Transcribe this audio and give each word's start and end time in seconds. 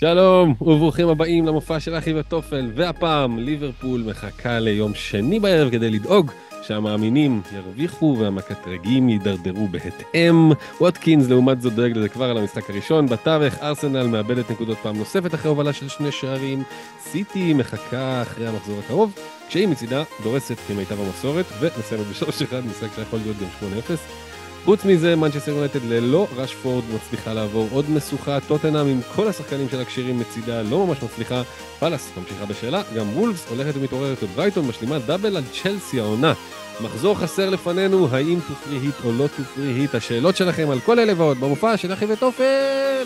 שלום 0.00 0.54
וברוכים 0.60 1.08
הבאים 1.08 1.46
למופע 1.46 1.80
של 1.80 1.98
אחי 1.98 2.12
וטופל, 2.20 2.70
והפעם 2.74 3.38
ליברפול 3.38 4.04
מחכה 4.06 4.58
ליום 4.58 4.94
שני 4.94 5.40
בערב 5.40 5.70
כדי 5.70 5.90
לדאוג 5.90 6.30
שהמאמינים 6.62 7.42
ירוויחו 7.56 8.16
והמקטרגים 8.20 9.08
יידרדרו 9.08 9.68
בהתאם. 9.68 10.52
ווטקינס 10.80 11.28
לעומת 11.28 11.62
זאת 11.62 11.72
דואג 11.72 11.96
לזה 11.96 12.08
כבר 12.08 12.30
על 12.30 12.38
המשחק 12.38 12.70
הראשון. 12.70 13.06
בתווך 13.06 13.54
ארסנל 13.62 14.06
מאבדת 14.06 14.50
נקודות 14.50 14.78
פעם 14.82 14.96
נוספת 14.96 15.34
אחרי 15.34 15.48
הובלה 15.48 15.72
של 15.72 15.88
שני 15.88 16.12
שערים. 16.12 16.62
סיטי 17.00 17.54
מחכה 17.54 18.22
אחרי 18.22 18.46
המחזור 18.46 18.78
הקרוב, 18.84 19.14
כשהיא 19.48 19.68
מצידה 19.68 20.02
דורסת 20.22 20.56
כמיטב 20.68 21.00
המסורת, 21.00 21.46
ומסיימת 21.60 22.06
בשלוש 22.06 22.42
אחד, 22.42 22.66
משחק 22.66 22.88
שיכול 22.96 23.18
להיות 23.24 23.36
גם 23.36 23.68
8-0. 23.88 24.29
חוץ 24.64 24.84
מזה, 24.84 25.16
מנצ'סטר 25.16 25.50
יונייטד 25.50 25.84
ללא 25.84 26.26
רשפורד 26.36 26.84
מצליחה 26.94 27.32
לעבור 27.32 27.68
עוד 27.72 27.90
משוכה, 27.90 28.38
טוטנאם 28.48 28.86
עם 28.86 29.00
כל 29.16 29.28
השחקנים 29.28 29.68
של 29.68 29.80
הקשירים 29.80 30.18
מצידה 30.18 30.62
לא 30.62 30.86
ממש 30.86 31.02
מצליחה, 31.02 31.42
פאלאס 31.78 32.10
ממשיכה 32.16 32.46
בשאלה, 32.46 32.82
גם 32.96 33.16
וולפס 33.16 33.46
הולכת 33.48 33.76
ומתעוררת 33.76 34.22
וברייטון 34.22 34.66
משלימה 34.68 34.98
דאבל 34.98 35.36
על 35.36 35.42
צ'לסי 35.62 36.00
העונה. 36.00 36.32
מחזור 36.80 37.18
חסר 37.18 37.50
לפנינו, 37.50 38.08
האם 38.10 38.38
תופרי 38.48 38.78
היט 38.78 38.94
או 39.04 39.12
לא 39.12 39.26
תופרי 39.36 39.72
היט, 39.72 39.94
השאלות 39.94 40.36
שלכם 40.36 40.70
על 40.70 40.80
כל 40.80 40.98
אלה 40.98 41.12
ועוד 41.16 41.40
במופע 41.40 41.76
של 41.76 41.92
אחי 41.92 42.04
ותופר! 42.04 43.04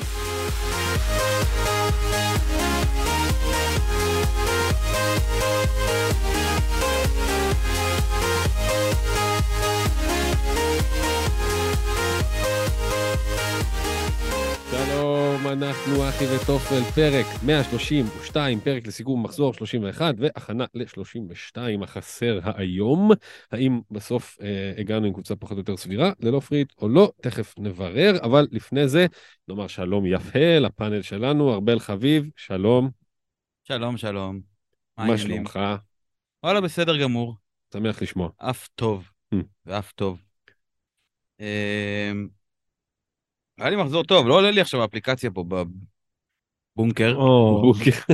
שלום, 15.45 15.63
אנחנו 15.63 16.09
אחי 16.09 16.25
וטופל, 16.25 16.81
פרק 16.95 17.27
132, 17.47 18.61
פרק 18.61 18.87
לסיכום 18.87 19.23
מחזור 19.23 19.55
31 19.55 20.15
והכנה 20.19 20.65
ל-32 20.75 21.57
החסר 21.83 22.41
היום. 22.45 23.11
האם 23.53 23.81
בסוף 23.91 24.39
אה, 24.43 24.73
הגענו 24.79 25.07
עם 25.07 25.13
קבוצה 25.13 25.37
פחות 25.37 25.53
או 25.53 25.59
יותר 25.59 25.77
סבירה 25.77 26.13
ללא 26.21 26.41
פריט 26.41 26.73
או 26.79 26.89
לא, 26.89 27.13
תכף 27.23 27.55
נברר, 27.59 28.13
אבל 28.23 28.47
לפני 28.51 28.89
זה 28.89 29.07
נאמר 29.49 29.67
שלום 29.67 30.07
יפה 30.07 30.59
לפאנל 30.61 31.03
שלנו, 31.03 31.55
ארבל 31.55 31.79
חביב, 31.79 32.31
שלום. 32.37 32.91
שלום, 33.65 33.97
שלום. 33.97 34.41
מה? 34.99 35.19
שלומך? 35.19 35.61
וואלה, 36.43 36.61
בסדר 36.61 37.03
גמור. 37.03 37.35
שמח 37.73 38.03
לשמוע. 38.03 38.29
אף 38.39 38.69
טוב. 38.75 39.11
Hmm. 39.35 39.39
ואף 39.67 39.93
טוב. 39.93 40.19
היה 43.59 43.71
לי 43.71 43.77
מחזור 43.77 44.05
טוב, 44.05 44.29
לא 44.29 44.35
עולה 44.35 44.51
לי 44.51 44.61
עכשיו 44.61 44.83
האפליקציה 44.83 45.31
פה 45.31 45.45
בבונקר, 46.77 47.19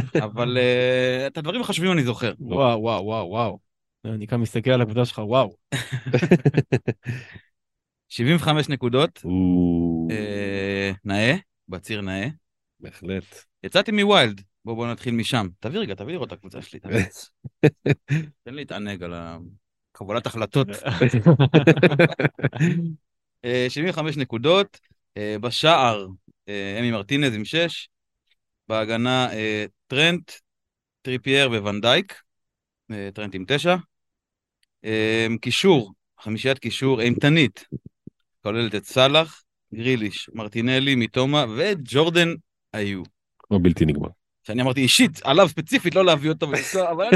אבל 0.24 0.58
אה, 0.58 1.26
את 1.26 1.38
הדברים 1.38 1.60
החשובים 1.60 1.92
אני 1.92 2.04
זוכר. 2.04 2.32
וואו, 2.40 2.80
וואו, 2.80 3.04
וואו, 3.04 3.28
וואו. 3.28 3.58
אני 4.04 4.26
כאן 4.26 4.40
מסתכל 4.40 4.70
על 4.70 4.80
הקבוצה 4.80 5.04
שלך, 5.04 5.18
וואו. 5.18 5.56
75 8.08 8.68
נקודות, 8.68 9.22
אה, 10.10 10.92
נאה, 11.04 11.36
בציר 11.68 12.00
נאה. 12.00 12.28
בהחלט. 12.80 13.24
יצאתי 13.62 13.92
מווילד, 13.92 14.40
בוא 14.64 14.74
בוא 14.74 14.86
נתחיל 14.86 15.14
משם. 15.14 15.46
תביא 15.60 15.80
רגע, 15.80 15.94
תביא 15.94 16.12
לראות 16.12 16.28
את 16.28 16.32
הקבוצה 16.32 16.62
שלי. 16.62 16.80
תן 18.44 18.54
לי 18.54 18.56
להתענג 18.56 19.02
על 19.02 19.14
הקבלת 19.14 20.26
החלטות. 20.26 20.68
אה, 23.44 23.66
75 23.68 24.16
נקודות, 24.16 24.80
אה, 24.84 24.89
בשער 25.18 26.06
אה, 26.48 26.76
אמי 26.78 26.90
מרטינז 26.90 27.34
עם 27.34 27.44
6, 27.44 27.88
בהגנה 28.68 29.32
אה, 29.32 29.64
טרנט, 29.86 30.32
טריפייר 31.02 31.50
ואן 31.50 31.77
דייק, 31.77 32.20
אה, 32.90 33.08
טרנט 33.14 33.34
עם 33.34 33.44
9, 33.48 33.76
אה, 34.84 35.26
קישור, 35.40 35.92
חמישיית 36.20 36.58
קישור 36.58 37.00
אימתנית, 37.00 37.64
כוללת 38.42 38.74
את 38.74 38.84
סאלח, 38.84 39.42
גריליש, 39.74 40.30
מרטינלי, 40.34 40.94
מיטומה 40.94 41.44
וג'ורדן 41.56 42.28
איו. 42.72 43.02
או 43.50 43.60
בלתי 43.60 43.84
נגמר. 43.84 44.08
שאני 44.42 44.62
אמרתי 44.62 44.80
אישית, 44.80 45.20
עליו 45.24 45.48
ספציפית, 45.48 45.94
לא 45.94 46.04
להביא 46.04 46.30
אותו 46.30 46.48
ולנסוע, 46.48 46.90
אבל. 46.92 47.08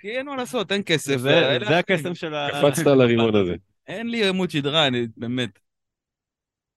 כי 0.00 0.10
אין 0.10 0.26
מה 0.26 0.36
לעשות, 0.36 0.72
אין 0.72 0.82
כסף. 0.86 1.16
זה. 1.16 1.58
הקסם 1.78 2.14
של 2.14 2.34
ה... 2.34 2.48
קפצת 2.52 2.86
על 2.86 3.00
הרימון 3.00 3.36
הזה. 3.36 3.54
אין 3.86 4.10
לי 4.10 4.28
עמוד 4.28 4.50
שדרה, 4.50 4.86
אני 4.86 5.06
באמת. 5.16 5.58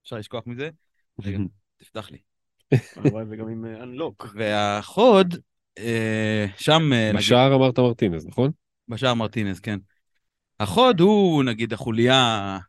אפשר 0.03 0.15
לשכוח 0.15 0.43
מזה? 0.47 0.69
רגע, 1.23 1.37
תפתח 1.79 2.11
לי. 2.11 2.17
הלוואי 2.95 3.25
וגם 3.29 3.47
עם 3.47 3.65
אה, 3.65 3.83
unlock. 3.83 4.27
והחוד, 4.35 5.35
אה, 5.77 6.45
שם, 6.57 6.93
אה, 6.93 7.11
בשער 7.15 7.55
אמרת 7.55 7.79
מרטינז, 7.79 8.27
נכון? 8.27 8.51
בשער 8.87 9.13
מרטינז, 9.13 9.59
כן. 9.59 9.79
החוד 10.59 10.99
הוא, 10.99 11.43
נגיד, 11.43 11.73
החוליה 11.73 12.59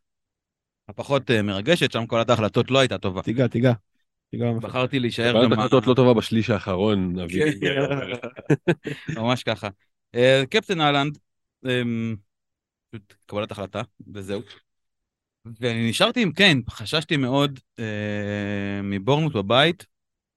הפחות 0.88 1.30
אה, 1.30 1.42
מרגשת, 1.42 1.92
שם 1.92 2.06
קבלת 2.06 2.30
ההחלטות 2.30 2.70
לא 2.70 2.78
הייתה 2.78 2.98
טובה. 2.98 3.22
תיגע, 3.22 3.46
תיגע. 3.46 3.72
בחרתי 4.60 4.98
להישאר 4.98 5.44
גם... 5.44 5.52
החלטות 5.52 5.86
לא 5.86 5.94
טובה 5.94 6.14
בשליש 6.14 6.50
האחרון, 6.50 7.18
אבי. 7.18 7.60
כן. 7.60 7.68
ממש 9.20 9.42
ככה. 9.42 9.68
אה, 10.14 10.42
קפטן 10.50 10.80
האלנד, 10.80 11.18
אמ, 11.66 12.16
פשוט 12.90 13.14
קבלת 13.26 13.50
החלטה, 13.50 13.82
וזהו. 14.14 14.40
ואני 15.44 15.90
נשארתי 15.90 16.22
עם 16.22 16.32
קיין, 16.32 16.62
חששתי 16.70 17.16
מאוד 17.16 17.60
אה, 17.78 18.82
מבורנמות' 18.82 19.32
בבית, 19.32 19.86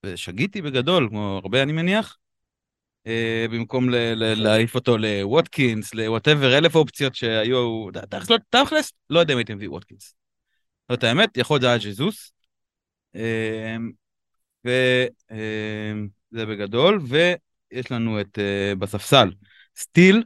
ושגיתי 0.06 0.62
בגדול, 0.62 1.08
כמו 1.10 1.40
הרבה 1.44 1.64
אני 1.64 1.72
מניח, 1.72 2.18
אה, 3.08 3.46
במקום 3.52 3.90
להעיף 4.16 4.76
אותו 4.76 4.98
לווטקינס, 4.98 5.94
ל 5.94 6.00
whatever, 6.00 6.58
אלף 6.58 6.76
אופציות 6.76 7.16
שהיו, 7.16 7.88
תכלס, 8.50 8.92
לא- 9.10 9.20
יודע 9.20 9.34
אם 9.34 9.38
הייתי 9.38 9.54
מביא 9.54 9.70
ווטקינס. 9.70 10.16
זאת 10.92 11.04
האמת, 11.04 11.38
יכול 11.38 11.54
להיות 11.56 11.62
זה 11.62 11.68
היה 11.68 11.94
ז'זוס. 11.94 12.32
אה, 13.16 13.78
וזה 14.66 16.46
בגדול, 16.46 17.00
ויש 17.08 17.92
לנו 17.92 18.22
את 18.22 18.40
אה, 18.40 18.74
בספסל 18.80 19.32
סטיל, 19.78 20.24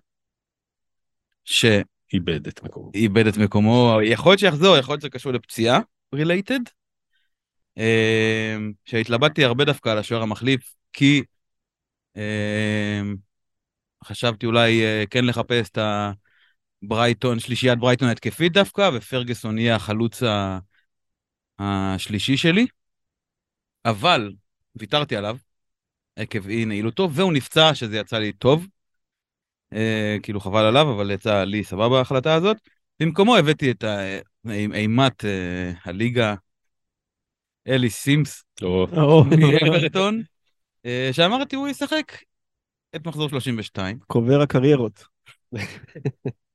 שאיבד 1.45 1.83
איבד 2.13 2.47
את 2.47 2.63
מקומו. 2.63 2.91
את 3.27 3.37
מקומו, 3.37 3.99
יכול 4.03 4.31
להיות 4.31 4.39
שיחזור, 4.39 4.77
יכול 4.77 4.93
להיות 4.93 5.01
שזה 5.01 5.09
קשור 5.09 5.31
לפציעה 5.31 5.79
related. 6.15 6.59
שהתלבטתי 8.85 9.45
הרבה 9.45 9.65
דווקא 9.65 9.89
על 9.89 9.97
השוער 9.97 10.21
המחליף, 10.21 10.75
כי 10.93 11.23
אה, 12.17 13.01
חשבתי 14.03 14.45
אולי 14.45 14.83
אה, 14.83 15.03
כן 15.09 15.25
לחפש 15.25 15.69
את 15.69 15.77
הברייטון, 16.83 17.39
שלישיית 17.39 17.79
ברייטון 17.79 18.07
ההתקפית 18.07 18.53
דווקא, 18.53 18.89
ופרגוסון 18.93 19.57
יהיה 19.57 19.75
החלוץ 19.75 20.23
השלישי 21.59 22.37
שלי. 22.37 22.67
אבל 23.85 24.33
ויתרתי 24.75 25.15
עליו, 25.15 25.37
עקב 26.15 26.47
אי 26.47 26.65
נעילותו, 26.65 27.09
והוא 27.13 27.33
נפצע, 27.33 27.75
שזה 27.75 27.97
יצא 27.97 28.17
לי 28.17 28.31
טוב. 28.31 28.67
אה, 29.73 30.17
כאילו 30.23 30.39
חבל 30.39 30.65
עליו, 30.65 30.91
אבל 30.95 31.11
יצא 31.11 31.43
לי 31.43 31.63
סבבה 31.63 31.97
ההחלטה 31.97 32.33
הזאת. 32.33 32.57
במקומו 32.99 33.35
הבאתי 33.35 33.71
את 33.71 33.83
ה- 33.83 34.19
אימת 34.49 34.75
אימת, 34.75 35.25
אה, 35.25 35.71
הליגה, 35.85 36.35
אלי 37.67 37.89
סימס 37.89 38.43
מאברטון, 39.39 40.21
אה, 40.85 41.09
שאמרתי 41.11 41.55
הוא 41.55 41.67
ישחק 41.67 42.11
את 42.95 43.07
מחזור 43.07 43.29
32. 43.29 43.99
קובר 44.07 44.41
הקריירות. 44.41 45.03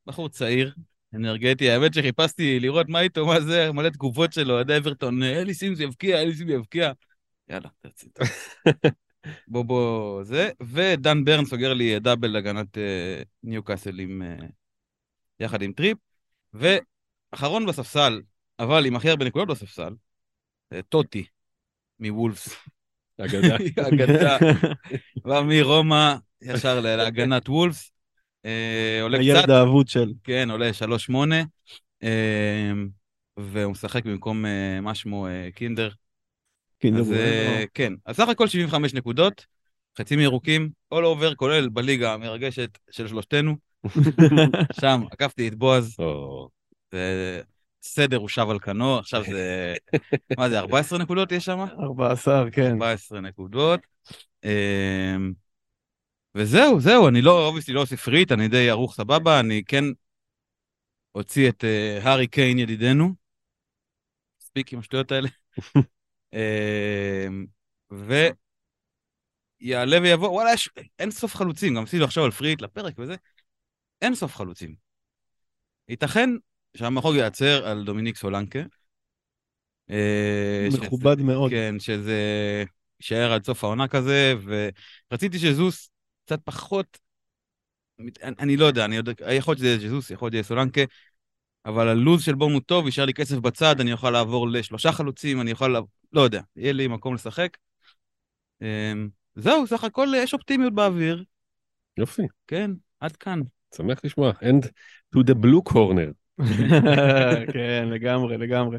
בחור 0.06 0.28
צעיר, 0.28 0.74
אנרגטי, 1.14 1.70
האמת 1.70 1.94
שחיפשתי 1.94 2.60
לראות 2.60 2.88
מה 2.88 3.00
איתו, 3.00 3.26
מה 3.26 3.40
זה, 3.40 3.72
מלא 3.72 3.88
תגובות 3.88 4.32
שלו, 4.32 4.58
עד 4.58 4.70
אברטון, 4.70 5.22
אלי 5.22 5.54
סימס 5.54 5.80
יבקיע, 5.80 6.22
אלי 6.22 6.34
סימס 6.34 6.50
יבקיע. 6.50 6.92
יאללה, 7.48 7.68
תרצית. 7.80 8.18
בוא 9.48 9.64
בוא 9.64 10.22
זה, 10.24 10.50
ודן 10.62 11.24
ברן 11.24 11.44
סוגר 11.44 11.72
לי 11.72 11.98
double 12.00 12.36
הגנת 12.36 12.78
אה, 12.78 13.22
ניוקאסל 13.42 13.98
עם, 13.98 14.22
אה, 14.22 14.46
יחד 15.40 15.62
עם 15.62 15.72
טריפ, 15.72 15.98
ואחרון 16.54 17.66
בספסל, 17.66 18.20
אבל 18.58 18.86
עם 18.86 18.96
הכי 18.96 19.10
הרבה 19.10 19.24
נקודות 19.24 19.48
בספסל, 19.48 19.94
אה, 20.72 20.82
טוטי 20.82 21.24
מוולפס, 22.00 22.54
אגדה. 23.20 23.56
אגדה, 23.88 24.38
בא 25.24 25.42
מרומא 25.42 26.14
ישר 26.42 26.80
להגנת 26.80 27.48
וולפס, 27.48 27.92
עולה 29.02 29.18
קצת, 29.18 29.24
הילד 29.24 29.50
האבוד 29.50 29.88
של... 29.88 30.12
כן, 30.24 30.50
עולה 30.50 30.70
3-8, 31.10 31.14
אה, 32.02 32.72
והוא 33.36 33.72
משחק 33.72 34.04
במקום, 34.04 34.44
מה 34.82 34.94
שמו, 34.94 35.26
קינדר. 35.54 35.90
אז 36.98 37.12
אה. 37.12 37.64
כן, 37.74 37.92
אז 38.06 38.16
סך 38.16 38.28
הכל 38.28 38.48
75 38.48 38.94
נקודות, 38.94 39.46
חצי 39.98 40.16
מירוקים, 40.16 40.70
all 40.94 40.98
over, 40.98 41.34
כולל 41.36 41.68
בליגה 41.68 42.14
המרגשת 42.14 42.78
של 42.90 43.08
שלושתנו. 43.08 43.56
שם 44.80 45.02
עקפתי 45.10 45.48
את 45.48 45.54
בועז, 45.54 45.96
או, 45.98 46.48
הסדר 47.84 48.16
הושב 48.16 48.46
על 48.50 48.58
כנו, 48.58 48.98
עכשיו 48.98 49.24
זה... 49.24 49.74
מה 50.38 50.48
זה, 50.48 50.58
14 50.58 50.98
נקודות 50.98 51.32
יש 51.32 51.44
שם? 51.44 51.58
14, 51.80 52.50
כן. 52.50 52.70
14 52.72 53.20
נקודות. 53.20 53.80
אמ, 54.44 55.32
וזהו, 56.34 56.80
זהו, 56.80 57.08
אני 57.08 57.22
לא, 57.22 57.46
אובייסטי 57.46 57.72
לא 57.72 57.84
ריט, 58.06 58.32
אני 58.32 58.48
די 58.48 58.70
ערוך 58.70 58.94
סבבה, 58.94 59.40
אני 59.40 59.62
כן 59.66 59.84
אוציא 61.14 61.48
את 61.48 61.64
אה, 61.64 61.98
הארי 62.02 62.26
קיין 62.26 62.58
ידידנו. 62.58 63.14
מספיק 64.42 64.72
עם 64.72 64.78
השטויות 64.78 65.12
האלה. 65.12 65.28
אמ, 66.34 67.46
ויעלה 69.60 70.00
ויבוא, 70.02 70.28
וואלה, 70.28 70.52
יש 70.52 70.70
אין 70.98 71.10
סוף 71.10 71.34
חלוצים, 71.34 71.74
גם 71.74 71.82
עשינו 71.82 72.04
עכשיו 72.04 72.24
על 72.24 72.30
פריט 72.30 72.62
לפרק 72.62 72.94
וזה, 72.98 73.14
אין 74.02 74.14
סוף 74.14 74.36
חלוצים. 74.36 74.74
ייתכן 75.88 76.30
שהמחוג 76.76 77.14
ייעצר 77.14 77.66
על 77.66 77.84
דומיניק 77.84 78.16
סולנקה. 78.16 78.60
אה, 79.90 80.68
מכובד 80.72 81.20
מאוד. 81.20 81.50
כן, 81.50 81.74
שזה 81.78 82.18
יישאר 83.00 83.32
עד 83.32 83.44
סוף 83.44 83.64
העונה 83.64 83.88
כזה, 83.88 84.34
ורציתי 85.10 85.38
שזוס 85.38 85.90
קצת 86.24 86.40
פחות, 86.44 86.98
אני, 87.98 88.10
אני 88.38 88.56
לא 88.56 88.64
יודע, 88.64 88.84
אני 88.84 88.96
יודע, 88.96 89.12
יכול 89.32 89.52
להיות 89.52 89.58
שזה 89.58 89.68
יהיה 89.68 89.78
ז'זוס, 89.78 90.10
יכול 90.10 90.26
להיות 90.26 90.32
שזה 90.32 90.36
יהיה 90.36 90.44
סולנקה, 90.44 90.80
אבל 91.66 91.88
הלו"ז 91.88 92.22
של 92.22 92.34
בורמוט 92.34 92.66
טוב, 92.66 92.86
יישאר 92.86 93.04
לי 93.04 93.14
כסף 93.14 93.36
בצד, 93.36 93.80
אני 93.80 93.92
אוכל 93.92 94.10
לעבור 94.10 94.48
לשלושה 94.48 94.92
חלוצים, 94.92 95.40
אני 95.40 95.50
יכול, 95.50 95.72
לעב- 95.72 95.84
לא 96.12 96.20
יודע, 96.20 96.40
יהיה 96.56 96.72
לי 96.72 96.88
מקום 96.88 97.14
לשחק. 97.14 97.56
אמ, 98.62 99.08
זהו, 99.34 99.66
סך 99.66 99.84
הכל 99.84 100.08
יש 100.16 100.34
אופטימיות 100.34 100.74
באוויר, 100.74 101.24
יופי, 101.98 102.22
כן, 102.46 102.70
עד 103.00 103.16
כאן. 103.16 103.40
שמח 103.76 104.00
לשמוע. 104.04 104.30
And 104.30 104.66
to 105.16 105.20
the 105.20 105.34
blue 105.34 105.72
corner. 105.72 106.12
כן, 107.54 107.88
לגמרי, 107.90 108.38
לגמרי. 108.38 108.78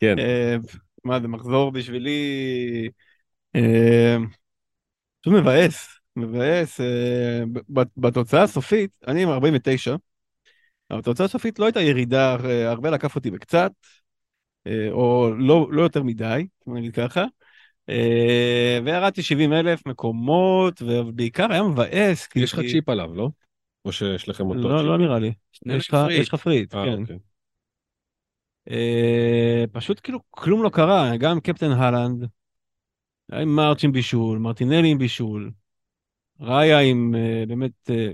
כן, 0.00 0.18
אה, 0.18 0.56
מה 1.04 1.20
זה 1.20 1.28
מחזור 1.28 1.72
בשבילי 1.72 2.20
אה, 3.56 4.16
פשוט 5.20 5.34
מבאס, 5.34 5.88
מבאס. 6.16 6.80
אה, 6.80 7.42
בתוצאה 7.96 8.42
הסופית, 8.42 8.90
אני 9.06 9.22
עם 9.22 9.28
49, 9.28 9.96
אבל 10.90 10.98
בתוצאה 11.00 11.26
הסופית 11.26 11.58
לא 11.58 11.64
הייתה 11.64 11.80
ירידה, 11.80 12.36
אה, 12.44 12.70
הרבה 12.70 12.90
לקף 12.90 13.16
אותי 13.16 13.30
בקצת, 13.30 13.72
אה, 14.66 14.88
או 14.90 15.30
לא, 15.38 15.68
לא 15.72 15.82
יותר 15.82 16.02
מדי, 16.02 16.46
נגיד 16.66 16.94
ככה. 16.94 17.24
אה, 17.88 18.78
וירדתי 18.84 19.22
70 19.22 19.52
אלף 19.52 19.86
מקומות, 19.86 20.82
ובעיקר 20.82 21.52
היה 21.52 21.62
מבאס. 21.62 22.26
כי- 22.26 22.40
יש 22.40 22.52
לך 22.52 22.60
כי- 22.60 22.68
צ'יפ 22.70 22.88
עליו, 22.88 23.14
לא? 23.14 23.28
או 23.84 23.92
שיש 23.92 24.28
לכם 24.28 24.46
אותו? 24.46 24.68
לא, 24.68 24.84
לא 24.86 24.98
נראה 24.98 25.18
לי. 25.18 25.32
יש 26.20 26.28
לך 26.28 26.40
פריט. 26.40 26.74
אה, 26.74 26.84
כן. 26.84 27.02
אוקיי. 27.02 27.18
אה, 28.70 29.64
פשוט 29.72 30.00
כאילו 30.02 30.18
כלום 30.30 30.62
לא 30.62 30.68
קרה, 30.68 31.16
גם 31.16 31.40
קפטן 31.40 31.70
הלנד, 31.70 32.26
היה 33.32 33.42
עם 33.42 33.56
מרץ' 33.56 33.84
עם 33.84 33.92
בישול, 33.92 34.38
מרטינלי 34.38 34.88
עם 34.90 34.98
בישול, 34.98 35.50
ראיה 36.40 36.80
עם 36.80 37.14
אה, 37.14 37.44
באמת 37.48 37.90
אה, 37.90 38.10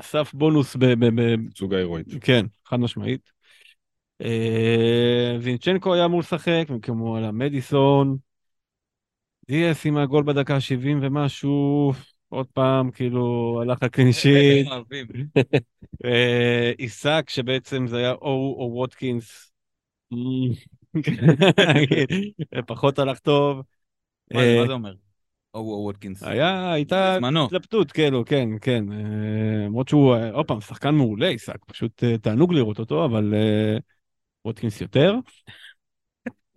אסף 0.00 0.34
בונוס 0.34 0.76
ב... 0.76 0.84
ב, 0.84 1.20
ב 1.20 1.36
סוג 1.56 1.74
ההירואית. 1.74 2.06
כן, 2.20 2.46
חד 2.66 2.76
משמעית. 2.80 3.32
אה, 4.22 5.36
זינצ'נקו 5.40 5.94
היה 5.94 6.04
אמור 6.04 6.20
לשחק, 6.20 6.64
כמו 6.82 7.16
על 7.16 7.24
המדיסון. 7.24 8.16
דיאס 9.48 9.86
עם 9.86 9.96
הגול 9.96 10.24
בדקה 10.24 10.60
70 10.60 10.98
ומשהו, 11.02 11.92
עוד 12.28 12.46
פעם, 12.46 12.90
כאילו, 12.90 13.58
הלך 13.62 13.82
לקלינשיט. 13.82 14.66
אוהבים. 14.70 15.06
אה, 16.04 16.72
עיסק 16.78 17.24
שבעצם 17.30 17.86
זה 17.86 17.96
היה 17.96 18.12
או 18.12 18.56
או 18.58 18.70
ווטקינס. 18.74 19.52
פחות 22.66 22.98
הלך 22.98 23.18
טוב. 23.18 23.62
מה 24.34 24.40
זה- 24.40 24.46
אה, 24.46 24.60
מה 24.60 24.66
זה 24.66 24.72
אומר? 24.72 24.94
או 25.54 25.60
או 25.60 25.84
ווטקינס. 25.84 26.22
היה, 26.22 26.72
הייתה. 26.72 27.18
התלבטות, 27.44 27.92
כאילו, 27.92 28.24
כן, 28.24 28.48
כן. 28.60 28.92
אה, 28.92 29.66
למרות 29.66 29.88
שהוא, 29.88 30.14
אה, 30.14 30.30
עוד 30.30 30.46
פעם, 30.46 30.60
שחקן 30.60 30.94
מעולה, 30.94 31.28
עיסק, 31.28 31.64
פשוט 31.66 32.04
אה, 32.04 32.18
תענוג 32.18 32.52
לראות 32.52 32.78
אותו, 32.78 33.04
אבל 33.04 33.34
אה, 33.34 33.76
ווטקינס 34.44 34.80
יותר. 34.80 35.14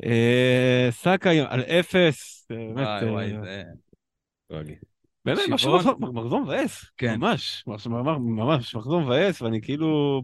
אה, 0.06 0.88
סאקה 0.92 1.30
על 1.30 1.62
אפס, 1.62 2.48
באמת, 2.50 2.88
וואי 3.04 3.34
וואי. 4.52 4.76
באמת, 5.26 5.40
מחזור- 5.50 6.00
מחזור 6.00 6.42
מבאס, 6.42 6.86
כן. 6.98 7.16
ממש, 7.16 7.64
ממש, 7.68 7.88
ממש, 7.88 8.76
מחזור 8.76 9.02
מבאס, 9.02 9.42
ואני 9.42 9.62
כאילו... 9.62 10.22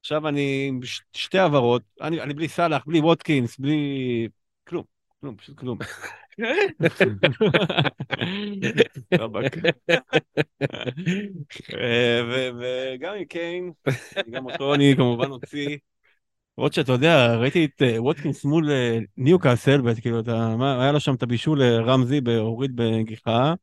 עכשיו 0.00 0.28
אני 0.28 0.66
עם 0.68 0.80
שתי 1.12 1.38
העברות, 1.38 1.82
אני, 2.00 2.20
אני 2.20 2.34
בלי 2.34 2.48
סאלח, 2.48 2.82
בלי 2.86 3.00
ווטקינס, 3.00 3.58
בלי... 3.58 4.28
כלום, 4.68 4.84
כלום, 5.20 5.36
פשוט 5.36 5.58
כלום. 5.58 5.78
רבאק. 9.18 9.56
אה, 11.74 12.20
ו- 12.28 12.48
וגם 12.58 13.14
עם 13.18 13.24
קיין, 13.24 13.72
גם 14.30 14.46
אותו 14.46 14.74
אני 14.74 14.94
כמובן 14.96 15.30
אוציא. 15.30 15.76
למרות 16.58 16.72
שאתה 16.72 16.92
יודע, 16.92 17.36
ראיתי 17.36 17.64
את 17.64 17.82
אה, 17.82 18.02
ווטקינס 18.02 18.44
מול 18.44 18.70
אה, 18.70 18.98
ניוקאסל, 19.16 19.80
מה, 20.56 20.82
היה 20.82 20.92
לו 20.92 21.00
שם 21.00 21.14
את 21.14 21.22
הבישול 21.22 21.62
לרמזי, 21.62 22.20
הוריד 22.38 22.76
בגיחה. 22.76 23.54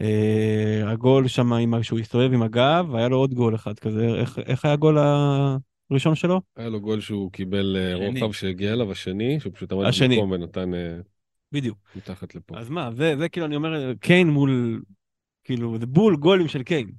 אה, 0.00 0.82
הגול 0.86 1.28
שם, 1.28 1.52
שהוא 1.82 1.98
הסתובב 1.98 2.32
עם 2.32 2.42
הגב, 2.42 2.94
היה 2.94 3.08
לו 3.08 3.16
עוד 3.16 3.34
גול 3.34 3.54
אחד 3.54 3.78
כזה. 3.78 4.06
איך- 4.06 4.38
איך 4.46 4.64
היה 4.64 4.74
הגול 4.74 4.98
הראשון 5.90 6.14
שלו? 6.14 6.40
היה 6.56 6.68
לו 6.68 6.80
גול 6.80 7.00
שהוא 7.00 7.32
קיבל. 7.32 7.76
רוחב 7.94 8.32
שהגיע 8.32 8.72
אליו, 8.72 8.92
השני, 8.92 9.40
שהוא 9.40 9.52
פשוט 9.54 9.72
עמד. 9.72 9.84
במקום 10.00 10.30
ונתן 10.30 10.70
בדיוק. 11.54 11.78
מתחת 11.96 12.34
לפה. 12.34 12.58
אז 12.58 12.68
מה, 12.68 12.90
זה, 12.96 13.14
זה 13.18 13.28
כאילו, 13.28 13.46
אני 13.46 13.56
אומר, 13.56 13.94
קיין 13.94 14.30
מול, 14.30 14.82
כאילו, 15.44 15.78
זה 15.78 15.86
בול 15.86 16.16
גולים 16.16 16.48
של 16.48 16.62
קיין. 16.62 16.90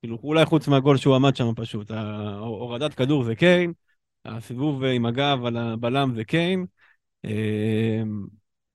כאילו, 0.00 0.18
אולי 0.22 0.44
חוץ 0.44 0.68
מהגול 0.68 0.96
שהוא 0.96 1.14
עמד 1.14 1.36
שם 1.36 1.54
פשוט. 1.56 1.90
הורדת 2.38 2.94
כדור 2.94 3.24
זה 3.24 3.34
קיין, 3.34 3.72
הסיבוב 4.24 4.84
עם 4.84 5.06
הגב 5.06 5.44
על 5.44 5.56
הבלם 5.56 6.12
זה 6.14 6.24
קיין. 6.24 6.66
אה, 7.24 8.02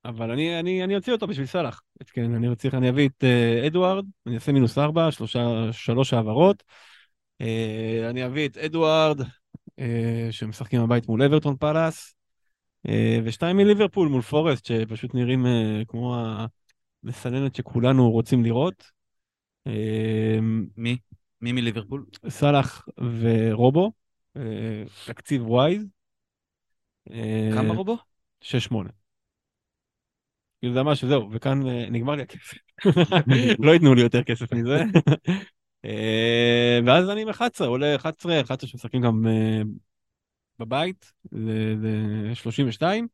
אבל 0.05 0.31
אני, 0.31 0.59
אני, 0.59 0.83
אני 0.83 0.95
אוציא 0.95 1.13
אותו 1.13 1.27
בשביל 1.27 1.45
סאלח. 1.45 1.81
כן, 2.05 2.35
אני 2.35 2.55
צריך, 2.55 2.73
אני 2.73 2.89
אביא 2.89 3.09
את 3.09 3.23
אה, 3.23 3.67
אדוארד, 3.67 4.05
אני 4.25 4.35
אעשה 4.35 4.51
מינוס 4.51 4.77
ארבע, 4.77 5.11
שלושה, 5.11 5.39
שלוש 5.71 6.13
העברות. 6.13 6.63
אה, 7.41 8.07
אני 8.09 8.25
אביא 8.25 8.47
את 8.47 8.57
אדוארד, 8.57 9.21
אה, 9.79 10.27
שמשחקים 10.31 10.83
בבית 10.83 11.07
מול 11.07 11.23
אברטון 11.23 11.57
פאלאס. 11.57 12.16
אה, 12.87 13.19
ושתיים 13.23 13.57
מליברפול 13.57 14.07
מול 14.07 14.21
פורסט, 14.21 14.65
שפשוט 14.65 15.15
נראים 15.15 15.45
אה, 15.45 15.81
כמו 15.87 16.15
המסננת 17.03 17.55
שכולנו 17.55 18.11
רוצים 18.11 18.43
לראות. 18.43 18.83
אה, 19.67 20.37
מי? 20.77 20.97
מי 21.41 21.51
מליברפול? 21.51 22.05
סאלח 22.29 22.87
ורובו, 23.21 23.91
תקציב 25.05 25.49
ווייז. 25.49 25.85
כמה 27.53 27.73
רובו? 27.73 27.97
6-8. 28.41 28.45
כאילו 30.59 30.73
זה 30.73 30.83
ממש 30.83 31.05
זהו, 31.05 31.29
וכאן 31.31 31.61
נגמר 31.91 32.15
לי 32.15 32.21
הכסף. 32.21 32.57
לא 33.65 33.71
ייתנו 33.71 33.93
לי 33.93 34.01
יותר 34.01 34.23
כסף 34.23 34.53
מזה. 34.53 34.83
ואז 36.85 37.09
אני 37.09 37.21
עם 37.21 37.29
11, 37.29 37.67
עולה 37.67 37.95
11, 37.95 38.41
11 38.41 38.69
שמשחקים 38.69 39.01
גם 39.01 39.25
בבית, 40.59 41.13
זה 41.81 42.35
32. 42.35 43.07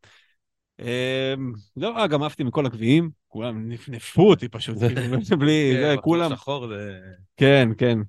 לא, 1.77 1.97
אה, 1.97 2.07
גם 2.07 2.23
עפתי 2.23 2.43
מכל 2.43 2.65
הגביעים, 2.65 3.09
כולם 3.27 3.69
נפנפו 3.69 4.29
אותי 4.29 4.49
פשוט, 4.49 4.77
כאילו, 4.77 5.37
בלי, 5.39 5.73
כן, 5.73 5.95
זה, 5.95 5.95
כולם, 6.01 6.31
זה... 6.69 6.99
כן, 7.37 7.69
כן. 7.77 7.99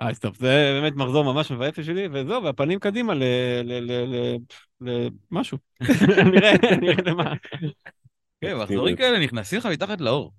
אה, 0.00 0.10
אז 0.10 0.18
טוב, 0.18 0.36
זה 0.36 0.80
באמת 0.80 0.96
מחזור 0.96 1.24
ממש 1.24 1.52
מבאס 1.52 1.78
בשבילי, 1.78 2.08
וזהו, 2.12 2.42
והפנים 2.42 2.78
קדימה 2.78 3.14
ל... 3.14 3.22
ל... 3.64 3.92
ל... 3.92 4.36
ל... 4.80 5.08
למשהו. 5.30 5.58
נראה, 6.32 6.52
נראה 6.80 7.02
למה. 7.04 7.32
כן, 8.40 8.56
מחזורים 8.56 8.96
כאלה 8.96 9.18
נכנסים 9.18 9.58
לך 9.58 9.66
מתחת 9.66 10.00
לאור. 10.00 10.32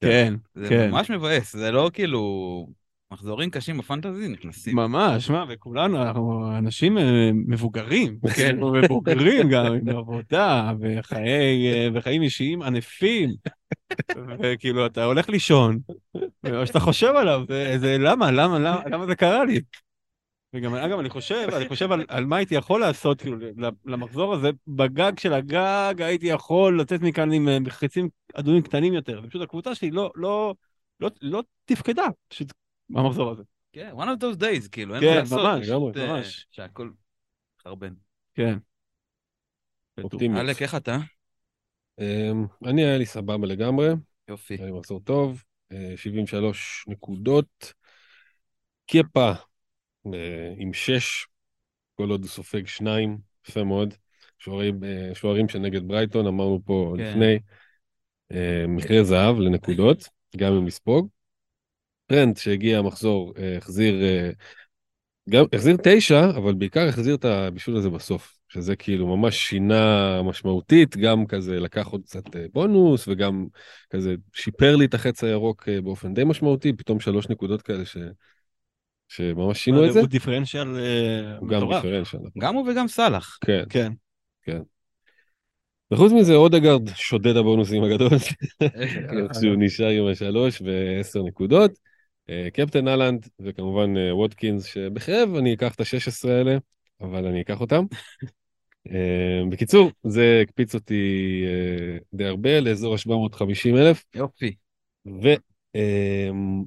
כן, 0.00 0.34
זה 0.54 0.68
כן. 0.68 0.90
ממש 0.90 1.10
מבאס, 1.10 1.56
זה 1.56 1.70
לא 1.70 1.90
כאילו... 1.92 2.66
מחזורים 3.10 3.50
קשים 3.50 3.78
בפנטזי 3.78 4.28
נכנסים. 4.28 4.76
ממש, 4.76 5.30
מה, 5.30 5.44
וכולנו, 5.48 6.02
אנחנו 6.02 6.58
אנשים 6.58 6.98
אה, 6.98 7.30
מבוגרים, 7.46 8.18
כן, 8.36 8.62
ובוגרים 8.62 9.48
גם, 9.48 9.66
עם 9.66 9.88
עבודה, 9.88 10.72
וחיי, 10.80 11.72
אה, 11.72 11.88
וחיים 11.94 12.22
אישיים 12.22 12.62
ענפים, 12.62 13.30
וכאילו, 14.40 14.86
אתה 14.86 15.04
הולך 15.04 15.28
לישון, 15.28 15.78
או 16.52 16.66
שאתה 16.66 16.80
חושב 16.80 17.12
עליו, 17.16 17.44
זה, 17.48 17.76
זה 17.78 17.96
למה, 17.98 18.30
למה, 18.30 18.58
למה, 18.58 18.82
למה 18.86 19.06
זה 19.06 19.14
קרה 19.14 19.44
לי? 19.44 19.60
וגם, 20.54 20.74
אגב, 20.74 20.98
אני 20.98 21.10
חושב, 21.10 21.48
אני 21.56 21.68
חושב 21.68 21.92
על, 21.92 22.04
על 22.08 22.24
מה 22.24 22.36
הייתי 22.36 22.54
יכול 22.54 22.80
לעשות, 22.80 23.20
כאילו, 23.20 23.36
למחזור 23.84 24.34
הזה, 24.34 24.50
בגג 24.66 25.18
של 25.18 25.32
הגג 25.32 26.02
הייתי 26.02 26.26
יכול 26.26 26.80
לצאת 26.80 27.00
מכאן 27.00 27.32
עם 27.32 27.48
אה, 27.48 27.58
חצים 27.68 28.08
אדומים 28.34 28.62
קטנים 28.62 28.94
יותר, 28.94 29.20
ופשוט 29.24 29.42
הקבוצה 29.42 29.74
שלי 29.74 29.90
לא, 29.90 30.10
לא, 30.14 30.54
לא, 31.00 31.10
לא 31.22 31.42
תפקדה, 31.64 32.06
פשוט, 32.28 32.52
במחזור 32.90 33.30
הזה. 33.30 33.42
כן, 33.72 33.92
one 33.96 34.06
of 34.06 34.22
those 34.22 34.40
days, 34.40 34.68
כאילו, 34.72 34.94
אין 34.94 35.02
כן, 35.02 35.08
מה 35.08 35.14
לעשות. 35.14 35.38
ממש, 35.38 35.60
פשוט, 35.60 35.74
לגמרי, 35.74 35.92
אה, 35.96 36.12
ממש. 36.12 36.46
שהכל... 36.50 36.90
חרבן. 37.62 37.94
כן. 38.34 38.58
אופטימיות. 40.04 40.40
אלק, 40.40 40.62
איך 40.62 40.74
אתה? 40.74 40.98
אמ, 42.00 42.46
אני, 42.66 42.84
היה 42.84 42.98
לי 42.98 43.06
סבבה 43.06 43.46
לגמרי, 43.46 43.88
יופי. 44.28 44.54
היה 44.54 44.66
לי 44.66 44.72
מחזור 44.72 45.00
טוב, 45.00 45.42
אה, 45.72 45.92
73 45.96 46.84
נקודות. 46.88 47.72
קפה 48.90 49.32
אה, 50.14 50.54
עם 50.56 50.72
6, 50.72 51.26
כל 51.94 52.10
עוד 52.10 52.20
הוא 52.20 52.28
סופג 52.28 52.66
2, 52.66 53.18
יפה 53.48 53.64
מאוד. 53.64 53.94
שוערים, 54.38 54.84
אה, 54.84 55.14
שוערים 55.14 55.48
שנגד 55.48 55.88
ברייטון, 55.88 56.26
אמרנו 56.26 56.60
פה 56.64 56.94
כן. 56.96 57.04
לפני, 57.04 57.38
אה, 58.32 58.64
מכרה 58.68 59.04
זהב 59.04 59.38
לנקודות, 59.38 60.08
גם 60.36 60.52
אם 60.52 60.66
לספוג. 60.66 61.08
טרנד 62.08 62.36
שהגיע 62.36 62.78
המחזור, 62.78 63.34
אה, 63.38 63.56
החזיר, 63.56 64.02
אה, 64.02 64.30
גם 65.30 65.44
החזיר 65.52 65.76
תשע, 65.82 66.30
אבל 66.30 66.54
בעיקר 66.54 66.88
החזיר 66.88 67.14
את 67.14 67.24
הבישול 67.24 67.76
הזה 67.76 67.90
בסוף, 67.90 68.34
שזה 68.48 68.76
כאילו 68.76 69.16
ממש 69.16 69.36
שינה 69.36 70.22
משמעותית, 70.22 70.96
גם 70.96 71.26
כזה 71.26 71.60
לקח 71.60 71.86
עוד 71.86 72.02
קצת 72.04 72.36
אה, 72.36 72.46
בונוס, 72.52 73.08
וגם 73.08 73.46
כזה 73.90 74.14
שיפר 74.32 74.76
לי 74.76 74.84
את 74.84 74.94
החץ 74.94 75.24
הירוק 75.24 75.68
באופן 75.68 76.14
די 76.14 76.24
משמעותי, 76.24 76.72
פתאום 76.72 77.00
שלוש 77.00 77.28
נקודות 77.28 77.62
כאלה 77.62 77.84
ש... 77.84 77.96
שממש 79.08 79.64
שינו 79.64 79.86
את 79.86 79.92
זה. 79.92 80.00
הוא 80.00 80.08
דיפרנציאל 80.08 80.68
הוא 81.40 81.48
גם 81.48 81.56
מטורף. 81.56 81.82
דיפרנציאל. 81.84 82.22
גם 82.38 82.54
הוא 82.54 82.70
וגם 82.70 82.88
סאלח. 82.88 83.38
כן. 83.40 83.64
כן. 84.42 84.60
וחוץ 85.90 86.12
מזה, 86.12 86.34
אודגרד 86.34 86.88
שודד 86.94 87.36
הבונוסים 87.36 87.84
הגדול, 87.84 88.18
שהוא 89.40 89.56
נשאר 89.58 89.88
עם 89.88 90.06
השלוש 90.06 90.62
ועשר 90.62 91.22
נקודות. 91.22 91.87
קפטן 92.52 92.88
אהלנד, 92.88 93.28
וכמובן 93.40 93.96
אה, 93.96 94.14
ווטקינס, 94.16 94.64
שבחרב 94.64 95.34
אני 95.34 95.54
אקח 95.54 95.74
את 95.74 95.80
ה-16 95.80 96.28
האלה, 96.28 96.56
אבל 97.00 97.26
אני 97.26 97.40
אקח 97.40 97.60
אותם. 97.60 97.84
אה, 98.90 99.42
בקיצור, 99.50 99.90
זה 100.04 100.40
הקפיץ 100.42 100.74
אותי 100.74 101.42
אה, 101.46 101.98
די 102.14 102.24
הרבה, 102.24 102.60
לאזור 102.60 102.94
ה-750 102.94 103.76
אלף, 103.76 104.04
יופי. 104.14 104.54
ו... 105.06 105.28
אמ, 105.74 106.64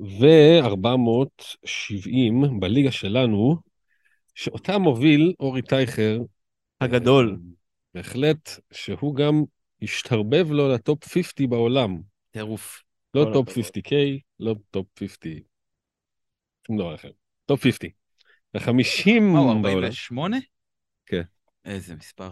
ו-470 0.00 1.38
בליגה 2.60 2.92
שלנו, 2.92 3.56
שאותה 4.34 4.78
מוביל 4.78 5.34
אורי 5.40 5.62
טייכר. 5.62 6.18
הגדול. 6.80 7.30
אה, 7.30 7.36
בהחלט, 7.94 8.50
שהוא 8.72 9.14
גם 9.14 9.42
השתרבב 9.82 10.50
לו 10.50 10.68
ל 10.68 10.77
top 10.77 11.04
50 11.04 11.50
בעולם. 11.50 12.00
טירוף. 12.30 12.83
לא 13.14 13.24
כל 13.24 13.32
top 13.32 13.48
הכבוד. 13.48 13.64
50K, 13.64 13.94
לא 14.40 14.54
top 14.70 14.86
50. 14.98 15.40
שום 16.66 16.78
דבר 16.78 16.94
אחר. 16.94 17.10
top 17.46 17.62
50. 17.62 17.90
ה-50 18.54 19.20
מה 19.20 19.38
הוא, 19.38 19.62
בעולם. 19.62 19.84
48? 19.84 20.36
כן. 21.06 21.22
איזה 21.64 21.94
מספר. 21.94 22.30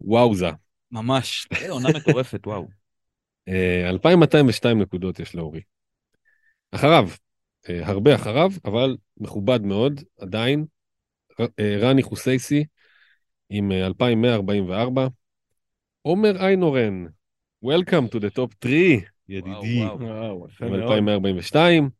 וואוזה. 0.00 0.46
ממש. 0.90 1.48
אה, 1.52 1.70
עונה 1.70 1.88
מטורפת, 1.96 2.46
וואו. 2.46 2.68
אה, 3.48 3.90
2,202 3.90 4.82
נקודות 4.82 5.20
יש 5.20 5.34
לאורי. 5.34 5.60
אחריו, 6.70 7.08
אה, 7.68 7.86
הרבה 7.86 8.14
אחריו, 8.14 8.50
אבל 8.64 8.96
מכובד 9.16 9.62
מאוד, 9.62 10.00
עדיין, 10.20 10.66
אה, 11.40 11.76
רני 11.80 12.02
חוסייסי 12.02 12.64
עם 13.50 13.72
אה, 13.72 13.86
2,144. 13.86 15.06
עומר 16.02 16.36
איינורן, 16.36 17.06
Welcome 17.64 18.08
to 18.10 18.20
the 18.20 18.30
top 18.30 18.50
3, 18.60 19.04
ידידי, 19.28 19.80
וואו. 19.84 20.00
וואו, 20.00 20.46
יפה 20.48 20.66
עם 20.66 20.70
מאוד. 20.70 20.82
2,142. 20.82 21.90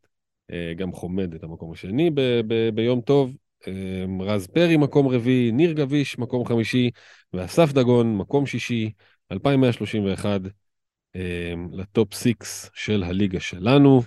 אה, 0.50 0.72
גם 0.76 0.92
חומד 0.92 1.34
את 1.34 1.42
המקום 1.44 1.72
השני 1.72 2.10
ב- 2.10 2.40
ב- 2.46 2.68
ביום 2.74 3.00
טוב. 3.00 3.36
אה, 3.66 4.04
רז 4.20 4.46
פרי, 4.46 4.76
מקום 4.76 5.08
רביעי, 5.08 5.52
ניר 5.52 5.72
גביש, 5.72 6.18
מקום 6.18 6.44
חמישי, 6.44 6.90
ואסף 7.32 7.72
דגון, 7.72 8.16
מקום 8.16 8.46
שישי, 8.46 8.92
2,131 9.32 10.40
אה, 11.16 11.54
לטופ 11.72 12.14
6 12.14 12.34
של 12.74 13.02
הליגה 13.02 13.40
שלנו. 13.40 14.02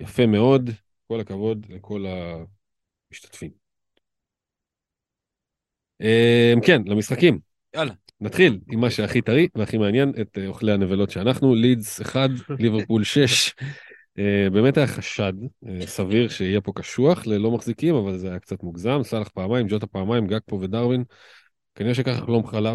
יפה 0.00 0.26
מאוד, 0.26 0.70
כל 1.08 1.20
הכבוד 1.20 1.66
לכל 1.68 2.04
המשתתפים. 3.10 3.50
כן, 6.62 6.82
למשחקים. 6.86 7.38
יאללה. 7.74 7.94
נתחיל 8.24 8.60
עם 8.68 8.80
מה 8.80 8.90
שהכי 8.90 9.22
טרי 9.22 9.48
והכי 9.54 9.78
מעניין, 9.78 10.12
את 10.20 10.38
אה, 10.38 10.46
אוכלי 10.46 10.72
הנבלות 10.72 11.10
שאנחנו, 11.10 11.54
לידס 11.54 12.00
1, 12.00 12.30
ליברפול 12.60 13.04
6. 13.04 13.54
אה, 14.18 14.46
באמת 14.52 14.76
היה 14.76 14.86
חשד 14.86 15.32
אה, 15.68 15.86
סביר 15.86 16.28
שיהיה 16.28 16.60
פה 16.60 16.72
קשוח 16.74 17.26
ללא 17.26 17.50
מחזיקים, 17.50 17.94
אבל 17.94 18.18
זה 18.18 18.28
היה 18.28 18.38
קצת 18.38 18.62
מוגזם. 18.62 19.00
סאלח 19.02 19.28
פעמיים, 19.28 19.66
ג'וטה 19.68 19.86
פעמיים, 19.86 20.26
גקפו 20.26 20.56
ודרווין. 20.56 21.04
כנראה 21.74 21.94
שככה 21.94 22.26
קלופ 22.26 22.46
חלם, 22.46 22.74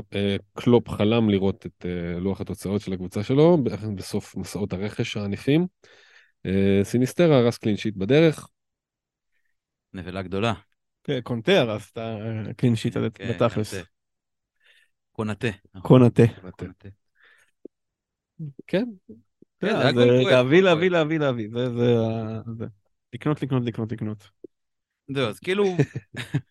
קלופ 0.54 0.90
חלם 0.90 1.30
לראות 1.30 1.66
את 1.66 1.86
לוח 2.18 2.42
התוצאות 2.42 2.82
של 2.82 2.94
הקבוצה 2.94 3.24
שלו 3.24 3.58
ב- 3.64 3.96
בסוף 3.96 4.36
מסעות 4.36 4.74
הרכש 4.74 5.18
הענפים. 5.18 5.68
סיניסטרה 6.84 7.38
הרס 7.38 7.58
clean 7.58 7.78
sheet 7.78 7.96
בדרך. 7.96 8.48
נבלה 9.94 10.22
גדולה. 10.22 10.54
כן, 11.04 11.20
קונאטה 11.24 11.60
הרס 11.60 11.92
את 11.92 11.98
ה 12.50 12.54
clean 12.54 12.76
sheet 12.76 12.98
הזה 12.98 13.08
כן, 13.14 13.30
בתכלס. 13.30 13.74
קונאטה. 15.20 15.48
קונאטה. 15.82 16.24
נכון. 16.24 16.52
קונאטה. 16.52 16.90
כן, 18.68 18.86
כן, 19.60 19.68
אה, 19.68 19.92
להביא, 19.92 20.62
להביא. 20.62 20.90
להביא, 20.90 21.20
להביא. 21.20 21.50
זה, 21.54 21.70
זה, 21.70 21.96
ה- 22.00 22.42
זה. 22.58 22.66
לקנות, 23.14 23.42
לקנות, 23.42 23.64
לקנות, 23.66 23.92
לקנות. 23.92 24.30
זהו, 25.14 25.28
אז 25.28 25.40
כאילו... 25.40 25.66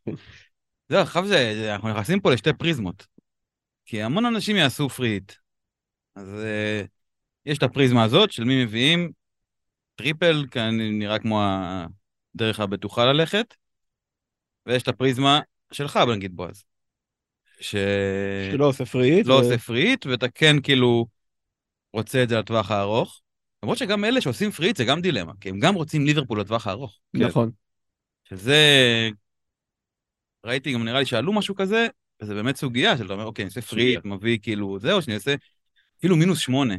זהו, 0.88 1.00
עכשיו 1.00 1.26
זה, 1.26 1.74
אנחנו 1.74 1.88
נכנסים 1.88 2.20
פה 2.20 2.32
לשתי 2.32 2.52
פריזמות. 2.52 3.06
כי 3.84 4.02
המון 4.02 4.24
אנשים 4.26 4.56
יעשו 4.56 4.88
free 4.88 5.10
hit. 5.10 5.32
אז 6.14 6.28
אה, 6.28 6.86
יש 7.46 7.58
את 7.58 7.62
הפריזמה 7.62 8.04
הזאת 8.04 8.32
של 8.32 8.44
מי 8.44 8.64
מביאים, 8.64 9.12
triple, 9.94 10.46
כאן 10.50 10.80
נראה 10.80 11.18
כמו 11.18 11.42
הדרך 12.34 12.60
הבטוחה 12.60 13.04
ללכת, 13.04 13.54
ויש 14.66 14.82
את 14.82 14.88
הפריזמה 14.88 15.40
שלך, 15.72 15.98
נגיד 16.16 16.36
בועז. 16.36 16.67
ש... 17.60 17.76
שלא 18.52 18.66
עושה 18.66 18.84
free 18.84 19.05
hit. 19.05 19.26
לא 19.26 19.34
ו- 19.34 19.36
עושה 19.36 19.58
free 19.58 19.82
hit, 19.82 20.06
ואתה 20.06 20.28
כן 20.28 20.60
כאילו 20.62 21.06
רוצה 21.92 22.22
את 22.22 22.28
זה 22.28 22.38
לטווח 22.38 22.70
הארוך. 22.70 23.20
למרות 23.62 23.78
שגם 23.78 24.04
אלה 24.04 24.20
שעושים 24.20 24.50
free 24.50 24.65
hit 24.65 24.76
זה 24.76 24.84
גם 24.84 25.00
דילמה, 25.00 25.32
כי 25.40 25.48
הם 25.48 25.58
גם 25.58 25.74
רוצים 25.74 26.06
ליברפול 26.06 26.40
לטווח 26.40 26.66
הארוך. 26.66 26.98
נכון. 27.14 27.50
שזה... 28.24 28.60
ראיתי 30.46 30.72
גם 30.72 30.84
נראה 30.84 30.98
לי 30.98 31.06
שאלו 31.06 31.32
משהו 31.32 31.54
כזה, 31.54 31.86
וזה 32.22 32.34
באמת 32.34 32.56
סוגיה 32.56 32.96
של 32.96 33.04
אתה 33.04 33.12
אומר, 33.12 33.24
אוקיי, 33.24 33.42
אני 33.42 33.48
עושה 33.48 33.60
free 33.60 33.82
hit, 33.82 34.04
מביא 34.04 34.38
כאילו, 34.42 34.78
זהו, 34.78 35.02
שאני 35.02 35.14
עושה 35.14 35.34
אפילו 35.98 36.16
מינוס 36.16 36.38
שמונה. 36.38 36.74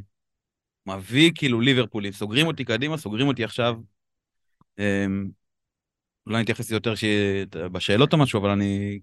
מביא 0.85 1.31
כאילו 1.35 1.61
ליברפולים, 1.61 2.11
סוגרים 2.11 2.47
אותי 2.47 2.65
קדימה, 2.65 2.97
סוגרים 2.97 3.27
אותי 3.27 3.43
עכשיו. 3.43 3.75
אמ, 4.79 5.29
אולי 6.25 6.41
נתייחס 6.41 6.65
לזה 6.65 6.75
יותר 6.75 6.95
ש... 6.95 7.03
בשאלות 7.71 8.13
או 8.13 8.17
משהו, 8.17 8.39
אבל 8.39 8.49
אני... 8.49 8.99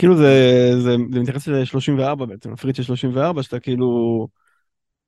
כאילו 0.00 0.16
זה, 0.16 0.70
זה, 0.74 0.96
זה 1.12 1.20
מתייחס 1.20 1.48
ל-34 1.48 2.24
בעצם, 2.24 2.52
ה 2.52 2.55
free 2.55 2.67
hit 2.67 2.76
של 2.76 2.82
34, 2.82 3.42
שאתה 3.42 3.60
כאילו, 3.60 4.28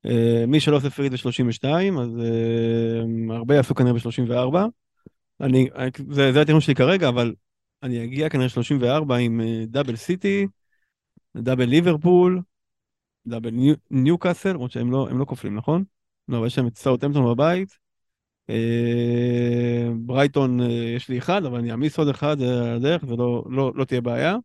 אה, 0.05 0.43
מי 0.47 0.59
שלא 0.59 0.75
עושה 0.75 0.89
free 0.89 1.02
hit 1.02 1.11
ב-32, 1.13 1.67
אז 2.01 2.19
אה, 2.19 3.35
הרבה 3.35 3.55
יעשו 3.55 3.75
כנראה 3.75 3.93
ב-34. 3.93 4.57
אני, 5.41 5.69
זה, 6.09 6.33
זה 6.33 6.41
הטיעון 6.41 6.61
שלי 6.61 6.75
כרגע, 6.75 7.09
אבל 7.09 7.33
אני 7.83 8.03
אגיע 8.03 8.29
כנראה 8.29 8.49
34 8.49 9.15
עם 9.15 9.41
אה, 9.41 9.63
double 9.67 9.95
סיטי, 9.95 10.47
double 11.37 11.65
ליברפול, 11.65 12.41
double 13.27 13.49
ניו- 13.49 13.75
ניוקאסל, 13.91 14.49
למרות 14.49 14.71
שהם 14.71 14.91
לא, 14.91 15.07
לא 15.19 15.25
כופלים, 15.25 15.55
נכון? 15.55 15.83
לא, 16.27 16.37
אבל 16.37 16.47
יש 16.47 16.57
להם 16.57 16.67
את 16.67 16.77
סאוטהמפטון 16.77 17.35
בבית. 17.35 17.77
אה, 18.49 19.89
ברייטון 19.95 20.61
אה, 20.61 20.67
יש 20.95 21.09
לי 21.09 21.17
אחד, 21.17 21.45
אבל 21.45 21.59
אני 21.59 21.71
אעמיס 21.71 21.97
עוד 21.97 22.07
אחד, 22.09 22.39
זה 22.39 22.59
על 22.59 22.75
הדרך, 22.75 23.05
זה 23.05 23.15
לא, 23.15 23.43
לא, 23.49 23.71
לא 23.75 23.85
תהיה 23.85 24.01
בעיה. 24.01 24.35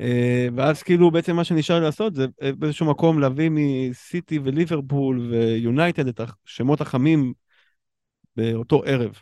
אה, 0.00 0.48
ואז 0.56 0.82
כאילו 0.82 1.10
בעצם 1.10 1.36
מה 1.36 1.44
שנשאר 1.44 1.80
לעשות 1.80 2.14
זה 2.14 2.26
אה, 2.42 2.52
באיזשהו 2.52 2.86
מקום 2.86 3.20
להביא 3.20 3.50
מסיטי 3.52 4.38
וליברפול 4.38 5.30
ויונייטד 5.30 6.06
את 6.08 6.20
השמות 6.46 6.80
החמים 6.80 7.32
באותו 8.36 8.82
ערב, 8.86 9.18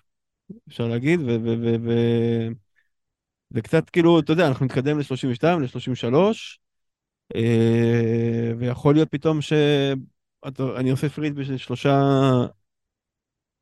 אפשר 0.68 0.88
להגיד, 0.88 1.20
ו- 1.20 1.24
ו- 1.26 1.56
ו- 1.60 1.76
ו- 1.84 2.48
וקצת 3.50 3.90
כאילו, 3.90 4.20
אתה 4.20 4.32
יודע, 4.32 4.48
אנחנו 4.48 4.66
נתקדם 4.66 4.98
ל-32, 4.98 5.44
ל-33, 5.44 6.14
אה, 7.34 8.52
ויכול 8.58 8.94
להיות 8.94 9.10
פתאום 9.10 9.40
שאני 9.40 10.90
עושה 10.90 11.08
פריט 11.08 11.34
בשביל 11.34 11.56
שלושה 11.56 12.00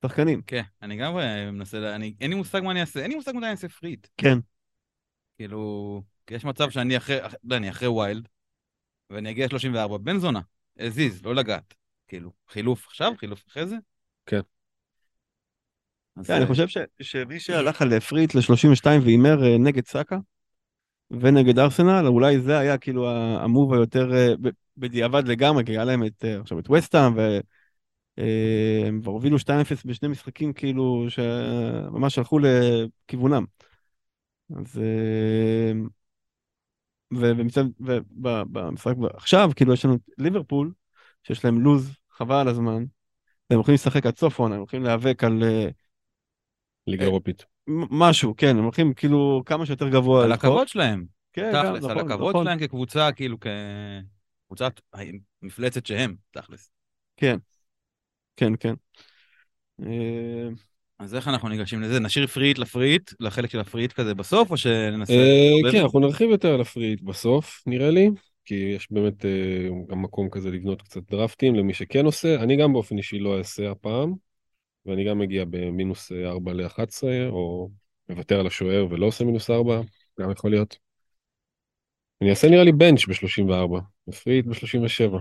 שחקנים. 0.07 0.43
כן, 0.47 0.63
אני 0.83 0.97
גם 0.97 1.15
מנסה, 1.53 1.95
אני, 1.95 2.15
אין 2.21 2.31
לי 2.31 2.37
מושג 2.37 2.61
מה 2.61 2.71
אני 2.71 2.81
אעשה, 2.81 3.01
אין 3.01 3.11
לי 3.11 3.17
מושג 3.17 3.31
מתי 3.31 3.45
אני 3.45 3.51
אעשה 3.51 3.69
פריט. 3.69 4.07
כן. 4.17 4.39
כאילו, 5.37 6.03
כי 6.27 6.35
יש 6.35 6.45
מצב 6.45 6.71
שאני 6.71 6.97
אחרי, 6.97 7.27
אח- 7.27 7.35
לא, 7.45 7.57
אני 7.57 7.71
אחרי 7.71 7.89
ויילד, 7.89 8.29
ואני 9.11 9.31
אגיע 9.31 9.49
34, 9.49 9.99
בן 9.99 10.19
זונה, 10.19 10.41
הזיז, 10.79 11.25
לא 11.25 11.35
לגעת. 11.35 11.75
כאילו, 12.09 12.33
חילוף 12.49 12.87
עכשיו, 12.87 13.13
חילוף 13.19 13.45
אחרי 13.49 13.67
זה. 13.67 13.77
כן. 14.27 14.41
אז, 16.17 16.27
כן, 16.27 16.33
אני 16.33 16.43
אה, 16.43 16.47
חושב 16.47 16.69
ש- 16.69 16.79
שמי 17.03 17.41
שהלך 17.41 17.83
על 17.83 18.01
פריט 18.01 18.35
ל-32 18.35 18.87
והימר 19.03 19.45
אה, 19.45 19.59
נגד 19.59 19.87
סאקה 19.87 20.19
ונגד 21.11 21.59
ארסנל, 21.59 22.07
אולי 22.07 22.41
זה 22.41 22.59
היה 22.59 22.79
כאילו 22.79 23.11
המוב 23.11 23.75
היותר 23.75 24.15
אה, 24.15 24.33
בדיעבד 24.77 25.29
לגמרי, 25.29 25.65
כי 25.65 25.73
היה 25.73 25.85
להם 25.85 26.05
את, 26.07 26.25
עכשיו 26.41 26.59
את 26.59 26.71
וסטהאם, 26.71 27.13
והם 28.17 29.01
כבר 29.01 29.13
הובילו 29.13 29.39
2-0 29.39 29.85
בשני 29.85 30.09
משחקים 30.09 30.53
כאילו 30.53 31.07
שממש 31.09 32.19
הלכו 32.19 32.39
לכיוונם. 32.39 33.45
אז... 34.57 34.81
אה, 37.25 37.33
ובמשחק 38.11 38.95
עכשיו, 39.15 39.51
כאילו 39.57 39.73
יש 39.73 39.85
לנו 39.85 39.95
את 39.95 40.01
ליברפול, 40.19 40.73
שיש 41.23 41.45
להם 41.45 41.61
לוז, 41.61 41.97
חבל 42.11 42.37
על 42.37 42.49
הזמן, 42.49 42.85
והם 43.51 43.59
הולכים 43.59 43.75
לשחק 43.75 44.07
עד 44.07 44.17
סוף 44.17 44.41
העונה, 44.41 44.55
הם 44.55 44.61
הולכים 44.61 44.83
להיאבק 44.83 45.25
על 45.25 45.43
אה, 45.43 45.69
ליגה 46.87 47.03
אה, 47.03 47.09
אירופית. 47.09 47.45
משהו, 47.91 48.35
כן, 48.37 48.57
הם 48.57 48.65
הולכים 48.65 48.95
כאילו 48.95 49.43
כמה 49.47 49.67
שיותר 49.67 49.89
גבוה. 49.89 50.25
על. 50.25 50.33
הכבוד 50.33 50.69
שלהם, 50.69 51.05
כן, 51.33 51.51
גם, 51.55 51.65
תכלס, 51.67 51.85
על 51.85 51.91
נכון, 51.95 52.11
הכבוד 52.11 52.31
נכון. 52.31 52.45
שלהם 52.45 52.59
כקבוצה, 52.59 53.13
כאילו 53.13 53.37
כקבוצת 53.41 54.81
מפלצת 55.43 55.87
שהם, 55.87 56.17
תכלס. 56.31 56.71
כן, 57.17 57.37
כן, 58.37 58.53
כן. 58.61 58.75
אה, 61.01 61.05
אז 61.05 61.15
איך 61.15 61.29
אנחנו 61.29 61.49
ניגשים 61.49 61.83
לזה? 61.83 62.01
נשאיר 62.01 62.27
פריט 62.27 62.59
לפריט, 62.59 63.11
לחלק 63.21 63.51
של 63.51 63.61
הפריט 63.61 63.93
כזה 63.93 64.15
בסוף, 64.15 64.51
או 64.51 64.57
שננסה... 64.57 65.13
אה? 65.13 65.73
כן, 65.73 65.83
אנחנו 65.83 66.01
נרחיב 66.01 66.31
יותר 66.31 66.55
על 66.55 66.61
ה 66.61 66.66
free 66.66 66.87
hit 66.87 67.03
בסוף, 67.03 67.63
נראה 67.67 67.91
לי, 67.91 68.11
כי 68.45 68.55
יש 68.55 68.93
באמת 68.93 69.25
אה, 69.25 69.69
גם 69.89 70.03
מקום 70.03 70.31
כזה 70.31 70.51
לבנות 70.51 70.83
קצת 70.83 71.11
דרפטים 71.11 71.55
למי 71.55 71.75
שכן 71.75 72.05
עושה. 72.05 72.43
אני 72.43 72.57
גם 72.57 72.73
באופן 72.73 72.99
אישי 72.99 73.19
לא 73.19 73.39
אעשה 73.39 73.71
הפעם, 73.71 74.15
ואני 74.87 75.05
גם 75.09 75.19
מגיע 75.19 75.45
במינוס 75.51 76.13
4 76.13 76.53
ל-11, 76.53 77.03
או 77.31 77.71
מוותר 78.09 78.41
על 78.41 78.47
השוער 78.47 78.87
ולא 78.91 79.07
עושה 79.07 79.25
מינוס 79.25 79.51
4, 79.51 79.81
גם 80.21 80.31
יכול 80.31 80.51
להיות. 80.51 80.77
אני 82.21 82.31
אעשה 82.31 82.49
נראה 82.49 82.65
לי 82.65 82.73
bench 82.73 83.07
ב-34, 83.09 83.81
ו 84.09 84.13
free 84.13 84.32
hit 84.32 84.47
ב-37. 84.47 85.19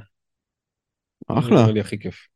אחלה. 1.27 1.61
נראה 1.61 1.71
לי 1.71 1.79
הכי 1.79 1.99
כיף. 1.99 2.32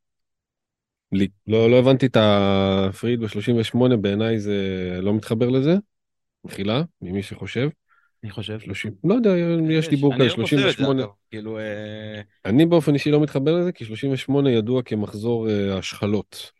לי, 1.11 1.27
לא, 1.47 1.71
לא 1.71 1.79
הבנתי 1.79 2.05
את 2.05 2.17
הפריד 2.19 3.19
ב-38, 3.19 3.95
בעיניי 4.01 4.39
זה 4.39 4.99
לא 5.01 5.13
מתחבר 5.13 5.49
לזה. 5.49 5.75
מחילה, 6.43 6.81
ממי 7.01 7.23
שחושב. 7.23 7.69
אני 8.23 8.31
חושב. 8.31 8.59
30, 8.59 8.91
לא 9.03 9.13
יודע, 9.13 9.29
יש 9.69 9.89
דיבור 9.89 10.13
אני 10.13 10.19
כזה, 10.19 10.29
לא 10.29 10.43
פוסל 10.43 10.55
את 10.55 10.61
זה, 10.61 10.71
38. 10.71 11.03
אגב. 11.03 11.09
כאילו, 11.29 11.59
אה, 11.59 12.21
אני 12.45 12.65
באופן 12.65 12.93
אישי 12.93 13.11
לא 13.11 13.21
מתחבר 13.21 13.55
לזה, 13.59 13.71
כי 13.71 13.85
38 13.85 14.51
ידוע 14.51 14.81
כמחזור 14.81 15.49
אה, 15.49 15.77
השחלות, 15.77 16.51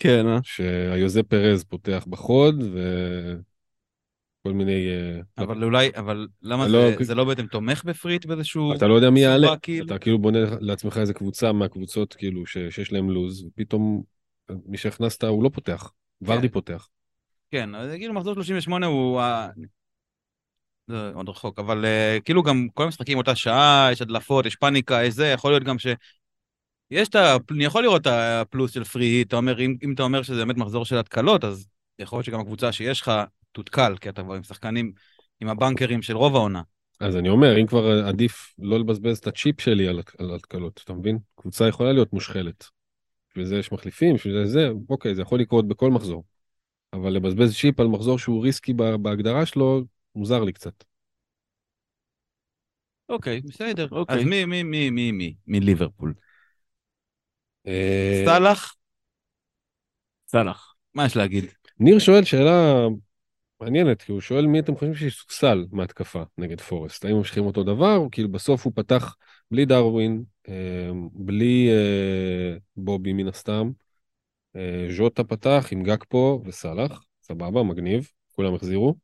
כן, 0.00 0.26
אה? 0.26 0.38
שהיוזה 0.42 1.22
פרז 1.22 1.64
פותח 1.64 2.04
בחוד, 2.08 2.64
וכל 4.46 4.54
מיני... 4.54 4.88
אה, 4.88 5.44
אבל 5.44 5.64
אולי, 5.64 5.90
אבל 5.96 6.28
למה 6.42 6.68
לא, 6.68 6.90
זה, 6.90 6.96
כי- 6.98 7.04
זה 7.04 7.14
לא 7.14 7.24
בעצם 7.24 7.46
תומך 7.46 7.84
בפריט 7.84 8.26
באיזשהו... 8.26 8.74
אתה 8.74 8.86
לא 8.86 8.94
יודע 8.94 9.10
מי 9.10 9.20
יעלה, 9.20 9.56
כאילו? 9.56 9.86
אתה 9.86 9.98
כאילו 9.98 10.18
בונה 10.18 10.38
לעצמך 10.60 10.98
איזה 10.98 11.14
קבוצה 11.14 11.52
מהקבוצות 11.52 12.14
כאילו 12.14 12.46
ש- 12.46 12.58
שיש 12.70 12.92
להם 12.92 13.10
לוז, 13.10 13.44
ופתאום 13.44 14.02
מי 14.66 14.76
שהכנסת 14.76 15.24
הוא 15.24 15.44
לא 15.44 15.48
פותח, 15.48 15.92
ורדי 16.22 16.48
פותח. 16.48 16.88
כן, 17.50 17.74
אז 17.74 17.90
כאילו 17.90 18.14
מחזור 18.14 18.34
38 18.34 18.86
הוא... 18.86 19.20
זה 20.88 21.10
עוד 21.14 21.28
רחוק, 21.28 21.58
אבל 21.58 21.84
uh, 21.84 22.22
כאילו 22.22 22.42
גם 22.42 22.68
כל 22.74 22.84
המשחקים 22.84 23.18
אותה 23.18 23.34
שעה, 23.34 23.88
יש 23.92 24.02
הדלפות, 24.02 24.46
יש 24.46 24.56
פאניקה, 24.56 25.04
יש 25.04 25.14
זה, 25.14 25.26
יכול 25.26 25.50
להיות 25.50 25.62
גם 25.62 25.78
ש... 25.78 25.86
יש 26.90 27.08
את 27.08 27.14
ה... 27.14 27.36
אני 27.50 27.64
יכול 27.64 27.82
לראות 27.82 28.02
את 28.02 28.06
הפלוס 28.06 28.70
של 28.70 28.84
פרי, 28.84 29.22
אתה 29.22 29.36
אומר, 29.36 29.60
אם, 29.60 29.76
אם 29.84 29.92
אתה 29.94 30.02
אומר 30.02 30.22
שזה 30.22 30.44
באמת 30.44 30.56
מחזור 30.56 30.84
של 30.84 30.98
התקלות, 30.98 31.44
אז 31.44 31.68
יכול 31.98 32.16
להיות 32.16 32.26
שגם 32.26 32.40
הקבוצה 32.40 32.72
שיש 32.72 33.00
לך 33.00 33.12
תותקל, 33.56 33.96
כי 34.00 34.08
אתה 34.08 34.22
כבר 34.22 34.34
עם 34.34 34.42
שחקנים, 34.42 34.92
עם 35.40 35.48
הבנקרים 35.48 36.02
של 36.02 36.16
רוב 36.16 36.36
העונה. 36.36 36.62
אז 37.00 37.16
אני 37.16 37.28
אומר, 37.28 37.60
אם 37.60 37.66
כבר 37.66 38.06
עדיף 38.06 38.54
לא 38.58 38.78
לבזבז 38.78 39.18
את 39.18 39.26
הצ'יפ 39.26 39.60
שלי 39.60 39.88
על 39.88 40.00
על 40.18 40.34
התקלות, 40.34 40.80
אתה 40.84 40.92
מבין? 40.92 41.18
קבוצה 41.34 41.68
יכולה 41.68 41.92
להיות 41.92 42.12
מושכלת. 42.12 42.64
בשביל 43.30 43.44
זה 43.44 43.56
יש 43.56 43.72
מחליפים, 43.72 44.14
בשביל 44.14 44.34
זה 44.34 44.46
זה, 44.52 44.68
אוקיי, 44.90 45.14
זה 45.14 45.22
יכול 45.22 45.40
לקרות 45.40 45.68
בכל 45.68 45.90
מחזור. 45.90 46.24
אבל 46.92 47.10
לבזבז 47.10 47.56
צ'יפ 47.56 47.80
על 47.80 47.86
מחזור 47.86 48.18
שהוא 48.18 48.42
ריסקי 48.42 48.72
בה- 48.72 48.96
בהגדרה 48.96 49.46
שלו, 49.46 49.82
מוזר 50.14 50.44
לי 50.44 50.52
קצת. 50.52 50.84
אוקיי, 53.08 53.40
בסדר. 53.40 53.88
אוקיי. 53.90 54.16
אז 54.16 54.24
מי, 54.24 54.44
מי, 54.44 54.62
מי, 54.62 54.90
מי, 54.90 55.12
מי? 55.12 55.34
מליברפול. 55.46 56.14
אה, 57.66 58.22
סאלח, 58.26 58.74
סאלח. 60.26 60.74
מה 60.94 61.06
יש 61.06 61.16
להגיד? 61.16 61.44
ניר 61.80 61.98
שואל 61.98 62.24
שאלה 62.24 62.86
מעניינת, 63.60 64.02
כי 64.02 64.12
הוא 64.12 64.20
שואל 64.20 64.46
מי 64.46 64.60
אתם 64.60 64.74
חושבים 64.74 64.94
שיסופסל 64.94 65.66
מהתקפה 65.72 66.22
נגד 66.38 66.60
פורסט? 66.60 67.04
האם 67.04 67.16
ממשיכים 67.16 67.46
אותו 67.46 67.62
דבר, 67.62 67.96
או 67.96 68.08
כאילו 68.10 68.28
בסוף 68.28 68.64
הוא 68.64 68.72
פתח 68.76 69.16
בלי 69.50 69.64
דרווין, 69.64 70.24
אה, 70.48 70.90
בלי 71.12 71.68
אה, 71.70 72.56
בובי 72.76 73.12
מן 73.12 73.28
הסתם, 73.28 73.70
אה, 74.56 74.86
ז'וטה 74.96 75.24
פתח 75.24 75.68
עם 75.70 75.82
גקפו 75.82 76.42
וסאלח, 76.44 77.04
סבבה, 77.22 77.62
מגניב, 77.62 78.08
כולם 78.32 78.54
החזירו, 78.54 78.94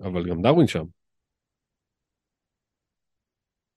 אבל 0.00 0.28
גם 0.28 0.42
דרווין 0.42 0.66
שם. 0.66 0.84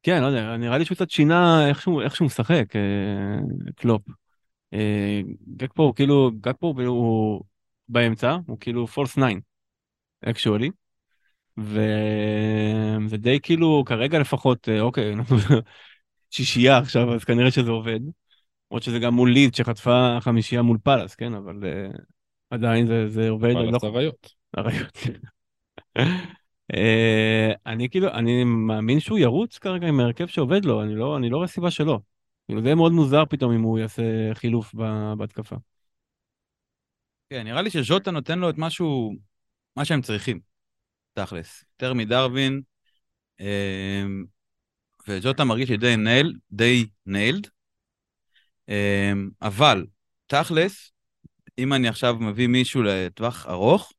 כן, 0.04 0.22
לא 0.22 0.28
יודע, 0.28 0.58
נראה 0.58 0.78
לי 0.78 0.86
שהוא 0.86 0.96
קצת 0.96 1.10
שינה 1.10 1.70
איך 1.70 1.82
שהוא, 1.82 2.26
משחק, 2.26 2.76
אה, 2.76 3.40
קלופ. 3.76 4.02
אה, 4.74 5.22
גקפו 5.58 5.84
הוא 5.84 5.96
כאילו, 5.96 6.32
גקפו 6.42 6.74
הוא 6.88 7.44
באמצע, 7.90 8.38
הוא 8.48 8.58
כאילו 8.60 8.88
false 8.88 9.12
9, 9.12 9.24
actually. 10.26 10.70
וזה 11.58 13.18
די 13.18 13.40
כאילו, 13.44 13.84
כרגע 13.86 14.20
לפחות, 14.20 14.70
אה, 14.70 14.82
אוקיי, 14.82 15.14
אנחנו 15.16 15.38
שישייה 16.32 16.78
עכשיו, 16.78 17.14
אז 17.14 17.24
כנראה 17.24 17.52
שזה 17.52 17.72
עובד. 17.72 18.00
למרות 18.72 18.84
שזה 18.84 19.00
גם 19.00 19.14
מול 19.14 19.32
לידס 19.32 19.56
שחטפה 19.56 20.18
חמישייה 20.22 20.62
מול 20.62 20.78
פאלאס, 20.84 21.16
כן, 21.16 21.34
אבל 21.34 21.60
אה, 21.66 21.88
עדיין 22.50 22.88
זה, 22.88 23.10
זה 23.10 23.30
עובד. 23.30 23.50
לא- 23.50 23.54
פאלאס 23.54 23.84
אריות. 23.84 24.34
אריות. 24.58 24.98
אה, 26.74 27.52
אני 27.66 27.90
כאילו, 27.90 28.12
אני 28.12 28.44
מאמין 28.44 29.00
שהוא 29.00 29.20
ירוץ 29.20 29.58
כרגע 29.58 29.88
עם 29.88 30.00
ההרכב 30.00 30.28
שעובד 30.28 30.66
לו, 30.66 30.84
אני 30.84 30.96
לא, 30.96 31.18
אני 31.18 31.30
לא 31.30 31.38
רואה 31.38 31.48
סיבה 31.48 31.72
שלא. 31.72 32.00
כאילו 32.48 32.62
זה 32.62 32.68
יהיה 32.68 32.76
מאוד 32.76 32.92
מוזר 32.92 33.24
פתאום 33.30 33.52
אם 33.54 33.62
הוא 33.62 33.80
יעשה 33.80 34.04
חילוף 34.34 34.76
בהתקפה. 35.18 35.56
כן, 37.30 37.44
נראה 37.44 37.62
לי 37.62 37.70
שז'וטה 37.70 38.12
נותן 38.12 38.40
לו 38.40 38.50
את 38.50 38.56
משהו, 38.58 39.16
מה 39.76 39.86
שהם 39.86 40.02
צריכים, 40.02 40.40
תכלס. 41.14 41.64
יותר 41.74 41.94
מדרווין, 41.94 42.62
אמ, 43.40 44.24
וג'וטה 45.08 45.44
מרגיש 45.44 45.70
לי 45.70 45.78
די 45.78 45.96
נייל, 45.96 46.34
די 46.52 46.86
ניילד, 47.06 47.48
אמ, 48.70 49.30
אבל 49.42 49.86
תכלס, 50.28 50.92
אם 51.58 51.74
אני 51.74 51.88
עכשיו 51.88 52.16
מביא 52.16 52.48
מישהו 52.48 52.84
לטווח 52.84 53.46
ארוך, 53.48 53.94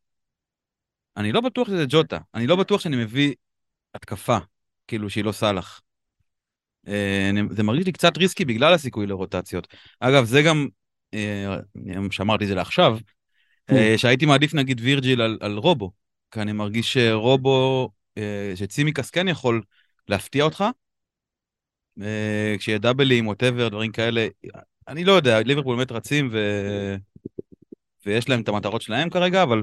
אני 1.16 1.32
לא 1.32 1.40
בטוח 1.40 1.68
שזה 1.68 1.84
ג'וטה, 1.88 2.18
אני 2.34 2.46
לא 2.46 2.56
בטוח 2.56 2.80
שאני 2.80 2.96
מביא 2.96 3.34
התקפה, 3.94 4.38
כאילו 4.86 5.10
שהיא 5.10 5.24
לא 5.24 5.32
סאלח. 5.32 5.80
אה, 6.88 7.30
זה 7.50 7.62
מרגיש 7.62 7.86
לי 7.86 7.92
קצת 7.92 8.18
ריסקי 8.18 8.44
בגלל 8.44 8.74
הסיכוי 8.74 9.06
לרוטציות. 9.06 9.74
אגב, 10.00 10.24
זה 10.24 10.42
גם, 10.42 10.68
שאמרתי 12.10 12.44
את 12.44 12.48
זה 12.48 12.54
לעכשיו, 12.54 12.98
אה, 13.70 13.94
שהייתי 13.98 14.26
מעדיף 14.26 14.54
נגיד 14.54 14.80
וירג'יל 14.80 15.20
על, 15.20 15.38
על 15.40 15.56
רובו, 15.56 15.92
כי 16.30 16.40
אני 16.40 16.52
מרגיש 16.52 16.92
שרובו, 16.92 17.90
אה, 18.18 18.52
שצימקס 18.54 19.10
כן 19.10 19.28
יכול 19.28 19.62
להפתיע 20.08 20.44
אותך, 20.44 20.64
אה, 22.02 22.54
כשיהיה 22.58 22.78
דאבלים, 22.78 23.26
ווטאבר, 23.26 23.68
דברים 23.68 23.92
כאלה, 23.92 24.26
אני 24.88 25.04
לא 25.04 25.12
יודע, 25.12 25.40
ליברפול 25.40 25.76
באמת 25.76 25.92
רצים 25.92 26.28
ו... 26.32 26.38
ויש 28.06 28.28
להם 28.28 28.40
את 28.40 28.48
המטרות 28.48 28.82
שלהם 28.82 29.10
כרגע, 29.10 29.42
אבל 29.42 29.62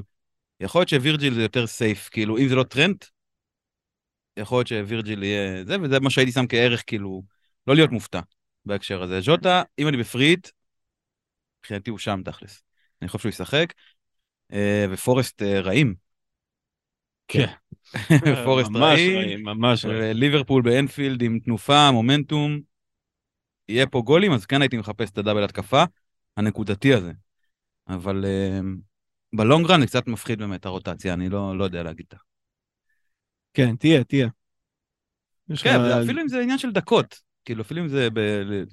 יכול 0.60 0.80
להיות 0.80 0.88
שווירג'יל 0.88 1.34
זה 1.34 1.42
יותר 1.42 1.66
סייף, 1.66 2.08
כאילו, 2.08 2.38
אם 2.38 2.48
זה 2.48 2.54
לא 2.54 2.62
טרנט, 2.62 3.04
יכול 4.36 4.58
להיות 4.58 4.66
שווירג'יל 4.66 5.22
יהיה 5.22 5.64
זה, 5.64 5.76
וזה 5.82 6.00
מה 6.00 6.10
שהייתי 6.10 6.32
שם 6.32 6.46
כערך, 6.46 6.82
כאילו, 6.86 7.22
לא 7.66 7.74
להיות 7.74 7.90
מופתע 7.90 8.20
בהקשר 8.64 9.02
הזה. 9.02 9.20
ז'וטה, 9.20 9.62
אם 9.78 9.88
אני 9.88 9.96
בפריט, 9.96 10.48
מבחינתי 11.62 11.90
הוא 11.90 11.98
שם 11.98 12.20
תכלס. 12.24 12.62
אני 13.02 13.08
חושב 13.08 13.18
שהוא 13.18 13.30
ישחק, 13.30 13.72
אה, 14.52 14.86
ופורסט 14.90 15.42
אה, 15.42 15.60
רעים. 15.60 15.94
כן. 17.28 17.46
פורסט 18.44 18.70
רעים, 18.74 19.44
ממש 19.44 19.84
רעים. 19.84 20.16
ליברפול 20.16 20.62
באנפילד 20.62 21.22
עם 21.22 21.38
תנופה, 21.38 21.90
מומנטום, 21.90 22.60
יהיה 23.68 23.86
פה 23.86 24.02
גולים, 24.04 24.32
אז 24.32 24.46
כן 24.46 24.62
הייתי 24.62 24.76
מחפש 24.76 25.10
את 25.10 25.18
הדאבל 25.18 25.44
התקפה 25.44 25.84
הנקודתי 26.36 26.94
הזה. 26.94 27.12
אבל 27.88 28.24
אה, 28.24 28.60
בלונגרן 29.32 29.80
זה 29.80 29.86
קצת 29.86 30.06
מפחיד 30.06 30.38
באמת 30.38 30.66
הרוטציה, 30.66 31.14
אני 31.14 31.28
לא, 31.28 31.58
לא 31.58 31.64
יודע 31.64 31.82
להגיד. 31.82 32.06
כן, 33.54 33.76
תהיה, 33.76 34.04
תהיה. 34.04 34.28
כן, 35.62 35.80
לך- 35.82 36.04
אפילו 36.04 36.22
אם 36.22 36.28
זה 36.28 36.40
עניין 36.40 36.58
של 36.58 36.72
דקות, 36.72 37.20
כאילו 37.44 37.62
אפילו 37.62 37.82
אם 37.82 37.88
זה, 37.88 38.08
ב... 38.10 38.20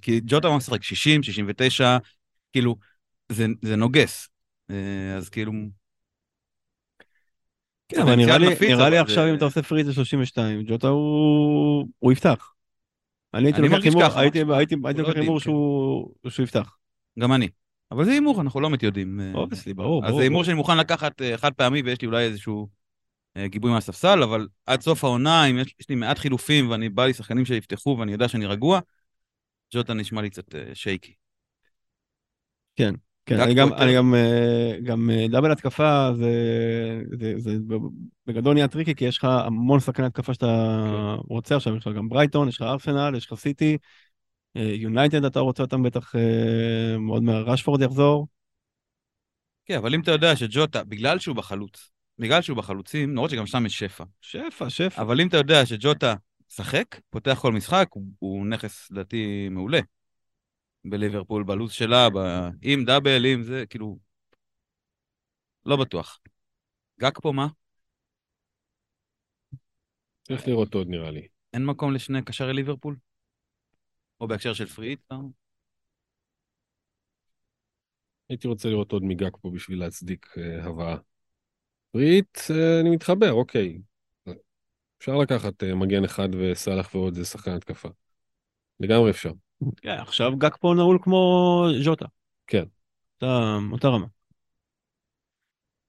כי 0.02 0.22
ג'וטה 0.26 0.58
משחק 0.58 0.84
60, 0.84 1.24
69, 1.24 1.98
כאילו, 2.52 2.76
זה, 3.32 3.46
זה 3.62 3.76
נוגס. 3.76 4.30
אה, 4.70 5.16
אז 5.18 5.30
כאילו, 5.30 5.52
כן, 7.90 8.02
אבל 8.02 8.16
נראה 8.16 8.38
לי, 8.38 8.50
נפיץ, 8.50 8.70
נראה 8.70 8.90
לי 8.90 9.00
אבל 9.00 9.06
עכשיו 9.06 9.24
זה- 9.24 9.32
אם 9.32 9.36
אתה 9.36 9.46
עושה 9.46 9.62
פריט 9.64 9.88
ל-32, 9.88 10.68
ג'וטה 10.68 10.88
הוא, 10.88 11.88
הוא 12.00 12.12
יפתח. 12.12 12.54
אני 13.34 13.46
הייתי 13.46 13.60
אני 13.60 13.68
לוקח 13.70 13.86
הימור, 13.86 14.56
הייתי, 14.56 14.76
לא 14.76 14.92
לוקח 14.92 15.16
הימור. 15.16 15.40
שהוא, 15.40 16.44
יפתח. 16.44 16.78
גם 17.20 17.34
אני. 17.34 17.48
אבל 17.92 18.06
זה 18.06 18.12
הימור, 18.12 18.42
אנחנו 18.42 18.60
לא 18.60 18.70
באמת 18.70 18.84
יודעים. 18.84 19.20
אה, 19.20 19.32
obviously, 19.34 19.74
ברור, 19.74 20.04
אז 20.04 20.10
ברור. 20.10 20.20
זה 20.20 20.24
הימור 20.24 20.44
שאני 20.44 20.56
מוכן 20.56 20.78
לקחת 20.78 21.22
אה, 21.22 21.38
חד 21.38 21.54
פעמי 21.54 21.82
ויש 21.82 22.02
לי 22.02 22.08
אולי 22.08 22.26
איזשהו 22.26 22.68
גיבוי 23.46 23.72
מהספסל, 23.72 24.24
אבל 24.24 24.48
עד 24.66 24.82
סוף 24.82 25.04
העונה, 25.04 25.46
אם 25.46 25.58
יש, 25.58 25.90
לי 25.90 25.96
מעט 25.96 26.18
חילופים 26.20 26.70
ואני 26.70 26.90
בא 26.90 27.06
לי 27.06 27.14
שחקנים 27.14 27.46
שיפתחו 27.46 27.98
ואני 28.00 28.12
יודע 28.12 28.28
שאני 28.28 28.46
רגוע, 28.46 28.80
ג'וטה 29.74 29.94
נשמע 29.94 30.22
לי 30.22 30.30
קצת 30.30 30.56
shaky. 30.74 31.14
כן, 32.80 32.94
גג 33.30 33.40
אני 33.40 33.54
גם. 33.54 33.74
אני 33.74 33.96
גם, 33.96 34.16
אה, 34.16 34.78
גם 34.84 35.10
אה, 35.10 35.28
double 35.28 35.52
התקפה 35.52 36.10
זה, 36.16 36.32
זה, 37.20 37.34
זה 37.38 37.58
בגדול 38.28 38.54
נהיה 38.54 38.68
tricky 38.68 38.96
כי 38.96 39.06
יש 39.06 39.18
לך 39.18 39.24
המון 39.24 39.80
שחקני 39.80 40.06
התקפה 40.06 40.34
שאתה 40.34 40.46
כן. 40.46 41.34
רוצה 41.34 41.56
עכשיו, 41.56 41.76
יש 41.76 41.88
לך 41.88 41.96
גם 41.96 42.10
ברייטון, 42.10 42.48
יש 42.48 42.56
לך 42.56 42.62
ארסנל, 42.62 43.16
יש 43.18 43.32
לך 43.32 43.40
סיטי, 43.40 43.78
אה, 44.58 44.62
יונייטד 44.62 45.26
אתה 45.26 45.40
רוצה 45.40 45.64
אותם 45.64 45.84
בטח 45.84 46.14
מאוד 47.00 47.24
מהר, 47.24 47.44
רשפורד 47.44 47.82
יחזור, 47.82 48.28
כן, 49.66 49.76
אבל 49.78 49.94
אם 49.94 50.02
אתה 50.02 50.12
יודע 50.12 50.36
שג'וטה, 50.36 50.84
בגלל 50.84 51.20
שהוא 51.20 51.36
בחלוץ, 51.36 51.92
בגלל 52.20 52.42
שהוא 52.42 52.58
בחלוצים, 52.58 53.10
למרות 53.10 53.30
שגם 53.30 53.46
שם 53.46 53.66
יש 53.66 53.80
שפע, 53.80 54.04
שפע, 54.22 54.70
שפע. 54.70 55.02
אבל 55.02 55.22
אם 55.22 55.28
אתה 55.28 55.38
יודע 55.38 55.66
שג'וטה 55.66 56.16
משחק, 56.52 57.00
פותח 57.10 57.40
כל 57.42 57.54
משחק, 57.54 57.88
הוא, 57.92 58.04
הוא 58.20 58.46
נכס 58.46 58.92
לדעתי 58.92 59.50
מעולה. 59.52 59.80
בליברפול, 60.86 61.44
בלו"ז 61.44 61.72
שלה, 61.72 62.10
ב... 62.10 62.18
עם 62.62 62.86
דאבל, 62.86 63.26
עם 63.26 63.44
זה, 63.44 63.64
כאילו... 63.70 64.00
לא 65.66 65.76
בטוח. 65.76 66.20
גג 67.00 67.12
פה 67.22 67.32
מה? 67.32 67.48
צריך 70.24 70.48
לראות 70.48 70.74
עוד 70.74 70.88
נראה 70.90 71.12
לי. 71.12 71.28
אין 71.54 71.66
מקום 71.66 71.94
לשני 71.94 72.22
קשרי 72.26 72.54
ליברפול? 72.54 72.96
או 74.22 74.28
בהקשר 74.28 74.54
של 74.54 74.66
פריט? 74.66 75.00
לא? 75.12 75.18
הייתי 78.30 78.48
רוצה 78.48 78.70
לראות 78.70 78.92
עוד 78.92 79.04
מגג 79.04 79.38
פה 79.42 79.52
בשביל 79.56 79.80
להצדיק 79.80 80.28
אה, 80.38 80.66
הבאה. 80.66 80.98
פריט, 81.92 82.38
אה, 82.52 82.80
אני 82.82 82.90
מתחבר, 82.90 83.32
אוקיי. 83.32 83.82
אפשר 84.98 85.16
לקחת 85.16 85.64
אה, 85.64 85.76
מגן 85.76 86.04
אחד 86.04 86.30
וסאלח 86.36 86.96
ועוד 86.96 87.16
איזה 87.16 87.30
שחקן 87.30 87.52
התקפה. 87.52 87.90
לגמרי 88.80 89.12
אפשר. 89.12 89.32
כן, 89.82 89.98
עכשיו 90.00 90.38
גג 90.38 90.56
פה 90.60 90.74
נעול 90.78 91.00
כמו 91.02 91.66
ז'וטה. 91.84 92.06
כן. 92.48 92.64
אותה, 93.16 93.58
אותה 93.72 93.88
רמה. 93.88 94.08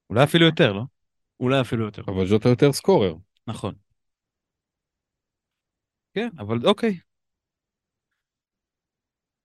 אולי 0.09 0.23
אפילו 0.23 0.45
יותר, 0.45 0.73
לא? 0.73 0.81
אולי 1.39 1.61
אפילו 1.61 1.85
יותר. 1.85 2.01
אבל 2.07 2.27
ז'וטה 2.27 2.49
יותר 2.49 2.71
סקורר. 2.71 3.15
נכון. 3.47 3.73
כן, 6.13 6.29
אבל 6.39 6.57
אוקיי. 6.65 6.99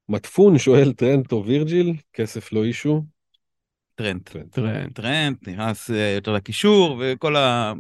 מטפון 0.09 0.59
שואל 0.59 0.93
טרנט 0.93 1.33
או 1.33 1.45
וירג'יל, 1.47 1.93
כסף 2.13 2.53
לא 2.53 2.65
אישו. 2.65 3.05
טרנט. 3.95 4.37
טרנט. 4.51 4.95
טרנט, 4.95 5.49
נכנס 5.49 5.91
אה, 5.91 6.13
יותר 6.15 6.33
לקישור, 6.33 7.01
וכל 7.01 7.37
ה... 7.37 7.73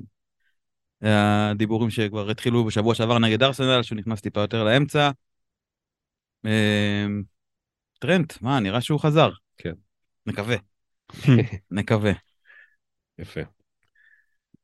הדיבורים 1.02 1.90
שכבר 1.90 2.30
התחילו 2.30 2.64
בשבוע 2.64 2.94
שעבר 2.94 3.18
נגד 3.18 3.42
ארסנל, 3.42 3.82
שהוא 3.82 3.98
נכנס 3.98 4.20
טיפה 4.20 4.40
יותר 4.40 4.64
לאמצע. 4.64 5.10
אה, 6.46 7.06
טרנט, 7.98 8.42
מה, 8.42 8.60
נראה 8.60 8.80
שהוא 8.80 9.00
חזר. 9.00 9.30
כן. 9.56 9.72
נקווה. 10.26 10.56
נקווה. 11.70 12.12
יפה. 13.18 13.40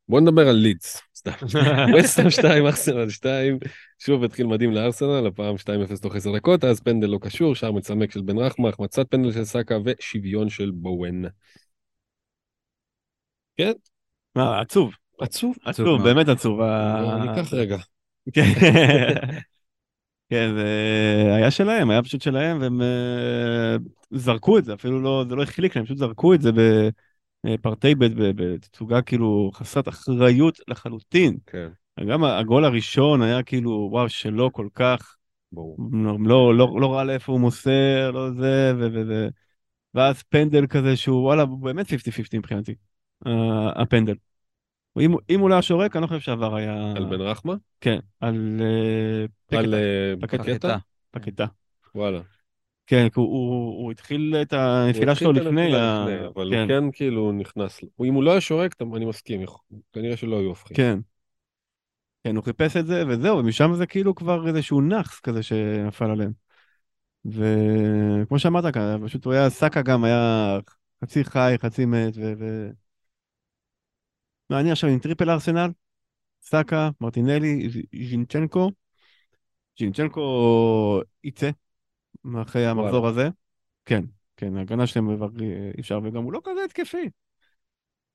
בוא 0.08 0.20
נדבר 0.20 0.48
על 0.48 0.56
לידס. 0.56 1.02
סתם. 1.16 1.30
וסטהאם 1.98 2.30
2, 2.30 2.66
ארסנל 2.66 3.10
2. 3.10 3.58
שוב 3.98 4.24
התחיל 4.24 4.46
מדהים 4.46 4.72
לארסנל, 4.72 5.26
הפעם 5.26 5.54
2-0 5.54 6.00
תוך 6.02 6.16
10 6.16 6.36
דקות, 6.36 6.64
אז 6.64 6.80
פנדל 6.80 7.06
לא 7.06 7.18
קשור, 7.22 7.54
שער 7.54 7.72
מצמק 7.72 8.12
של 8.12 8.20
בן 8.20 8.38
רחמה, 8.38 8.68
החמצת 8.68 9.10
פנדל 9.10 9.32
של 9.32 9.44
סאקה 9.44 9.78
ושוויון 9.84 10.48
של 10.48 10.70
בואן. 10.70 11.22
כן, 13.56 13.72
מה, 14.36 14.60
עצוב. 14.60 14.94
עצוב. 15.20 15.56
עצוב. 15.64 16.02
באמת 16.02 16.28
עצוב. 16.28 16.60
אני 16.60 17.32
אקח 17.32 17.52
רגע. 17.54 17.76
כן, 20.32 20.54
זה 20.54 21.34
היה 21.34 21.50
שלהם, 21.50 21.90
היה 21.90 22.02
פשוט 22.02 22.22
שלהם, 22.22 22.58
והם 22.60 22.82
אה, 22.82 23.76
זרקו 24.10 24.58
את 24.58 24.64
זה, 24.64 24.74
אפילו 24.74 25.00
לא, 25.00 25.24
זה 25.28 25.34
לא 25.34 25.42
החליק 25.42 25.76
להם, 25.76 25.84
פשוט 25.84 25.98
זרקו 25.98 26.34
את 26.34 26.42
זה 26.42 26.50
בפרטי 27.44 27.94
ב' 27.94 28.04
בתצוגה 28.36 29.02
כאילו 29.02 29.50
חסרת 29.54 29.88
אחריות 29.88 30.58
לחלוטין. 30.68 31.36
כן, 31.46 31.68
גם 32.08 32.24
הגול 32.24 32.64
הראשון 32.64 33.22
היה 33.22 33.42
כאילו, 33.42 33.88
וואו, 33.92 34.08
שלא 34.08 34.50
כל 34.52 34.68
כך, 34.74 35.16
ברור. 35.52 35.76
לא, 36.20 36.54
לא, 36.54 36.80
לא 36.80 36.94
ראה 36.94 37.04
לאיפה 37.04 37.32
הוא 37.32 37.40
מוסר, 37.40 38.10
לא 38.10 38.30
זה, 38.30 38.72
ו... 38.78 38.86
ו, 38.92 39.02
ו 39.08 39.28
ואז 39.94 40.22
פנדל 40.22 40.66
כזה 40.66 40.96
שהוא, 40.96 41.22
וואלה, 41.22 41.46
באמת 41.46 41.86
50-50 41.90 42.38
מבחינתי, 42.40 42.74
אה, 43.26 43.82
הפנדל. 43.82 44.14
אם, 45.00 45.14
אם 45.30 45.40
הוא 45.40 45.50
לא 45.50 45.54
היה 45.54 45.62
שורק, 45.62 45.96
אני 45.96 46.02
לא 46.02 46.06
חושב 46.06 46.20
שעבר 46.20 46.56
היה... 46.56 46.92
על 46.96 47.04
בן 47.04 47.20
רחמה? 47.20 47.54
כן, 47.80 47.98
על 48.20 48.60
אה, 48.60 49.58
על 49.58 49.74
פקטה. 50.20 50.42
אה, 50.42 50.44
פקטה. 50.44 50.44
פקטה? 50.44 50.76
פקטה. 51.10 51.46
וואלה. 51.94 52.20
כן, 52.86 53.08
כי 53.08 53.20
הוא, 53.20 53.26
הוא, 53.26 53.82
הוא 53.82 53.92
התחיל 53.92 54.36
את 54.42 54.52
הנפילה 54.52 55.14
שלו 55.14 55.32
לפני, 55.32 55.76
ה... 55.76 56.06
לפני, 56.06 56.26
אבל 56.26 56.50
כן, 56.50 56.60
הוא 56.60 56.68
כן 56.68 56.84
כאילו 56.92 57.32
נכנס, 57.32 57.80
אם 58.04 58.14
הוא 58.14 58.22
לא 58.22 58.30
היה 58.30 58.40
שורק, 58.40 58.74
אני 58.96 59.04
מסכים, 59.04 59.44
כנראה 59.92 60.16
שלא 60.16 60.38
היו 60.38 60.48
הופכים. 60.48 60.76
כן. 60.76 60.98
כן, 62.24 62.36
הוא 62.36 62.44
חיפש 62.44 62.76
את 62.76 62.86
זה, 62.86 63.04
וזהו, 63.08 63.38
ומשם 63.38 63.74
זה 63.74 63.86
כאילו 63.86 64.14
כבר 64.14 64.48
איזשהו 64.48 64.80
נאחס 64.80 65.20
כזה 65.20 65.42
שנפל 65.42 66.10
עליהם. 66.10 66.32
וכמו 67.24 68.38
שאמרת 68.38 68.74
כאן, 68.74 69.06
פשוט 69.06 69.24
הוא 69.24 69.32
היה, 69.32 69.50
סאקה 69.50 69.82
גם 69.82 70.04
היה 70.04 70.58
חצי 71.04 71.24
חי, 71.24 71.54
חצי 71.58 71.84
מת, 71.84 72.12
ו... 72.16 72.70
ו... 74.50 74.54
לא, 74.54 74.60
אני 74.60 74.72
עכשיו 74.72 74.90
עם 74.90 74.98
triple 74.98 75.30
ארסנל, 75.30 75.70
סאקה, 76.42 76.90
מרטינלי, 77.00 77.68
זינצ'נקו. 78.08 78.70
זינצ'נקו 79.78 81.00
יצא 81.24 81.50
אחרי 82.42 82.66
המחזור 82.66 83.06
הזה. 83.06 83.28
כן, 83.84 84.04
כן, 84.36 84.56
ההגנה 84.56 84.86
שלהם 84.86 85.16
כבר 85.16 85.28
אי 85.76 85.80
אפשר, 85.80 86.00
וגם 86.04 86.22
הוא 86.22 86.32
לא 86.32 86.40
כזה 86.44 86.64
התקפי. 86.64 87.10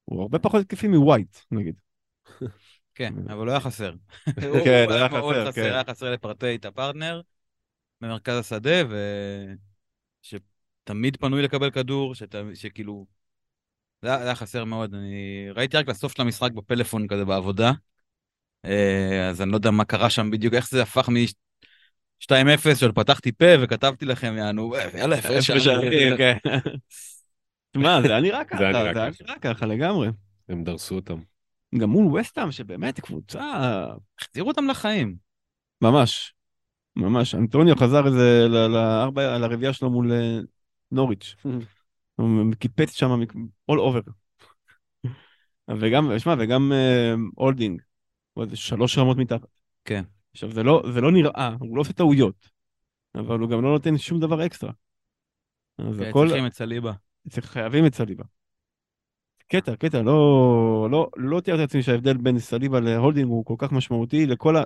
הוא 0.06 0.22
הרבה 0.22 0.40
פחות 0.40 0.62
התקפי 0.62 0.88
מווייט, 0.88 1.38
נגיד. 1.52 1.76
כן, 2.96 3.14
אבל 3.30 3.46
לא 3.46 3.52
היה 3.52 3.60
חסר. 3.60 3.94
כן, 4.66 4.86
היה 4.90 5.10
חסר, 5.10 5.52
כן. 5.52 5.64
היה 5.64 5.84
חסר 5.90 6.12
לפארטי 6.12 6.56
את 6.56 6.66
הפרטנר 6.66 7.22
במרכז 8.02 8.38
השדה, 8.38 8.84
ושתמיד 10.24 11.18
פנוי 11.18 11.42
לקבל 11.42 11.72
כדור, 11.72 12.16
שת... 12.16 12.36
שכאילו... 12.54 13.06
זה 14.02 14.16
היה, 14.16 14.36
חסר 14.36 14.66
מאוד. 14.66 14.94
אני 14.94 15.48
ראיתי 15.56 15.78
רק 15.78 15.90
לסוף 15.90 16.16
של 16.16 16.22
המשחק 16.22 16.52
בפלאפון 16.52 17.08
כזה 17.08 17.26
בעבודה, 17.26 17.72
אה, 18.66 19.30
אז 19.30 19.42
אני 19.42 19.52
לא 19.52 19.56
יודע 19.56 19.72
מה 19.72 19.86
קרה 19.86 20.10
שם 20.10 20.32
בדיוק, 20.32 20.54
איך 20.54 20.70
זה 20.70 20.82
הפך 20.82 21.10
מ-2-0, 21.10 22.76
שעוד 22.76 22.96
פתחתי 22.96 23.32
פה 23.32 23.46
וכתבתי 23.62 24.06
לכם, 24.06 24.36
יענו, 24.38 24.74
יאללה, 24.98 25.16
הפרש 25.16 25.52
שערים, 25.52 26.18
כן. 26.18 26.38
תשמע, 27.72 28.02
זה 28.02 28.08
היה 28.08 28.20
נראה 28.20 28.44
ככה, 28.44 28.58
זה 28.58 28.72
זה 28.72 29.02
היה 29.02 29.10
נראה 29.22 29.40
ככה 29.42 29.66
לגמרי. 29.66 30.10
הם 30.50 30.64
דרסו 30.64 30.96
אותם. 30.96 31.20
גם 31.76 31.90
מול 31.90 32.20
וסטאם, 32.20 32.52
שבאמת 32.52 33.00
קבוצה 33.00 33.42
החזירו 34.20 34.48
אותם 34.48 34.68
לחיים. 34.68 35.16
ממש, 35.82 36.34
ממש. 36.96 37.36
אנטוניו 37.36 37.76
חזר 37.76 38.08
איזה 38.08 38.48
לרביעייה 39.40 39.74
שלו 39.74 39.90
מול 39.90 40.12
אה, 40.12 40.40
נוריץ'. 40.92 41.36
קיפץ 42.60 42.92
שם 42.92 43.22
all 43.72 43.76
over. 43.76 44.12
וגם, 45.70 46.20
שמע, 46.20 46.36
וגם 46.40 46.72
אה, 46.72 47.14
הולדינג, 47.36 47.82
הוא 48.34 48.44
איזה 48.44 48.56
שלוש 48.56 48.98
רמות 48.98 49.18
מתחת. 49.18 49.48
כן. 49.86 50.04
עכשיו, 50.32 50.52
זה 50.52 50.64
לא, 50.64 50.84
זה 50.94 51.02
לא 51.02 51.12
נראה, 51.12 51.56
הוא 51.60 51.78
לא 51.78 51.82
עושה 51.82 51.94
טעויות, 51.94 52.50
אבל 53.16 53.40
הוא 53.40 53.50
גם 53.50 53.62
לא 53.64 53.70
נותן 53.70 53.98
שום 53.98 54.20
דבר 54.20 54.46
אקסטרה. 54.46 54.72
אז 55.78 56.00
כן, 56.00 56.10
הכל, 56.10 56.26
צריכים 56.28 56.46
את 56.46 56.54
סליבה. 56.54 56.94
צריך, 57.30 57.46
חייבים 57.46 57.86
את 57.86 57.96
סליבה. 57.96 58.24
קטע, 59.48 59.76
קטע, 59.76 60.02
לא, 60.02 60.88
לא, 60.92 61.10
לא 61.16 61.40
תיארתי 61.40 61.62
לעצמי 61.62 61.84
שההבדל 61.84 62.18
בין 62.18 62.40
סליבה 62.40 62.80
להולדינג 62.80 63.28
הוא 63.28 63.46
כל 63.46 63.56
כך 63.58 63.72
משמעותי 63.72 64.26
לכל 64.26 64.58
ה... 64.58 64.64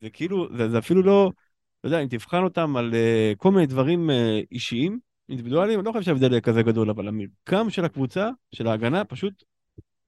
זה 0.00 0.10
כאילו, 0.10 0.56
זה, 0.56 0.68
זה 0.68 0.78
אפילו 0.78 1.02
לא, 1.02 1.32
אתה 1.80 1.88
יודע, 1.88 2.02
אם 2.02 2.08
תבחן 2.08 2.42
אותם 2.42 2.76
על 2.76 2.90
uh, 2.92 3.36
כל 3.36 3.50
מיני 3.50 3.66
דברים 3.66 4.10
uh, 4.10 4.12
אישיים, 4.52 4.98
אינדיבידואליים, 5.28 5.78
אני 5.78 5.86
לא 5.86 5.92
חושב 5.92 6.04
שההבדל 6.04 6.30
יהיה 6.30 6.40
כזה 6.40 6.62
גדול, 6.62 6.90
אבל 6.90 7.08
המרקם 7.08 7.70
של 7.70 7.84
הקבוצה, 7.84 8.30
של 8.54 8.66
ההגנה, 8.66 9.04
פשוט 9.04 9.44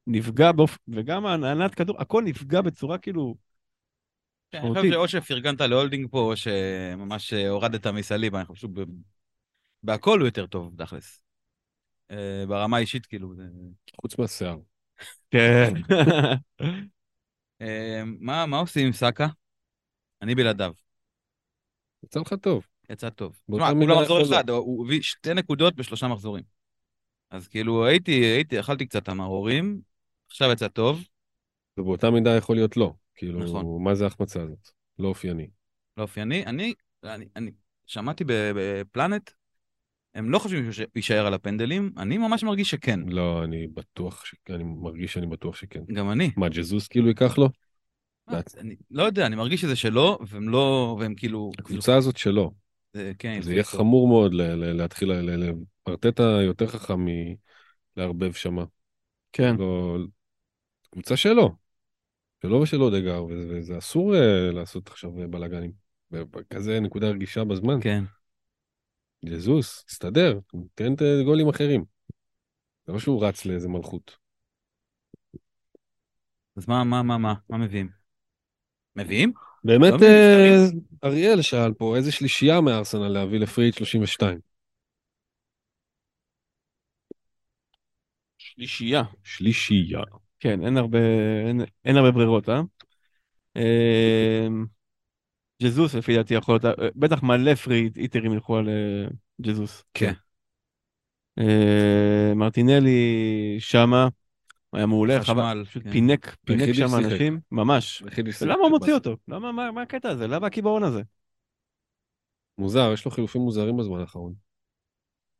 נפגע 0.06 0.52
באופן, 0.52 0.76
וגם 0.88 1.26
הנעת 1.26 1.74
כדור, 1.74 1.96
הכל 2.00 2.22
נפגע 2.22 2.60
בצורה 2.60 2.98
כאילו, 2.98 3.34
כן, 4.50 4.58
אני. 4.58 4.74
חושב 4.74 4.90
שאו 4.90 5.08
שפרגנת 5.08 5.60
להולדינג 5.60 6.10
פה, 6.10 6.18
או 6.18 6.36
שממש 6.36 7.32
הורדת 7.32 7.86
מסליבה, 7.86 8.38
אני 8.38 8.46
חושב 8.46 8.68
שב- 8.68 8.84
בהכל 9.82 10.18
הוא 10.18 10.26
יותר 10.26 10.46
טוב, 10.46 10.74
תכלס. 10.78 11.22
אה, 12.10 12.44
ברמה 12.48 12.76
האישית, 12.76 13.06
כאילו. 13.06 13.34
זה... 13.34 13.42
חוץ 14.00 14.18
מהשיער. 14.18 14.58
כן. 15.30 15.72
אה, 17.62 18.02
מה 18.26 18.58
עושים 18.58 18.86
עם 18.86 18.92
סאקה? 18.92 19.26
אני 20.22 20.34
בלעדיו. 20.34 20.72
יצא 22.04 22.20
לך 22.20 22.34
טוב. 22.40 22.66
יצא 22.90 23.10
טוב. 23.10 23.40
תשמע, 23.52 23.70
כולה 23.70 24.00
מחזור 24.00 24.22
אחד, 24.22 24.50
הוא- 24.50 24.84
הביא 24.86 25.02
שתי 25.02 25.34
נקודות 25.34 25.74
בשלושה 25.74 26.08
מחזורים. 26.08 26.42
אז 27.30 27.48
כאילו, 27.48 27.86
הייתי, 27.86 28.12
הייתי, 28.12 28.60
אכלתי 28.60 28.86
קצת 28.86 29.08
המרורים, 29.08 29.80
עכשיו 30.30 30.52
יצא 30.52 30.68
טוב, 30.68 31.04
ובאותה 31.78 32.10
מידה 32.10 32.36
יכול 32.36 32.56
להיות 32.56 32.76
לא. 32.76 32.94
כאילו, 33.14 33.44
נכון. 33.44 33.84
מה 33.84 33.94
זה 33.94 34.04
ההחמצה 34.04 34.42
הזאת? 34.42 34.68
לא 34.98 35.08
אופייני. 35.08 35.48
לא 35.96 36.02
אופייני. 36.02 36.46
אני, 36.46 36.74
אני, 37.04 37.24
אני 37.36 37.50
שמעתי 37.86 38.24
בפלנט, 38.26 39.30
הם 40.14 40.30
לא 40.30 40.38
חושבים 40.38 40.72
שהוא 40.72 40.86
יישאר 40.96 41.26
על 41.26 41.34
הפנדלים, 41.34 41.92
אני 41.96 42.18
ממש 42.18 42.44
מרגיש 42.44 42.70
שכן. 42.70 43.00
לא, 43.08 43.44
אני 43.44 43.66
בטוח, 43.66 44.24
ש... 44.24 44.34
אני 44.50 44.64
מרגיש 44.64 45.12
שאני 45.12 45.26
בטוח 45.26 45.56
שכן. 45.56 45.80
גם 45.92 46.10
אני. 46.10 46.30
מה, 46.36 46.48
ג'זוס 46.48 46.88
כאילו 46.88 47.08
ייקח 47.08 47.38
לו? 47.38 47.48
מה, 48.28 48.40
אני 48.58 48.76
לא 48.90 49.02
יודע, 49.02 49.26
אני 49.26 49.36
מרגיש 49.36 49.60
שזה 49.60 49.76
שלו, 49.76 50.18
והם 50.26 50.48
לא, 50.48 50.96
והם 51.00 51.14
כאילו... 51.14 51.50
הקבוצה 51.58 51.96
הזאת 51.96 52.16
שלו. 52.16 52.52
זה, 52.94 53.12
כן, 53.18 53.42
זה 53.42 53.52
יהיה 53.52 53.64
חמור 53.64 54.08
מאוד 54.08 54.34
ל- 54.34 54.42
ל- 54.42 54.72
להתחיל, 54.72 55.12
ארטטה 55.88 56.22
יותר 56.22 56.66
חכם 56.66 57.06
מלערבב 57.96 58.32
שמה. 58.32 58.64
כן. 59.32 59.56
לא... 59.58 59.96
קבוצה 60.90 61.16
שלו. 61.16 61.56
שלו 62.42 62.60
ושל 62.60 62.82
אודגר, 62.82 63.24
וזה, 63.24 63.58
וזה 63.58 63.78
אסור 63.78 64.16
אה, 64.16 64.50
לעשות 64.52 64.88
עכשיו 64.88 65.20
אה, 65.20 65.26
בלאגנים. 65.26 65.72
בכזה 66.10 66.80
נקודה 66.80 67.08
רגישה 67.08 67.44
בזמן. 67.44 67.80
כן. 67.80 68.04
ג'זוס, 69.24 69.84
תסתדר, 69.84 70.38
תן 70.74 70.94
את 70.94 71.02
גולים 71.24 71.48
אחרים. 71.48 71.84
זה 72.86 72.92
לא 72.92 72.98
שהוא 72.98 73.24
רץ 73.26 73.46
לאיזה 73.46 73.68
מלכות. 73.68 74.16
אז 76.56 76.68
מה, 76.68 76.84
מה, 76.84 77.02
מה, 77.02 77.18
מה, 77.18 77.34
מה 77.48 77.58
מביאים? 77.58 77.88
מביאים? 78.96 79.32
באמת, 79.64 79.92
לא 79.92 80.06
אה, 80.06 80.66
אריאל 81.04 81.42
שאל 81.42 81.72
פה, 81.72 81.96
איזה 81.96 82.12
שלישייה 82.12 82.60
מארסנל 82.60 83.08
להביא 83.08 83.40
לפריט 83.40 83.74
32? 83.74 84.38
שלישייה. 88.38 89.02
שלישייה. 89.24 90.00
כן, 90.40 90.64
אין 90.64 90.76
הרבה, 90.76 90.98
אין, 91.48 91.60
אין 91.84 91.96
הרבה 91.96 92.10
ברירות, 92.10 92.48
אה? 92.48 92.60
אמ, 93.56 94.66
ג'זוס 95.62 95.94
לפי 95.94 96.16
דעתי 96.16 96.34
יכול 96.34 96.54
להיות, 96.54 96.64
אה, 96.64 96.88
בטח 96.96 97.22
מלא 97.22 97.54
פרי 97.54 97.90
איטרים 97.96 98.32
ילכו 98.32 98.56
על 98.56 98.68
אה, 98.68 99.08
ג'זוס. 99.40 99.84
כן. 99.94 100.12
מרטינלי 102.36 103.56
שמה, 103.58 104.08
היה 104.74 104.86
מעולה, 104.86 105.20
חשמל, 105.20 105.34
חבל, 105.34 105.64
פשוט 105.64 105.82
כן. 105.82 105.90
פינק, 105.90 106.36
פינק 106.44 106.72
שם. 106.72 106.94
אנשים, 106.94 107.40
ממש. 107.52 108.02
למה 108.40 108.62
הוא 108.62 108.70
מוציא. 108.70 108.94
אותו? 108.94 109.16
למה, 109.28 109.52
מה 109.52 109.72
מה 109.72 109.82
הקטע 109.82 110.08
הזה? 110.08 110.26
למה 110.26 110.46
הקיבעון 110.46 110.82
הזה? 110.82 111.02
מוזר, 112.58 112.90
יש 112.94 113.04
לו 113.04 113.10
חילופים 113.10 113.40
מוזרים 113.40 113.76
בזמן 113.76 114.00
האחרון. 114.00 114.34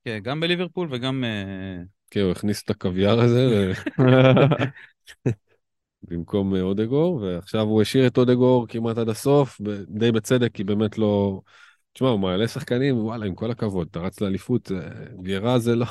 כן, 0.05 0.18
גם 0.23 0.40
בליברפול 0.40 0.88
וגם... 0.90 1.25
אה, 1.25 1.83
כן, 2.11 2.20
הוא 2.20 2.31
הכניס 2.33 2.62
את 2.62 2.70
הקוויאר 2.70 3.20
הזה 3.20 3.73
במקום 6.03 6.55
אה, 6.55 6.61
אודגור, 6.61 7.14
ועכשיו 7.14 7.62
הוא 7.62 7.83
השאיר 7.83 8.07
את 8.07 8.18
אודגור 8.18 8.66
כמעט 8.68 8.99
עד 8.99 9.09
הסוף, 9.09 9.61
די 9.88 10.12
בצדק, 10.12 10.53
כי 10.55 10.64
באמת 10.64 10.99
לא... 10.99 11.40
תשמע, 11.92 12.09
הוא 12.09 12.20
מעלה 12.20 12.49
שחקנים, 12.49 13.05
וואלה, 13.05 13.27
עם 13.27 13.35
כל 13.35 13.51
הכבוד, 13.51 13.88
אתה 13.90 14.01
רץ 14.01 14.20
לאליפות, 14.20 14.73
אה, 14.73 14.79
גיירה 15.23 15.59
זה 15.59 15.77
לא... 15.77 15.87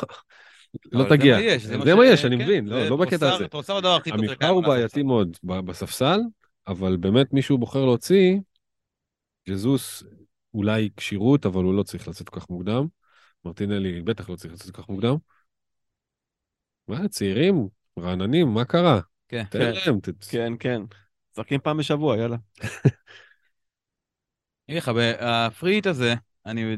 לא 0.91 1.05
תגיע. 1.09 1.35
זה 1.35 1.41
מה 1.41 1.45
יש, 1.45 1.63
זה 1.65 1.73
ש- 1.73 1.95
מה 1.97 2.05
יש, 2.05 2.25
אני 2.25 2.37
כן, 2.37 2.43
מבין, 2.43 2.67
לא 2.67 2.83
זה 2.83 2.89
לא 2.89 2.97
בקטע 2.97 3.33
הזה. 3.33 3.47
טרוסר 3.47 3.77
הדבר 3.77 3.95
הכי 3.95 4.09
טוב 4.11 4.19
המבחר 4.19 4.47
הוא. 4.49 4.63
בעייתי 4.63 5.03
מאוד 5.03 5.37
בספסל, 5.43 6.19
אבל 6.67 6.97
באמת 6.97 7.33
מישהו 7.33 7.57
בוחר 7.57 7.85
להוציא, 7.85 8.37
ג'זוס 9.49 10.03
אולי 10.53 10.89
כשירות, 10.97 11.45
אבל 11.45 11.63
הוא 11.63 11.73
לא 11.73 11.83
צריך 11.83 12.07
לצאת 12.07 12.29
כל 12.29 12.39
כך 12.39 12.49
מוקדם. 12.49 12.87
מרטינלי 13.45 14.01
בטח 14.01 14.29
לא 14.29 14.35
צריך 14.35 14.53
לצאת 14.53 14.75
כל 14.75 14.81
כך 14.81 14.89
מוקדם. 14.89 15.15
מה, 16.87 17.07
צעירים, 17.07 17.67
רעננים, 17.99 18.47
מה 18.53 18.65
קרה? 18.65 18.99
כן. 19.27 19.43
תן 19.49 19.59
כן. 19.59 19.71
להם, 19.85 19.99
ת- 19.99 20.23
כן, 20.29 20.53
כן. 20.59 20.81
משחקים 21.31 21.59
פעם 21.59 21.77
בשבוע, 21.77 22.17
יאללה. 22.17 22.37
אני 24.69 24.77
אגיד 24.77 24.83
לך, 24.83 24.91
ה 25.19 25.28
free 25.28 25.62
hit 25.62 25.87
הזה, 25.87 26.13
אני... 26.45 26.77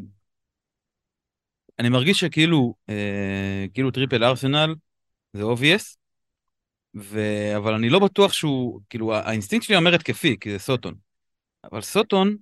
אני 1.79 1.89
מרגיש 1.89 2.19
שכאילו, 2.19 2.75
אה, 2.89 3.65
כאילו 3.73 3.91
triple 3.91 4.23
ארסנל 4.23 4.75
זה 5.33 5.43
obvious, 5.43 5.97
ו... 6.95 7.19
אבל 7.57 7.73
אני 7.73 7.89
לא 7.89 7.99
בטוח 7.99 8.33
שהוא, 8.33 8.81
כאילו 8.89 9.15
האינסטינקט 9.15 9.65
שלי 9.65 9.75
אומר 9.75 9.95
התקפי, 9.95 10.37
כי 10.39 10.51
זה 10.51 10.59
סוטון. 10.59 10.93
אבל 11.71 11.81
סוטון, 11.81 12.35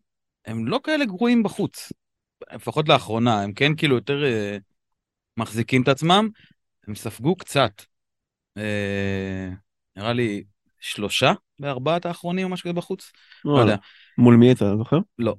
הם 0.46 0.68
לא 0.68 0.80
כאלה 0.84 1.06
גרועים 1.06 1.44
בחוץ. 1.44 1.92
לפחות 2.54 2.90
לאחרונה, 2.90 3.42
הם 3.42 3.54
כן 3.54 3.76
כאילו 3.76 3.96
יותר 3.96 4.24
אה, 4.24 4.58
מחזיקים 5.38 5.82
את 5.82 5.88
עצמם, 5.88 6.30
הם 6.88 6.96
ספגו 6.96 7.36
קצת. 7.36 7.82
אה, 8.58 9.50
נראה 9.96 10.14
לי 10.14 10.44
שלושה 10.80 11.34
בארבעת 11.60 12.06
האחרונים 12.06 12.46
או 12.46 12.52
משהו 12.52 12.64
כזה 12.64 12.74
בחוץ. 12.74 13.12
לא 13.46 13.60
יודע. 13.60 13.76
מול 14.18 14.36
מי 14.36 14.52
אתה 14.52 14.78
זוכר? 14.78 14.98
לא. 15.20 15.36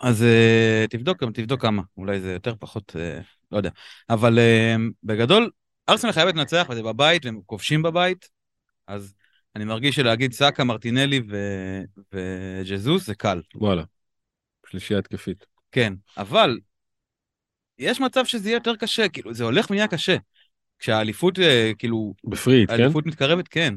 אז 0.00 0.22
uh, 0.22 0.88
תבדוק, 0.90 1.22
גם 1.22 1.32
תבדוק 1.32 1.62
כמה, 1.62 1.82
אולי 1.96 2.20
זה 2.20 2.32
יותר 2.32 2.54
פחות, 2.58 2.96
uh, 2.96 3.24
לא 3.52 3.56
יודע. 3.56 3.70
אבל 4.10 4.38
uh, 4.38 4.80
בגדול, 5.02 5.50
ארסנל 5.88 6.12
חייבת 6.12 6.34
לנצח 6.34 6.66
וזה 6.70 6.82
בבית, 6.82 7.24
והם 7.24 7.40
כובשים 7.46 7.82
בבית, 7.82 8.28
אז 8.86 9.14
אני 9.56 9.64
מרגיש 9.64 9.96
שלהגיד 9.96 10.32
סאקה, 10.32 10.64
מרטינלי 10.64 11.20
ו- 11.30 11.82
וג'זוס 12.12 13.06
זה 13.06 13.14
קל. 13.14 13.40
וואלה. 13.54 13.82
שלישייה 14.66 14.98
התקפית. 14.98 15.46
כן, 15.72 15.94
אבל 16.16 16.58
יש 17.78 18.00
מצב 18.00 18.24
שזה 18.24 18.48
יהיה 18.48 18.56
יותר 18.56 18.76
קשה, 18.76 19.08
כאילו, 19.08 19.34
זה 19.34 19.44
הולך 19.44 19.70
ונהיה 19.70 19.88
קשה. 19.88 20.16
כשהאליפות, 20.78 21.38
אה, 21.38 21.72
כאילו, 21.78 22.14
בפריט, 22.24 22.70
כן? 22.70 22.80
האליפות 22.80 23.06
מתקרבת, 23.06 23.48
כן. 23.48 23.74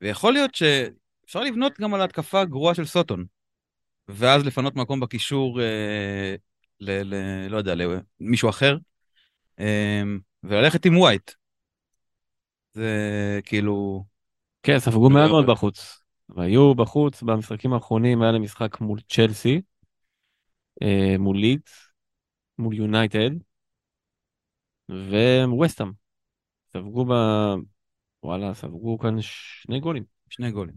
ויכול 0.00 0.32
להיות 0.32 0.54
שאפשר 0.54 1.40
לבנות 1.40 1.80
גם 1.80 1.94
על 1.94 2.00
ההתקפה 2.00 2.40
הגרועה 2.40 2.74
של 2.74 2.84
סוטון. 2.84 3.24
ואז 4.12 4.46
לפנות 4.46 4.76
מקום 4.76 5.00
בקישור, 5.00 5.60
אה, 5.60 6.34
ל, 6.80 6.90
ל, 6.90 7.46
לא 7.48 7.56
יודע, 7.56 7.74
למישהו 8.20 8.50
אחר, 8.50 8.76
אה, 9.60 10.02
וללכת 10.42 10.86
עם 10.86 10.96
ווייט. 10.96 11.30
זה 12.72 13.40
כאילו, 13.44 14.04
כן, 14.62 14.78
ספגו 14.78 15.10
מעט. 15.10 15.30
מאוד 15.30 15.46
בחוץ. 15.46 16.02
והיו 16.28 16.74
בחוץ 16.74 17.22
במשחקים 17.22 17.72
האחרונים, 17.72 18.22
היה 18.22 18.32
להם 18.32 18.42
משחק 18.42 18.80
מול 18.80 18.98
צ'לסי, 19.08 19.60
אה, 20.82 21.18
מול 21.18 21.36
לידס, 21.36 21.88
מול 22.58 22.74
יונייטד, 22.74 23.30
וווסטאם. 25.48 25.90
ספגו 26.72 27.04
ב... 27.04 27.12
וואלה, 28.22 28.54
ספגו 28.54 28.98
כאן 28.98 29.16
שני 29.20 29.80
גולים. 29.80 30.04
שני 30.28 30.50
גולים. 30.50 30.74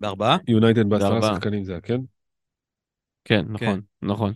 בארבעה? 0.00 0.36
יונייטד 0.48 0.88
בעשרה. 0.88 1.34
שחקנים 1.34 1.64
זה 1.64 1.72
היה, 1.72 1.80
כן? 1.80 2.00
כן, 3.24 3.44
נכון, 3.48 3.80
נכון. 4.02 4.32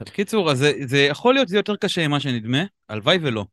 בקיצור, 0.00 0.50
אז 0.50 0.58
זה, 0.58 0.72
זה 0.86 0.98
יכול 0.98 1.34
להיות 1.34 1.48
שזה 1.48 1.56
יותר 1.56 1.76
קשה 1.76 2.08
ממה 2.08 2.20
שנדמה, 2.20 2.58
הלוואי 2.88 3.18
ולא. 3.22 3.44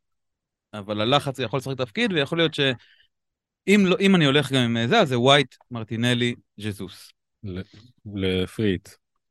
אבל 0.74 1.02
הלחץ 1.02 1.40
יכול 1.40 1.58
לשחק 1.58 1.78
תפקיד, 1.78 2.14
ויכול 2.14 2.38
להיות 2.38 2.54
שאם 2.54 3.84
לא, 3.86 3.96
אם 4.00 4.16
אני 4.16 4.26
הולך 4.26 4.52
גם 4.52 4.62
עם 4.62 4.88
זה, 4.88 5.00
אז 5.00 5.10
זה 5.10 5.20
ווייט, 5.20 5.56
מרטינלי, 5.72 6.36
ג'זוס. 6.60 7.12
ל- 7.44 7.62
לפריט. 8.06 8.90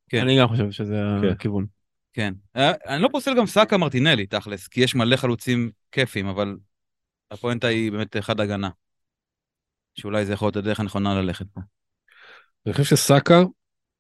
כן. 0.09 0.21
אני 0.21 0.39
גם 0.39 0.49
חושב 0.49 0.71
שזה 0.71 1.03
כן. 1.23 1.29
הכיוון. 1.29 1.67
כן. 2.13 2.35
אה, 2.57 2.73
אני 2.87 3.03
לא 3.03 3.09
פוסל 3.13 3.37
גם 3.37 3.47
סאקה 3.47 3.77
מרטינלי, 3.77 4.27
תכלס, 4.27 4.69
כי 4.69 4.81
יש 4.81 4.95
מלא 4.95 5.17
חלוצים 5.17 5.71
כיפים, 5.93 6.27
אבל 6.27 6.57
הפואנטה 7.31 7.67
היא 7.67 7.93
באמת 7.93 8.17
אחד 8.17 8.41
הגנה. 8.41 8.71
שאולי 9.95 10.27
זה 10.27 10.33
יכול 10.33 10.47
להיות 10.47 10.57
הדרך 10.57 10.81
הנכונה 10.81 11.15
ללכת 11.15 11.47
פה. 11.55 11.61
אני 12.67 12.75
חושב 12.75 12.97
שסאקה, 12.97 13.43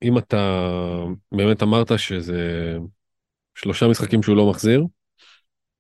אם 0.03 0.19
אתה 0.19 0.71
באמת 1.33 1.63
אמרת 1.63 1.99
שזה 1.99 2.77
שלושה 3.55 3.89
משחקים 3.89 4.23
שהוא 4.23 4.37
לא 4.37 4.51
מחזיר, 4.51 4.85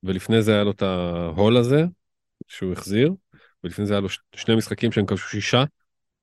ולפני 0.02 0.42
זה 0.42 0.55
היה 0.55 0.64
לו 0.64 0.70
את 0.70 0.83
ההול 0.83 1.57
הזה, 1.57 1.85
שהוא 2.48 2.72
החזיר, 2.72 3.14
ולפני 3.64 3.87
זה 3.87 3.92
היה 3.92 4.00
לו 4.00 4.09
שני 4.35 4.57
משחקים 4.57 4.92
שהם 4.92 5.07
כבשו 5.07 5.29
שישה, 5.29 5.64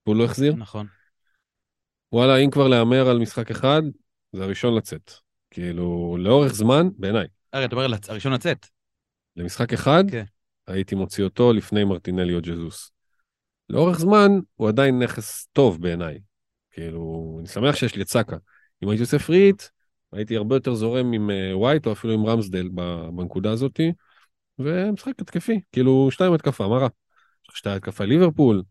והוא 0.06 0.16
לא 0.16 0.24
החזיר. 0.24 0.54
נכון. 0.54 0.86
וואלה, 2.12 2.36
אם 2.36 2.50
כבר 2.50 2.68
להמר 2.68 3.08
על 3.08 3.18
משחק 3.18 3.50
אחד, 3.50 3.82
זה 4.32 4.44
הראשון 4.44 4.74
לצאת. 4.74 5.10
כאילו, 5.50 6.16
לאורך 6.20 6.54
זמן, 6.54 6.88
בעיניי, 6.98 7.26
הרי 7.52 7.64
אתה 7.64 7.76
אומר 7.76 7.86
הראשון 8.08 8.32
לצאת. 8.32 8.66
למשחק 9.36 9.72
אחד, 9.72 10.04
כן. 10.10 10.24
הייתי 10.66 10.94
מוציא 10.94 11.24
אותו 11.24 11.52
לפני 11.52 11.84
מרטינלי 11.84 12.34
או 12.34 12.40
ג'זוס. 12.42 12.90
לאורך 13.70 13.98
זמן, 13.98 14.30
הוא 14.54 14.68
עדיין 14.68 15.02
נכס 15.02 15.46
טוב 15.52 15.82
בעיניי. 15.82 16.18
כאילו, 16.74 17.36
אני 17.40 17.48
שמח 17.48 17.76
שיש 17.76 17.94
לי 17.94 18.02
את 18.02 18.08
סאקה. 18.08 18.36
אם 18.82 18.88
הייתי 18.88 19.02
עושה 19.02 19.18
פריט, 19.18 19.62
הייתי 20.12 20.36
הרבה 20.36 20.56
יותר 20.56 20.74
זורם 20.74 21.12
עם 21.12 21.30
אה, 21.30 21.56
ווייט 21.56 21.86
או 21.86 21.92
אפילו 21.92 22.12
עם 22.12 22.26
רמסדל 22.26 22.68
בנקודה 23.16 23.50
הזאתי. 23.50 23.92
ומשחק 24.58 25.20
התקפי, 25.20 25.60
כאילו 25.72 26.08
שתיים 26.10 26.32
התקפה, 26.32 26.68
מה 26.68 26.78
רע? 26.78 26.88
יש 27.44 27.48
לך 27.48 27.56
שתיים 27.56 27.76
התקפה 27.76 28.04
ליברפול, 28.04 28.62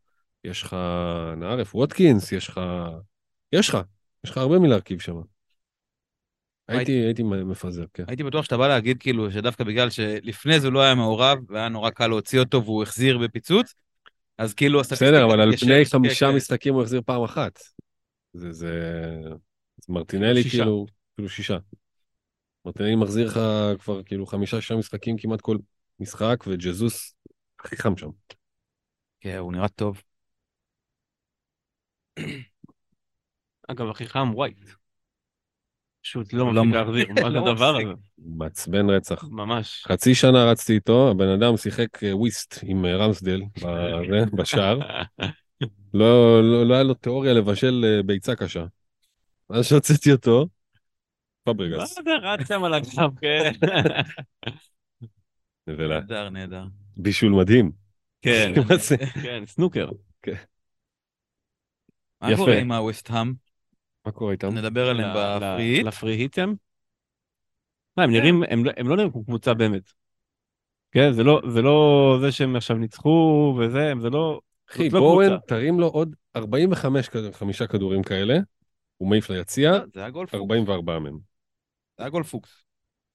יש 0.44 0.62
לך 0.62 0.76
נערף 1.38 1.76
ווטקינס, 1.76 2.32
יש 2.32 2.48
לך... 2.48 2.62
יש 3.52 3.70
לך, 3.70 3.78
יש 4.24 4.32
לך 4.32 4.38
הרבה 4.38 4.60
מלהרכיב 4.60 5.00
שם. 5.00 5.16
הייתי, 6.68 6.92
הייתי 6.92 7.24
מפזר, 7.24 7.86
כן. 7.94 8.04
הייתי 8.08 8.24
בטוח 8.24 8.46
שאתה 8.46 8.58
בא 8.58 8.68
להגיד 8.68 8.98
כאילו 9.00 9.32
שדווקא 9.32 9.64
בגלל 9.64 9.90
שלפני 9.90 10.60
זה 10.60 10.70
לא 10.70 10.82
היה 10.82 10.96
מעורב, 10.96 11.38
והיה 11.50 11.70
נורא 11.70 11.90
קל 11.90 12.08
להוציא 12.08 12.40
אותו 12.40 12.64
והוא 12.64 12.84
החזיר 12.84 13.18
בפיצוץ, 13.18 13.74
אז 14.38 14.54
כאילו. 14.54 14.80
בסדר, 14.80 15.26
אבל 15.26 15.42
על 15.42 15.58
פני 15.58 15.86
כן, 15.86 15.92
חמישה 15.92 16.30
כן. 16.30 16.36
משחקים 16.36 16.74
הוא 16.74 16.82
החזיר 16.82 17.02
פעם 17.06 17.24
אחת. 17.24 17.60
זה, 18.34 18.52
זה... 18.52 18.92
אז 19.82 19.90
מרטינלי 19.90 20.44
שישה. 20.44 20.58
כאילו, 20.58 20.86
כאילו 21.16 21.30
שישה. 21.30 21.58
מרטינלי 22.66 22.96
מחזיר 22.96 23.28
לך 23.28 23.40
כבר 23.80 24.04
כאילו 24.04 24.26
חמישה, 24.26 24.62
שישה 24.62 24.76
משחקים 24.76 25.18
כמעט 25.18 25.42
כל 25.42 25.58
משחק, 26.00 26.44
וג'זוס 26.48 27.16
הכי 27.60 27.78
חם 27.78 27.98
שם. 27.98 28.10
כן, 29.22 29.38
הוא 29.38 29.52
נראה 29.54 29.68
טוב. 29.68 30.02
אגב, 33.68 33.90
הכי 33.90 34.06
חם, 34.08 34.32
ווייט. 34.36 34.58
פשוט 36.02 36.34
לא 36.34 36.54
לא 36.54 36.66
מפסיק. 36.66 36.76
להחזיר, 36.76 37.08
מה 37.14 37.22
זה 37.22 37.30
לא 37.30 37.50
הדבר. 37.50 37.78
הזה? 37.78 37.94
מעצבן 38.18 38.90
רצח. 38.90 39.24
ממש. 39.32 39.84
חצי 39.88 40.16
שנה 40.16 40.46
רצתי 40.52 40.74
איתו, 40.74 41.12
הבן 41.12 41.28
אדם 41.28 41.58
שיחק 41.58 42.04
אה, 42.04 42.18
וויסט 42.18 42.60
עם 42.64 42.86
אה, 42.86 42.96
רמסדל 42.96 43.42
בשער. 44.38 44.80
לא, 45.94 46.42
לא, 46.44 46.68
לא 46.68 46.74
היה 46.74 46.84
לו 46.84 46.94
תיאוריה 46.94 47.34
לבשל 47.34 47.86
אה, 47.86 48.04
ביצה 48.04 48.36
קשה. 48.36 48.66
אז 49.50 49.66
שהוצאתי 49.66 50.12
אותו, 50.12 50.48
מה 51.48 51.54
פברגס. 51.54 51.96
זה 51.96 52.02
רץ 52.22 52.48
שם 52.48 52.64
על 52.64 52.74
הגב, 52.74 53.20
כן. 53.22 53.52
נבלה. 55.68 56.00
נהדר, 56.00 56.30
נהדר. 56.30 56.64
בישול 56.98 57.32
מדהים. 57.32 57.72
כן, 58.22 58.54
מה? 58.58 58.64
כן, 59.24 59.44
סנוקר. 59.46 59.90
מה 62.22 62.32
יפה. 62.32 62.38
קורה 62.38 62.58
עם 62.58 62.72
הווסט-האם? 62.72 63.34
מה 64.06 64.12
קורה 64.12 64.32
איתם? 64.32 64.58
נדבר 64.58 64.90
עליהם 64.90 65.10
ל- 65.10 65.40
בפריט. 65.40 65.86
לפרי 65.86 66.16
היטם? 66.16 66.54
מה, 67.98 68.04
הם 68.04 68.12
נראים, 68.12 68.44
הם 68.50 68.66
לא- 68.66 68.72
הם 68.78 68.88
לא 68.88 68.96
נראים 68.96 69.12
כמו 69.12 69.26
קבוצה 69.26 69.54
באמת. 69.54 69.92
כן, 70.92 71.14
זה 71.14 71.24
לא, 71.24 71.42
זה 71.50 71.62
לא 71.62 72.18
זה 72.22 72.32
שהם 72.32 72.56
עכשיו 72.56 72.78
ניצחו 72.78 73.56
וזה, 73.60 73.94
זה 74.02 74.10
לא... 74.10 74.40
אחי, 74.72 74.90
לא 74.90 75.00
בואן, 75.00 75.30
קבוצה. 75.30 75.48
תרים 75.48 75.80
לו 75.80 75.88
עוד 75.88 76.16
45 76.36 77.10
כ- 77.10 77.16
חמישה 77.34 77.68
כדורים 77.68 78.04
כאלה, 78.04 78.38
הוא 78.98 79.10
מעיף 79.10 79.30
ליציע, 79.30 79.72
זה 79.94 80.00
היה 80.00 80.10
גול 80.10 80.26
פוקס. 80.28 80.42
44 80.42 81.00
מהם. 81.00 81.18
זה 81.98 82.04
היה 82.04 82.10
גול 82.10 82.24
פוקס. 82.24 82.64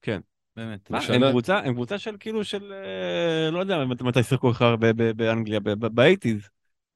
כן. 0.03 0.21
באמת. 0.57 0.91
מה, 0.91 0.99
הם 1.09 1.31
קבוצה, 1.31 1.59
הם 1.59 1.75
קבוצה 1.75 1.99
של 1.99 2.17
כאילו 2.21 2.45
של, 2.45 2.73
אה, 2.73 3.51
לא 3.51 3.59
יודע 3.59 3.85
מת- 3.85 4.03
מתי 4.03 4.23
שיחקו 4.23 4.51
לך 4.51 4.63
ב- 4.63 4.87
ב- 5.03 5.11
באנגליה, 5.17 5.61
באייטיז. 5.61 6.49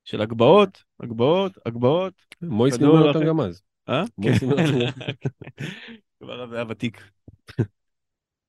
של 0.04 0.20
הגבהות, 0.20 0.82
הגבהות, 1.00 1.58
הגבהות. 1.66 2.14
מויס 2.42 2.78
נימן 2.78 2.92
אותם 3.02 3.24
גם 3.26 3.40
אז. 3.40 3.62
אה? 3.88 4.04
כן. 4.22 4.32
כבר 6.22 6.54
היה 6.54 6.64
ותיק. 6.68 7.10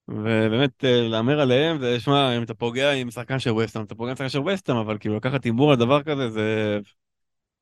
ובאמת 0.07 0.85
אה, 0.85 1.07
להמר 1.07 1.39
עליהם 1.39 1.79
זה 1.79 1.99
שמע 1.99 2.37
אם 2.37 2.43
אתה 2.43 2.53
פוגע 2.53 2.91
עם 2.91 3.11
שחקן 3.11 3.39
של 3.39 3.51
ווסטהאם 3.51 3.85
אתה 3.85 3.95
פוגע 3.95 4.09
עם 4.09 4.15
שחקן 4.15 4.29
של 4.29 4.39
ווסטהאם 4.39 4.77
אבל 4.77 4.97
כאילו 4.97 5.15
לקחת 5.15 5.43
הימור 5.43 5.71
על 5.71 5.77
דבר 5.77 6.03
כזה 6.03 6.29
זה 6.29 6.79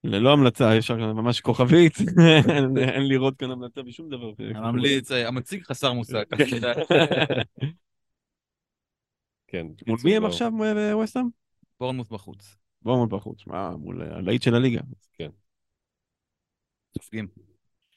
ללא 0.03 0.33
המלצה 0.33 0.75
יש 0.75 0.87
שם 0.87 0.99
ממש 0.99 1.41
כוכבית 1.41 1.97
אין- 2.77 3.07
לראות 3.07 3.37
כאן 3.37 3.51
המלצה 3.51 3.81
בשום 3.83 4.09
דבר. 4.09 4.31
הממליץ, 4.55 5.11
אה, 5.11 5.27
המציג 5.27 5.63
חסר 5.63 5.93
מושג. 5.93 6.23
כן. 9.47 9.65
מול 9.65 9.75
בקיצור, 9.81 9.97
מי 10.03 10.17
הם. 10.17 10.25
עכשיו 10.25 10.51
אה, 10.63 10.97
ווסטהאם? 10.97 11.27
בורנמוס 11.79 12.09
בחוץ. 12.09 12.55
בואו 12.81 13.07
בחוץ. 13.07 13.47
מה 13.47 13.71
מול 13.77 14.01
אה, 14.01 14.17
הלהיט 14.17 14.41
של 14.41 14.55
הליגה. 14.55 14.81
סופגים. 16.97 17.27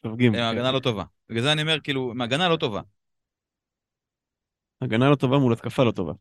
סופגים. 0.02 0.34
הם 0.34 0.40
כן. 0.40 0.42
הגנה 0.42 0.72
לא 0.72 0.78
טובה. 0.78 1.04
בגלל 1.28 1.42
זה 1.42 1.52
אני 1.52 1.62
אומר, 1.62 1.80
כאילו, 1.80 2.12
הגנה 2.20 2.48
לא 2.48 2.56
טובה. 2.56 2.80
הגנה 4.84 5.10
לא 5.10 5.14
טובה 5.14 5.38
מול 5.38 5.52
התקפה 5.52 5.84
לא 5.84 5.90
טובה. 5.90 6.12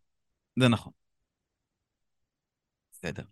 זה 0.60 0.68
נכון. 0.68 0.94
בסדר. 2.92 3.24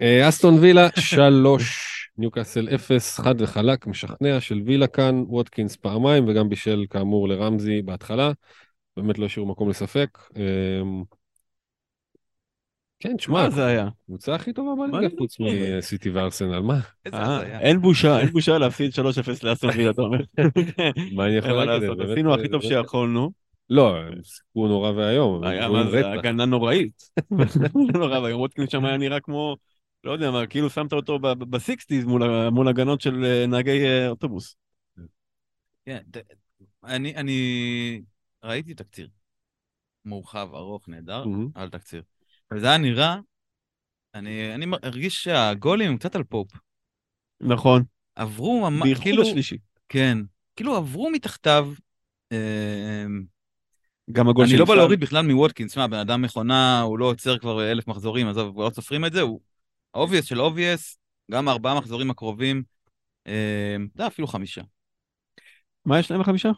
אה, 0.00 0.28
אסטון 0.28 0.54
וילה 0.54 0.88
3, 0.96 2.10
ניוקאסל 2.18 2.68
0, 2.74 3.20
חד 3.20 3.34
וחלק, 3.40 3.86
משכנע 3.86 4.40
של 4.40 4.62
וילה 4.66 4.86
כאן, 4.86 5.24
ווטקינס 5.28 5.76
פעמיים 5.76 6.28
וגם 6.28 6.48
בישל 6.48 6.84
כאמור 6.90 7.28
לרמזי 7.28 7.82
בהתחלה. 7.82 8.32
באמת 8.96 9.18
לא 9.18 9.26
השאירו 9.26 9.48
מקום 9.48 9.68
לספק. 9.68 10.18
אה, 10.36 10.82
כן, 13.00 13.16
תשמע, 13.16 13.42
מה 13.44 13.50
זה 13.50 13.66
היה? 13.66 13.88
הקבוצה 14.02 14.34
הכי 14.34 14.52
טובה 14.52 14.86
בליגה? 14.92 15.16
חוץ 15.18 15.36
מסיטי 15.40 16.10
וארסנל, 16.10 16.60
מה? 16.60 16.80
אה. 17.14 17.60
אין 17.60 17.80
בושה, 17.80 18.20
אין 18.20 18.28
בושה 18.28 18.58
להפסיד 18.58 18.92
3-0 18.92 19.44
לאסטון 19.44 19.70
וילה, 19.70 19.90
אתה 19.90 20.02
אומר. 20.02 20.18
מה 21.14 21.26
אני 21.26 21.36
יכול 21.36 21.64
להגיד? 21.64 21.90
עשינו 22.12 22.30
אה, 22.30 22.38
הכי 22.38 22.48
טוב 22.48 22.62
באמת- 22.62 22.72
שיכולנו. 22.72 23.39
לא, 23.70 23.94
שיחקו 24.22 24.68
נורא 24.68 24.90
ואיום. 24.90 25.44
היה. 25.44 26.12
הגנה 26.12 26.44
נוראית. 26.44 27.02
נורא 27.94 28.18
ואיום, 28.18 28.40
ווטקינס 28.40 28.70
שם 28.70 28.84
היה 28.84 28.96
נראה 28.96 29.20
כמו, 29.20 29.56
לא 30.04 30.12
יודע 30.12 30.30
מה, 30.30 30.46
כאילו 30.46 30.70
שמת 30.70 30.92
אותו 30.92 31.18
בסיקסטיז 31.18 32.04
מול 32.50 32.68
הגנות 32.68 33.00
של 33.00 33.24
אה, 33.24 33.46
נהגי 33.46 33.86
אה, 33.86 34.08
אוטובוס. 34.08 34.56
כן, 35.86 35.98
אני, 36.84 37.16
אני 37.16 38.02
ראיתי 38.44 38.74
תקציר. 38.74 39.08
מורחב, 40.04 40.48
ארוך, 40.54 40.88
נהדר. 40.88 41.24
על 41.54 41.68
תקציר. 41.68 42.02
וזה 42.54 42.66
היה 42.66 42.78
נראה, 42.78 43.16
אני, 44.14 44.54
אני 44.54 44.66
מרגיש 44.66 45.24
שהגולים 45.24 45.90
הם 45.90 45.96
קצת 45.96 46.16
על 46.16 46.24
פופ. 46.24 46.52
נכון, 47.40 47.82
עברו 48.16 48.60
ממש, 48.70 48.82
בייחוד 48.82 49.04
כאילו, 49.04 49.22
השלישי. 49.22 49.58
כן, 49.88 50.18
כאילו 50.56 50.76
עברו 50.76 51.10
מתחתיו. 51.10 51.72
גם 54.12 54.28
הגול 54.28 54.44
אני 54.44 54.52
של 54.52 54.58
לא 54.58 54.64
בא. 54.64 54.74
להוריד 54.74 55.00
בכלל 55.00 55.26
מווטקינס, 55.26 55.72
שמע, 55.72 55.86
בן 55.86 55.98
אדם 55.98 56.22
מכונה, 56.22 56.80
הוא 56.80 56.98
לא 56.98 57.04
עוצר 57.04 57.38
כבר 57.38 57.70
אלף 57.70 57.86
מחזורים, 57.86 58.28
עזוב, 58.28 58.60
לא 58.60 58.70
סופרים 58.74 59.04
את 59.04 59.12
זה, 59.12 59.20
הוא 59.20 59.40
ה 59.94 59.98
obvious 59.98 60.24
של 60.24 60.40
obvious, 60.40 60.98
גם 61.30 61.48
ארבעה 61.48 61.78
מחזורים 61.78 62.10
הקרובים, 62.10 62.62
אה, 63.26 63.76
יודע, 63.94 64.06
אפילו 64.06 64.26
חמישה. 64.26 64.62
מה 65.84 65.98
יש 65.98 66.10
להם 66.10 66.20
בחמישה? 66.20 66.50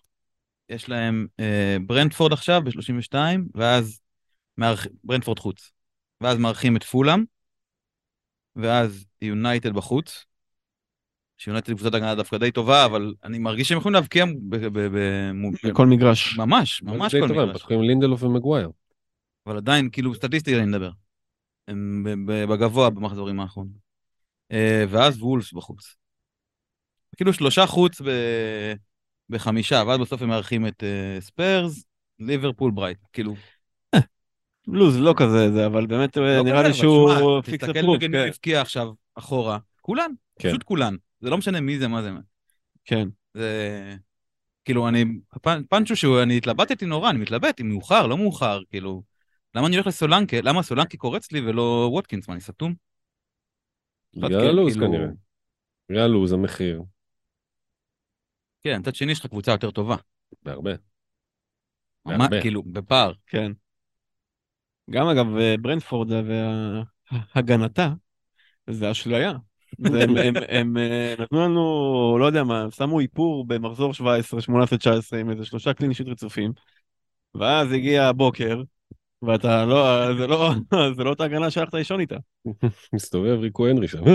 יש 0.69 0.89
להם 0.89 1.27
אה, 1.41 1.77
ברנטפורד 1.87 2.33
עכשיו 2.33 2.63
ב-32, 2.65 3.15
ואז 3.55 4.01
מארח... 4.59 4.87
ברנטפורד 5.05 5.39
חוץ. 5.39 5.73
ואז 6.21 6.39
מארחים 6.39 6.77
את 6.77 6.85
פולאם, 6.85 7.25
ואז 8.57 9.07
יונייטד 9.23 9.73
בחוץ. 9.73 10.25
שיונייטד 11.43 11.73
קבוצת 11.73 11.95
הגנה 11.95 12.15
דווקא 12.15 12.39
די 12.39 12.51
טובה, 12.51 12.85
אבל 12.85 13.15
אני 13.25 13.39
מרגיש 13.39 13.69
שהם 13.69 13.79
יכולים 13.79 13.95
להבקיע. 13.95 14.25
בכל 15.65 15.87
מגרש. 15.87 16.39
ממש, 16.39 16.83
ממש 16.83 17.15
כל 17.15 17.29
מגרש. 17.29 17.57
פתחו 17.57 17.75
עם 17.75 17.83
לינדלוף 17.83 18.23
ומגווייר. 18.23 18.71
אבל 19.47 19.57
עדיין, 19.57 19.89
כאילו, 19.93 20.15
סטטיסטית 20.15 20.57
אני 20.57 20.67
מדבר. 20.67 20.91
הם 21.69 22.07
בגבוה 22.27 22.91
במחזורים 22.91 23.41
האחרונים. 23.41 23.73
אה, 24.53 24.85
ואז 24.89 25.23
וולס 25.23 25.53
בחוץ. 25.53 25.97
כאילו 27.17 27.33
שלושה 27.33 27.67
חוץ 27.67 28.01
ב... 28.01 28.09
בחמישה, 29.29 29.83
ואז 29.87 29.99
בסוף 29.99 30.23
הם 30.23 30.29
מארחים 30.29 30.67
את 30.67 30.85
אה, 30.85 31.21
ספיירס, 31.21 31.85
ליברפול, 32.19 32.71
ברייט. 32.71 32.99
כאילו, 33.13 33.35
לוז 34.67 35.01
לא 35.01 35.15
כזה 35.17 35.53
זה, 35.53 35.67
אבל 35.67 35.87
באמת 35.87 36.19
אה, 36.19 36.37
לא 36.37 36.45
נראה 36.45 36.63
לי 36.63 36.75
שהוא 36.75 37.41
פיקס 37.43 37.65
תסתכל 37.65 37.79
הפרוף. 37.79 37.97
נגד 37.97 38.11
מי 38.11 38.19
הבקיע 38.19 38.61
עכשיו 38.61 38.89
אחורה. 39.15 39.59
כולן, 39.81 40.11
כן. 40.39 40.49
פשוט 40.49 40.63
כולן. 40.63 40.97
זה 41.23 41.31
לא 41.31 41.39
משנה 41.39 41.61
מי 41.61 41.79
זה, 41.79 41.89
מה 41.89 42.03
זה. 42.03 42.11
כן. 42.85 43.09
זה... 43.35 43.97
כאילו, 44.65 44.89
אני... 44.89 45.05
פנצ'ו 45.69 45.97
שהוא, 45.97 46.23
אני 46.23 46.37
התלבטתי 46.37 46.87
נורא, 46.87 47.11
אני 47.11 47.19
מתלבט 47.19 47.61
אם 47.61 47.69
מאוחר, 47.69 48.07
לא 48.07 48.19
מאוחר, 48.19 48.61
כאילו... 48.71 49.03
למה 49.55 49.67
אני 49.67 49.77
הולך 49.77 49.87
לסולנקה? 49.87 50.37
למה 50.43 50.63
סולנקה 50.63 50.97
קורץ 50.97 51.33
לי 51.33 51.41
ולא 51.41 51.89
ווטקינס? 51.93 52.29
מה, 52.29 52.35
אני 52.35 52.41
סתום? 52.41 52.75
בגלל 54.17 54.49
הלו"ז 54.49 54.73
כאילו- 54.73 54.87
כנראה. 54.87 55.07
בגלל 55.89 56.03
הלו"ז, 56.03 56.33
המחיר, 56.33 56.83
כן, 58.63 58.79
מצד 58.79 58.95
שני 58.95 59.13
יש 59.13 59.21
לך 59.21 59.27
קבוצה 59.27 59.53
יותר 59.53 59.71
טובה. 59.71 59.97
בהרבה. 60.43 60.71
בהרבה. 62.07 62.41
כאילו, 62.41 62.63
בפער. 62.63 63.13
כן. 63.27 63.53
גם 64.91 65.07
אגב 65.07 65.37
אה, 65.37 65.55
ברנדפורד 65.61 66.09
והגנתה 67.35 67.89
זה 68.71 68.91
אשליה. 68.91 69.33
הם- 69.85 70.17
הם- 70.17 70.35
הם 70.49 70.77
אה, 70.77 71.15
נתנו 71.19 71.41
לנו, 71.41 72.17
לא 72.21 72.25
יודע 72.25 72.45
מה, 72.45 72.67
שמו 72.71 73.01
איפור 73.01 73.45
במחזור 73.47 73.95
17, 73.95 74.41
18, 74.41 74.79
19 74.79 75.19
עם 75.19 75.31
איזה 75.31 75.45
שלושה 75.45 75.75
קלין 75.75 75.91
אישית 75.91 76.09
רצופים. 76.09 76.53
ואז 77.35 77.73
הגיע 77.73 78.05
הבוקר, 78.09 78.63
ואתה 79.23 79.65
לא, 79.65 80.15
זה 80.19 80.27
לא, 80.27 80.51
זה 80.97 81.05
לא 81.05 81.11
אותה 81.11 81.25
הגנה 81.25 81.51
שהלכת 81.51 81.75
לישון 81.75 82.01
איתה. 82.01 82.17
מסתובב 82.93 83.39
ריקו 83.41 83.67
הנרי 83.67 83.89
שם. 83.89 83.99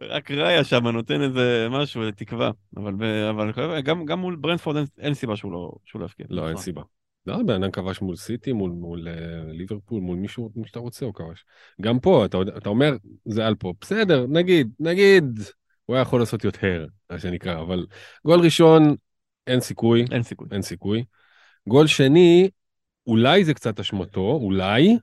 רק 0.00 0.30
ראיה 0.30 0.64
שם 0.64 0.86
נותן 0.86 1.22
איזה 1.22 1.66
משהו, 1.70 2.10
תקווה. 2.10 2.50
אבל, 2.76 2.92
אבל 3.30 3.80
גם, 3.80 4.04
גם 4.04 4.18
מול 4.18 4.36
ברנדפורד 4.36 4.76
אין, 4.76 4.86
אין 4.98 5.14
סיבה 5.14 5.36
שהוא 5.36 5.52
לא, 5.52 5.72
שהוא 5.84 6.00
לא 6.00 6.06
יפקיע. 6.06 6.26
לא, 6.30 6.48
אין. 6.48 6.56
סיבה. 6.56 6.82
לא, 7.28 7.42
בן 7.42 7.62
אדם 7.62 7.70
כבש 7.70 8.00
מול 8.00 8.16
סיטי, 8.16 8.52
מול, 8.52 8.70
מול 8.70 9.08
uh, 9.08 9.10
ליברפול, 9.52 10.00
מול 10.00 10.16
מישהו 10.16 10.52
מי 10.56 10.66
שאתה 10.66 10.78
רוצה 10.78 11.06
הוא 11.06 11.14
כבש. 11.14 11.44
גם 11.80 12.00
פה, 12.00 12.24
אתה, 12.24 12.38
אתה 12.56 12.68
אומר, 12.68 12.96
זה 13.24 13.46
על 13.46 13.54
פה. 13.54 13.72
בסדר, 13.80 14.26
נגיד, 14.28 14.70
נגיד, 14.80 15.24
הוא 15.86 15.96
היה 15.96 16.02
יכול 16.02 16.20
לעשות 16.20 16.44
יותר, 16.44 16.86
מה 17.10 17.18
שנקרא, 17.18 17.60
אבל 17.60 17.86
גול 18.24 18.40
ראשון, 18.40 18.96
אין 19.46 19.60
סיכוי, 19.60 20.04
אין 20.10 20.22
סיכוי. 20.22 20.48
אין 20.52 20.62
סיכוי. 20.62 21.04
גול 21.68 21.86
שני, 21.86 22.50
אולי 23.06 23.44
זה 23.44 23.54
קצת 23.54 23.80
אשמתו, 23.80 24.38
אולי, 24.42 24.96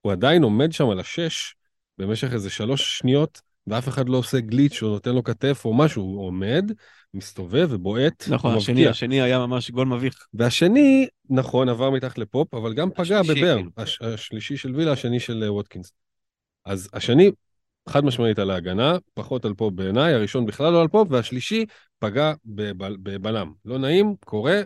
הוא 0.00 0.12
עדיין 0.12 0.42
עומד 0.42 0.72
שם 0.72 0.88
על 0.88 1.00
השש 1.00 1.54
במשך 1.98 2.32
איזה 2.32 2.50
שלוש 2.50 2.98
שניות, 2.98 3.40
ואף 3.66 3.88
אחד 3.88 4.08
לא 4.08 4.16
עושה 4.16 4.40
גליץ' 4.40 4.82
או 4.82 4.88
נותן 4.88 5.14
לו 5.14 5.24
כתף 5.24 5.62
או 5.64 5.74
משהו, 5.74 6.02
הוא 6.02 6.26
עומד, 6.26 6.72
מסתובב 7.14 7.68
ובועט, 7.70 8.24
נכון, 8.28 8.56
השני. 8.56 8.86
השני 8.86 9.20
היה 9.20 9.38
ממש 9.38 9.70
גול 9.70 9.86
מביך. 9.86 10.26
והשני, 10.34 11.06
נכון, 11.30 11.68
עבר 11.68 11.90
מתחת 11.90 12.18
לפופ, 12.18 12.54
אבל 12.54 12.74
גם 12.74 12.90
פגע 12.90 13.22
בברן. 13.22 13.56
כאילו. 13.56 13.70
הש, 13.76 14.02
השלישי 14.02 14.56
של 14.56 14.74
וילה, 14.76 14.92
השני 14.92 15.20
של 15.20 15.42
אה, 15.42 15.52
ווטקינס. 15.52 15.92
אז 16.64 16.88
השני, 16.92 17.30
חד 17.88 18.04
משמעית 18.04 18.38
על 18.38 18.50
ההגנה, 18.50 18.96
פחות 19.14 19.44
על 19.44 19.54
פופ 19.54 19.74
בעיניי, 19.74 20.14
הראשון 20.14 20.46
בכלל 20.46 20.72
לא 20.72 20.80
על 20.80 20.88
פופ, 20.88 21.08
והשלישי 21.10 21.66
פגע 21.98 22.32
בבל- 22.44 22.96
בבלם. 23.02 23.52
לא 23.64 23.78
נעים, 23.78 24.14
קורה, 24.24 24.60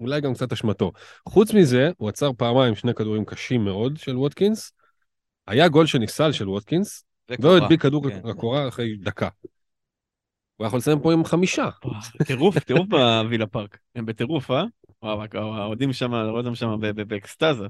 אולי 0.00 0.20
גם 0.20 0.34
קצת 0.34 0.52
אשמתו. 0.52 0.92
חוץ 1.28 1.54
מזה, 1.54 1.90
הוא 1.96 2.08
עצר 2.08 2.30
פעמיים 2.36 2.74
שני 2.74 2.94
כדורים 2.94 3.24
קשים 3.24 3.64
מאוד 3.64 3.96
של 3.96 4.16
ווטקינס. 4.16 4.72
היה 5.46 5.68
גול 5.68 5.86
שנפסל 5.86 6.32
של 6.32 6.48
ווטקינס, 6.48 7.04
והוא. 7.38 7.56
הדביק 7.56 7.82
כדור 7.82 8.10
כן. 8.10 8.20
לקורה 8.24 8.68
אחרי 8.68 8.96
דקה. 8.96 9.28
הוא 10.56 10.66
יכול 10.66 10.78
לסיים 10.78 11.00
פה 11.00 11.12
עם 11.12 11.24
חמישה. 11.24 11.68
טירוף, 12.26 12.58
טירוף 12.58 12.88
בווילה 12.88 13.46
פארק. 13.46 13.78
הם 13.94 14.06
בטירוף, 14.06 14.50
אה? 14.50 14.64
וואו, 15.02 15.22
האוהדים 15.34 15.92
שם, 15.92 16.14
אני 16.14 16.28
רואה 16.28 16.40
אותם 16.40 16.54
שם 16.54 16.76
ב- 16.80 16.86
ב- 16.86 17.02
באקסטזה. 17.02 17.66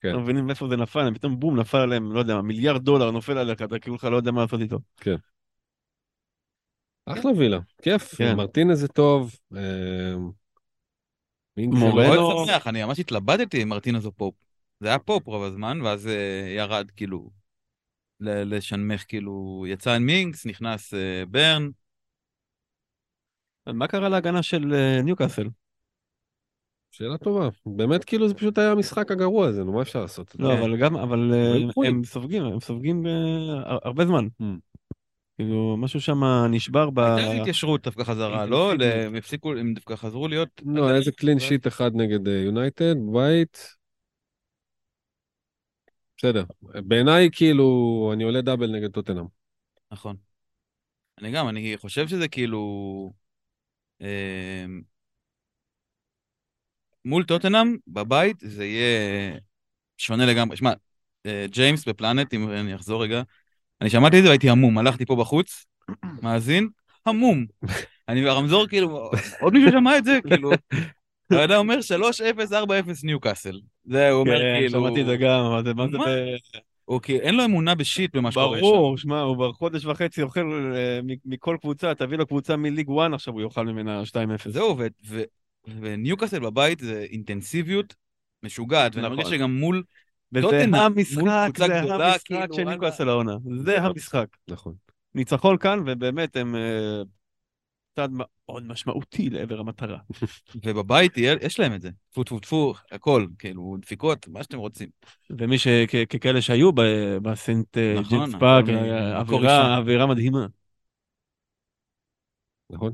כן. 0.00 0.12
לא 0.12 0.20
מבינים 0.20 0.50
איפה 0.50 0.68
זה 0.68 0.76
נפל, 0.76 1.00
הם 1.00 1.14
פתאום 1.14 1.40
בום, 1.40 1.60
נפל 1.60 1.78
עליהם, 1.78 2.12
לא 2.12 2.18
יודע, 2.18 2.40
מיליארד 2.40 2.84
דולר 2.84 3.10
נופל 3.10 3.38
עליך, 3.38 3.62
אתה 3.62 3.78
כאילו 3.78 3.96
לך 3.96 4.04
לא 4.04 4.16
יודע 4.16 4.30
מה 4.30 4.42
לעשות 4.42 4.60
איתו. 4.60 4.78
אחלה 7.06 7.30
וילה, 7.30 7.58
כיף. 7.82 8.14
כן. 8.14 8.36
מרטינז 8.36 8.80
זה 8.80 8.88
טוב. 8.88 9.36
אה, 9.56 10.14
שמח, 12.46 12.66
אני 12.66 12.84
ממש 12.84 12.98
התלבטתי 12.98 13.62
אם 13.62 13.68
מרטינז 13.68 14.06
או 14.06 14.12
פופ. 14.12 14.34
זה 14.80 14.88
היה 14.88 14.98
פופ 14.98 15.26
רוב 15.26 15.42
הזמן, 15.42 15.80
ואז 15.82 16.06
אה, 16.06 16.54
ירד 16.56 16.90
כאילו 16.96 17.30
לשנמך, 18.24 19.04
כאילו, 19.08 19.64
יצא 19.68 19.98
מינקס, 19.98 20.46
נכנס 20.46 20.94
אה, 20.94 21.22
ברן. 21.28 21.68
מה 23.66 23.86
קרה 23.86 24.08
להגנה 24.08 24.42
של 24.42 24.74
אה, 24.74 25.02
ניוקאסל? 25.02 25.48
שאלה 26.90 27.18
טובה. 27.18 27.48
באמת, 27.66 28.04
כאילו, 28.04 28.28
זה 28.28 28.34
פשוט 28.34 28.58
היה 28.58 28.70
המשחק 28.70 29.10
הגרוע 29.10 29.46
הזה, 29.46 29.64
נו, 29.64 29.72
מה 29.72 29.82
אפשר 29.82 30.00
לעשות? 30.00 30.36
לא, 30.38 30.48
כן. 30.48 30.58
אבל 30.58 30.76
גם, 30.76 30.96
אבל 30.96 31.32
אה. 31.34 31.86
הם 31.86 32.04
סופגים, 32.04 32.44
הם 32.44 32.60
סופגים 32.60 33.06
הר- 33.06 33.78
הרבה 33.84 34.06
זמן. 34.06 34.26
Mm. 34.42 34.44
כאילו, 35.36 35.76
משהו 35.78 36.00
שם 36.00 36.24
נשבר 36.50 36.90
ב... 36.90 36.98
הייתה 36.98 37.32
התיישרות 37.32 37.84
דווקא 37.84 38.04
חזרה, 38.04 38.46
לא? 38.46 38.72
הם 39.04 39.14
הפסיקו, 39.14 39.52
הם 39.52 39.74
דווקא 39.74 39.96
חזרו 39.96 40.28
להיות... 40.28 40.48
לא, 40.66 40.88
היה 40.88 40.96
איזה 40.96 41.12
קלין 41.12 41.38
שיט 41.38 41.66
אחד 41.66 41.90
נגד 41.94 42.26
יונייטד, 42.28 42.94
בית. 43.12 43.83
בסדר. 46.24 46.44
בעיניי, 46.62 47.28
כאילו, 47.32 48.10
אני 48.14 48.24
עולה 48.24 48.40
דאבל 48.40 48.70
נגד 48.70 48.90
טוטנאם. 48.90 49.24
נכון. 49.92 50.16
אני 51.20 51.30
גם, 51.30 51.48
אני 51.48 51.74
חושב 51.76 52.08
שזה 52.08 52.28
כאילו... 52.28 53.12
אה, 54.02 54.64
מול 57.04 57.24
טוטנאם, 57.24 57.76
בבית, 57.86 58.36
זה 58.40 58.64
יהיה 58.64 59.38
שונה 59.98 60.26
לגמרי. 60.26 60.56
שמע, 60.56 60.72
אה, 61.26 61.46
ג'יימס 61.50 61.88
בפלנט, 61.88 62.34
אם 62.34 62.50
אני 62.50 62.74
אחזור 62.74 63.02
רגע, 63.02 63.22
אני 63.80 63.90
שמעתי 63.90 64.18
את 64.18 64.22
זה 64.22 64.28
והייתי 64.28 64.50
המום, 64.50 64.78
הלכתי 64.78 65.06
פה 65.06 65.16
בחוץ, 65.16 65.66
מאזין, 66.22 66.68
המום. 67.06 67.46
אני 68.08 68.22
ברמזור, 68.22 68.68
כאילו, 68.68 69.10
עוד 69.40 69.52
מישהו 69.52 69.70
שמע 69.70 69.98
את 69.98 70.04
זה? 70.04 70.18
כאילו, 70.28 70.50
האדם 71.30 71.58
אומר 71.58 71.78
3-0, 72.38 72.50
4-0 72.50 72.54
ניוקאסל. 73.04 73.60
זה, 73.84 74.10
הוא 74.10 74.20
אומר, 74.20 74.38
כן, 74.38 74.54
כאילו... 74.58 74.80
שמעתי 74.80 75.00
את 75.00 75.06
זה 75.06 75.16
גם, 75.16 75.40
אבל 75.40 75.72
מה 75.72 75.86
זה... 75.88 76.36
כאילו, 77.02 77.20
אין 77.20 77.34
לו 77.34 77.44
אמונה 77.44 77.74
בשיט 77.74 78.16
במה 78.16 78.32
שקורה 78.32 78.58
שם. 78.58 78.62
ברור, 78.62 78.98
שמע, 78.98 79.20
הוא 79.20 79.36
כבר 79.36 79.52
חודש 79.52 79.84
וחצי 79.84 80.22
אוכל 80.22 80.72
אה, 80.76 81.00
מכל 81.24 81.56
קבוצה, 81.60 81.94
תביא 81.94 82.18
לו 82.18 82.26
קבוצה 82.26 82.56
מליג 82.56 82.88
1, 83.00 83.12
עכשיו 83.12 83.34
הוא 83.34 83.42
יאכל 83.42 83.66
ממנה 83.66 84.02
2-0. 84.02 84.50
זהו, 84.50 84.78
וניוקאסל 85.80 86.38
בבית 86.38 86.80
זה 86.80 87.06
אינטנסיביות 87.10 87.94
משוגעת, 88.42 88.94
ואני 88.94 89.06
נכון. 89.06 89.18
מרגיש 89.18 89.34
שגם 89.34 89.58
מול... 89.58 89.82
וזה 90.32 90.64
המשחק, 90.64 91.58
זה 91.58 91.94
המשחק 91.94 92.20
כאילו, 92.24 92.54
של. 92.54 92.64
ניוקאסל 92.64 93.08
העונה. 93.08 93.36
זה 93.56 93.82
המשחק. 93.82 94.26
נכון. 94.48 94.74
ניצחון 95.14 95.58
כאן, 95.58 95.80
ובאמת 95.86 96.36
הם 96.36 96.56
אה, 96.56 97.02
צעד 97.96 98.10
מאוד 98.12 98.66
משמעותי 98.66 99.30
לעבר 99.30 99.60
המטרה. 99.60 99.98
ובבית 100.64 101.12
יש 101.16 101.60
להם 101.60 101.74
את 101.74 101.82
זה. 101.82 101.90
טפו 102.10 102.24
טפו 102.24 102.38
טפו, 102.40 102.74
הכל, 102.92 103.26
כאילו, 103.38 103.76
דפיקות, 103.80 104.28
מה 104.28 104.42
שאתם 104.42 104.58
רוצים. 104.58 104.88
ומי 105.30 105.58
שכאלה 105.58 106.42
שהיו 106.42 106.70
בסנט 107.22 107.78
אה, 107.78 107.94
נכון, 108.00 108.18
ג'יימס 108.18 108.34
פארק, 108.40 108.64
הכל 109.14 109.46
אה, 109.46 109.76
אווירה 109.76 110.06
מדהימה. 110.06 110.46
נכון. 112.70 112.92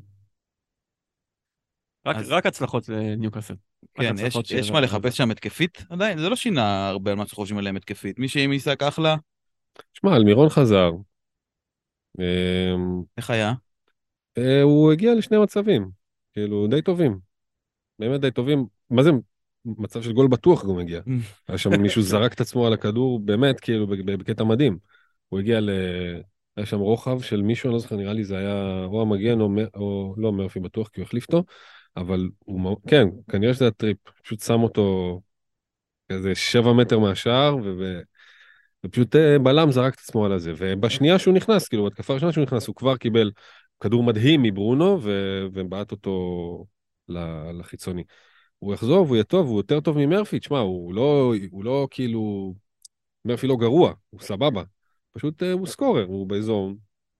רק- 2.06 2.16
אז- 2.16 2.30
רק 2.30 2.46
הצלחות 2.46 2.88
לניוקאסל. 2.88 3.54
כן, 3.94 4.14
יש 4.50 4.70
מה 4.70 4.80
לחפש 4.80 5.16
שם 5.16 5.30
התקפית 5.30 5.84
עדיין, 5.90 6.18
זה 6.18 6.28
לא 6.28 6.36
שינה 6.36 6.88
הרבה 6.88 7.10
על 7.10 7.16
מה 7.16 7.26
שחושבים 7.26 7.58
עליהם 7.58 7.76
התקפית. 7.76 8.18
מי 8.18 8.28
שעם 8.28 8.50
עיסק 8.50 8.82
אחלה, 8.82 9.16
שמע, 9.94 10.16
אלמירון 10.16 10.48
חזר. 10.48 10.90
אמ, 12.18 13.02
איך 13.16 13.30
היה? 13.30 13.52
אה, 14.38 14.62
הוא 14.62 14.92
הגיע 14.92 15.14
לשני 15.14 15.38
מצבים, 15.38 15.90
כאילו, 16.32 16.66
די 16.66 16.82
טובים. 16.82 17.18
באמת 17.98 18.20
די 18.20 18.30
טובים. 18.30 18.66
מה 18.90 19.02
זה 19.02 19.10
מצב 19.64 20.02
של 20.02 20.12
גול 20.12 20.28
בטוח 20.28 20.66
גם 20.66 20.78
הגיע. 20.78 21.00
היה 21.48 21.58
שם 21.58 21.82
מישהו 21.82 22.02
זרק 22.02 22.32
את 22.32 22.40
עצמו 22.40 22.66
על 22.66 22.72
הכדור, 22.72 23.20
באמת, 23.20 23.60
כאילו, 23.60 23.86
בקטע 23.86 24.44
מדהים. 24.44 24.78
הוא 25.28 25.40
הגיע 25.40 25.60
ל... 25.60 25.70
היה 26.56 26.66
שם 26.66 26.78
רוחב 26.78 27.20
של 27.20 27.42
מישהו, 27.42 27.68
אני 27.68 27.72
לא 27.72 27.78
זוכר, 27.78 27.96
נראה 27.96 28.12
לי 28.12 28.24
זה 28.24 28.38
היה 28.38 28.84
או 28.84 29.02
המגן 29.02 29.40
או, 29.40 29.48
מ- 29.48 29.76
או 29.76 30.14
לא 30.16 30.32
מרפי 30.32 30.60
בטוח, 30.60 30.88
כי 30.88 31.00
הוא 31.00 31.06
החליף 31.06 31.26
אותו, 31.26 31.44
אבל 31.96 32.28
הוא, 32.38 32.76
כן, 32.86 33.08
כנראה 33.30 33.54
שזה 33.54 33.66
הטריפ, 33.66 33.96
פשוט 34.22 34.40
שם 34.40 34.62
אותו 34.62 35.20
כזה 36.12 36.34
שבע 36.34 36.72
מטר 36.72 36.98
מהשער, 36.98 37.56
ו... 37.56 37.74
ו- 37.78 38.00
ופשוט 38.86 39.16
אה, 39.16 39.38
בלם 39.38 39.70
זרק 39.70 39.94
את 39.94 39.98
עצמו 39.98 40.24
על 40.24 40.32
הזה, 40.32 40.52
ובשנייה 40.56 41.18
שהוא 41.18 41.34
נכנס, 41.34 41.68
כאילו, 41.68 41.84
בתקפה 41.84 42.12
הראשונה 42.12 42.32
שהוא 42.32 42.42
נכנס, 42.44 42.66
הוא 42.66 42.76
כבר 42.76 42.96
קיבל 42.96 43.30
כדור 43.80 44.02
מדהים 44.02 44.42
מברונו, 44.42 44.98
ו... 45.02 45.10
ובעט 45.52 45.90
אותו 45.90 46.66
לחיצוני. 47.58 48.04
הוא 48.58 48.74
יחזור 48.74 49.02
והוא 49.04 49.16
יהיה 49.16 49.24
טוב, 49.24 49.48
הוא 49.48 49.58
יותר 49.58 49.80
טוב 49.80 49.98
ממרפי, 49.98 50.38
תשמע, 50.38 50.58
הוא 50.58 50.94
לא, 50.94 51.34
הוא 51.50 51.64
לא 51.64 51.88
כאילו, 51.90 52.54
מרפי 53.24 53.46
לא 53.46 53.56
גרוע, 53.56 53.92
הוא 54.10 54.20
סבבה. 54.20 54.62
פשוט 55.12 55.42
אה, 55.42 55.52
הוא 55.52 55.66
סקורר, 55.66 56.04
הוא 56.04 56.26
באזור 56.26 56.72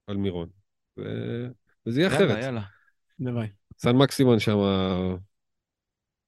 אלמירון. 0.06 0.48
ו... 0.98 1.02
וזה 1.86 2.00
יהיה 2.00 2.12
יאללה, 2.12 2.26
אחרת. 2.26 2.44
יאללה. 2.44 2.62
הלוואי. 3.20 3.46
סן 3.78 3.96
מקסימון 3.96 4.38
שם 4.38 4.58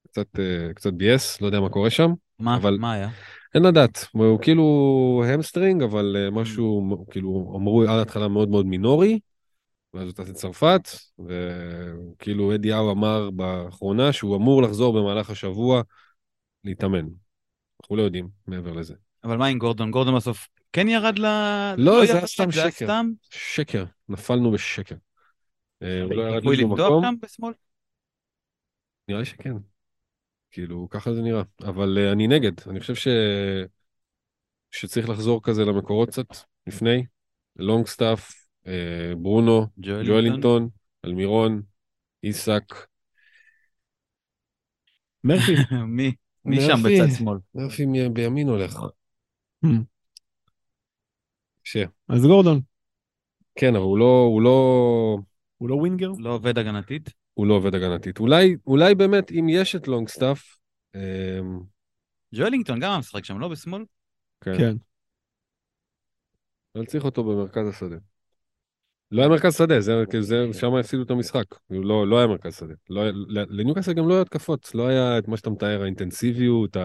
קצת, 0.09 0.39
אה, 0.39 0.75
קצת 0.75 0.93
ביאס, 0.93 1.41
לא 1.41 1.47
יודע 1.47 1.61
מה 1.61 1.69
קורה 1.69 1.91
שם. 1.91 2.13
מה, 2.39 2.57
אבל- 2.57 2.79
מה 2.81 2.93
היה? 2.93 3.09
אין 3.55 3.63
לדעת, 3.63 4.07
הוא 4.13 4.41
כאילו 4.41 5.25
hamstring, 5.27 5.83
אבל 5.83 6.17
אה, 6.19 6.31
משהו, 6.31 6.97
כאילו, 7.11 7.53
אמרו 7.57 7.83
על 7.83 7.89
ההתחלה 7.89 8.29
מאוד 8.29 8.49
מאוד 8.49 8.67
מינורי, 8.67 9.19
ואז 9.95 10.05
הוא 10.05 10.13
טס 10.13 10.29
לצרפת, 10.29 10.89
וכאילו 11.19 12.55
אדי 12.55 12.73
האו 12.73 12.93
אמר 12.93 13.31
באחרונה 13.31 14.13
שהוא 14.13 14.37
אמור 14.37 14.63
לחזור 14.63 15.01
במהלך 15.01 15.31
השבוע 15.31 15.83
להתאמן. 16.65 17.07
אנחנו 17.83 17.97
לא 17.97 18.03
יודעים 18.03 18.29
מעבר 18.47 18.73
לזה. 18.73 18.95
אבל 19.25 19.37
מה 19.37 19.47
עם 19.47 19.59
גורדון? 19.59 19.91
גורדון 19.91 20.17
בסוף 20.17 20.49
כן 20.73 20.89
ירד 20.89 21.19
ל... 21.19 21.27
לא, 21.77 22.01
זה 22.01 22.07
ירד, 22.07 22.17
היה 22.17 22.27
סתם 22.27 22.51
זה 22.51 22.71
שקר. 22.71 22.87
סתם? 22.87 23.11
שקר, 23.31 23.85
נפלנו 24.09 24.51
בשקר. 24.51 24.95
אה, 25.83 26.03
הוא 26.03 26.15
לא 26.15 26.23
ירד 26.23 26.45
לשום 26.45 26.73
מקום? 26.73 27.05
נראה 29.09 29.21
לי 29.21 29.27
שכן. 29.27 29.55
כאילו, 30.51 30.89
ככה 30.91 31.15
זה 31.15 31.23
נראה. 31.23 31.43
אבל 31.63 31.99
אה, 31.99 32.13
אני 32.13 32.27
נגד, 32.27 32.53
אני 32.67 32.81
חושב 32.81 32.95
ש... 32.95 33.09
שצריך 34.71 35.09
לחזור 35.09 35.43
כזה 35.43 35.65
למקורות 35.65 36.09
קצת 36.09 36.27
לפני. 36.67 37.05
לונגסטאף, 37.57 38.31
אה, 38.31 38.42
ברונו, 39.17 39.67
ג'ואלינטון, 39.81 40.69
אלמירון, 41.05 41.63
איסק. 42.25 42.75
מרפי. 45.25 45.53
מי? 45.97 46.15
מי 46.45 46.61
שם. 46.61 46.77
בצד 46.85 47.19
שמאל? 47.19 47.39
מרפי 47.55 47.87
בימין 48.13 48.49
הולך. 48.49 48.79
ש... 51.65 51.77
אז 52.09 52.23
גורדון. 52.23 52.61
כן, 53.55 53.77
אבל 53.77 53.85
הוא 53.85 53.99
לא, 53.99 54.29
הוא 54.33 54.43
לא, 54.43 55.19
הוא 55.59 55.69
לא 55.69 55.75
ווינגר? 55.75 56.11
לא 56.19 56.31
עובד 56.31 56.59
הגנתית? 56.59 57.11
הוא 57.35 57.47
לא 57.47 57.55
עובד 57.55 57.75
הגנתית. 57.75 58.19
אולי, 58.19 58.57
אולי 58.67 58.95
באמת, 58.95 59.33
אם 59.33 59.47
יש 59.49 59.77
את 59.77 59.89
לונגסטאף, 59.89 60.57
אמ, 60.95 61.61
ג'ואלינגטון 62.35 62.81
גם 62.81 62.99
משחק 62.99 63.25
שם, 63.25 63.39
לא 63.39 63.49
בשמאל? 63.49 63.85
כן. 64.41 64.59
כן. 64.59 64.77
אבל 66.77 66.85
צריך 66.87 67.05
אותו 67.05 67.25
במרכז 67.25 67.69
השדה. 67.69 67.97
לא 69.13 69.23
היה 69.23 69.29
מרכז 69.29 69.57
שדה, 69.57 69.81
זה, 69.81 70.05
זה, 70.21 70.47
שם 70.53 70.75
הפסידו 70.75 71.03
את 71.03 71.11
המשחק. 71.11 71.45
לא, 71.71 72.07
לא 72.07 72.19
היה 72.19 72.27
מרכז 72.27 72.57
שדה. 72.57 72.75
לא, 72.91 73.03
לניוקאסל 73.29 73.93
גם 73.93 74.09
לא 74.09 74.15
היו 74.15 74.23
התקפות, 74.23 74.71
לא 74.75 74.87
היה 74.87 75.19
את 75.19 75.29
מה 75.29 75.37
שאתה 75.37 75.51
מתאר, 75.51 75.83
האינטנסיביות, 75.83 76.77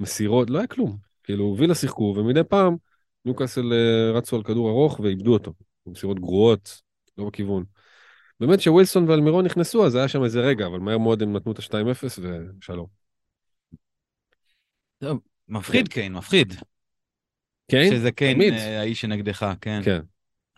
המסירות, 0.00 0.50
לא 0.50 0.58
היה 0.58 0.66
כלום. 0.66 0.98
כאילו, 1.24 1.56
וילה 1.58 1.74
שיחקו, 1.74 2.14
ומדי 2.16 2.44
פעם 2.48 2.76
ניוקאסל 3.24 3.72
אה, 3.72 4.10
רצו 4.12 4.36
על 4.36 4.42
כדור 4.42 4.70
ארוך 4.70 5.00
ואיבדו 5.00 5.32
אותו. 5.32 5.52
מסירות 5.86 6.20
גרועות, 6.20 6.80
לא 7.18 7.24
בכיוון. 7.24 7.64
באמת 8.40 8.60
שווילסון 8.60 9.08
ואלמירון 9.08 9.44
נכנסו, 9.44 9.86
אז 9.86 9.94
היה 9.94 10.08
שם 10.08 10.24
איזה 10.24 10.40
רגע, 10.40 10.66
אבל 10.66 10.78
מהר 10.78 10.98
מאוד 10.98 11.22
הם 11.22 11.36
נתנו 11.36 11.52
את 11.52 11.58
ה-2-0 11.58 12.20
ושלום. 12.60 12.86
מפחיד 15.48 15.88
קיין, 15.88 16.12
מפחיד. 16.12 16.54
כן? 17.68 17.90
שזה 17.90 18.12
קיין. 18.12 18.40
אה, 18.40 18.80
האיש 18.80 19.00
שנגדך, 19.00 19.46
כן. 19.60 19.80
כן. 19.84 20.00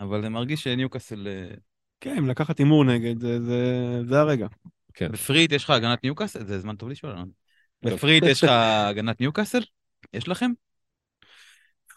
אבל 0.05 0.21
זה 0.21 0.29
מרגיש 0.29 0.63
שניוקאסל... 0.63 1.27
אה, 1.27 1.55
כן, 2.01 2.17
אם 2.17 2.27
לקחת 2.29 2.57
הימור 2.59 2.85
נגד, 2.85 3.19
זה- 3.19 3.41
זה- 3.41 4.01
זה 4.09 4.19
הרגע. 4.19 4.47
כן. 4.93 5.11
בפריט 5.11 5.51
יש 5.51 5.63
לך 5.63 5.69
הגנת 5.69 6.03
ניוקאסל? 6.03 6.45
זה 6.45 6.59
זמן 6.59 6.75
טוב 6.75 6.89
לשאול. 6.89 7.11
אלון. 7.11 7.29
ב 7.83 7.88
free 7.88 8.08
hit 8.08 8.23
יש 8.23 8.43
לך 8.43 8.49
הגנת 8.89 9.21
ניוקאסל? 9.21 9.61
יש 10.13 10.27
לכם? 10.27 10.51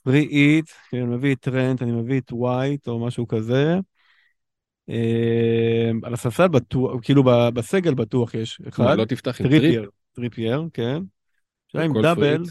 free 0.04 0.20
hit, 0.20 0.70
כן, 0.90 0.96
אני 0.96 1.06
מביא 1.06 1.34
את 1.34 1.40
טרנט, 1.40 1.82
אני 1.82 1.92
מביא 1.92 2.20
את 2.20 2.32
ווייט 2.32 2.88
או 2.88 3.06
משהו 3.06 3.28
כזה. 3.28 3.78
אה, 4.88 5.90
על 6.02 6.14
הספסל 6.14 6.48
בטוח, 6.48 7.00
כאילו 7.02 7.24
ב- 7.24 7.48
בסגל 7.54 7.94
בטוח 7.94 8.34
יש 8.34 8.60
אחד. 8.68 8.84
מה, 8.84 8.94
לא 8.94 9.04
תפתח 9.04 9.40
עם 9.40 9.46
טריפ? 9.48 9.60
טריפייר, 9.62 9.90
טריפייר, 10.12 10.64
כן. 10.72 11.02
שאלה 11.68 11.84
עם 11.84 11.92
כל 11.92 12.02
דאבל. 12.02 12.42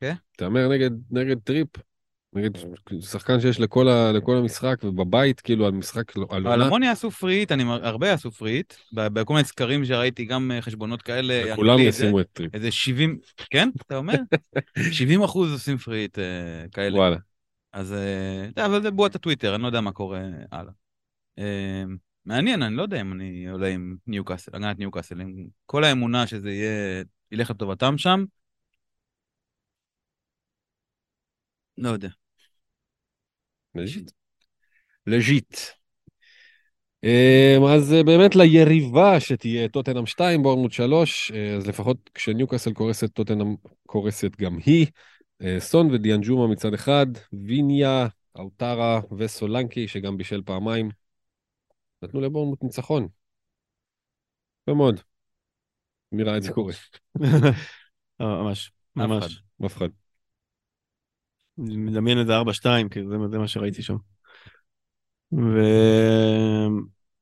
כן. 0.00 0.14
תהמר 0.36 0.68
נגד, 0.68 0.90
נגד 1.10 1.38
טריפ. 1.38 1.68
נגד 2.32 2.50
שחקן 3.00 3.40
שיש 3.40 3.60
לכל, 3.60 3.88
ה, 3.88 4.12
לכל 4.12 4.36
המשחק, 4.36 4.76
ובבית, 4.84 5.40
כאילו, 5.40 5.66
על 5.66 5.72
משחק, 5.72 6.16
על 6.16 6.22
אבל 6.30 6.50
עונה, 6.50 6.66
המון 6.66 6.82
יעשו 6.82 7.10
free 7.10 7.31
hit, 7.31 7.52
אני 7.52 7.64
הרבה 7.82 8.08
יעשו 8.08 8.30
פריט. 8.30 8.74
בכל 8.92 9.34
מיני 9.34 9.44
סקרים 9.44 9.84
שראיתי, 9.84 10.24
גם 10.24 10.50
אה, 10.50 10.62
חשבונות 10.62 11.02
כאלה. 11.02 11.56
כולם 11.56 11.78
ישימו 11.78 12.20
את 12.20 12.28
טריפ. 12.32 12.54
איזה 12.54 12.70
70, 12.70 13.18
כן? 13.50 13.68
אתה 13.86 13.96
אומר? 13.96 14.14
70 14.92 15.22
אחוז 15.22 15.52
עושים 15.52 15.78
free 15.78 16.01
hit 16.01 16.18
אה, 16.18 16.68
כאלה. 16.72 16.96
וואלה. 16.96 17.16
אז 17.72 17.92
אה, 17.92 18.48
אתה 18.48 18.66
אבל 18.66 18.82
זה 18.82 18.90
בועת 18.90 19.14
הטוויטר, 19.14 19.54
אני 19.54 19.62
לא 19.62 19.68
יודע 19.68 19.80
מה 19.80 19.92
קורה 19.92 20.20
הלאה. 20.52 20.72
אה, 21.38 21.84
מעניין, 22.26 22.62
אני 22.62 22.76
לא 22.76 22.82
יודע 22.82 23.00
אם 23.00 23.12
אני 23.12 23.48
עולה 23.48 23.68
עם 23.68 23.96
ניוקאסל, 24.06 24.50
הגנת 24.56 24.78
ניוקאסל, 24.78 25.20
עם 25.20 25.46
כל 25.66 25.84
האמונה 25.84 26.26
שזה 26.26 26.50
יהיה, 26.50 27.04
ילך 27.32 27.50
לטובתם 27.50 27.98
שם. 27.98 28.24
לא 31.78 31.88
יודע. 31.88 32.08
Legit. 33.74 34.10
Legit. 35.06 35.56
אמ, 37.04 37.64
אז 37.64 37.92
אה, 37.92 38.02
באמת 38.02 38.36
ליריבה 38.36 39.20
שתהיה 39.20 39.68
טוטנאם 39.68 40.06
2, 40.06 40.42
בורנמוט 40.42 40.72
3, 40.72 41.32
אה, 41.34 41.56
אז 41.56 41.66
לפחות 41.66 42.10
כשניוקאסל 42.14 42.72
קורסת, 42.72 43.12
טוטנאם 43.12 43.56
קורסת 43.86 44.36
גם 44.36 44.58
היא. 44.66 44.86
אה, 45.42 45.56
סון 45.60 45.90
ודנג'ומה 45.90 46.46
מצד 46.52 46.74
אחד, 46.74 47.06
ויניה, 47.32 48.06
אואטרה 48.38 49.00
וסולנקי, 49.18 49.88
שגם 49.88 50.16
בישל 50.16 50.42
פעמיים. 50.44 50.90
נתנו 52.02 52.20
לבורנמוט 52.20 52.62
ניצחון. 52.62 53.08
יפה 54.62 54.74
מאוד. 54.74 55.00
מי 56.12 56.22
ראה 56.22 56.36
את 56.36 56.42
זה 56.42 56.52
קורה? 56.52 56.72
אה, 57.22 57.50
ממש, 58.20 58.72
ממש. 58.96 59.42
אחד. 59.66 59.88
מדמיין 61.60 62.18
איזה 62.18 62.36
4-2, 62.36 62.88
כי 62.88 63.00
זה, 63.06 63.16
זה 63.30 63.38
מה 63.38 63.48
שראיתי 63.48 63.82
שם. 63.82 63.96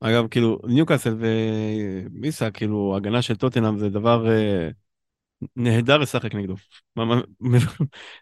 ואגב, 0.01 0.28
כאילו, 0.30 0.59
ניוקאסל 0.66 1.16
ומיסה, 1.18 2.51
כאילו, 2.51 2.97
הגנה 2.97 3.22
של 3.22 3.36
טוטנאם 3.36 3.78
זה 3.78 3.89
דבר 3.89 4.30
אה, 4.30 4.68
נהדר 5.57 5.99
לשחק 5.99 6.34
נגדו. 6.34 6.55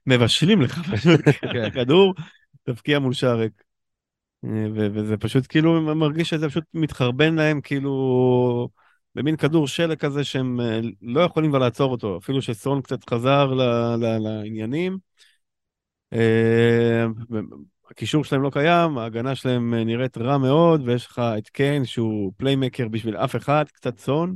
מבשלים 0.06 0.62
לך 0.62 0.80
כן. 1.52 1.70
כדור, 1.70 2.14
תבקיע 2.62 2.98
מול 2.98 3.12
שער 3.12 3.38
ריק. 3.38 3.62
אה, 4.44 4.66
וזה 4.72 5.16
פשוט 5.16 5.46
כאילו 5.48 5.96
מרגיש 5.96 6.28
שזה 6.30 6.48
פשוט 6.48 6.64
מתחרבן 6.74 7.34
להם 7.34 7.60
כאילו 7.60 8.68
במין 9.14 9.36
כדור 9.36 9.68
שלג 9.68 9.98
כזה 9.98 10.24
שהם 10.24 10.60
אה, 10.60 10.80
לא 11.02 11.20
יכולים 11.20 11.50
כבר 11.50 11.58
לעצור 11.58 11.90
אותו, 11.90 12.18
אפילו 12.18 12.42
שסון 12.42 12.82
קצת 12.82 13.10
חזר 13.10 13.54
ל- 13.54 13.62
ל- 13.96 14.18
לעניינים. 14.18 14.92
אה, 14.92 14.98
הקישור 17.90 18.24
שלהם 18.24 18.42
לא 18.42 18.50
קיים, 18.50 18.98
ההגנה 18.98 19.34
שלהם 19.34 19.74
אה, 19.74 19.84
נראית 19.84 20.18
רע 20.18 20.38
מאוד, 20.38 20.88
ויש 20.88 21.06
לך 21.06 21.22
את 21.38 21.48
קיין 21.48 21.84
שהוא 21.84 22.32
playmaker 22.36 22.88
בשביל 22.88 23.16
אף 23.16 23.36
אחד, 23.36 23.64
קצת 23.72 23.96
צאן. 23.96 24.32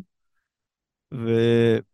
ו... 1.14 1.30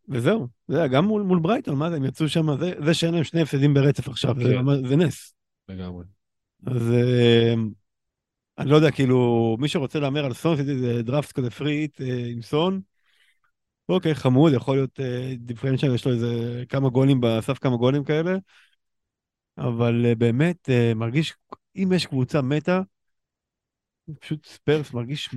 וזהו, 0.08 0.46
זה 0.68 0.78
היה 0.78 0.86
גם 0.86 1.04
מול, 1.04 1.22
מול 1.22 1.38
ברייטון, 1.40 1.78
מה 1.78 1.90
זה, 1.90 1.96
הם 1.96 2.04
יצאו 2.04 2.28
שם, 2.28 2.58
זה, 2.60 2.72
זה 2.84 2.94
שאין 2.94 3.14
להם 3.14 3.24
שני 3.24 3.40
הפסדים 3.42 3.74
ברצף 3.74 4.08
עכשיו, 4.08 4.34
זה, 4.42 4.56
זה 4.88 4.96
נס. 4.96 5.34
לגמרי. 5.68 6.04
אז 6.66 6.92
אה, 6.92 7.54
אני 8.58 8.70
לא 8.70 8.76
יודע, 8.76 8.90
כאילו, 8.90 9.56
מי 9.60 9.68
שרוצה 9.68 10.00
להמר 10.00 10.24
על 10.24 10.32
סון, 10.32 10.54
עשיתי 10.54 10.70
איזה 10.70 11.02
דראפט 11.02 11.32
כזה 11.32 11.50
פריט 11.50 12.00
אה, 12.00 12.26
עם 12.32 12.42
סון. 12.42 12.80
אוקיי, 13.88 14.14
חמוד, 14.14 14.52
יכול 14.52 14.76
להיות 14.76 15.00
אה, 15.00 15.34
דיפרנציאל, 15.38 15.94
יש 15.94 16.06
לו 16.06 16.12
איזה 16.12 16.64
כמה 16.68 16.88
גולים, 16.88 17.20
בסף 17.20 17.58
כמה 17.58 17.76
גולים 17.76 18.04
כאלה. 18.04 18.36
אבל 19.58 20.06
אה, 20.06 20.14
באמת, 20.14 20.70
אה, 20.70 20.92
מרגיש, 20.94 21.34
אם 21.76 21.88
יש 21.94 22.06
קבוצה 22.06 22.42
מתה, 22.42 22.80
פשוט 24.20 24.46
ספרס 24.46 24.92
מרגיש 24.92 25.30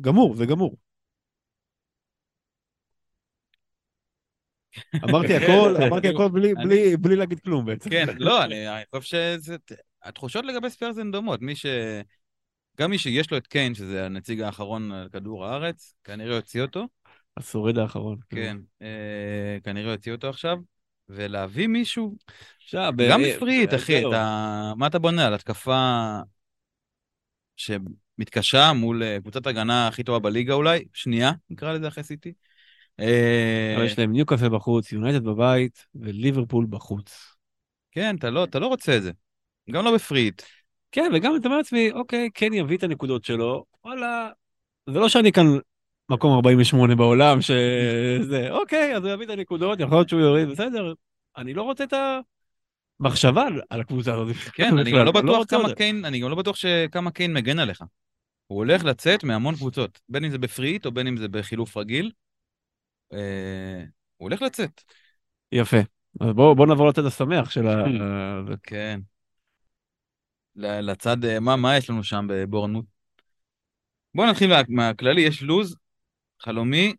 גמור, 0.00 0.34
זה 0.34 0.46
גמור. 0.46 0.76
אמרתי 5.04 5.34
הכל, 5.34 5.74
אמרתי 5.86 6.08
הכל 6.08 6.28
בלי, 6.28 6.54
בלי, 6.54 6.96
בלי 6.96 7.16
להגיד 7.16 7.40
כלום 7.40 7.66
בעצם. 7.66 7.90
כן, 7.90 8.06
לא, 8.18 8.44
אני 8.44 8.68
אני 8.68 8.84
חושב 8.94 9.08
שזה... 9.08 9.56
התחושות 10.02 10.44
לגבי 10.44 10.70
ספיירס 10.70 10.98
הן 10.98 11.10
דומות. 11.10 11.42
מי 11.42 11.56
ש... 11.56 11.66
גם 12.78 12.90
מי 12.90 12.98
שיש 12.98 13.30
לו 13.30 13.36
את 13.36 13.46
קיין, 13.46 13.74
שזה 13.74 14.06
הנציג 14.06 14.40
האחרון 14.40 14.92
על 14.92 15.08
כדור 15.08 15.46
הארץ, 15.46 15.94
כנראה 16.04 16.34
יוציא 16.34 16.62
אותו. 16.62 16.86
השורד 17.36 17.78
האחרון. 17.78 18.18
כן, 18.30 18.56
אה, 18.82 19.58
כנראה 19.64 19.92
יוציא 19.92 20.12
אותו 20.12 20.28
עכשיו. 20.28 20.56
ולהביא 21.10 21.66
מישהו, 21.66 22.16
עכשיו, 22.64 22.92
גם 23.10 23.24
אה, 23.24 23.34
ב 23.36 23.40
free 23.40 23.56
hit, 23.56 23.72
אה, 23.72 23.78
אחי. 23.78 24.08
אתה... 24.08 24.72
מה 24.76 24.86
אתה 24.86 24.98
בונה 24.98 25.26
על 25.26 25.34
התקפה 25.34 26.18
שמתקשה 27.56 28.72
מול 28.72 29.02
אה, 29.02 29.20
קבוצת 29.20 29.46
הגנה 29.46 29.88
הכי 29.88 30.02
טובה 30.02 30.18
בליגה 30.18 30.54
אולי? 30.54 30.84
שנייה, 30.92 31.32
נקרא 31.50 31.72
לזה 31.72 31.88
אחרי 31.88 32.04
סיטי. 32.04 32.32
אה, 33.00 33.74
אבל 33.76 33.84
יש 33.84 33.98
להם 33.98 34.12
ניוקאסל 34.12 34.48
בחוץ, 34.48 34.92
יונייטד 34.92 35.24
בבית 35.24 35.86
וליברפול 35.94 36.66
בחוץ. 36.70 37.36
כן, 37.90 38.16
אתה 38.16 38.30
לא, 38.30 38.44
אתה 38.44 38.58
לא 38.58 38.66
רוצה 38.66 38.96
את 38.96 39.02
זה. 39.02 39.12
גם 39.70 39.84
לא 39.84 39.94
בפריט. 39.94 40.42
כן, 40.92 41.10
וגם 41.14 41.36
אתה 41.36 41.48
אומר 41.48 41.58
לעצמי, 41.58 41.90
אוקיי, 41.92 42.28
כן 42.34 42.52
יביא 42.52 42.76
את 42.76 42.82
הנקודות 42.82 43.24
שלו, 43.24 43.64
וואלה, 43.84 44.30
זה 44.86 44.98
לא 44.98 45.08
שאני 45.08 45.32
כאן 45.32 45.46
מקום 46.10 46.32
48 46.32 46.94
בעולם, 46.94 47.40
שזה, 47.40 48.50
אוקיי, 48.50 48.96
אז 48.96 49.04
הוא 49.04 49.12
יביא 49.12 49.26
את 49.26 49.30
הנקודות, 49.30 49.80
יכול 49.80 49.96
להיות 49.96 50.08
שהוא 50.08 50.20
יוריד, 50.20 50.48
בסדר, 50.48 50.92
אני 51.36 51.54
לא 51.54 51.62
רוצה 51.62 51.84
את 51.84 51.92
המחשבה 53.00 53.46
על- 53.70 53.80
הקבוצה 53.80 54.14
הזאת. 54.14 54.36
כן, 54.36 54.78
אני 54.78 54.90
גם 54.92 55.04
לא 55.04 55.12
בטוח 55.22 55.36
רוצה 55.36 55.58
כמה. 55.58 55.74
קיין, 55.74 56.04
אני 56.04 56.18
גם 56.20 56.30
לא 56.30 56.36
בטוח 56.36 56.56
שכמה 56.56 57.10
קיין 57.10 57.32
מגן 57.32 57.58
עליך. 57.58 57.82
הוא 58.46 58.58
הולך 58.58 58.84
לצאת 58.84 59.24
מהמון 59.24 59.54
קבוצות, 59.54 60.00
בין 60.08 60.24
אם 60.24 60.30
זה 60.30 60.38
בפריט 60.38 60.86
או 60.86 60.92
בין 60.92 61.06
אם 61.06 61.16
זה 61.16 61.28
בחילוף 61.28 61.76
רגיל. 61.76 62.10
אה, 63.12 63.80
הוא 64.16 64.28
הולך 64.28 64.42
לצאת. 64.42 64.82
יפה. 65.52 65.76
אז 66.20 66.32
בואו 66.32 66.54
בוא 66.54 66.66
נעבור 66.66 66.88
לצד 66.88 67.06
השמח 67.06 67.50
של 67.50 67.66
ה... 67.66 67.84
כן. 68.62 69.00
לצד, 70.56 71.24
אה, 71.24 71.40
מה, 71.40 71.76
יש 71.76 71.90
לנו 71.90 72.04
שם 72.04 72.26
בבורנמוט? 72.28 72.84
בואו 74.14 74.30
נתחיל 74.30 74.50
מה, 74.50 74.60
מהכללי, 74.68 75.20
יש 75.20 75.42
לוז 75.42 75.76
חלומי 76.40 76.94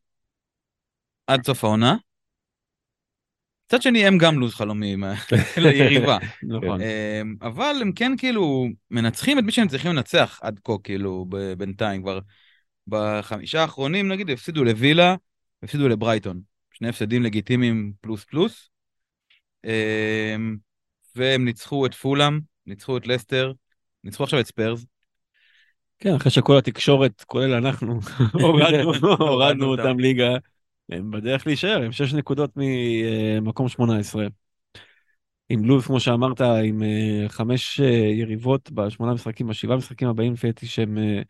עד 1.27 1.45
סוף 1.45 1.63
העונה. 1.63 1.95
מצד 3.65 3.81
שני, 3.81 4.05
הם 4.05 4.17
גם 4.17 4.39
לוז 4.39 4.53
חלומי 4.53 4.95
ליריבה. 5.63 6.17
נכון. 6.43 6.81
אמ, 6.81 7.35
אבל 7.41 7.75
הם 7.81 7.91
כן 7.91 8.11
כאילו 8.17 8.67
מנצחים 8.91 9.39
את 9.39 9.43
מי 9.43 9.51
שהם 9.51 9.67
צריכים 9.67 9.91
לנצח 9.91 10.39
עד 10.41 10.59
כה, 10.63 10.73
כאילו, 10.83 11.25
בינתיים 11.57 12.01
כבר. 12.01 12.19
בחמישה 12.87 13.61
האחרונים, 13.61 14.07
נגיד, 14.07 14.29
הפסידו 14.29 14.63
לווילה, 14.63 15.15
הפסידו 15.63 15.87
לברייטון. 15.87 16.41
שני 16.71 16.89
הפסדים 16.89 17.23
לגיטימיים 17.23 17.93
פלוס 18.01 18.23
פלוס. 18.23 18.69
אמ, 19.65 20.57
והם 21.15 21.45
ניצחו 21.45 21.85
את 21.85 21.93
פולאם, 21.93 22.39
ניצחו 22.65 22.97
את 22.97 23.07
לסטר, 23.07 23.53
ניצחו 24.03 24.23
עכשיו 24.23 24.39
את 24.39 24.45
ספיירס. 24.45 24.85
כן, 26.02 26.16
אחרי 26.16 26.32
שכל 26.32 26.58
התקשורת, 26.58 27.24
כולל 27.24 27.54
אנחנו, 27.54 27.99
הורדנו- 29.20 29.66
אותם. 29.66 29.99
ליגה, 29.99 30.36
הם 30.89 31.12
בדרך 31.12 31.47
להישאר, 31.47 31.82
הם 31.84 31.91
שש 31.91 32.14
נקודות 32.14 32.52
ממקום 32.56 33.70
18. 33.70 34.28
עם 35.49 35.66
לו"ז, 35.66 35.86
כמו 35.86 35.99
שאמרת, 35.99 36.41
עם 36.41 36.84
אה, 36.84 37.30
חמש 37.30 37.80
אה, 37.80 37.86
יריבות 37.89 38.72
בשמונה 38.72 39.14
משחקים, 39.14 39.47
בשבעה 39.47 39.78
משחקים 39.78 40.08
הבאים, 40.08 40.34
לפי 40.34 40.47
דעתי 40.47 40.68
שהם 40.68 40.97
אה, 40.97 41.22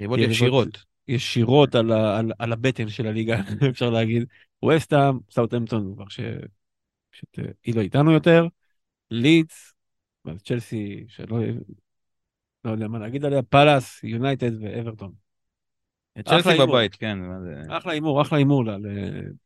יריבות 0.00 0.18
ישירות. 0.18 0.68
ישירות 1.08 1.74
על, 1.74 1.92
ה, 1.92 2.18
על, 2.18 2.32
על 2.38 2.52
הבטן 2.52 2.88
של 2.88 3.06
הליגה, 3.06 3.40
אפשר 3.70 3.90
להגיד. 3.90 4.24
ווסטהאם, 4.62 5.18
סאוטהמפטון, 5.30 5.94
כבר 5.94 6.08
ש... 6.08 6.20
פשוט 7.12 7.38
אה, 7.38 7.44
היא 7.64 7.74
לא 7.74 7.80
איתנו 7.80 8.12
יותר. 8.12 8.46
לידס, 9.10 9.72
צ'לסי, 10.44 11.04
שלא 11.08 11.38
לא 12.68 12.72
יודע 12.72 12.88
מה 12.88 12.98
להגיד 12.98 13.24
עליה, 13.24 13.42
פאלאס, 13.42 14.04
יונייטד 14.04 14.62
ואברטון. 14.62 15.12
צ'לסי. 16.24 16.58
בבית, 16.58 16.94
כן. 16.96 17.18
אחלה 17.70 17.92
הימור, 17.92 18.22
אחלה 18.22 18.38
הימור 18.38 18.64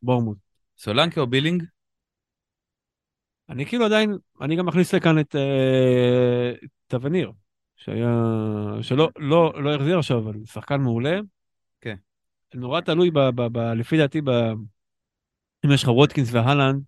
לבורנמוט. 0.02 0.38
סולנקי 0.78 1.20
או 1.20 1.26
בילינג? 1.26 1.62
אני 3.48 3.66
כאילו 3.66 3.84
עדיין, 3.84 4.18
אני 4.40 4.56
גם 4.56 4.66
מכניס 4.66 4.94
לכאן 4.94 5.18
את 5.18 5.36
אה, 5.36 6.52
טווניר, 6.86 7.32
שהיה, 7.76 8.08
שלא 8.82 9.10
לא, 9.18 9.62
לא 9.62 9.74
החזיר 9.74 9.98
עכשיו, 9.98 10.18
אבל 10.18 10.34
שחקן 10.44 10.80
מעולה. 10.80 11.20
כן. 11.80 11.96
נורא 12.54 12.80
תלוי, 12.80 13.10
ב, 13.10 13.18
ב, 13.18 13.42
ב, 13.42 13.58
לפי 13.58 13.98
דעתי, 13.98 14.20
ב, 14.20 14.30
אם 15.64 15.72
יש 15.72 15.82
לך 15.82 15.88
ווטקינס 15.88 16.28
והלנד, 16.32 16.82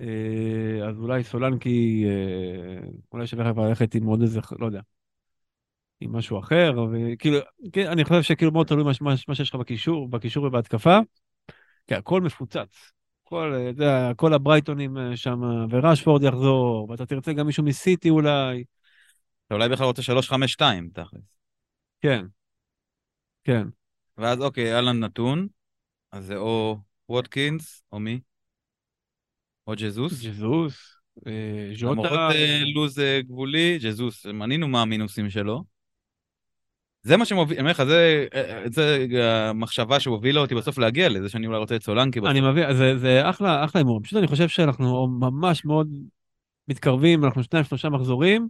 אה, 0.00 0.88
אז 0.88 0.98
אולי 0.98 1.24
סולנקי, 1.24 2.04
אה, 2.06 2.88
אולי 3.12 3.26
שווה 3.26 3.50
לך 3.50 3.56
ללכת 3.56 3.94
עם 3.94 4.06
עוד 4.06 4.22
איזה, 4.22 4.40
לא 4.58 4.66
יודע, 4.66 4.80
עם 6.02 6.16
משהו 6.16 6.38
אחר, 6.38 6.72
וכאילו, 6.92 7.38
כן, 7.72 7.86
אני 7.86 8.04
חושב 8.04 8.22
שכאילו 8.22 8.52
מאוד 8.52 8.66
תלוי 8.66 8.84
מה, 8.84 8.90
מה, 9.00 9.14
מה 9.28 9.34
שיש 9.34 9.50
לך 9.50 9.54
בקישור, 9.54 10.08
בקישור 10.08 10.44
ובהתקפה, 10.44 10.98
כי 11.86 11.94
הכל 11.94 12.20
מפוצץ. 12.20 12.92
כל, 13.22 13.52
אה, 13.54 13.70
אתה 13.70 13.82
יודע, 13.82 14.14
כל 14.16 14.34
הברייטונים 14.34 14.98
אה, 14.98 15.16
שם, 15.16 15.40
וראשפורד 15.70 16.22
יחזור, 16.22 16.90
ואתה 16.90 17.06
תרצה 17.06 17.32
גם 17.32 17.46
מישהו 17.46 17.64
מסיטי 17.64 18.10
אולי, 18.10 18.64
אתה 19.46 19.54
אולי 19.54 19.68
בכלל 19.68 19.86
רוצה 19.86 20.02
3-5-2, 20.02 20.90
תכלס. 20.94 21.36
כן, 22.00 22.24
כן. 23.44 23.66
ואז 24.18 24.40
אוקיי, 24.40 24.74
אהלן 24.74 25.00
נתון, 25.00 25.48
אז 26.12 26.26
זה 26.26 26.36
או 26.36 26.78
ווטקינס, 27.08 27.82
או 27.92 28.00
מי? 28.00 28.20
או 29.66 29.72
ג'זוס. 29.76 30.24
ג'זוס, 30.24 30.96
אה, 31.26 31.72
למרות 31.82 31.96
ז'וטה, 31.96 32.28
אה, 32.34 32.60
לוז 32.74 32.98
גבולי, 33.18 33.78
ג'זוס, 33.78 34.26
מנינו 34.26 34.68
מה 34.68 34.82
המינוסים 34.82 35.30
שלו. 35.30 35.64
זה 37.02 37.16
מה 37.16 37.24
שמוביל, 37.24 37.58
אני 37.58 37.60
אומר 37.60 37.70
לך, 37.70 37.82
זה, 37.84 38.26
זה 38.70 39.48
המחשבה 39.48 40.00
שהובילה 40.00 40.40
אותי 40.40 40.54
בסוף 40.54 40.78
להגיע 40.78 41.08
לזה 41.08 41.28
שאני 41.28 41.46
אולי 41.46 41.58
רוצה 41.58 41.76
את 41.76 41.82
סולנקי 41.82 42.20
בסוף. 42.20 42.30
אני 42.30 42.40
מבין, 42.40 42.74
זה, 42.74 42.98
זה 42.98 43.30
אחלה, 43.30 43.64
אחלה 43.64 43.80
הימור. 43.80 44.00
פשוט 44.02 44.18
אני 44.18 44.26
חושב 44.26 44.48
שאנחנו 44.48 45.06
ממש 45.06 45.64
מאוד 45.64 45.88
מתקרבים, 46.68 47.24
אנחנו 47.24 47.42
שניים, 47.42 47.64
שלושה 47.64 47.88
מחזורים 47.88 48.48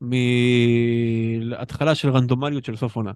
מהתחלה 0.00 1.94
של 1.94 2.10
רנדומליות 2.10 2.64
של 2.64 2.76
סוף 2.76 2.96
עונה. 2.96 3.12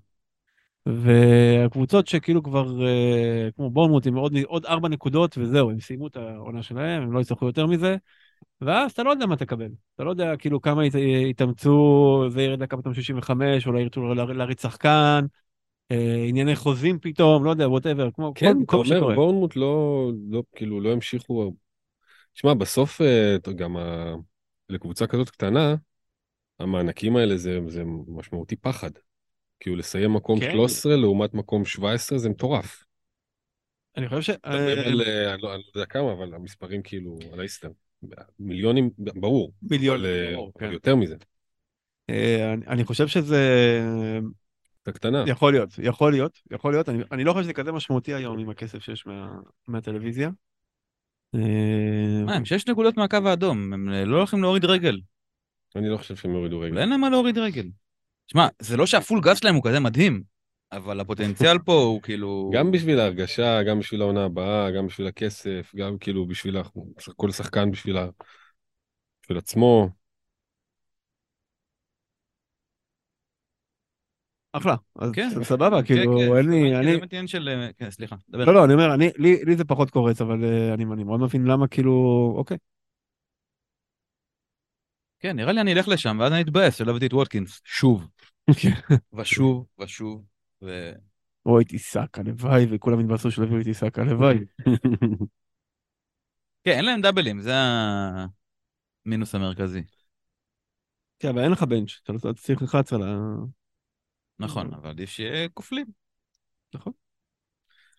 והקבוצות 0.87 2.07
שכאילו 2.07 2.43
כבר, 2.43 2.87
אה, 2.87 3.49
כמו 3.57 3.71
בורנמוט, 3.71 4.07
עם 4.07 4.15
עוד, 4.17 4.37
עוד 4.47 4.67
ארבע 4.67 4.89
נקודות, 4.89 5.39
וזהו, 5.39 5.71
הם 5.71 5.81
סיימו 5.81 6.07
את 6.07 6.17
העונה 6.17 6.63
שלהם, 6.63 7.03
הם 7.03 7.13
לא 7.13 7.21
יצטרכו 7.21 7.47
יותר 7.47 7.67
מזה, 7.67 7.97
ואז 8.61 8.93
אתה 8.93 9.03
לא 9.03 9.11
יודע 9.11 9.27
מה 9.27 9.37
תקבל. 9.37 9.69
אתה 9.95 10.05
לא 10.05 10.11
יודע 10.11 10.37
כאילו 10.37 10.61
כמה 10.61 10.87
ית, 10.87 10.95
יתאמצו, 11.31 12.25
זה 12.29 12.43
ירד 12.43 12.63
לקו 12.63 12.79
פתאום 12.79 12.95
65, 12.95 13.67
אולי 13.67 13.83
ירצו 13.83 14.15
לה- 14.15 14.25
להריץ 14.25 14.63
שחקן, 14.63 15.25
אה, 15.91 16.25
ענייני 16.29 16.57
חוזים 16.57 16.99
פתאום, 16.99 17.45
לא 17.45 17.51
יודע, 17.51 17.69
ווטאבר, 17.69 18.11
כמו 18.11 18.33
כן, 18.35 18.53
כל, 18.53 18.63
אתה 18.63 18.67
כל 18.67 18.77
מה 18.77 18.83
אומר, 18.83 18.97
שקורה. 18.97 19.15
בורנמוט 19.15 19.57
לא, 19.57 20.11
לא, 20.31 20.43
כאילו, 20.55 20.81
לא 20.81 20.93
המשיכו... 20.93 21.53
שמע, 22.35 22.55
בסוף, 22.55 23.01
אה, 23.01 23.37
אתה- 23.37 23.53
גם 23.53 23.77
ה... 23.77 24.15
לקבוצה 24.69 25.07
כזאת 25.07 25.31
קטנה, 25.31 25.75
המענקים 26.61 27.17
האלה 27.17 27.37
זה, 27.37 27.61
זה 27.69 27.83
משמעותי 28.09 28.57
פחד. 28.57 28.91
כאילו, 29.61 29.77
לסיים 29.77 30.13
מקום 30.13 30.41
כן. 30.41 30.53
13 30.53 30.97
לעומת 30.97 31.35
מקום 31.35 31.65
17 31.65 32.19
זה 32.19 32.29
מטורף. 32.29 32.85
אני 33.97 34.09
חושב 34.09 34.23
ש... 34.23 34.31
אתה 34.31 34.51
מדבר 34.51 34.87
על, 34.87 35.03
אה, 35.03 35.35
אני 35.35 35.43
לא 35.43 35.55
אני 35.55 35.63
לא 35.63 35.71
יודע 35.75 35.87
כמה, 35.87 36.13
אבל 36.13 36.35
המספרים 36.35 36.83
כאילו, 36.83 37.19
על 37.33 37.41
האיסטר. 37.41 37.69
מיליונים, 38.41 38.91
ברור. 38.99 39.53
מיליון, 39.63 39.97
אבל, 40.01 40.07
אה, 40.07 40.33
ברור, 40.35 40.53
כן. 40.59 40.73
יותר 40.73 40.97
מזה. 40.97 41.17
אה, 42.11 42.53
אני- 42.53 42.67
אני 42.67 42.85
חושב 42.85 43.07
שזה 43.07 43.81
אתה 44.83 44.93
קטנה. 44.93 45.25
יכול 45.27 45.53
להיות, 45.53 45.71
יכול 45.83 46.13
להיות, 46.13 46.39
יכול 46.51 46.73
להיות. 46.73 46.89
אני, 46.89 47.03
אני 47.13 47.25
לא 47.25 47.33
חושב 47.33 47.45
שזה 47.45 47.53
כזה 47.53 47.73
משמעותי 47.73 48.15
היום 48.15 48.39
עם 48.39 48.51
הכסף 48.51 48.79
שיש 48.79 49.07
מה, 49.07 49.39
מהטלוויזיה. 49.69 50.31
אה, 51.35 52.25
מה, 52.25 52.35
הם 52.35 52.45
שש 52.45 52.69
נקודות 52.69 52.97
מהקו 52.97 53.17
האדום, 53.25 53.73
הם 53.73 53.89
לא 53.89 54.17
הולכים 54.17 54.43
להוריד 54.43 54.65
רגל. 54.65 55.01
אני 55.77 55.89
לא 55.89 55.97
חושב 55.97 56.17
שהם 56.17 56.31
יורידו 56.31 56.61
רגל. 56.61 56.77
ואין 56.77 56.89
להם 56.89 57.01
מה 57.01 57.11
להוריד 57.11 57.39
רגל. 57.39 57.69
שמע, 58.27 58.49
זה 58.59 58.77
לא 58.77 58.87
שהפול 58.87 59.21
גז 59.21 59.39
שלהם 59.39 59.55
הוא 59.55 59.65
כזה 59.65 59.81
מדהים, 59.81 60.23
אבל 60.73 61.01
הפוטנציאל 61.01 61.59
פה 61.59 61.73
הוא 61.73 62.03
כאילו... 62.03 62.51
גם 62.55 62.71
בשביל 62.71 63.01
ההרגשה, 63.01 63.63
גם 63.63 63.79
בשביל 63.79 64.03
העונה 64.03 64.25
הבאה, 64.25 64.71
גם 64.71 64.87
בשביל 64.87 65.07
הכסף, 65.07 65.73
גם 65.77 65.99
כאילו 65.99 66.27
בשביל 66.27 66.57
כל 67.17 67.31
שחקן 67.31 67.71
בשביל 67.71 67.97
ה- 67.97 68.09
בשביל 69.23 69.39
עצמו. 69.39 69.89
אחלה, 74.53 74.75
אז 74.97 75.11
כן. 75.13 75.29
סבבה, 75.43 75.83
כן, 75.83 75.95
כאילו, 75.95 76.19
כן, 76.19 76.37
אין 76.37 76.51
לי, 76.51 76.77
אני, 76.77 76.93
זה 76.93 76.99
באמת 76.99 77.13
עניין 77.13 77.27
של... 77.27 77.49
אה, 77.49 77.73
כן, 77.79 77.91
סליחה, 77.91 78.17
דבר. 78.29 78.45
לא, 78.45 78.55
לא, 78.55 78.65
אני 78.65 78.75
אומר, 78.75 78.95
אני, 78.95 79.11
לי, 79.17 79.45
לי 79.45 79.57
זה 79.57 79.65
פחות 79.65 79.91
קורץ, 79.91 80.21
אבל 80.21 80.45
אה, 80.45 80.75
אני, 80.75 80.85
אני 80.93 81.05
מאוד 81.05 81.21
מבין 81.21 81.45
למה, 81.45 81.69
כאילו, 81.69 81.93
אוקיי. 82.37 82.57
כן, 85.21 85.37
נראה 85.37 85.53
לי 85.53 85.61
אני 85.61 85.73
אלך 85.73 85.89
לשם, 85.89 86.17
ואז 86.21 86.33
אני 86.33 86.43
אתבאס 86.43 86.77
שלא 86.77 86.91
הבאתי 86.91 87.07
את 87.07 87.13
ווטקינס. 87.13 87.61
שוב. 87.65 88.09
ושוב, 89.19 89.67
ושוב, 89.79 90.25
ו... 90.67 90.93
או 91.47 91.61
את 91.61 91.71
עיסק, 91.71 92.19
הלוואי, 92.19 92.67
וכולם 92.71 92.99
התבאסו 92.99 93.31
שלא 93.31 93.45
הביאו 93.45 93.61
את 93.61 93.67
עיסק, 93.67 93.99
הלוואי. 93.99 94.39
כן, 96.65 96.71
אין 96.71 96.85
להם 96.85 97.01
דאבלים, 97.01 97.41
זה 97.41 97.53
המינוס 99.05 99.35
המרכזי. 99.35 99.83
כן, 101.19 101.29
אבל 101.29 101.43
אין 101.43 101.53
לך 101.53 101.63
בנץ', 101.63 102.01
אתה 102.03 102.13
לא 102.13 102.33
צריך 102.33 102.63
לחץ 102.63 102.93
על 102.93 103.03
ה... 103.03 103.17
נכון, 104.39 104.75
אבל 104.75 104.91
עדיף 104.91 105.11
שיהיה 105.11 105.49
כופלים. 105.49 105.87
נכון. 106.75 106.93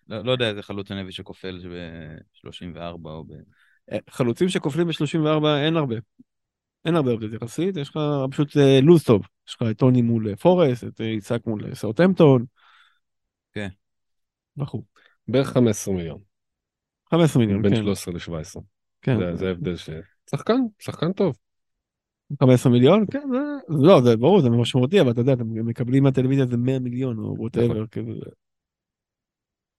לא, 0.08 0.22
לא 0.22 0.32
יודע 0.32 0.50
איזה 0.50 0.64
חלוץ 0.64 0.92
אני 0.92 1.02
אביא 1.02 1.12
שכופל 1.12 1.68
ב-34 1.70 3.06
או 3.06 3.24
ב... 3.24 3.32
אה, 3.92 3.98
חלוצים 4.10 4.50
שכופלים 4.50 4.88
ב-34 4.88 5.48
אין 5.66 5.78
הרבה. 5.78 5.96
אין 6.86 6.96
הרבה 6.96 7.12
אופציות 7.12 7.34
יחסית, 7.34 7.78
יש 7.78 7.90
לך 7.90 8.00
פשוט 8.32 8.58
אה, 8.58 8.80
לוז 8.82 9.04
טוב. 9.04 9.28
יש 9.48 9.56
לך 9.56 9.68
את 9.72 9.78
טוני 9.78 10.02
מול 10.02 10.30
אה, 10.30 10.36
פורס, 10.36 10.84
את 10.84 11.02
אה, 11.02 11.06
עיסק 11.06 11.48
מול 11.48 11.66
אה, 11.66 11.76
סאוטהמפטון. 11.76 12.46
כן. 13.54 13.68
בחור. 14.58 14.86
בערך 15.28 15.48
15 15.48 15.94
מיליון. 15.94 16.20
15 17.12 17.42
מיליון, 17.42 17.62
בין 17.62 17.76
כן. 17.76 17.82
13 17.82 18.14
ל-17. 18.14 18.62
כן. 19.02 19.18
זה- 19.20 19.36
זה 19.36 19.48
ההבדל 19.48 19.76
ש... 19.76 19.90
שחקן, 20.30 20.60
שחקן 20.80 21.14
טוב. 21.14 21.38
15 22.40 22.72
מיליון, 22.72 23.06
כן, 23.12 23.22
זה... 23.32 23.38
לא, 23.88 24.02
זה 24.02 24.18
ברור, 24.18 24.42
זה 24.42 24.50
משמעותי, 24.50 25.02
אבל 25.02 25.12
אתה 25.12 25.22
יודע, 25.22 25.34
אתם 25.34 25.68
מקבלים 25.68 26.04
מהטלוויזיה 26.04 26.44
איזה 26.46 26.58
100 26.58 26.80
מיליון 26.80 27.18
או 27.18 27.36
ווטאבר, 27.40 27.74
נכון. 27.74 27.88
כאילו. 27.92 28.14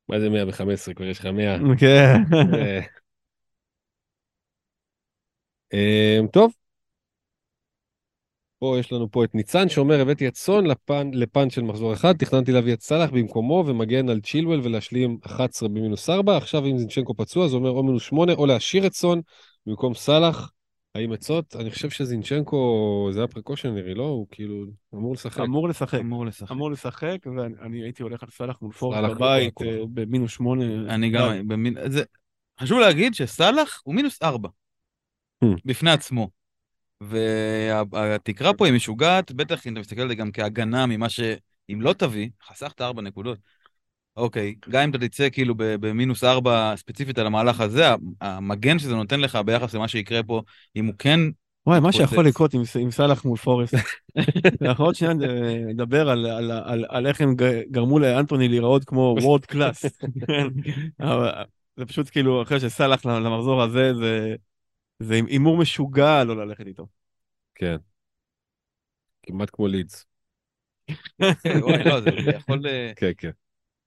מה 0.09 0.21
זה 0.21 0.31
115? 0.31 0.95
כבר 0.95 1.05
יש 1.07 1.19
לך 1.19 1.27
100. 1.27 1.59
כן. 1.79 2.17
אה, 5.73 6.19
טוב. 6.33 6.53
פה 8.59 8.77
יש 8.79 8.93
לנו 8.93 9.11
פה 9.11 9.25
את 9.25 9.35
ניצן 9.35 9.69
שאומר, 9.69 10.01
הבאתי 10.01 10.29
את 10.29 10.37
סון 10.37 10.67
לפן, 10.67 11.11
לפן 11.13 11.51
של 11.51 11.63
מחזור 11.63 11.93
אחד, 11.93 12.17
תכננתי 12.17 12.53
להביא 12.53 12.73
את 12.73 12.83
סאלח 12.83 13.11
במקומו 13.11 13.65
ומגן 13.67 14.09
על 14.09 14.21
צ'ילואל 14.21 14.61
ולהשלים 14.63 15.19
11 15.27 15.69
במינוס 15.69 16.11
4, 16.11 16.37
עכשיו 16.37 16.67
אם 16.67 16.79
זינצ'נקו 16.79 17.15
פצוע 17.15 17.49
זה 17.49 17.57
אומר 17.57 17.71
או 17.71 17.83
מינוס 17.83 18.03
8 18.03 18.33
או 18.33 18.47
להשאיר 18.47 18.87
את 18.87 18.95
סון 18.95 19.21
במקום 19.67 19.95
סאלח. 19.95 20.53
האם 20.95 21.13
עצות? 21.13 21.57
אני 21.57 21.71
חושב 21.71 21.91
שזינצ'נקו 21.91 23.09
זה 23.13 23.21
היה 23.21 23.29
פרקושנרי, 23.29 23.95
לא? 23.95 24.05
הוא 24.05 24.27
כאילו 24.31 24.65
אמור 24.95 25.15
לשחק. 25.15 25.41
אמור 25.41 25.69
לשחק. 25.69 26.01
אמור 26.01 26.27
לשחק. 26.27 26.51
אמור 26.51 26.71
לשחק, 26.71 27.17
ואני 27.37 27.55
אני 27.61 27.83
הייתי 27.83 28.03
הולך 28.03 28.23
על 28.23 28.29
סאלח 28.29 28.63
מול 28.63 28.73
סאלח 28.73 29.17
בבית, 29.17 29.63
אה. 29.63 29.79
במינוס 29.95 30.31
8. 30.31 30.65
אני 30.95 31.11
גם... 31.11 31.49
במין... 31.49 31.77
זה... 31.87 32.03
חשוב 32.61 32.79
להגיד 32.79 33.15
שסאלח 33.15 33.83
הוא 33.85 33.95
מינוס 33.95 34.23
4. 34.23 34.49
Hmm. 35.45 35.47
בפני 35.65 35.91
עצמו. 35.91 36.38
והתקרה 37.01 38.55
פה 38.55 38.67
היא 38.67 38.75
משוגעת, 38.75 39.33
בטח 39.33 39.67
אם 39.67 39.73
אתה 39.73 39.81
מסתכל 39.81 40.01
על 40.01 40.09
זה 40.09 40.15
גם 40.15 40.33
כהגנה 40.33 40.87
ממה 40.87 41.09
ש... 41.09 41.21
אם 41.73 41.81
לא 41.81 41.93
תביא, 41.93 42.29
חסכת 42.49 42.81
4 42.81 43.03
נקודות. 43.03 43.39
אוקיי, 44.17 44.55
גם 44.69 44.83
אם 44.83 44.91
אתה 44.91 44.99
תצא 44.99 45.29
כאילו 45.33 45.55
במינוס 45.57 46.25
4 46.25 46.75
ספציפית 46.77 47.19
על 47.19 47.27
המהלך 47.27 47.61
הזה, 47.61 47.87
המגן 48.21 48.79
שזה 48.79 48.95
נותן 48.95 49.21
לך 49.21 49.37
ביחס 49.37 49.75
למה 49.75 49.89
שיקרה 49.89 50.23
פה, 50.23 50.43
אם 50.77 50.87
הוא 50.87 50.95
כן 50.99 51.21
וואי, 51.67 51.81
מה 51.81 51.93
שיכול. 51.93 52.27
לקרות 52.27 52.55
עם, 52.55 52.91
סאלח 52.91 53.25
מול 53.25 53.37
פורסט. 53.37 53.75
אנחנו 54.63 54.85
עוד 54.85 54.95
שנייה 54.95 55.15
נדבר 55.69 56.11
על, 56.89 57.07
איך 57.07 57.21
הם 57.21 57.35
גרמו 57.71 57.99
לאנטוני 57.99 58.49
להיראות 58.49 58.85
כמו 58.85 59.17
וורד 59.21 59.45
קלאס. 59.45 59.85
זה 61.77 61.87
פשוט 61.87 62.11
כאילו, 62.11 62.43
אחרי 62.43 62.61
שסאלח 62.61 63.07
למחזור 63.07 63.63
הזה, 63.63 63.95
זה... 63.95 64.35
זה 64.99 65.15
הימור 65.15 65.57
משוגע 65.57 66.25
לא 66.25 66.37
ללכת 66.37 66.67
איתו. 66.67 66.87
כן. 67.55 67.77
כמעט 69.23 69.51
כמו 69.53 69.67
לידס. 69.67 70.07
וואי, 71.63 71.85
לא, 71.85 72.01
זה 72.01 72.11
יכול... 72.37 72.67
אה, 72.67 72.93
כן, 72.97 73.11
כן. 73.19 73.31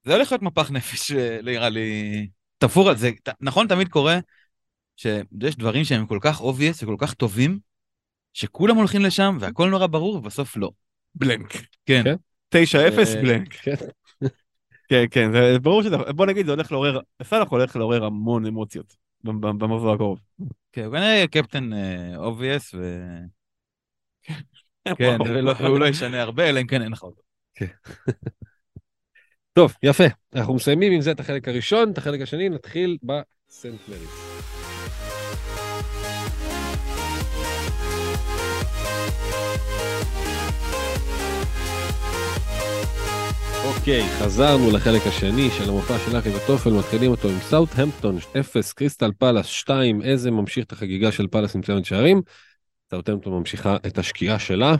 זה 0.04 0.14
הולך 0.14 0.32
להיות 0.32 0.42
מפח 0.42 0.70
נפש, 0.70 1.12
אה, 1.12 1.38
נראה 1.42 1.68
לי. 1.68 2.28
תפור 2.58 2.88
על 2.88 2.96
זה. 2.96 3.10
נכון, 3.40 3.68
תמיד 3.68 3.88
קורה 3.88 4.18
שיש 4.96 5.56
דברים 5.56 5.84
שהם 5.84 6.06
כל 6.06 6.18
כך 6.20 6.40
obvious 6.40 6.82
וכל 6.82 6.96
כך 6.98 7.14
טובים, 7.14 7.58
שכולם 8.32 8.76
הולכים 8.76 9.02
לשם 9.02 9.38
והכל 9.40 9.70
נורא 9.70 9.86
ברור, 9.86 10.16
ובסוף 10.16 10.56
לא. 10.56 10.70
Blank. 11.14 11.52
כן. 11.86 12.02
כן. 12.04 12.14
9-0 12.54 12.58
אה, 13.16 13.22
blank. 13.22 13.54
כן. 13.54 13.74
כן, 14.88 15.04
כן, 15.10 15.32
זה 15.32 15.58
ברור 15.58 15.82
שזה, 15.82 15.96
בוא 15.96 16.26
נגיד, 16.26 16.46
זה 16.46 16.52
הולך 16.52 16.72
לעורר, 16.72 17.00
סאלח 17.22 17.48
הולך 17.48 17.76
לעורר 17.76 18.04
המון 18.04 18.46
אמוציות 18.46 18.96
במחזור 19.24 19.92
הקרוב. 19.94 20.18
כן, 20.72 20.84
הוא 20.84 20.92
כנראה 20.92 21.24
קפטן 21.30 21.70
obvious, 22.16 22.74
ו... 22.74 22.98
כן, 24.98 25.18
ולא- 25.28 25.52
והוא 25.60 25.78
לא 25.78 25.86
ישנה 25.86 26.22
הרבה, 26.22 26.48
אלא 26.48 26.60
אם 26.60 26.66
כן 26.66 26.82
אין 26.82 26.92
לך 26.92 27.02
אותו. 27.02 27.22
טוב, 29.52 29.74
יפה. 29.82 30.04
אנחנו 30.34 30.54
מסיימים 30.54 30.92
עם 30.92 31.00
זה 31.00 31.10
את 31.10 31.20
החלק 31.20 31.48
הראשון, 31.48 31.90
את 31.92 31.98
החלק 31.98 32.20
השני 32.20 32.48
נתחיל 32.48 32.98
בסנט 33.02 33.80
מריס. 33.88 34.61
אוקיי, 43.82 44.02
חזרנו 44.18 44.70
לחלק 44.70 45.06
השני 45.06 45.50
של 45.50 45.68
המופע 45.68 45.98
של 45.98 46.18
אחי 46.18 46.28
וטופל, 46.28 46.70
מתחילים 46.70 47.10
אותו 47.10 47.28
עם 47.28 47.38
סאוטהמפטון 47.38 48.16
0, 48.40 48.72
קריסטל 48.72 49.10
פלאס 49.18 49.46
2, 49.46 50.02
איזה 50.02 50.30
ממשיך 50.30 50.64
את 50.64 50.72
החגיגה 50.72 51.12
של 51.12 51.26
פלאס 51.26 51.56
עם 51.56 51.62
צמד 51.62 51.84
שערים. 51.84 52.22
סאוטהמפטון 52.90 53.32
ממשיכה 53.32 53.76
את 53.86 53.98
השקיעה 53.98 54.38
שלה. 54.38 54.74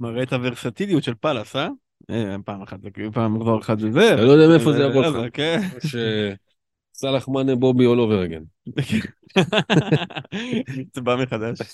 מראה 0.00 0.22
את 0.22 0.32
הוורסטיליות 0.32 1.04
של 1.04 1.14
פאלאס, 1.14 1.56
אה? 1.56 1.68
אה, 2.10 2.36
פעם 2.44 2.62
אחת 2.62 2.82
זה 2.82 2.90
כאילו, 2.90 3.12
פעם 3.12 3.36
מחזור 3.36 3.60
אחד 3.60 3.78
זה 3.78 3.92
זה. 3.92 4.14
אתה 4.14 4.22
לא 4.22 4.30
יודע 4.30 4.48
מאיפה 4.48 4.72
זה 4.72 4.82
יבוא 4.82 5.04
לך. 5.04 5.14
אה, 5.24 5.30
כן. 5.30 5.60
שסאלח 6.96 7.28
מאנה 7.28 7.54
בובי 7.54 7.86
all 7.86 7.98
over 7.98 8.28
again. 8.28 8.44
זה 10.94 11.00
בא 11.00 11.16
מחדש. 11.22 11.58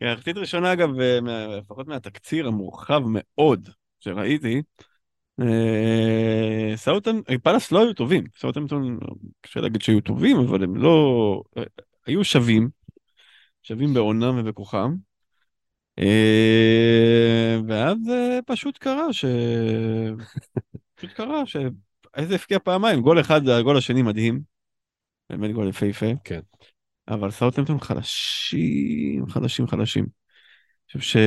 כן, 0.00 0.06
החצית 0.06 0.36
ראשונה 0.36 0.72
אגב, 0.72 1.00
אה, 1.00 1.18
לפחות 1.58 1.88
מהתקציר 1.88 2.46
המורחב 2.46 3.02
מאוד 3.06 3.68
שראיתי, 4.00 4.62
אה, 5.40 6.76
סאוטם, 6.76 7.20
אה, 7.30 7.38
פאלאס 7.38 7.72
לא 7.72 7.82
היו 7.82 7.92
טובים, 7.92 8.24
סאוטהמפטון, 8.36 8.98
קשה 9.40 9.60
להגיד 9.60 9.82
שהיו 9.82 10.00
טובים, 10.00 10.36
אבל 10.36 10.64
הם 10.64 10.76
לא, 10.76 11.42
אה, 11.58 11.62
היו 12.06 12.24
שווים, 12.24 12.68
שווים 13.62 13.94
בעונם 13.94 14.38
ובכוחם. 14.38 14.94
ואז 17.68 17.98
פשוט 18.46 18.78
קרה 18.78 19.12
ש... 19.12 19.24
פשוט 20.94 21.12
קרה 21.12 21.46
ש... 21.46 21.56
איזה 22.16 22.34
הפקיע 22.34 22.58
פעמיים, 22.58 23.00
גול 23.00 23.20
אחד, 23.20 23.48
הגול 23.48 23.76
השני 23.76 24.02
מדהים. 24.02 24.40
באמת 25.30 25.52
גול 25.52 25.68
יפהפה. 25.68 26.06
כן. 26.24 26.40
אבל 27.08 27.30
סאוטהמפטון 27.30 27.80
חלשים, 27.80 29.28
חלשים, 29.28 29.66
חלשים. 29.66 30.06
אני 30.94 31.00
חושב 31.00 31.20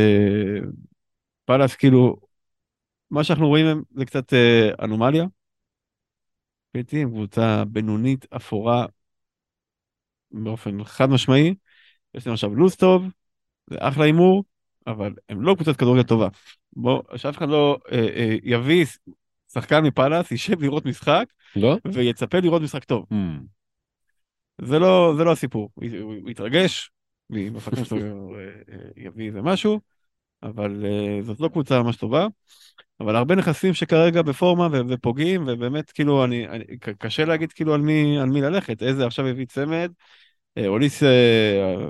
שפאלאס 1.44 1.76
כאילו, 1.76 2.31
מה 3.12 3.24
שאנחנו 3.24 3.48
רואים 3.48 3.66
הם, 3.66 3.82
זה 3.96 4.06
קצת 4.06 4.34
אה, 4.34 4.70
אנומליה. 4.82 5.26
לדעתי 6.76 7.02
הם 7.02 7.10
קבוצה 7.10 7.64
בינונית, 7.66 8.26
אפורה, 8.36 8.86
באופן 10.32 10.84
חד 10.84 11.10
משמעי. 11.10 11.56
יש 12.14 12.28
להם 12.28 12.34
עכשיו 12.34 12.56
לו"ז 12.56 12.76
טוב, 12.76 13.04
זה 13.70 13.76
אחלה 13.80 14.06
הימור, 14.06 14.44
אבל 14.88 15.14
הם 15.30 15.42
לא 15.42 15.56
קבוצת 15.56 15.78
כדורגל 15.78 16.04
טובה. 16.04 16.28
בוא, 16.74 17.02
שאף 17.16 17.38
אחד 17.38 17.50
לא 17.50 17.78
אה, 17.92 17.98
אה, 17.98 18.36
יביא 18.44 18.86
שחקן 19.54 19.84
מפאלאס, 19.84 20.32
יישב 20.32 20.62
לראות 20.62 20.86
משחק, 20.86 21.26
לא? 21.56 21.78
ויצפה 21.94 22.40
לראות 22.40 22.62
משחק 22.62 22.84
טוב. 22.84 23.06
Hmm. 23.14 23.16
זה 24.62 24.80
לא, 24.80 25.14
זה 25.18 25.24
לא 25.24 25.32
הסיפור. 25.32 25.70
הוא, 25.74 26.30
יתרגש, 26.30 26.92
שלו 27.86 28.36
אה, 28.36 28.74
אה, 28.74 28.78
יביא 28.96 29.28
איזה 29.28 29.42
משהו, 29.42 29.80
אבל 30.44 30.86
uh, 30.86 31.24
זאת 31.24 31.40
לא 31.40 31.48
קבוצה 31.48 31.84
ממש 31.84 31.96
טובה. 31.96 32.28
אבל 33.00 33.16
הרבה 33.16 33.36
נכסים 33.36 33.74
שכרגע 33.74 34.22
בפורמה 34.22 34.68
ו- 34.72 34.88
ופוגעים, 34.90 35.44
ובאמת 35.48 35.92
כאילו, 35.92 36.26
אני, 36.26 36.48
אני, 36.48 36.64
קשה 36.78 37.26
להגיד 37.26 37.52
כאילו 37.52 37.74
על 37.74 37.82
מי, 37.82 38.20
על 38.20 38.30
מי 38.30 38.42
ללכת. 38.42 38.84
איזה 38.84 39.06
עכשיו 39.06 39.28
הביא 39.28 39.46
צמד, 39.46 39.92
אה, 40.58 40.68
אוליס 40.68 41.04
אה, 41.04 41.88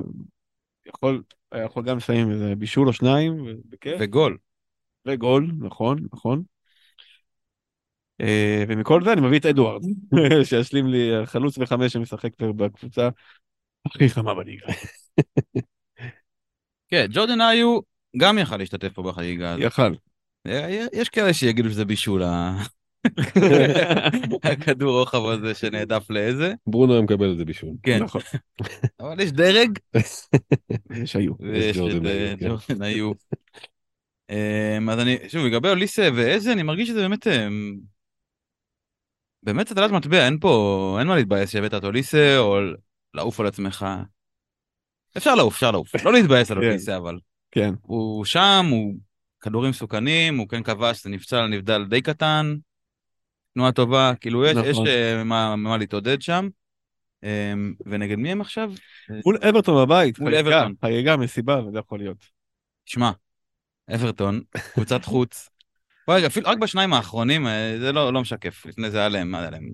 יכול, 0.85 1.23
יכול 1.65 1.83
גם 1.83 1.97
לסיים 1.97 2.31
איזה 2.31 2.55
בישול 2.55 2.87
או 2.87 2.93
שניים, 2.93 3.45
בכיף. 3.69 3.97
וגול. 3.99 4.37
וגול, 5.05 5.51
נכון, 5.59 5.97
נכון. 6.13 6.43
אה, 8.21 8.63
ומכל 8.67 9.03
זה 9.03 9.13
אני 9.13 9.21
מביא 9.21 9.39
את 9.39 9.45
אדוארד, 9.45 9.81
שישלים 10.43 10.87
לי 10.87 11.11
חלוץ 11.25 11.57
וחמש 11.57 11.93
שמשחק 11.93 12.41
בקבוצה 12.41 13.09
הכי 13.85 14.09
חמה 14.09 14.33
בליגה. 14.35 14.65
כן, 16.89 17.05
ג'ורדן 17.09 17.41
איו 17.41 17.79
גם 18.17 18.37
יכל 18.37 18.57
להשתתף 18.57 18.93
פה 18.93 19.03
בחגיגה 19.03 19.51
הזאת. 19.51 19.63
יכל. 19.65 19.93
יש 20.93 21.09
כאלה 21.09 21.33
שיגידו 21.33 21.69
שזה 21.69 21.85
בישול, 21.85 22.23
הכדור 24.43 24.99
רוחב 24.99 25.25
הזה 25.25 25.55
שנעדף 25.55 26.09
לאיזה, 26.09 26.53
ברונו 26.67 26.93
היה 26.93 27.01
מקבל 27.01 27.31
את 27.31 27.37
זה 27.37 27.45
בישול. 27.45 27.69
כן, 27.83 28.03
נכון. 28.03 28.21
אבל 28.99 29.19
יש 29.19 29.31
דרג, 29.31 29.79
יש 31.03 31.15
היו. 31.15 31.33
ויש 31.39 31.77
ג'ורדן 31.77 31.97
את 31.97 32.05
אה, 32.05 32.33
כן. 32.39 32.47
ג'ורדן. 32.47 32.83
אמ, 34.29 34.89
אז 34.89 34.99
אני, 34.99 35.17
שוב, 35.27 35.45
לגבי 35.45 35.69
אוליסה 35.69 36.09
ואיזה, 36.15 36.53
אני 36.53 36.63
מרגיש 36.63 36.89
שזה 36.89 37.01
באמת, 37.01 37.27
אמ, 37.27 37.77
באמת 39.43 39.71
הטלת 39.71 39.91
מטבע, 39.91 40.25
אין 40.25 40.39
פה, 40.39 40.95
אין 40.99 41.07
מה 41.07 41.15
להתבאס 41.15 41.49
שהבאת 41.49 41.73
את 41.73 41.83
אוליסה, 41.83 42.37
או 42.37 42.59
לעוף 43.13 43.39
על 43.39 43.47
עצמך. 43.47 43.85
אפשר 45.17 45.35
לעוף, 45.35 45.53
אפשר 45.53 45.71
לעוף. 45.71 46.05
לא 46.05 46.13
להתבאס 46.13 46.51
על 46.51 46.57
כן. 46.61 46.67
אוליסה, 46.67 46.97
אבל 46.97 47.17
כן. 47.51 47.73
הוא 47.81 48.25
שם, 48.25 48.65
הוא 48.71 48.95
כדורים 49.41 49.69
מסוכנים, 49.69 50.37
הוא 50.37 50.47
כן 50.47 50.63
כבש, 50.63 51.03
זה 51.03 51.09
נפצע 51.09 51.47
נבדל 51.47 51.85
די 51.85 52.01
קטן, 52.01 52.55
תנועה 53.53 53.71
טובה, 53.71 54.13
כאילו 54.21 54.45
יש, 54.45 54.57
נכון. 54.57 54.87
יש 54.87 54.93
אה, 54.93 55.23
מה, 55.23 55.55
מה 55.55 55.77
להתעודד 55.77 56.21
שם. 56.21 56.49
אמ, 57.23 57.73
ונגד 57.85 58.15
מי 58.15 58.31
הם 58.31 58.41
עכשיו? 58.41 58.71
מול 59.25 59.37
אברטון 59.49 59.85
בבית. 59.85 60.19
מול 60.19 60.31
חגיגה, 60.31 60.57
אברטון. 60.57 60.75
חגיגה, 60.85 61.17
מסיבה, 61.17 61.59
וזה 61.67 61.79
יכול 61.79 61.99
להיות. 61.99 62.25
שמע, 62.85 63.11
אברטון, 63.95 64.41
קבוצת 64.73 65.05
חוץ. 65.05 65.49
רגע, 66.09 66.27
אפילו 66.27 66.49
רק 66.49 66.57
בשניים 66.57 66.93
האחרונים, 66.93 67.47
אה, 67.47 67.75
זה 67.79 67.91
לא, 67.91 68.13
לא 68.13 68.21
משקף. 68.21 68.65
לפני 68.65 68.91
זה 68.91 68.99
היה 68.99 69.09
להם, 69.09 69.31
מה 69.31 69.39
היה 69.39 69.49
להם? 69.49 69.71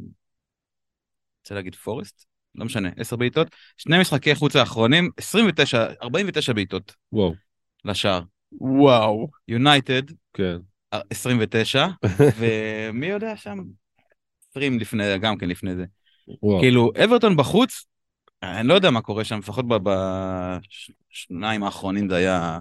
רוצה 1.43 1.55
להגיד 1.55 1.75
פורסט? 1.75 2.25
לא 2.55 2.65
משנה, 2.65 2.89
עשר 2.97 3.15
בעיטות. 3.15 3.47
שני 3.77 3.99
משחקי 4.01 4.35
חוץ 4.35 4.55
האחרונים, 4.55 5.09
29, 5.17 5.85
49 6.01 6.53
בעיטות 6.53 6.95
וואו, 7.11 7.35
לשער. 7.87 8.21
וואו. 8.51 9.27
יונייטד, 9.47 10.01
כן. 10.33 10.57
29, 11.09 11.87
ומי 12.39 13.07
יודע 13.07 13.37
שם? 13.37 13.57
20 14.51 14.79
לפני, 14.79 15.17
גם 15.17 15.37
כן 15.37 15.49
לפני 15.49 15.75
זה. 15.75 15.85
וואו. 16.43 16.59
כאילו, 16.59 16.91
אברטון 17.03 17.37
בחוץ, 17.37 17.85
אני 18.43 18.67
לא 18.67 18.73
יודע 18.73 18.91
מה 18.91 19.01
קורה 19.01 19.23
שם, 19.23 19.39
לפחות 19.39 19.65
בשניים 21.11 21.63
האחרונים 21.63 22.09
זה 22.09 22.15
היה, 22.15 22.59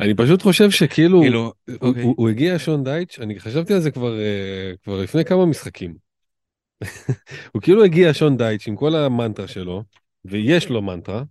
אני 0.00 0.14
פשוט 0.14 0.42
חושב 0.42 0.70
שכאילו, 0.70 1.20
כאילו, 1.20 1.52
הוא- 1.68 1.76
אוקיי. 1.80 2.02
הוא 2.02 2.14
הוא 2.18 2.28
הגיע 2.28 2.58
שון 2.58 2.84
דייץ', 2.84 3.18
אני 3.18 3.40
חשבתי 3.40 3.74
על 3.74 3.80
זה 3.80 3.90
כבר 3.90 4.18
אה, 4.18 4.72
כבר 4.82 5.02
לפני 5.02 5.24
כמה 5.24 5.46
משחקים. 5.46 5.94
הוא 7.52 7.62
כאילו 7.62 7.84
הגיע 7.84 8.14
שון 8.14 8.36
דייץ' 8.36 8.68
עם 8.68 8.76
כל 8.76 8.94
המנטרה 8.96 9.48
שלו, 9.48 9.82
ויש 10.24 10.68
לו 10.68 10.82
מנטרה, 10.82 11.22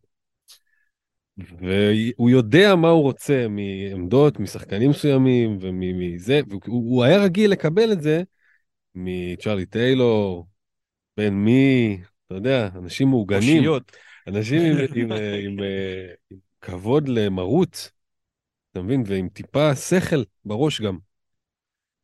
והוא 1.37 2.29
יודע 2.29 2.75
מה 2.75 2.89
הוא 2.89 3.01
רוצה 3.01 3.45
מעמדות, 3.49 4.39
משחקנים 4.39 4.89
מסוימים 4.89 5.57
ומזה, 5.61 6.41
והוא 6.49 6.61
הוא 6.67 7.03
היה 7.03 7.23
רגיל 7.23 7.51
לקבל 7.51 7.91
את 7.91 8.01
זה 8.01 8.23
מצ'רלי 8.95 9.65
טיילור, 9.65 10.47
בן 11.17 11.33
מי, 11.33 11.99
אתה 12.25 12.35
יודע, 12.35 12.69
אנשים 12.75 13.07
מעוגנים. 13.07 13.57
אושיות. 13.57 13.91
אנשים 14.27 14.61
עם, 14.61 14.77
עם, 14.95 15.11
אה, 15.11 15.35
עם, 15.35 15.59
אה, 15.59 16.13
עם 16.31 16.37
כבוד 16.61 17.09
למרות, 17.09 17.91
אתה 18.71 18.81
מבין? 18.81 19.03
ועם 19.05 19.29
טיפה 19.29 19.75
שכל 19.75 20.23
בראש 20.45 20.81
גם. 20.81 20.97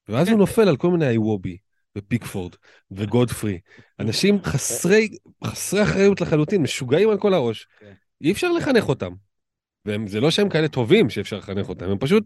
ואז 0.08 0.30
הוא 0.30 0.38
נופל 0.38 0.68
על 0.68 0.78
כל 0.78 0.92
מיני 0.92 1.10
איוובי, 1.10 1.58
ופיקפורד, 1.98 2.56
וגודפרי. 2.92 3.60
אנשים 4.00 4.44
חסרי, 4.44 5.10
חסרי 5.44 5.84
אחריות 5.84 6.22
לחלוטין, 6.22 6.62
משוגעים 6.62 7.10
על 7.10 7.18
כל 7.18 7.34
הראש. 7.34 7.68
אי 8.22 8.32
אפשר 8.32 8.52
לחנך 8.52 8.90
אותם. 8.90 9.12
וזה 9.86 10.20
לא 10.20 10.32
שהם 10.32 10.50
כאלה 10.50 10.68
טובים 10.68 11.10
שאפשר 11.10 11.38
לחנך 11.38 11.70
אותם, 11.70 11.90
הם 11.90 11.98
פשוט 11.98 12.24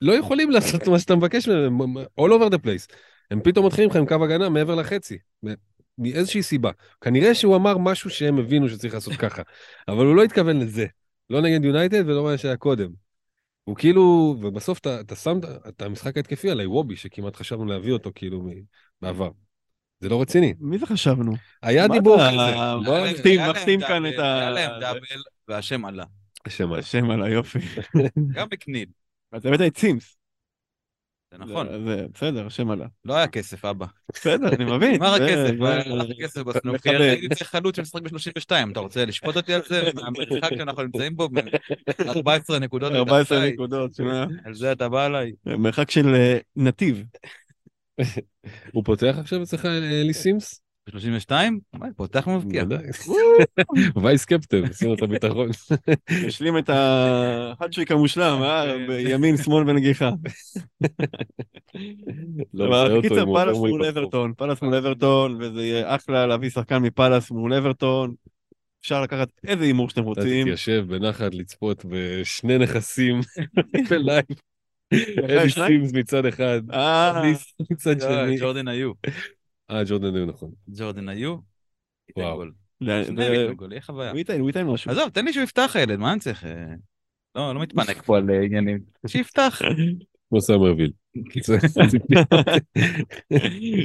לא 0.00 0.12
יכולים 0.12 0.50
לעשות 0.50 0.88
מה 0.88 0.98
שאתה 0.98 1.16
מבקש 1.16 1.48
מהם, 1.48 1.96
all 1.96 2.30
over 2.30 2.50
the 2.50 2.58
place. 2.66 2.94
הם 3.30 3.40
פתאום 3.40 3.66
מתחילים 3.66 3.90
לך 3.90 3.96
עם 3.96 4.06
קו 4.06 4.24
הגנה 4.24 4.48
מעבר 4.48 4.74
לחצי. 4.74 5.18
מאיזושהי 5.98 6.42
סיבה. 6.42 6.70
כנראה 7.00 7.34
שהוא 7.34 7.56
אמר 7.56 7.78
משהו 7.78 8.10
שהם 8.10 8.38
הבינו 8.38 8.68
שצריך 8.68 8.94
לעשות 8.94 9.14
ככה, 9.14 9.42
אבל 9.88 10.06
הוא 10.06 10.16
לא 10.16 10.24
התכוון 10.24 10.60
לזה. 10.60 10.86
לא 11.30 11.40
נגד 11.40 11.64
יונייטד 11.64 12.08
ולא 12.08 12.24
מה 12.24 12.38
שהיה 12.38 12.56
קודם. 12.56 12.90
הוא 13.64 13.76
כאילו, 13.76 14.36
ובסוף 14.40 14.78
אתה, 14.78 15.14
שם 15.14 15.38
את 15.68 15.82
המשחק 15.82 16.16
ההתקפי 16.16 16.50
על 16.50 16.60
איוובי, 16.60 16.96
שכמעט 16.96 17.36
חשבנו 17.36 17.64
להביא 17.64 17.92
אותו 17.92 18.10
כאילו 18.14 18.48
בעבר. 19.02 19.30
זה 20.04 20.10
לא 20.10 20.22
רציני. 20.22 20.54
מי 20.60 20.78
זה 20.78 20.86
חשבנו? 20.86 21.32
היה 21.62 21.88
דיבור 21.88 22.16
כזה. 22.16 22.36
לא, 22.90 23.04
מחתים- 23.12 23.40
מחתים 23.50 23.80
כאן 23.80 24.06
את 24.06 24.18
ה- 24.18 24.38
היה 24.38 24.50
להם 24.50 24.80
דאבל, 24.80 25.00
והשם 25.48 25.84
עלה. 25.84 26.04
השם 26.46 26.64
עליו. 26.72 26.78
השם 26.78 27.10
על 27.10 27.22
היופי. 27.22 27.58
גם 28.34 28.48
בקניל, 28.50 28.86
אתה 29.36 29.48
הבאת 29.48 29.60
את 29.60 29.78
סימס. 29.78 30.16
זה 31.32 31.38
נכון. 31.38 31.66
זה- 31.86 32.06
בסדר, 32.14 32.46
השם 32.46 32.70
עלה. 32.70 32.86
לא 33.04 33.14
היה 33.16 33.26
כסף, 33.26 33.64
אבא. 33.64 33.86
בסדר, 34.14 34.48
אני 34.48 34.64
מבין. 34.64 34.92
נגמר 34.94 35.14
הכסף, 35.14 35.50
הלך 35.60 36.06
הכסף 36.18 36.40
בסנוקר. 36.42 37.02
הייתי 37.02 37.28
צריך 37.34 37.50
חלוץ 37.50 37.76
שמשחק 37.76 38.02
ב-32, 38.02 38.72
אתה 38.72 38.80
רוצה 38.80 39.04
לשפוט 39.04 39.36
אותי 39.36 39.54
על 39.54 39.60
זה? 39.68 39.82
מהמרחק 39.94 40.50
שאנחנו 40.58 40.82
נמצאים 40.82 41.16
בו, 41.16 41.28
14 42.08 42.58
נקודות. 42.58 42.92
14 42.92 43.20
מתחתיי. 43.38 43.52
נקודות, 43.52 43.94
שמע. 43.94 44.24
על 44.44 44.54
זה 44.54 44.72
אתה 44.72 44.88
בא 44.88 45.06
אליי. 45.06 45.32
מרחק 45.46 45.90
של 45.90 46.14
אה, 46.14 46.38
נתיב. 46.56 47.04
הוא 48.72 48.84
פותח 48.84 49.16
עכשיו 49.18 49.42
אצלך 49.42 49.66
אה, 49.66 50.00
אלי 50.00 50.14
סימס? 50.14 50.60
ב-32? 50.86 51.30
פותח 51.96 52.28
מבקיע. 52.28 52.62
ודאי. 52.62 52.86
Vice 54.02 54.24
captain, 54.24 54.64
עשינו 54.64 54.94
את 54.94 55.02
הביטחון. 55.02 55.48
השלים 56.26 56.58
את 56.58 56.68
ההאטריק 56.68 57.90
המושלם, 57.90 58.42
אה? 58.42 58.86
בימין, 58.88 59.36
שמאל 59.36 59.70
ונגיחה. 59.70 60.10
לא, 62.54 62.66
אבל 62.68 62.84
נראה 62.84 62.96
אותו 62.96 63.08
קיצר, 63.08 63.22
אם 63.22 63.28
הוא 63.28 63.38
פאלאס 63.38 63.56
עובר 63.56 63.68
מול 63.68 63.84
אברטון, 63.84 64.32
פאלאס 64.36 64.62
מול 64.62 64.74
אברטון, 64.74 65.38
וזה 65.40 65.64
יהיה 65.64 65.94
אחלה 65.94 66.26
להביא 66.26 66.50
שחקן 66.50 66.78
מפאלאס 66.78 67.30
מול 67.30 67.54
אברטון. 67.54 68.14
אפשר 68.80 69.02
לקחת 69.02 69.28
איזה 69.46 69.64
הימור 69.64 69.88
שאתם 69.88 70.00
אתה 70.00 70.08
רוצים. 70.08 70.42
תתיישב 70.42 70.84
בנחת 70.88 71.34
לצפות 71.34 71.84
בשני 71.88 72.58
נכסים 72.58 73.20
ב 73.90 73.96
live. 73.96 74.24
שניים? 75.48 75.80
סימס 75.80 75.92
מצד 75.92 76.26
אחד, 76.26 76.60
אה, 76.72 77.22
ניס 77.24 77.54
מצד 77.70 78.00
שני. 78.00 78.36
ג'ורדן 78.40 78.68
איו. 78.68 78.92
אה, 79.70 79.84
ג'ורדן 79.84 80.14
איו 80.14 80.26
נכון. 80.26 80.50
ג'ורדן 80.68 81.08
איו. 81.08 81.36
וואו. 82.16 82.36
גול. 82.36 82.52
ל- 82.80 83.04
שניהם 83.04 83.32
ו- 83.32 83.34
ייתנו 83.34 83.56
גול, 83.56 83.72
יהיה 83.72 83.82
חוויה. 83.82 84.10
הוא 84.10 84.18
ייתן, 84.18 84.40
הוא 84.40 84.48
ייתן 84.48 84.66
משהו. 84.66 84.90
עזוב, 84.90 85.08
תן 85.08 85.24
לי 85.24 85.32
שהוא 85.32 85.44
יפתח 85.44 85.72
הילד, 85.74 85.98
מה 85.98 86.12
אני 86.12 86.20
צריך? 86.20 86.44
אה, 86.44 86.64
לא, 87.34 87.54
לא 87.54 87.60
מתפנק 87.60 88.02
פה 88.02 88.16
על 88.16 88.30
אה, 88.30 88.44
עניינים. 88.44 88.78
שיפתח. 89.06 89.60
כמו 90.28 90.40
סמרוויל. 90.40 90.92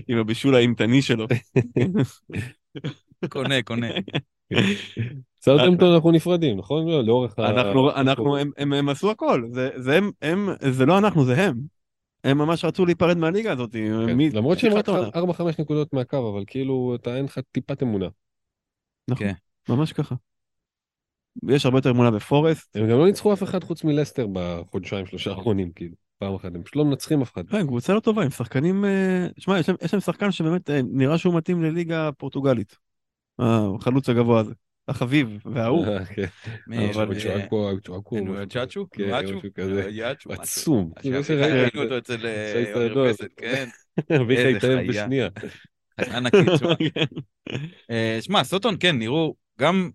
עם 0.08 0.18
הבישול 0.18 0.56
האימתני 0.56 1.02
שלו. 1.02 1.28
קונה, 3.30 3.64
קונה. 3.64 3.88
סרטמפטון 5.42 5.94
אנחנו 5.94 6.12
נפרדים, 6.12 6.58
נכון? 6.58 6.88
לא, 6.88 7.04
לאורך 7.04 7.40
ה... 7.40 7.50
אנחנו, 7.50 7.92
אנחנו, 7.92 8.38
הם, 8.38 8.52
הם, 8.58 8.74
הם 8.74 8.90
עשו 8.90 9.12
הכל, 9.12 9.48
זה, 9.52 9.70
זה 9.76 9.98
הם, 9.98 10.12
הם, 10.22 10.50
זה 10.72 10.86
לא 10.86 10.98
אנחנו, 10.98 11.26
זה 11.26 11.44
הם. 11.48 11.60
הם 12.24 12.38
ממש 12.38 12.66
רצו 12.66 12.86
להיפרד 12.86 13.18
מהליגה 13.18 13.52
הזאת. 13.52 13.72
כן, 13.72 14.14
מי- 14.14 14.30
למרות 14.30 14.60
שהם 14.60 14.74
רק 14.74 14.90
העונה. 14.90 15.10
4-5 15.10 15.42
נקודות 15.60 15.94
מהקו, 15.94 16.30
אבל 16.34 16.44
כאילו 16.48 16.96
אתה 16.96 17.16
אין 17.18 17.26
לך 17.26 17.40
טיפת 17.52 17.84
אמונה. 17.84 18.08
נכון, 19.08 19.28
כן. 19.28 19.34
ממש 19.74 19.94
ככה. 19.94 20.16
יש 21.50 21.66
הרבה 21.66 21.78
יותר 21.78 21.90
אמונה 21.92 22.12
בפורסט. 22.12 22.76
הם 22.78 22.90
גם 22.90 22.98
לא 22.98 23.06
ניצחו 23.06 23.34
אף 23.34 23.44
אחד 23.44 23.64
חוץ 23.64 23.84
מלסטר 23.84 24.28
בחודשיים 24.34 25.06
שלושה 25.06 25.32
האחרונים, 25.32 25.72
כאילו. 25.72 25.96
פעם 26.18 26.36
אחת, 26.36 26.56
הם 26.56 26.64
פשוט 26.64 26.76
לא 26.76 26.86
מנצחים 26.86 27.22
אף 27.22 27.34
אחד. 27.34 27.50
כן, 27.50 27.68
קבוצה 27.68 27.94
לא 27.94 28.00
טובה, 28.00 28.24
עם 28.24 28.30
שחקנים... 28.30 28.86
אה, 28.86 29.28
שמע, 29.38 29.60
יש 29.60 29.70
להם- 29.70 29.78
יש 29.82 29.94
להם 29.94 30.02
שחקן 30.02 30.32
שבאמת 30.32 30.70
אה, 30.70 30.80
נראה 30.92 31.18
שהוא 31.18 31.34
מתאים 31.38 31.64
לליגה 31.64 32.10
פורטוגלית. 32.18 32.78
החלוץ 33.40 34.10
הגבוה 34.10 34.40
הזה. 34.40 34.54
החביב 34.90 35.38
והאהוב. 35.46 35.88
אה, 35.88 36.06
כן. 36.06 36.26
אבל 36.94 37.20
צ'ואקו, 37.20 37.72
צ'ואקו, 37.84 38.16
כן, 38.16 38.50
צ'אצ'ו? 38.50 38.86
כן, 38.92 39.10
צ'אצ'ו? 39.10 39.38
משהו 39.38 39.50
כזה. 39.56 39.90
יאצ'ו, 39.90 40.30
משהו. 40.30 40.44
עצום. 40.44 40.92
זה 41.04 41.24
שראיתי 41.24 41.78
ראינו 41.78 41.84
אותו. 41.84 41.98
אצל 41.98 42.26
אה, 42.26 42.74
אורי. 42.74 43.14
פסד, 43.14 43.28
כן. 43.38 43.70
אביחי 44.22 44.56
התאהב. 44.56 44.88
בשנייה. 44.88 45.30
ענקית. 46.00 46.48
אה, 47.92 48.18
שמע, 48.22 48.44
סוטון 48.44 48.76
כן, 48.80 48.98
נראו 49.00 49.36
גם, 49.60 49.90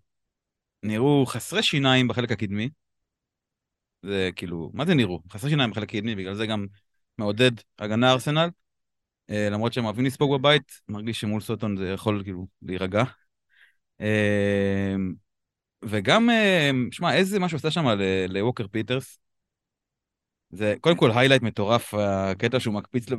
נראו 0.82 1.26
חסרי 1.26 1.62
שיניים 1.62 2.08
בחלק 2.08 2.32
הקדמי. 2.32 2.68
זה 4.02 4.30
כאילו, 4.36 4.70
מה 4.74 4.86
זה 4.86 4.94
נראו? 4.94 5.20
חסרי 5.30 5.50
שיניים 5.50 5.70
בחלק 5.70 5.88
הקדמי, 5.88 6.14
בגלל 6.14 6.34
זה 6.34 6.46
גם 6.46 6.66
מעודד 7.18 7.50
הגנה 7.78 8.12
ארסנל. 8.12 8.48
אה, 9.30 9.48
למרות 9.50 9.72
שהם 9.72 9.84
אוהבים 9.84 10.04
לספוג 10.04 10.38
בבית, 10.38 10.80
מרגיש 10.88 11.20
שמול 11.20 11.40
סוטון 11.40 11.76
זה 11.76 11.88
יכול 11.88 12.22
כאילו 12.24 12.46
להירגע. 12.62 13.04
אה, 14.00 14.94
וגם, 15.84 16.30
אה, 16.30 16.70
שמע, 16.90 17.14
איזה 17.14 17.40
משהו 17.40 17.56
עשה 17.56 17.70
שם 17.70 17.84
לווקר 18.28 18.66
פיטרס. 18.68 19.18
זה 20.50 20.74
קודם 20.80 20.96
כל 20.96 21.10
highlight 21.14 21.42
מטורף, 21.42 21.94
הקטע 21.94 22.60
שהוא 22.60 22.74
מקפיץ 22.74 23.10
לו 23.10 23.18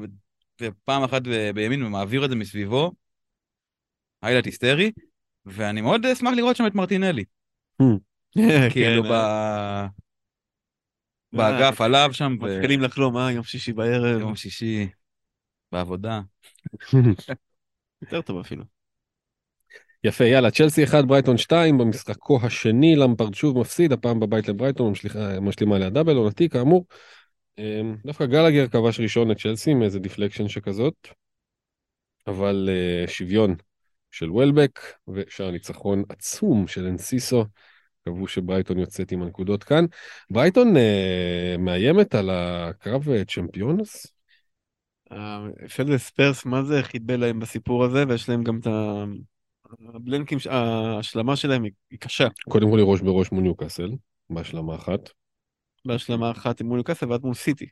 פעם 0.85 1.03
אחת 1.03 1.21
בימין 1.55 1.83
ומעביר 1.83 2.25
את 2.25 2.29
זה 2.29 2.35
מסביבו. 2.35 2.91
highlight 4.21 4.45
היסטרי, 4.45 4.91
ואני 5.45 5.81
מאוד 5.81 6.05
אשמח 6.05 6.33
לראות 6.35 6.55
שם 6.55 6.67
את 6.67 6.75
מרטינלי. 6.75 7.23
כאילו 8.73 9.03
כן, 9.03 9.09
ב... 9.09 9.11
אה, 9.11 9.87
באגף 11.33 11.81
עליו 11.81 12.09
שם, 12.11 12.35
מתחילים 12.39 12.81
לחלום, 12.81 13.17
אה, 13.17 13.31
יום 13.31 13.43
שישי 13.43 13.73
בערב. 13.73 14.17
ביום 14.17 14.35
שישי 14.35 14.87
בעבודה. 15.71 16.21
יותר 18.01 18.21
טוב 18.21 18.39
אפילו. 18.39 18.74
יפה, 20.05 20.25
יאללה, 20.25 20.51
צ'לסי 20.51 20.83
1, 20.83 21.05
ברייטון 21.05 21.37
2, 21.37 21.77
במשחקו 21.77 22.39
השני, 22.43 22.95
למפרד 22.95 23.33
שוב 23.33 23.59
מפסיד, 23.59 23.91
הפעם 23.91 24.19
בבית 24.19 24.47
לברייטון, 24.47 24.93
משלימה 25.41 25.75
עליה 25.75 25.89
דאבל, 25.89 26.15
עונתי 26.15 26.49
כאמור. 26.49 26.85
אמ, 27.57 27.95
דווקא 28.05 28.25
גלגר 28.25 28.67
כבש 28.67 28.99
ראשון 28.99 29.31
את 29.31 29.37
צ'לסי 29.39 29.71
עם 29.71 29.83
איזה 29.83 29.99
deflection 29.99 30.47
שכזאת, 30.47 31.07
אבל 32.27 32.69
אה, 32.71 33.07
שוויון 33.07 33.55
של 34.11 34.31
וולבק, 34.31 34.79
ושאר 35.07 35.51
ניצחון 35.51 36.03
עצום 36.09 36.67
של 36.67 36.85
אנסיסו, 36.85 37.45
קבעו 38.05 38.27
שברייטון 38.27 38.79
יוצאת 38.79 39.11
עם 39.11 39.21
הנקודות 39.21 39.63
כאן. 39.63 39.85
ברייטון 40.29 40.77
אה, 40.77 41.55
מאיימת 41.59 42.15
על 42.15 42.29
הקרב 42.29 43.09
אה, 43.09 43.25
צ'מפיונס? 43.25 44.07
פלד 45.75 45.97
ספרס, 45.97 46.45
מה 46.45 46.63
זה 46.63 46.83
חיבל 46.83 47.15
להם 47.15 47.39
בסיפור 47.39 47.85
הזה, 47.85 48.03
ויש 48.07 48.29
להם 48.29 48.43
גם 48.43 48.59
את 48.59 48.67
ה... 48.67 49.03
הבלנקים, 49.93 50.37
ההשלמה 50.49 51.35
שלהם 51.35 51.63
היא 51.63 51.99
קשה. 51.99 52.27
קודם 52.49 52.71
כל 52.71 52.79
היא 52.79 52.85
ראש 52.85 53.01
בראש 53.01 53.31
מול 53.31 53.43
ניוקאסל, 53.43 53.91
בהשלמה 54.29 54.75
אחת. 54.75 55.09
בהשלמה 55.85 56.31
אחת 56.31 56.61
עם 56.61 56.67
מול 56.67 56.77
ניוקאסל 56.77 57.11
ואז 57.11 57.21
מול 57.21 57.33
סיטי. 57.33 57.65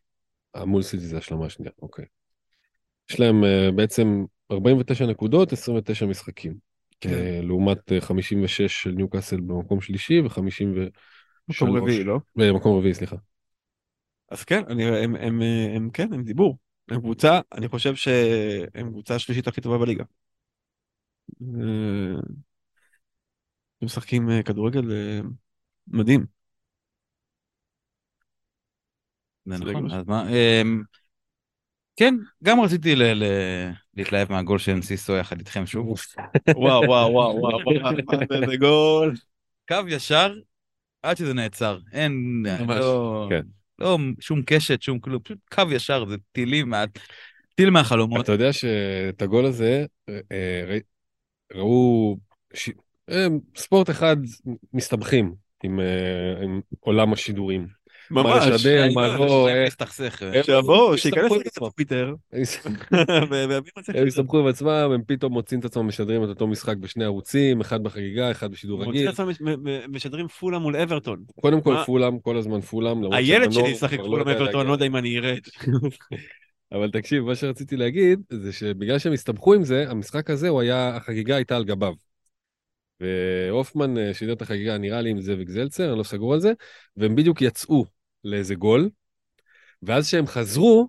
אה, 0.56 0.66
מול 0.66 0.82
סיטי 0.82 1.04
זה 1.04 1.18
השלמה 1.18 1.46
השנייה, 1.46 1.72
אוקיי. 1.82 2.06
יש 3.10 3.20
להם 3.20 3.44
uh, 3.44 3.72
בעצם 3.72 4.26
49 4.52 5.06
נקודות, 5.06 5.54
29 5.54 6.06
משחקים. 6.06 6.54
כן. 7.02 7.10
Uh, 7.10 7.46
לעומת 7.46 7.78
uh, 7.91 8.02
56 8.02 8.84
של 8.84 8.91
ניוקאסל 8.91 9.39
במקום 9.39 9.82
שלישי 9.82 10.20
ו-50 10.20 10.66
ו... 10.76 10.88
מקום 11.48 11.78
רביעי, 11.78 12.04
לא? 12.04 12.20
במקום 12.36 12.78
רביעי, 12.78 12.94
סליחה. 12.94 13.16
אז 14.32 14.44
כן, 14.44 14.64
אני, 14.68 14.86
הם, 14.86 14.94
הם, 14.94 15.16
הם, 15.16 15.41
הם 15.76 15.89
כן, 15.89 16.14
הם 16.14 16.24
דיבור. 16.24 16.58
הם 16.89 17.00
קבוצה, 17.00 17.39
אני 17.52 17.68
חושב 17.68 17.96
שהם 17.96 18.89
קבוצה 18.89 19.16
השלישית 19.16 19.48
הכי 19.48 19.62
טובה 19.62 19.78
בליגה. 19.78 20.04
אה, 21.41 22.19
הם 23.81 23.86
משחקים 23.86 24.29
אה, 24.29 24.43
כדורגל 24.43 24.91
אה, 24.91 25.19
מדהים. 25.88 26.25
זה 29.45 29.53
נכון, 29.53 29.67
לגמרי. 29.67 29.97
אז 29.97 30.07
מה, 30.07 30.29
אמ, 30.29 30.84
כן, 31.95 32.15
גם 32.43 32.59
רציתי 32.61 32.95
להתלהב 33.95 34.31
מהגול 34.31 34.59
של 34.59 34.71
אנסיסו 34.71 35.13
יחד 35.13 35.39
איתכם 35.39 35.65
שוב. 35.65 35.88
וואו, 36.55 36.81
וואו, 36.88 37.11
וואו, 37.11 37.36
וואו, 37.36 37.59
וואו, 37.65 38.49
זה 38.49 38.57
גול. 38.57 39.15
קו 39.67 39.88
ישר 39.88 40.34
עד 41.03 41.17
שזה 41.17 41.34
נעצר. 41.34 41.79
אין, 41.91 42.43
לא, 42.67 43.27
כן. 43.29 43.41
לא 43.79 43.97
שום 44.19 44.41
קשת, 44.45 44.81
שום 44.81 44.99
כלום, 44.99 45.19
פשוט 45.19 45.38
קו 45.53 45.63
ישר, 45.71 46.05
זה 46.09 46.15
טילים, 46.31 46.73
טיל 47.55 47.69
מהחלומות. 47.69 48.23
אתה 48.23 48.31
יודע 48.31 48.53
שאת 48.53 49.21
הגול 49.21 49.45
הזה 49.45 49.86
אה, 50.09 50.19
אה, 50.31 50.77
ראו 51.54 52.18
ש... 52.54 52.70
ספורט 53.56 53.89
אחד 53.89 54.18
מסתבכים 54.74 55.34
עם, 55.64 55.80
אה, 55.80 56.43
עם 56.43 56.62
עולם 56.80 57.14
השידורים. 57.14 57.68
מה 58.12 58.24
ממש. 58.24 58.47
לשדר, 58.47 58.88
מה 58.93 59.08
לא, 59.18 59.47
שיבואו, 60.43 60.97
שייכנס 60.97 61.32
עצמם. 61.45 61.70
פיטר. 61.70 62.14
הם 63.88 64.08
הסתבכו 64.08 64.39
עם 64.41 64.47
עצמם, 64.47 64.89
הם 64.93 65.01
פתאום 65.08 65.34
מוצאים 65.34 65.60
את 65.60 65.66
עצמם 65.66 65.88
משדרים 65.88 66.24
את 66.24 66.30
אותו 66.30 66.47
משחק 66.47 66.78
בשני 66.78 67.06
ערוצים, 67.06 67.62
אחד 67.62 67.84
בחגיגה, 67.84 68.32
אחד 68.32 68.51
בשידור 68.51 68.78
מוצאים 68.78 68.95
רגיל. 68.95 69.10
את 69.10 69.14
עצמם 69.14 69.56
משדרים 69.89 70.28
פולה 70.28 70.60
מול 70.60 70.76
אברטון. 70.76 71.24
קודם 71.41 71.62
כל? 71.62 71.76
פולאם, 71.86 72.20
כל 72.20 72.38
הזמן 72.38 72.62
פולאם. 72.62 73.14
הילד 73.14 73.51
שלי 73.51 73.70
ישחק 73.70 73.99
מאברטון, 73.99 74.28
אני 74.28 74.45
להגיע. 74.45 74.64
לא 74.64 74.74
יודע 74.74 74.86
אם 74.86 74.95
אני 74.95 75.18
ארד. 75.18 75.41
אבל 76.74 76.91
תקשיב, 76.91 77.24
מה 77.24 77.36
שרציתי 77.36 77.78
להגיד, 77.78 78.19
זה 78.30 78.53
שבגלל 78.53 78.99
שהם 78.99 79.13
הסתבכו 79.13 79.53
עם 79.53 79.63
זה, 79.63 79.89
המשחק 79.89 80.30
הזה, 80.30 80.49
הוא 80.49 80.61
היה, 80.61 80.95
החגיגה 80.95 81.36
הייתה 81.36 81.55
על 81.55 81.63
גביו. 81.63 81.93
והופמן 82.99 83.97
אה, 83.97 84.13
שידר 84.13 84.34
את 84.34 84.41
החגיגה, 84.41 84.78
נראה 84.78 85.01
לי 85.01 85.09
עם 85.09 85.21
זאביק 85.21 85.49
זלצר, 85.49 85.89
אני 85.89 85.97
לא 85.97 86.03
סגור 86.03 86.34
על 86.34 86.39
זה, 86.39 86.53
והם 86.97 87.15
בדיוק 87.15 87.41
יצאו 87.41 87.86
לאיזה 88.24 88.55
גול, 88.55 88.89
ואז 89.84 90.07
כשהם 90.07 90.28
חזרו, 90.28 90.88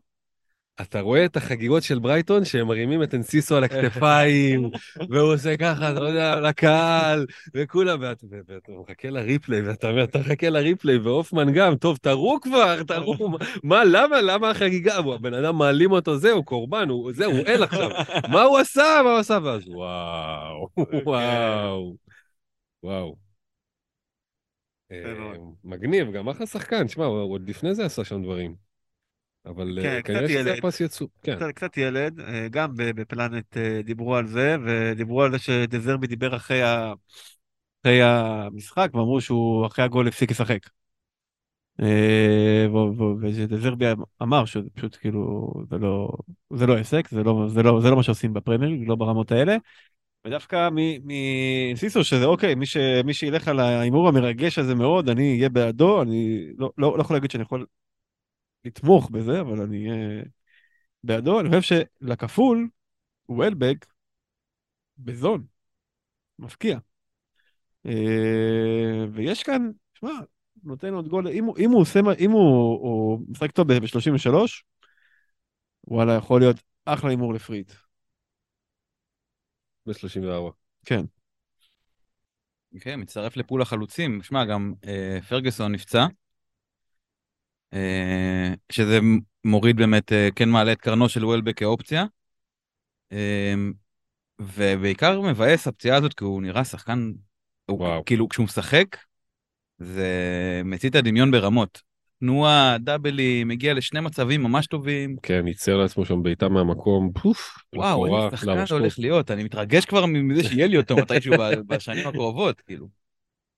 אתה 0.81 1.01
רואה 1.01 1.25
את 1.25 1.37
החגיגות 1.37 1.83
של 1.83 1.99
ברייטון, 1.99 2.45
שהם 2.45 2.67
מרימים 2.67 3.03
את 3.03 3.15
אנסיסו 3.15 3.57
על 3.57 3.65
הכתפיים, 3.65 4.71
והוא 5.11 5.35
עושה 5.35 5.57
ככה, 5.57 5.93
אתה 5.93 6.01
יודע, 6.01 6.41
לקהל, 6.41 7.27
וכולם, 7.55 7.99
ואת- 8.03 8.25
ואתה 8.49 8.73
מחכה 8.73 9.11
לריפליי, 9.11 9.63
ואתה 9.63 9.91
אומר, 9.91 10.05
אתה 10.05 10.19
מחכה 10.19 10.51
לריפליי, 10.51 10.99
והופמן 10.99 11.53
גם, 11.53 11.77
טוב, 11.77 11.97
תראו 12.03 12.41
כבר, 12.41 12.83
תראו, 12.83 13.29
מה- 13.29 13.39
מה, 13.63 13.85
למה, 13.85 14.21
למה 14.21 14.51
החגיגה? 14.51 14.97
הבן 14.97 15.35
אדם 15.35 15.59
מעלים 15.59 15.93
אותו, 15.93 16.17
זהו, 16.19 16.45
קורבן, 16.45 16.89
הוא, 16.89 17.13
זהו, 17.13 17.33
הוא 17.33 17.47
אל 17.47 17.63
עכשיו. 17.63 17.89
מה 18.29 18.43
הוא 18.43 18.59
עשה? 18.59 19.01
מה 19.05 19.11
הוא 19.11 19.19
עשה? 19.19 19.39
ואז 19.45 19.69
וואו, 19.69 20.69
וואו, 21.05 21.97
וואו. 22.83 23.17
אה. 24.93 24.97
מגניב, 25.65 26.13
גם 26.13 26.29
אחלה 26.29 26.47
שחקן, 26.47 26.89
שמע, 26.89 27.05
הוא 27.05 27.33
עוד 27.33 27.49
לפני 27.49 27.75
זה 27.75 27.85
עשה 27.85 28.05
שם 28.05 28.23
דברים. 28.23 28.64
אבל 29.47 29.79
כן, 29.83 29.89
אה, 29.89 30.03
קצת 30.03 30.13
כנראה 30.13 30.29
שזה. 30.29 30.53
הפס 30.53 30.81
יצוא, 30.81 31.07
כן. 31.23 31.37
קצת, 31.37 31.47
קצת 31.55 31.77
ילד, 31.77 32.21
אה, 32.21 32.49
גם 32.51 32.71
בפלנט 32.77 33.57
אה, 33.57 33.81
דיברו 33.85 34.17
על 34.17 34.27
זה, 34.27 34.57
ודיברו 34.65 35.23
על 35.23 35.33
זה 35.33 35.39
שדזרבי 35.39 36.07
דיבר 36.07 36.37
אחרי, 36.37 36.63
ה... 36.63 36.93
אחרי 37.83 38.03
המשחק, 38.03 38.89
ואמרו 38.95 39.21
שהוא 39.21 39.67
אחרי 39.67 39.85
הגול 39.85 40.09
הפסיק 40.09 40.31
לשחק. 40.31 40.59
ו- 41.83 42.99
ו- 42.99 43.17
ושדזרבי 43.21 43.85
אמר 44.23 44.45
שזה 44.45 44.71
פשוט 44.75 44.97
כאילו, 45.01 45.53
זה 45.71 45.79
לא, 45.79 46.09
זה 46.55 46.67
לא 46.67 46.77
עסק, 46.77 47.09
זה 47.09 47.23
לא, 47.23 47.47
זה, 47.49 47.63
לא, 47.63 47.81
זה 47.81 47.91
לא 47.91 47.97
מה 47.97 48.03
שעושים 48.03 48.35
בפרמייר, 48.35 48.89
לא 48.89 48.95
ברמות 48.95 49.33
האלה. 49.33 49.57
ודווקא 50.27 50.69
מסיסו, 51.73 52.05
שזה 52.05 52.25
אוקיי, 52.25 52.55
מי, 52.55 52.67
ש, 52.67 52.77
מי 53.05 53.15
שילך 53.15 53.49
על 53.49 53.61
ההימור 53.61 54.09
המרגש 54.09 54.59
הזה 54.59 54.75
מאוד, 54.75 55.09
אני 55.09 55.37
אהיה 55.37 55.49
בעדו, 55.49 56.03
אני 56.03 56.47
לא, 56.59 56.71
לא, 56.79 56.95
לא 56.97 57.01
יכול 57.03 57.17
להגיד 57.17 57.31
שאני 57.31 57.43
יכול 57.43 57.67
לתמוך 58.65 59.11
בזה, 59.11 59.41
אבל 59.41 59.61
אני 59.61 59.91
אהיה 59.91 60.23
בעדו. 61.05 61.41
אני 61.41 61.49
חושב 61.49 61.85
שלכפול, 62.03 62.69
וולבק 63.29 63.87
בזון, 64.99 65.47
מפקיע. 66.39 66.79
אה, 67.87 69.05
ויש 69.13 69.43
כאן, 69.43 69.71
שמע, 69.95 70.13
נותן 70.63 70.95
עוד 70.95 71.09
גול, 71.09 71.29
אם, 71.29 71.45
אם 71.59 71.71
הוא 71.71 71.81
עושה, 71.81 72.01
אם 72.19 72.31
הוא, 72.31 72.81
הוא 72.81 73.21
משחק 73.29 73.51
טוב 73.51 73.73
ב-33, 73.73 74.35
וואלה, 75.89 76.15
יכול 76.15 76.41
להיות 76.41 76.57
אחלה 76.85 77.11
הימור 77.11 77.35
לפריט. 77.35 77.73
ב-34. 79.87 80.51
כן. 80.85 81.05
כן, 82.81 83.01
מצטרף 83.01 83.37
לפול 83.37 83.63
החלוצים. 83.63 84.23
שמע, 84.23 84.45
גם 84.45 84.75
אה, 84.87 85.19
פרגוסון 85.29 85.73
נפצע, 85.73 86.07
שזה 88.73 88.99
מוריד 89.45 89.77
באמת, 89.77 90.13
אה, 90.13 90.29
כן 90.37 90.49
מעלה 90.49 90.73
את 90.73 90.81
קרנו 90.81 91.09
של 91.09 91.25
וולבק 91.25 91.59
כאופציה. 91.59 92.05
אה, 93.13 93.55
ובעיקר 94.39 95.21
מבאס 95.21 95.67
הפציעה 95.67 95.97
הזאת, 95.97 96.15
כי 96.15 96.25
הוא 96.25 96.43
נראה 96.43 96.65
שחקן, 96.65 97.13
הוא, 97.67 97.79
וואו. 97.79 98.05
כאילו 98.05 98.29
כשהוא 98.29 98.45
משחק, 98.45 98.97
זה 99.79 100.09
מצית 100.65 100.91
את 100.91 100.97
הדמיון 100.97 101.31
ברמות. 101.31 101.83
תנועה, 102.21 102.77
דאבלים, 102.81 103.49
מגיע 103.49 103.75
לשני 103.75 104.01
מצבים 104.01 104.43
ממש 104.43 104.67
טובים. 104.67 105.17
כן, 105.23 105.47
ייצר 105.47 105.77
לעצמו 105.77 106.05
שם 106.05 106.23
בעיטה 106.23 106.49
מהמקום, 106.49 107.13
פוף, 107.13 107.57
וואו, 107.75 108.25
איזה 108.25 108.37
שחקן. 108.37 108.65
הולך 108.71 108.99
להיות, 108.99 109.31
אני 109.31 109.45
מתרגש 109.45 109.85
כבר 109.85 110.07
מזה 110.07 110.45
שיהיה 110.45 110.67
לי 110.67 110.77
אותו 110.77 110.97
מתישהו 110.97 111.35
בשנים 111.67 112.07
הקרובות, 112.09 112.61
כאילו. 112.61 113.04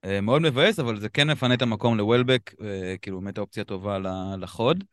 אה, 0.05 0.21
מאוד 0.21 0.43
מבאס, 0.43 0.79
אבל 0.79 1.01
זה 1.01 1.09
כן 1.09 1.31
מפנה 1.31 1.55
את 1.55 1.63
המקום 1.63 1.97
לוולבק, 1.97 2.55
אה, 2.61 2.95
כאילו 3.03 3.21
באמת 3.21 3.39
האופציה 3.39 3.65
טובה 3.65 3.99
לחוד. 4.39 4.85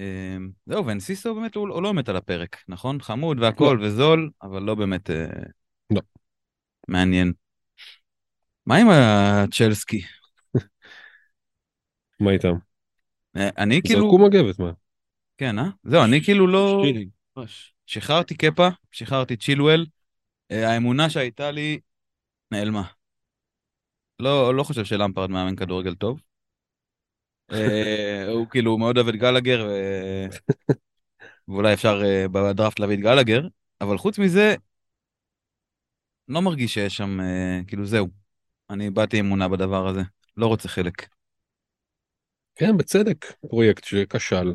אה, 0.00 0.36
זהו, 0.66 0.86
ואנסיסו 0.86 1.34
באמת 1.34 1.54
הוא 1.54 1.82
לא 1.82 1.94
מת 1.94 2.08
על 2.08 2.16
הפרק, 2.16 2.56
נכון? 2.68 3.00
חמוד 3.00 3.40
והכל 3.40 3.78
וזול, 3.82 4.30
אבל 4.42 4.62
לא 4.62 4.74
באמת 4.74 5.10
לא. 5.90 6.00
מעניין. 6.88 7.32
מה 8.66 8.76
עם 8.76 8.86
הצ'לסקי? 8.90 10.00
מה 12.20 12.30
איתם? 12.30 12.54
אני 13.36 13.80
כאילו, 13.84 14.00
זרקו 14.00 14.18
מגבת, 14.18 14.58
מה? 14.58 14.72
כן, 15.36 15.58
אה? 15.58 15.64
זהו, 15.84 16.04
אני 16.04 16.24
כאילו 16.24 16.46
לא... 16.46 16.82
שחררתי 17.86 18.34
קפה, 18.34 18.68
שחררתי 18.90 19.36
צ'ילואל, 19.36 19.86
האמונה 20.50 21.10
שהייתה 21.10 21.50
לי 21.50 21.80
נעלמה. 22.50 22.97
לא, 24.20 24.54
לא 24.54 24.62
חושב 24.62 24.84
שלמפרד 24.84 25.30
מאמן 25.30 25.56
כדורגל 25.56 25.94
טוב. 25.94 26.20
אה, 27.52 28.28
הוא 28.28 28.46
כאילו 28.50 28.78
מאוד 28.78 28.96
אוהב 28.96 29.08
את 29.08 29.14
גלגר, 29.14 29.66
ו... 29.68 29.72
ואולי 31.48 31.74
אפשר 31.74 32.02
אה, 32.04 32.28
בדראפט 32.28 32.78
להביא 32.78 32.94
את 32.94 33.00
גלגר, 33.00 33.42
אבל 33.80 33.98
חוץ 33.98 34.18
מזה, 34.18 34.54
לא 36.28 36.42
מרגיש 36.42 36.74
שיש 36.74 36.96
שם, 36.96 37.20
אה, 37.20 37.60
כאילו 37.66 37.86
זהו. 37.86 38.08
אני 38.70 38.90
באתי 38.90 39.20
אמונה 39.20 39.48
בדבר 39.48 39.88
הזה, 39.88 40.00
לא 40.36 40.46
רוצה 40.46 40.68
חלק. 40.68 41.08
כן, 42.54 42.76
בצדק, 42.76 43.32
פרויקט 43.48 43.84
שכשל, 43.84 44.54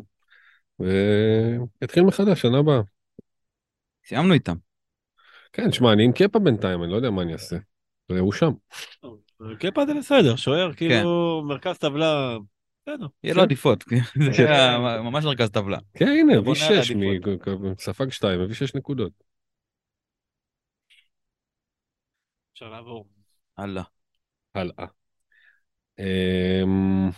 ויתחיל 0.80 2.04
מחדש, 2.04 2.42
שנה 2.42 2.60
הבאה. 2.60 2.82
סיימנו 4.06 4.34
איתם. 4.34 4.56
כן, 5.54 5.72
שמע, 5.72 5.94
אני 5.94 6.04
עם 6.04 6.12
קפה 6.12 6.40
בינתיים, 6.40 6.84
אני 6.84 6.92
לא 6.92 6.96
יודע 6.96 7.10
מה 7.10 7.22
אני 7.22 7.34
אעשה. 7.34 7.58
הוא 8.20 8.34
שם. 8.34 8.52
קפה 9.60 9.86
זה 9.86 9.94
בסדר, 9.94 10.36
שוער, 10.36 10.74
כאילו, 10.74 11.44
מרכז 11.48 11.78
טבלה, 11.78 12.38
בסדר. 12.82 13.08
יהיה 13.24 13.36
לו 13.36 13.42
עדיפות, 13.42 13.84
זה 14.36 14.50
היה 14.52 14.78
ממש 15.00 15.26
מרכז 15.26 15.50
טבלה. 15.50 15.78
כן, 15.94 16.08
הנה, 16.08 16.38
הביא 16.38 16.54
שש, 16.54 16.92
ספג 17.80 18.10
שתיים, 18.10 18.42
הביא 18.42 18.56
שש 18.56 18.76
נקודות. 18.76 19.12
אפשר 22.54 22.70
לעבור. 22.70 23.08
הלאה. 23.58 23.84
הלאה. 24.56 24.86
אמ, 26.00 27.10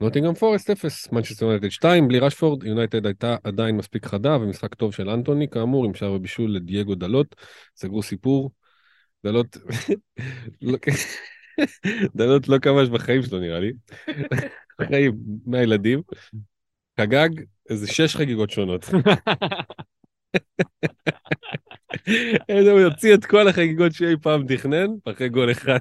נוטינגהאם 0.00 0.34
פורסט 0.34 0.70
0, 0.70 1.12
מנצ'סטר 1.12 1.44
יונייטד 1.44 1.68
2, 1.68 2.08
בלי 2.08 2.18
רשפורד, 2.18 2.64
יונייטד 2.64 3.06
הייתה 3.06 3.36
עדיין 3.44 3.76
מספיק 3.76 4.06
חדה 4.06 4.36
ומשחק 4.36 4.74
טוב 4.74 4.94
של 4.94 5.10
אנטוני 5.10 5.48
כאמור, 5.48 5.84
עם 5.84 5.94
שער 5.94 6.12
ובישול 6.12 6.50
לדייגו 6.50 6.94
דלות, 6.94 7.36
סגרו 7.76 8.02
סיפור. 8.02 8.50
דלות, 9.24 9.56
לא- 10.62 10.78
דלות 12.16 12.48
לא 12.48 12.58
כבש 12.58 12.88
בחיים 12.88 13.22
שלו 13.22 13.40
נראה 13.40 13.60
לי, 13.60 13.72
בחיים, 14.80 15.12
מהילדים, 15.46 16.02
חגג 17.00 17.28
איזה 17.70 17.86
שש 17.86 18.16
חגיגות 18.16 18.50
שונות. 18.50 18.84
הוא 22.48 22.80
יוציא 22.80 23.14
את 23.14 23.24
כל 23.24 23.48
החגיגות 23.48 23.92
שאי 23.92 24.16
פעם 24.22 24.46
תכנן, 24.46 24.86
אחרי 25.04 25.28
גול 25.28 25.50
אחד. 25.50 25.78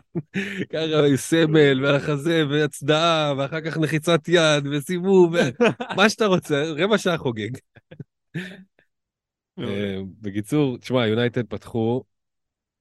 ככה 0.70 1.18
סמל 1.18 1.86
והחזה 1.86 2.44
והצדעה, 2.50 3.34
ואחר 3.38 3.62
כך 3.62 3.78
לחיצת 3.78 4.28
יד 4.28 4.68
וסיבוב, 4.72 5.36
מה 5.98 6.10
שאתה 6.10 6.26
רוצה, 6.26 6.64
רבע 6.78 6.98
שעה 6.98 7.18
חוגג. 7.18 7.50
אה, 9.60 10.00
בקיצור, 10.22 10.78
תשמע, 10.78 11.08
יונייטד 11.08 11.48
פתחו, 11.48 12.04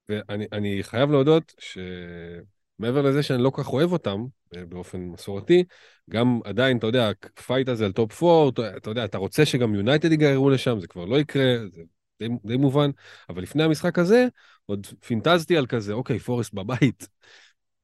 ואני 0.08 0.46
אני 0.52 0.82
חייב 0.82 1.10
להודות 1.10 1.54
שמעבר 1.58 3.02
לזה 3.02 3.22
שאני 3.22 3.42
לא 3.42 3.52
כך 3.54 3.72
אוהב 3.72 3.92
אותם, 3.92 4.24
אה, 4.56 4.64
באופן 4.64 5.00
מסורתי, 5.00 5.64
גם 6.10 6.40
עדיין, 6.44 6.78
אתה 6.78 6.86
יודע, 6.86 7.10
ה 7.38 7.43
fight 7.43 7.68
הזה 7.68 7.84
על 7.86 7.92
top 7.92 8.22
4, 8.22 8.76
אתה, 8.76 8.90
יודע, 8.90 9.04
אתה 9.04 9.18
רוצה 9.18 9.46
שגם 9.46 9.74
יונייטד 9.74 10.10
ייגררו 10.10 10.50
לשם, 10.50 10.80
זה 10.80 10.86
כבר 10.86 11.04
לא 11.04 11.18
יקרה, 11.18 11.56
זה 11.72 11.82
די, 12.20 12.28
די 12.44 12.56
מובן, 12.56 12.90
אבל 13.28 13.42
לפני 13.42 13.62
המשחק 13.62 13.98
הזה, 13.98 14.28
עוד 14.66 14.86
פינטזתי 14.86 15.56
על 15.56 15.66
כזה, 15.66 15.92
אוקיי, 15.92 16.18
פורסט 16.18 16.54
בבית. 16.54 17.08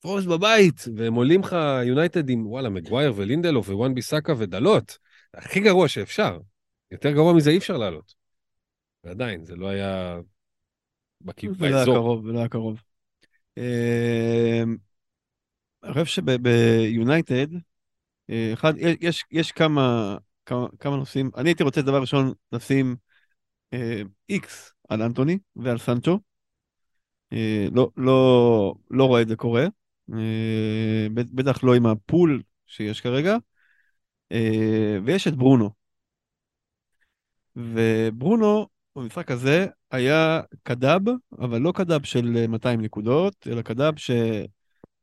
פורסט 0.00 0.26
בבית, 0.26 0.84
והם 0.96 1.14
עולים 1.14 1.40
לך 1.40 1.56
יונייטד 1.84 2.28
עם, 2.28 2.46
וואלה, 2.46 2.68
מגווייר 2.68 3.12
ולינדלוף 3.16 3.68
ווואן 3.68 3.94
ביסאקה 3.94 4.34
ודלות. 4.38 4.98
הכי 5.34 5.60
גרוע 5.60 5.88
שאפשר. 5.88 6.38
יותר 6.90 7.10
גרוע 7.10 7.32
מזה 7.32 7.50
אי 7.50 7.58
אפשר 7.58 7.76
לעלות. 7.76 8.14
ועדיין, 9.04 9.44
זה 9.44 9.56
לא 9.56 9.68
היה... 9.68 10.20
זה 11.58 11.58
לא 11.60 11.66
היה 11.66 11.76
באזור. 11.76 11.94
קרוב, 11.94 12.26
זה 12.26 12.32
לא 12.32 12.38
היה 12.38 12.48
קרוב. 12.48 12.82
אה, 13.58 14.62
אני 15.82 15.92
חושב 15.92 16.04
שביונייטד, 16.04 17.46
אחד, 18.52 18.74
יש, 19.00 19.24
יש 19.30 19.52
כמה, 19.52 20.16
כמה, 20.46 20.66
כמה 20.78 20.96
נושאים. 20.96 21.30
אני 21.36 21.48
הייתי 21.48 21.62
רוצה 21.62 21.82
דבר 21.82 22.00
ראשון 22.00 22.32
לשים 22.52 22.96
איקס 24.28 24.72
על 24.88 25.02
אנטוני 25.02 25.38
ועל 25.56 25.78
סנצ'ו. 25.78 26.18
אה, 27.32 27.66
לא, 27.72 27.90
לא, 27.96 28.74
לא 28.90 29.04
רואה 29.04 29.22
את 29.22 29.28
זה 29.28 29.36
קורה. 29.36 29.66
אה, 30.12 31.06
בטח 31.12 31.64
לא 31.64 31.74
עם 31.74 31.86
הפול 31.86 32.42
שיש 32.66 33.00
כרגע. 33.00 33.36
אה, 34.32 34.98
ויש 35.04 35.28
את 35.28 35.36
ברונו. 35.36 35.70
וברונו, 37.56 38.66
במשחק 38.96 39.30
הזה, 39.30 39.66
היה 39.92 40.40
קדאב, 40.62 41.02
אבל 41.38 41.58
לא 41.58 41.72
קדאב 41.76 42.04
של 42.04 42.46
200 42.48 42.80
נקודות, 42.80 43.46
אלא 43.46 43.62
קדאב 43.62 43.94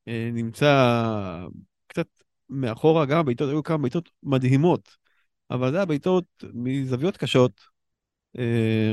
שנמצא 0.07 0.71
קצת 1.87 2.07
מאחורה, 2.49 3.05
גם 3.05 3.19
הבעיטות, 3.19 3.49
היו 3.49 3.63
כמה 3.63 3.77
בעיטות 3.77 4.09
מדהימות, 4.23 4.97
אבל 5.51 5.71
זה 5.71 5.77
היה 5.77 5.85
בעיטות 5.85 6.25
מזוויות 6.53 7.17
קשות, 7.17 7.61
אה, 8.37 8.91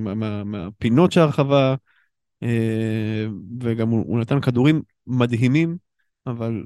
מה- 0.00 0.14
מה- 0.14 0.44
מהפינות 0.44 1.12
של 1.12 1.20
הרחבה, 1.20 1.74
אה, 2.42 3.26
וגם 3.60 3.88
הוא, 3.88 4.04
הוא 4.06 4.20
נתן 4.20 4.40
כדורים 4.40 4.82
מדהימים, 5.06 5.76
אבל 6.26 6.64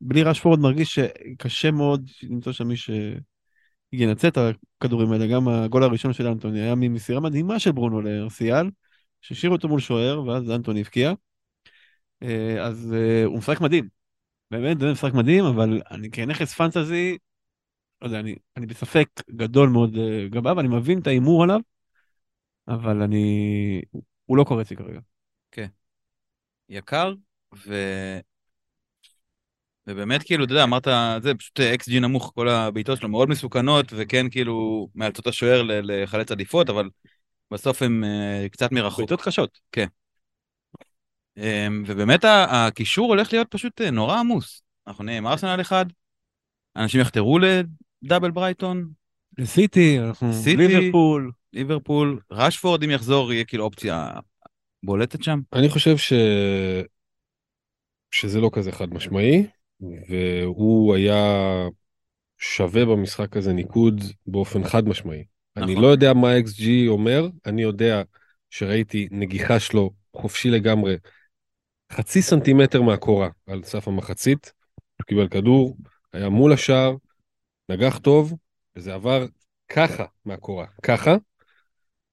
בלי 0.00 0.22
רשפורד 0.22 0.60
מרגיש 0.60 0.94
שקשה 0.94 1.70
מאוד 1.70 2.10
למצוא 2.22 2.52
שם 2.52 2.68
מי 2.68 2.76
שינצל 3.98 4.28
את 4.28 4.38
הכדורים 4.78 5.12
האלה. 5.12 5.26
גם 5.26 5.48
הגול 5.48 5.82
הראשון 5.82 6.12
של 6.12 6.26
אנטוני 6.26 6.60
היה 6.60 6.74
ממסירה 6.74 7.20
מדהימה 7.20 7.58
של 7.58 7.72
ברונו 7.72 8.00
לארסיאל, 8.00 8.70
שהשאיר 9.20 9.52
אותו 9.52 9.68
מול 9.68 9.80
שוער, 9.80 10.26
ואז 10.26 10.50
אנטוני 10.50 10.80
הבקיע. 10.80 11.12
אה, 12.22 12.66
אז 12.66 12.94
אה, 12.94 13.24
הוא 13.24 13.38
משחק 13.38 13.60
מדהים. 13.60 13.88
באמת, 14.50 14.80
זה 14.80 14.92
משחק 14.92 15.14
מדהים, 15.14 15.44
אבל 15.44 15.82
אני 15.90 16.10
כנכס 16.10 16.54
פנטזי, 16.54 17.18
לא 18.02 18.06
יודע, 18.06 18.20
אני, 18.20 18.34
אני 18.56 18.66
בספק 18.66 19.08
גדול 19.30 19.68
מאוד 19.68 19.96
אה, 19.96 20.24
לגביו, 20.24 20.60
אני 20.60 20.68
מבין 20.68 20.98
את 20.98 21.06
ההימור 21.06 21.42
עליו, 21.42 21.60
אבל 22.68 23.02
אני... 23.02 23.82
הוא 24.26 24.36
לא 24.36 24.44
קורץ 24.44 24.70
לי 24.70 24.76
כרגע. 24.76 25.00
יקר, 26.68 27.14
ו... 27.66 27.74
ובאמת, 29.86 30.22
כאילו, 30.22 30.44
אתה 30.44 30.52
יודע, 30.52 30.64
אמרת, 30.64 30.88
זה 31.22 31.34
פשוט 31.34 31.60
אקס 31.60 31.88
ג'י 31.88 32.00
נמוך, 32.00 32.32
כל 32.34 32.48
הבעיטות 32.48 32.98
שלו 32.98 33.08
מאוד 33.08 33.28
מסוכנות, 33.28 33.86
וכן, 33.96 34.30
כאילו, 34.30 34.88
מאלצות 34.94 35.26
השוער 35.26 35.62
ל- 35.62 36.02
לחלץ 36.02 36.32
עדיפות, 36.32 36.70
אבל 36.70 36.88
בסוף 37.50 37.82
הם 37.82 38.04
אה, 38.04 38.46
קצת 38.48 38.72
מרחוק. 38.72 38.98
בעיטות 38.98 39.22
קשות. 39.22 39.58
אה, 41.38 41.68
ובאמת, 41.86 42.24
ה- 42.24 42.66
הקישור 42.66 43.08
הולך 43.08 43.32
להיות 43.32 43.48
פשוט 43.50 43.80
אה, 43.80 43.90
נורא 43.90 44.18
עמוס. 44.18 44.62
אנחנו 44.86 45.04
נהיה 45.04 45.18
עם 45.18 45.26
ארסנל 45.26 45.60
אחד, 45.60 45.86
אנשים 46.76 47.00
יחתרו 47.00 47.38
לדאבל 47.38 48.30
ברייטון, 48.30 48.88
סיטי, 49.44 50.00
אנחנו 50.00 50.32
סיטי. 50.32 50.56
ליברפול. 50.56 51.32
ליברפול, 51.52 52.20
ראשפורד, 52.30 52.82
אם 52.82 52.90
יחזור, 52.90 53.32
יהיה 53.32 53.44
כאילו 53.44 53.64
אופציה 53.64 54.10
בולטת 54.82 55.22
שם. 55.22 55.40
אני 55.52 55.68
חושב 55.68 55.96
ש... 55.96 56.12
שזה 58.10 58.40
לא 58.40 58.50
כזה 58.52 58.72
חד 58.72 58.94
משמעי, 58.94 59.46
והוא 60.08 60.94
היה 60.94 61.24
שווה 62.38 62.84
במשחק 62.84 63.36
הזה 63.36 63.52
ניקוד 63.52 64.00
באופן 64.26 64.64
חד 64.64 64.88
משמעי. 64.88 65.24
אני 65.56 65.72
נכון. 65.72 65.84
לא 65.84 65.88
יודע 65.88 66.12
מה 66.12 66.38
XG 66.38 66.62
אומר, 66.88 67.28
אני 67.46 67.62
יודע 67.62 68.02
שראיתי 68.50 69.08
נגיחה 69.10 69.60
שלו 69.60 69.90
חופשי 70.16 70.50
לגמרי, 70.50 70.96
חצי 71.92 72.22
סנטימטר 72.22 72.82
מהקורה 72.82 73.28
על 73.46 73.62
סף 73.62 73.88
המחצית, 73.88 74.52
הוא 74.74 75.04
קיבל 75.06 75.28
כדור, 75.28 75.76
היה 76.12 76.28
מול 76.28 76.52
השער, 76.52 76.96
נגח 77.68 77.98
טוב, 77.98 78.34
וזה 78.76 78.94
עבר 78.94 79.26
ככה 79.68 80.04
מהקורה, 80.24 80.66
ככה. 80.82 81.16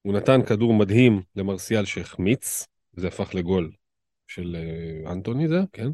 הוא 0.02 0.14
נתן 0.14 0.42
כדור 0.42 0.74
מדהים 0.74 1.22
למרסיאל 1.36 1.84
שהחמיץ, 1.84 2.66
זה 2.92 3.08
הפך 3.08 3.34
לגול 3.34 3.72
של 4.26 4.56
אה, 4.56 5.12
אנטוני 5.12 5.48
זה, 5.48 5.60
כן? 5.72 5.88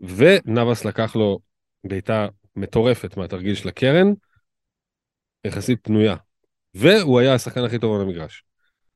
ונאבס 0.00 0.84
לקח 0.84 1.16
לו 1.16 1.38
בעיטה 1.84 2.28
מטורפת 2.56 3.16
מהתרגיל 3.16 3.54
של 3.54 3.68
הקרן, 3.68 4.06
יחסית 5.44 5.78
פנויה. 5.82 6.16
והוא 6.74 7.20
היה 7.20 7.34
השחקן 7.34 7.64
הכי 7.64 7.78
טוב 7.78 7.96
על 7.96 8.00
המגרש. 8.00 8.44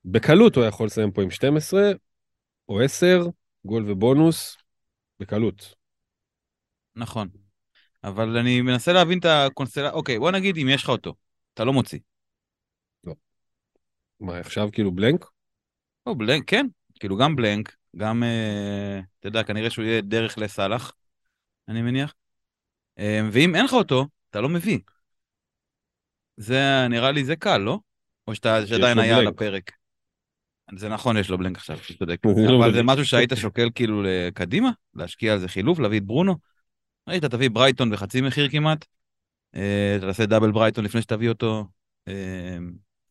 בקלות 0.04 0.56
הוא 0.56 0.62
היה 0.62 0.68
יכול 0.68 0.86
לסיים 0.86 1.12
פה 1.12 1.22
עם 1.22 1.30
12 1.30 1.80
או 2.68 2.80
10, 2.80 3.26
גול 3.64 3.90
ובונוס, 3.90 4.56
בקלות. 5.20 5.74
נכון. 6.96 7.28
אבל 8.04 8.36
אני 8.36 8.60
מנסה 8.60 8.92
להבין 8.92 9.18
את 9.18 9.24
הקונסטלציה, 9.24 9.90
אוקיי, 9.90 10.18
בוא 10.18 10.30
נגיד 10.30 10.56
אם 10.56 10.68
יש 10.68 10.82
לך 10.82 10.88
אותו, 10.88 11.14
אתה 11.54 11.64
לא 11.64 11.72
מוציא. 11.72 11.98
מה, 14.20 14.38
עכשיו 14.38 14.68
כאילו 14.72 14.92
בלנק? 14.92 15.26
או 16.06 16.14
בלנק, 16.14 16.44
כן, 16.46 16.66
כאילו 17.00 17.16
גם 17.16 17.36
בלנק, 17.36 17.76
גם, 17.96 18.22
אה, 18.22 19.00
אתה 19.20 19.28
יודע, 19.28 19.42
כנראה 19.42 19.70
שהוא 19.70 19.84
יהיה 19.84 20.00
דרך 20.00 20.38
לסאלח, 20.38 20.92
אני 21.68 21.82
מניח. 21.82 22.14
אה, 22.98 23.20
ואם 23.32 23.54
אין 23.54 23.64
לך 23.64 23.72
אותו, 23.72 24.06
אתה 24.30 24.40
לא 24.40 24.48
מביא. 24.48 24.78
זה, 26.36 26.86
נראה 26.90 27.10
לי 27.12 27.24
זה 27.24 27.36
קל, 27.36 27.58
לא? 27.58 27.78
או 28.26 28.34
שאתה, 28.34 28.66
שעדיין 28.66 28.98
היה 28.98 29.18
על. 29.18 29.26
הפרק. 29.26 29.72
זה 30.76 30.88
נכון, 30.88 31.16
יש 31.16 31.30
לו 31.30 31.38
בלנק 31.38 31.56
עכשיו, 31.56 31.76
אתה 31.76 31.94
צודק. 31.98 32.18
אבל 32.58 32.72
זה. 32.72 32.82
משהו 32.82 33.04
שהיית 33.04 33.30
שוקל 33.36 33.68
כאילו 33.74 34.02
קדימה? 34.34 34.70
להשקיע 34.94 35.32
על 35.32 35.38
זה 35.38 35.48
חילוף, 35.48 35.78
להביא 35.78 35.98
את 35.98 36.04
ברונו? 36.04 36.36
ראית, 37.08 37.24
תביא 37.24 37.50
ברייטון 37.50 37.90
בחצי 37.90 38.20
מחיר 38.20 38.48
כמעט. 38.48 38.84
אה, 39.54 39.98
תעשה 40.00 40.26
דאבל 40.26 40.52
ברייטון 40.52 40.84
לפני 40.84 41.02
שתביא 41.02 41.28
אותו. 41.28 41.66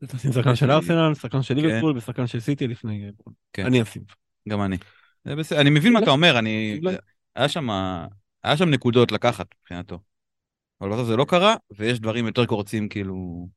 תשים 0.08 0.32
שחקן 0.32 0.56
של 0.56 0.72
ארסנל, 0.72 1.14
שחקן 1.14 1.42
של 1.42 1.56
כן. 1.56 1.62
ליברפול 1.62 1.98
ושחקן 1.98 2.28
של 2.28 2.40
סיטי 2.40 2.68
לפני... 2.68 3.12
כן. 3.54 3.66
אני 3.66 3.82
אשים. 3.82 4.04
גם 4.50 4.62
אני. 4.62 4.78
זה 5.26 5.36
בסדר, 5.36 5.62
אני 5.62 5.70
מבין 5.70 5.94
מה 5.94 6.00
אתה 6.00 6.10
אומר, 6.10 6.40
אני... 6.40 6.80
אולי. 6.84 6.96
היה 7.36 7.50
שם, 7.50 7.70
היה 8.44 8.58
שם 8.58 8.70
נקודות 8.70 9.12
לקחת 9.12 9.48
מבחינתו. 9.62 10.00
אבל 10.82 10.92
בסוף 10.92 11.08
זה 11.08 11.16
לא 11.16 11.26
קרה, 11.26 11.56
ויש 11.78 12.00
דברים 12.00 12.26
יותר 12.26 12.46
קורצים 12.46 12.90
כאילו... 12.90 13.48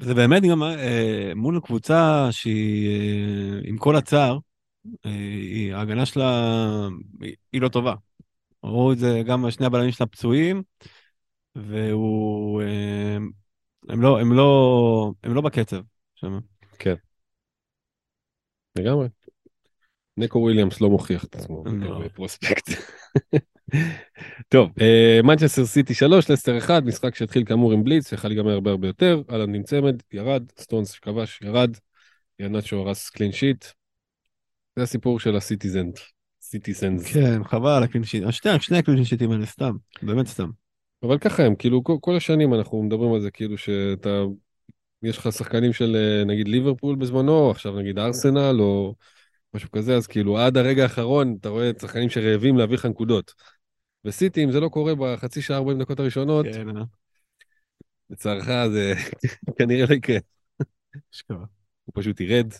זה 0.00 0.14
באמת 0.14 0.42
גם 0.42 0.62
אה, 0.62 1.32
מול 1.36 1.60
קבוצה 1.64 2.28
שהיא, 2.30 2.88
אה, 2.88 3.60
עם 3.64 3.78
כל 3.78 3.96
הצער, 3.96 4.38
אה, 5.06 5.10
היא- 5.10 5.74
ההגנה 5.74 6.06
שלה 6.06 6.48
היא, 7.20 7.34
היא 7.52 7.60
לא 7.60 7.68
טובה. 7.68 7.94
ראו 8.64 8.92
את 8.92 8.98
זה 8.98 9.22
גם 9.26 9.50
שני 9.50 9.66
הבלמים 9.66 9.92
שלה 9.92 10.06
פצועים, 10.06 10.62
והוא... 11.56 12.62
אה, 12.62 13.16
הם 13.88 14.02
לא, 14.02 14.20
הם 14.20 14.32
לא, 14.32 15.12
הם 15.22 15.34
לא 15.34 15.40
בקצב 15.40 15.80
שם. 16.14 16.38
לגמרי. 18.78 19.08
נקו 20.16 20.38
וויליאמס 20.38 20.80
לא 20.80 20.90
מוכיח 20.90 21.24
את 21.24 21.34
עצמו 21.34 21.64
לא. 21.66 21.98
ב 21.98 22.05
prospect. 22.05 22.70
טוב, 24.48 24.70
אה, 24.80 25.20
מנצ'סטר 25.24 25.66
סיטי 25.66 25.94
3, 25.94 26.30
לסטר 26.30 26.58
1, 26.58 26.82
משחק 26.82 27.14
שהתחיל 27.14 27.44
כאמור 27.44 27.72
עם 27.72 27.84
בליץ, 27.84 28.12
יכל 28.12 28.28
להיגמר 28.28 28.52
הרבה 28.52 28.70
הרבה 28.70 28.86
יותר, 28.86 29.22
האלנד 29.30 29.54
עם 29.54 29.62
צמד, 29.62 30.02
ירד, 30.12 30.42
סטונס 30.58 30.92
שכבש, 30.92 31.40
ירד, 31.42 31.76
איהנאצ'ו 32.40 32.76
הרס 32.76 33.10
clean 33.10 33.32
sheet. 33.32 33.64
זה 34.76 34.82
הסיפור 34.82 35.20
של 35.20 35.36
ה 35.36 35.43
citizen, 35.43 35.98
citizens. 36.40 37.12
כן, 37.12 37.44
חבל 37.44 37.82
ה 37.82 37.86
clean 37.86 38.03
sheet. 38.03 38.24
שני, 38.30 38.50
שני 38.60 38.78
הקלינשיטים 38.78 39.30
האלה 39.30 39.46
סתם, 39.46 39.76
באמת 40.02 40.26
סתם. 40.26 40.50
אבל 41.02 41.18
ככה 41.18 41.42
הם, 41.42 41.54
כאילו 41.54 41.84
כל, 41.84 41.96
כל 42.00 42.16
השנים 42.16 42.54
אנחנו 42.54 42.82
מדברים 42.82 43.12
על 43.12 43.20
זה, 43.20 43.30
כאילו 43.30 43.58
שאתה, 43.58 44.22
יש 45.06 45.18
לך 45.18 45.32
שחקנים 45.32 45.72
של 45.72 45.96
אה, 45.96 46.24
נגיד 46.24 46.48
ליברפול 46.48 46.96
בזמנו, 46.96 47.50
עכשיו 47.50 47.78
נגיד 47.78 47.98
ארסנל 47.98 48.56
או 48.60 48.94
משהו 49.54 49.70
כזה, 49.70 49.96
אז 49.96 50.06
כאילו 50.06 50.38
עד 50.38 50.56
הרגע 50.56 50.82
האחרון 50.82 51.36
אתה 51.40 51.48
רואה 51.48 51.70
שחקנים 51.80 52.10
שרעבים 52.10 52.58
להביא 52.58 52.76
לך 52.76 52.86
נקודות. 52.86 53.34
וסיטי, 54.04 54.44
אם 54.44 54.50
זה 54.50 54.60
לא 54.60 54.68
קורה 54.68 54.94
בחצי 54.94 55.42
שעה 55.42 55.56
40 55.56 55.78
דקות 55.78 56.00
הראשונות, 56.00 56.46
כן, 56.52 56.76
אה, 56.76 56.82
לצערך 58.10 58.46
זה 58.72 58.94
כנראה 59.58 59.86
לא 59.88 59.94
יקרה. 59.94 60.18
הוא 61.84 61.92
פשוט 61.94 62.20
ירד 62.20 62.52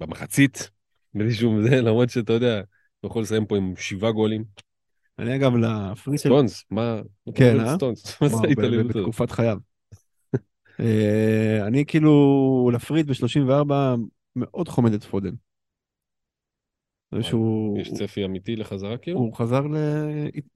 במחצית, 0.00 0.70
בלי 1.14 1.34
שום 1.34 1.62
זה, 1.62 1.80
למרות 1.80 2.10
שאתה 2.10 2.32
יודע, 2.32 2.62
הוא 3.00 3.10
יכול 3.10 3.22
לסיים 3.22 3.46
פה 3.46 3.56
עם 3.56 3.76
שבעה 3.76 4.12
גולים. 4.12 4.44
אני 5.18 5.36
אגב 5.36 5.56
לפריט 5.56 6.20
של... 6.20 6.28
סטונס, 6.28 6.64
מה? 6.70 7.00
כן, 7.34 7.60
אה? 7.60 7.74
סטונס? 7.74 8.04
מה 8.22 8.28
זה 8.28 8.34
הזאת? 8.36 8.86
בתקופת 8.86 9.30
חייו. 9.30 9.58
אה, 10.80 11.66
אני 11.66 11.84
כאילו 11.86 12.70
לפריד 12.74 13.06
ב-34 13.06 13.72
מאוד 14.36 14.68
חומד 14.68 14.92
את 14.92 15.04
פודן. 15.04 15.34
שהוא 17.22 17.78
יש 17.78 17.92
צפי 17.92 18.24
אמיתי 18.24 18.56
לחזרה 18.56 18.98
כאילו? 18.98 19.18
הוא 19.18 19.34
חזר 19.34 19.62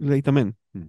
להתאמן. 0.00 0.48
Hmm. 0.48 0.80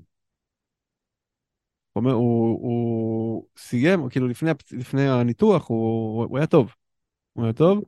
הוא 1.96 2.02
אומר, 2.02 2.12
הוא, 2.12 2.60
הוא 2.62 3.46
סיים, 3.58 4.10
כאילו 4.10 4.28
לפני, 4.28 4.50
לפני 4.72 5.10
הניתוח 5.10 5.70
הוא, 5.70 6.24
הוא 6.24 6.38
היה 6.38 6.48
טוב. 6.48 6.76
הוא 7.34 7.44
היה 7.44 7.54
טוב. 7.54 7.84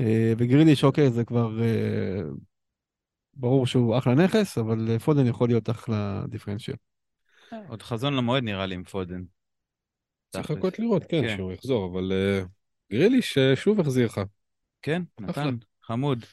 אה, 0.00 0.32
וגריליש, 0.38 0.84
אוקיי, 0.84 1.10
זה 1.10 1.24
כבר 1.24 1.62
אה, 1.62 2.22
ברור 3.34 3.66
שהוא 3.66 3.98
אחלה 3.98 4.14
נכס, 4.14 4.58
אבל 4.58 4.98
פודן 4.98 5.26
יכול 5.26 5.48
להיות 5.48 5.70
אחלה 5.70 6.24
דיפרנציאל. 6.28 6.76
עוד 7.68 7.82
חזון 7.82 8.14
למועד 8.14 8.42
נראה 8.42 8.66
לי 8.66 8.74
עם 8.74 8.84
פודן. 8.84 9.22
צריך. 10.30 10.50
לחכות 10.50 10.78
לראות, 10.78 11.04
כן, 11.08 11.22
כן. 11.22 11.36
שהוא 11.36 11.52
יחזור, 11.52 11.92
אבל 11.92 12.12
גריליש 12.92 13.38
אה, 13.38 13.56
שוב 13.56 13.80
החזיר 13.80 14.06
לך. 14.06 14.20
כן, 14.82 15.02
אחלה. 15.30 15.44
נתן, 15.44 15.56
חמוד. 15.82 16.24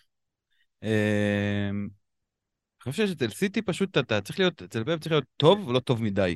אה, 0.84 1.70
אני 1.70 2.92
חושב 2.92 3.08
שאצל 3.08 3.30
סיטי 3.30 3.62
פשוט 3.62 3.98
אתה 3.98 4.22
צריך 4.22 4.40
להיות, 4.40 4.62
אצל 4.62 4.84
פפ 4.84 5.00
צריך 5.00 5.12
להיות 5.12 5.26
טוב 5.38 5.68
ולא 5.68 5.80
טוב 5.80 6.04
מדי. 6.04 6.36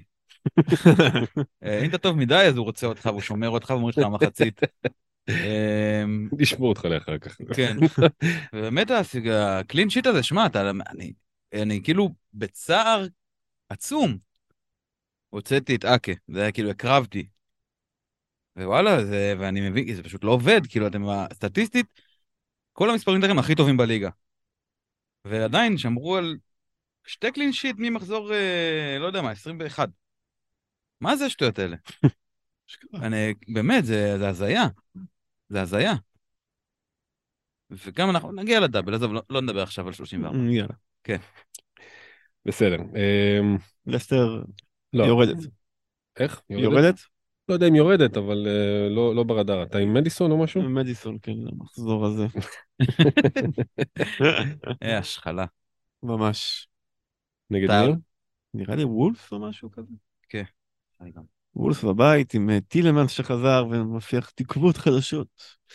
אה, 1.64 1.82
אם 1.86 1.90
אתה 1.90 1.98
טוב 1.98 2.18
מדי, 2.18 2.46
אז 2.48 2.58
הוא 2.58 2.66
רוצה 2.66 2.88
אותך 2.88 3.06
והוא 3.06 3.22
שומר 3.22 3.50
אותך 3.50 3.70
ואומר 3.70 3.90
לך 3.90 3.98
מחצית. 3.98 4.62
אמ, 5.30 6.30
נשמור 6.38 6.70
אותך 6.70 6.86
לאחר 6.86 7.18
כך. 7.18 7.38
כן. 7.56 7.78
ובאמת 8.54 8.88
הקלין 9.32 9.90
שיט 9.90 10.06
הזה, 10.06 10.24
שמע, 10.24 10.48
אני 11.54 11.84
כאילו 11.84 12.10
בצער 12.34 13.06
עצום. 13.70 14.18
הוצאתי 15.30 15.76
את 15.76 15.86
אקה, 15.86 16.12
זה 16.28 16.42
היה 16.42 16.52
כאילו 16.52 16.70
הקרבתי. 16.70 17.28
ווואלה, 18.58 19.06
זה, 19.06 19.34
ואני 19.40 19.70
מבין, 19.70 19.96
זה 19.96 20.04
פשוט 20.04 20.24
לא 20.24 20.32
עובד, 20.32 20.62
כאילו 20.70 20.88
אתם, 20.88 21.04
סטטיסטית, 21.34 21.86
כל 22.74 22.90
המספרים 22.90 23.22
שלכם 23.22 23.40
הכי 23.40 23.56
טובים 23.56 23.78
בליגה. 23.78 24.10
ועדיין 25.26 25.78
שמרו 25.78 26.18
על 26.18 26.38
שתי 27.06 27.32
קלין 27.32 27.54
שיט 27.54 27.76
ממחזור, 27.80 28.34
אה, 28.34 28.98
לא 29.00 29.06
יודע 29.06 29.22
מה, 29.22 29.32
21. 29.32 29.90
מה 31.02 31.16
זה 31.16 31.26
השטויות 31.26 31.60
האלה? 31.60 31.78
אני, 33.04 33.34
באמת, 33.48 33.86
זה, 33.86 34.18
זה 34.18 34.30
הזיה. 34.30 34.68
זה 35.50 35.62
הזיה. 35.62 35.94
וגם 37.70 38.10
אנחנו 38.10 38.32
נגיע 38.32 38.60
לדאבל, 38.60 38.94
עזוב, 38.94 39.14
לא, 39.14 39.22
לא 39.30 39.42
נדבר 39.42 39.64
עכשיו 39.64 39.88
על 39.88 39.94
34. 39.94 40.38
יאללה. 40.52 40.74
בסדר. 42.46 42.78
אמ, 42.78 43.58
לסטר 43.86 44.44
לא. 44.94 45.04
יורדת. 45.04 45.38
איך? 46.20 46.42
יורדת? 46.50 47.17
לא 47.50 47.54
יודע 47.54 47.68
אם 47.68 47.76
יורדת, 47.76 48.18
אבל 48.18 48.48
אה, 48.48 48.90
לא 48.90 49.16
לא 49.16 49.24
ברדאר. 49.24 49.64
אתה 49.64 49.78
עם 49.78 49.94
מדיסון 49.94 50.32
או 50.32 50.38
משהו? 50.38 50.62
מדיסון, 50.62 51.18
כן, 51.22 51.32
המחזור 51.52 52.06
הזה. 52.06 52.28
אה, 54.84 54.98
השחלה. 54.98 55.46
ממש. 56.04 56.68
נגד 57.50 57.72
מי? 57.72 57.94
נראה 58.54 58.76
לי 58.76 58.84
וולף 58.84 59.32
או 59.32 59.40
משהו 59.40 59.72
כזה. 59.72 59.94
אני 61.02 61.12
גם. 61.12 61.22
וולף 61.56 61.84
בבית 61.84 62.34
עם 62.34 62.50
אה, 62.50 62.60
טילמנס 62.68 63.12
שחזר 63.12 63.66
ומפיח 63.72 64.30
תקוות 64.30 64.78
חדשות. 64.78 65.28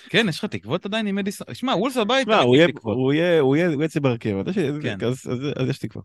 כן, 0.09 0.27
יש 0.28 0.39
לך 0.39 0.44
תקוות 0.44 0.86
עדיין 0.86 1.07
עם 1.07 1.15
מדיסון? 1.15 1.55
שמע, 1.55 1.73
וולס 1.77 1.97
בבית, 1.97 2.28
תמיד 2.28 2.39
הוא 2.85 3.55
יהיה- 3.57 3.70
יצא 3.85 4.01
בהרכב, 4.01 4.36
אז 4.49 4.57
יש- 4.59 4.82
כן. 4.82 4.99
אז- 5.07 5.69
יש 5.70 5.78
תקווה. 5.78 6.03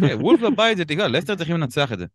כן, 0.00 0.16
וולס 0.20 0.40
בבית 0.40 0.76
זה 0.76 0.84
תקווה, 0.84 1.08
לסטר 1.08 1.36
צריכים 1.36 1.56
לנצח 1.56 1.92
את 1.92 1.98
זה. 1.98 2.06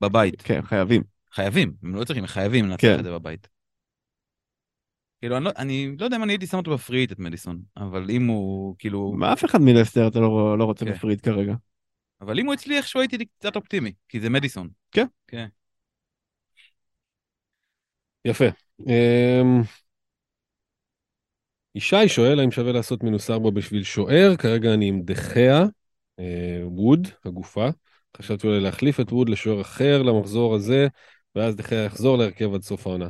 בבית. 0.00 0.42
כן, 0.42 0.62
חייבים. 0.62 1.02
חייבים, 1.32 1.74
הם 1.82 1.94
לא 1.94 2.04
צריכים, 2.04 2.24
הם 2.24 2.28
חייבים 2.28 2.64
לנצח 2.64 2.82
כן. 2.82 2.98
את 2.98 3.04
זה 3.04 3.10
בבית. 3.10 3.48
כאילו, 5.20 5.36
אני 5.36 5.44
לא, 5.44 5.50
אני 5.56 5.96
לא 5.98 6.04
יודע 6.04 6.16
אם 6.16 6.22
אני 6.22 6.32
הייתי 6.32 6.46
שם 6.46 6.56
אותו 6.56 6.70
בפריט, 6.70 7.12
את 7.12 7.18
מדיסון, 7.18 7.62
אבל 7.76 8.10
אם 8.10 8.26
הוא, 8.26 8.76
כאילו, 8.78 9.12
מה, 9.12 9.32
אף 9.32 9.44
אחד 9.44 9.60
מלסטר 9.60 10.08
אתה 10.08 10.20
לא 10.20 10.58
לא 10.58 10.64
רוצה 10.64 10.84
כן. 10.84 10.92
בפריד 10.92 11.20
כרגע. 11.20 11.54
אבל 12.20 12.38
אם 12.38 12.46
הוא 12.46 12.54
אצלי 12.54 12.76
איכשהו 12.76 13.00
הייתי 13.00 13.24
קצת 13.38 13.56
אופטימי, 13.56 13.92
כי 14.08 14.20
זה 14.20 14.30
מדיסון. 14.30 14.68
כן. 14.92 15.06
כן. 15.26 15.46
יפה. 18.24 18.44
אמ, 18.86 19.62
ישי 21.74 22.08
שואל 22.08 22.40
האם 22.40 22.50
שווה 22.50 22.72
לעשות 22.72 23.02
מינוס 23.02 23.30
ארבע 23.30 23.50
בשביל 23.50 23.82
שוער, 23.82 24.36
כרגע 24.36 24.74
אני 24.74 24.88
עם 24.88 25.02
דחיה, 25.02 25.64
אה, 26.18 26.60
ווד, 26.64 27.08
הגופה. 27.24 27.68
חשבתי 28.16 28.46
אולי 28.46 28.60
להחליף 28.60 29.00
את 29.00 29.12
ווד 29.12 29.28
לשוער 29.28 29.60
אחר 29.60 30.02
למחזור 30.02 30.54
הזה, 30.54 30.88
ואז 31.34 31.56
יחזור 31.86 32.18
להרכב 32.18 32.54
עד 32.54 32.62
סוף 32.62 32.86
העונה. 32.86 33.08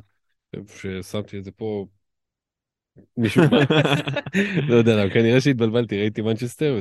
ששמתי 0.66 1.38
את 1.38 1.44
זה 1.44 1.50
פה, 1.50 1.86
משום 3.16 3.44
מה, 3.50 3.58
לא 4.68 4.74
יודע 4.74 4.96
למה, 4.96 5.10
כנראה 5.14 5.40
שהתבלבלתי, 5.40 6.00
ראיתי 6.00 6.22
מנצ'סטר, 6.22 6.78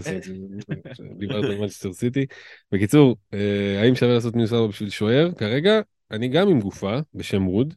דיברת 1.17 1.43
על 1.43 1.57
מנצ'סטר 1.59 1.93
סיטי. 1.93 2.25
בקיצור, 2.71 3.15
אה, 3.33 3.81
האם 3.81 3.95
שווה 3.95 4.13
לעשות 4.13 4.35
מינוס 4.35 4.53
ארבע 4.53 4.67
בשביל 4.67 4.89
שוער? 4.89 5.31
כרגע 5.37 5.81
אני 6.11 6.27
גם 6.27 6.49
עם 6.49 6.59
גופה 6.59 6.99
בשם 7.13 7.47
ווד. 7.47 7.73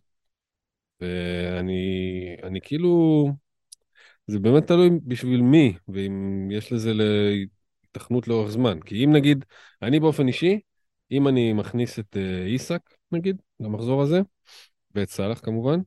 ואני 1.00 2.36
אני 2.42 2.60
כאילו, 2.60 3.28
זה 4.26 4.38
באמת 4.38 4.66
תלוי 4.66 4.90
בשביל 5.04 5.42
מי, 5.42 5.74
ואם 5.88 6.48
יש 6.50 6.72
לזה 6.72 6.92
היתכנות 7.82 8.28
לאורך 8.28 8.50
זמן. 8.50 8.80
כי 8.80 9.04
אם 9.04 9.12
נגיד, 9.12 9.44
אני 9.82 10.00
באופן 10.00 10.28
אישי, 10.28 10.60
אם 11.10 11.28
אני 11.28 11.52
מכניס 11.52 11.98
את 11.98 12.16
אה, 12.16 12.46
איסק, 12.46 12.80
נגיד, 13.14 13.36
למחזור 13.60 14.02
הזה, 14.02 14.20
ואת 14.94 15.08
סאלח 15.08 15.40
כמובן, 15.42 15.80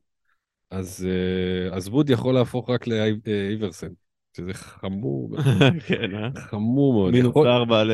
אז, 0.70 1.06
אה, 1.10 1.76
אז 1.76 1.88
ווד 1.88 2.10
יכול 2.10 2.34
להפוך 2.34 2.70
רק 2.70 2.86
לאיברסן, 2.86 3.88
שזה 4.36 4.54
חמור, 4.54 5.36
כן, 5.86 6.14
אה? 6.14 6.40
חמור 6.40 6.92
מאוד. 6.92 7.12
מינוס 7.12 7.30
יכול- 7.30 7.48
ארבע 7.48 7.84
ל... 7.84 7.90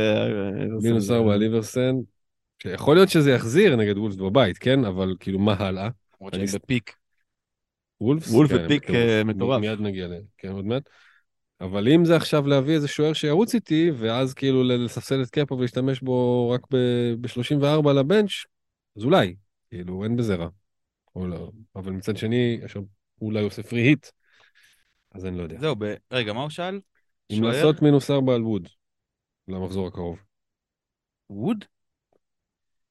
מינוס 0.82 1.10
ארבע 1.10 1.34
על 1.34 1.42
איברסן, 1.42 1.94
שיכול 2.62 2.96
להיות 2.96 3.08
שזה 3.08 3.30
יחזיר 3.30 3.76
נגד 3.76 3.98
וולס 3.98 4.16
בבית, 4.16 4.58
כן? 4.58 4.84
אבל 4.84 5.14
כאילו, 5.20 5.38
מה 5.38 5.54
הלאה? 5.58 5.88
למרות 6.20 6.34
שהם 6.34 6.60
בפיק. 6.60 6.94
וולפס? 8.00 8.30
וולף 8.30 8.50
כן, 8.50 8.64
בפיק, 8.64 8.82
בטירוף. 8.82 9.00
אה, 9.00 9.24
מטורף. 9.24 9.60
מיד 9.60 9.80
נגיע 9.80 10.04
אליהם, 10.04 10.22
כן, 10.38 10.48
עוד 10.48 10.64
מעט. 10.64 10.82
אבל 11.60 11.88
אם 11.88 12.04
זה 12.04 12.16
עכשיו 12.16 12.46
להביא 12.46 12.74
איזה 12.74 12.88
שוער 12.88 13.12
שירוץ 13.12 13.54
איתי, 13.54 13.90
ואז 13.94 14.34
כאילו 14.34 14.62
ל- 14.62 14.84
לספסל 14.84 15.22
את 15.22 15.30
קאפו 15.30 15.58
ולהשתמש 15.58 16.00
בו 16.00 16.50
רק 16.50 16.60
ב-34 16.70 17.92
לבנץ', 17.92 18.30
אז 18.96 19.04
אולי, 19.04 19.36
כאילו, 19.70 20.04
אין 20.04 20.16
בזה 20.16 20.34
רע. 20.34 20.48
או 21.16 21.26
לא. 21.26 21.50
אבל 21.76 21.92
מצד 21.92 22.16
שני, 22.16 22.60
עכשיו 22.64 22.82
אולי 23.20 23.42
עושה 23.42 23.62
פרי 23.62 23.80
היט, 23.80 24.06
אז 25.12 25.26
אני 25.26 25.38
לא 25.38 25.42
יודע. 25.42 25.58
זהו, 25.60 25.76
ב... 25.78 25.84
רגע, 26.10 26.32
מה 26.32 26.40
הוא 26.40 26.50
שאל? 26.50 26.80
אם? 27.30 27.42
לעשות 27.42 27.82
מינוס 27.82 28.10
4 28.10 28.34
על 28.34 28.42
ווד, 28.42 28.68
למחזור 29.48 29.86
הקרוב. 29.86 30.18
ווד? 31.30 31.64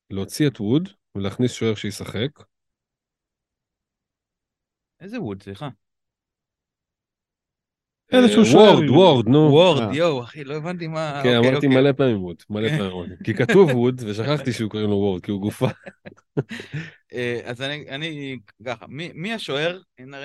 להוציא 0.10 0.48
את 0.48 0.60
ווד 0.60 0.90
ולהכניס 1.16 1.52
שוער 1.52 1.76
שישחק. 1.76 2.30
איזה 5.00 5.22
ווד, 5.22 5.44
סליחה. 5.44 5.70
איזשהו 8.14 8.40
אה, 8.40 8.46
שוער. 8.46 8.74
וורד, 8.74 8.90
וורד, 8.90 9.28
נו. 9.28 9.40
וורד, 9.40 9.82
אה. 9.82 9.96
יואו, 9.96 10.24
אחי, 10.24 10.44
לא 10.44 10.54
הבנתי 10.56 10.88
מה... 10.88 11.20
כן, 11.24 11.38
אוקיי, 11.38 11.38
אמרתי 11.38 11.68
אוקיי. 11.68 11.82
מלא 11.82 11.92
פעמים 11.92 12.24
ווד, 12.24 12.36
מלא. 12.50 12.70
פעמים 12.70 12.94
ווד. 12.94 13.10
כי 13.24 13.34
כתוב 13.34 13.76
ווד, 13.76 14.02
ושכחתי 14.06 14.52
שהוא 14.54 14.70
קוראים 14.70 14.90
לו 14.90 14.96
וורד, 14.96 15.22
כי 15.22 15.32
הוא 15.32 15.42
גופה. 15.42 15.68
אה, 17.14 17.42
אז 17.44 17.62
אני, 17.62 17.86
אני 17.90 18.38
ככה, 18.66 18.86
מי, 18.88 19.12
מי 19.14 19.34
השוער? 19.34 19.80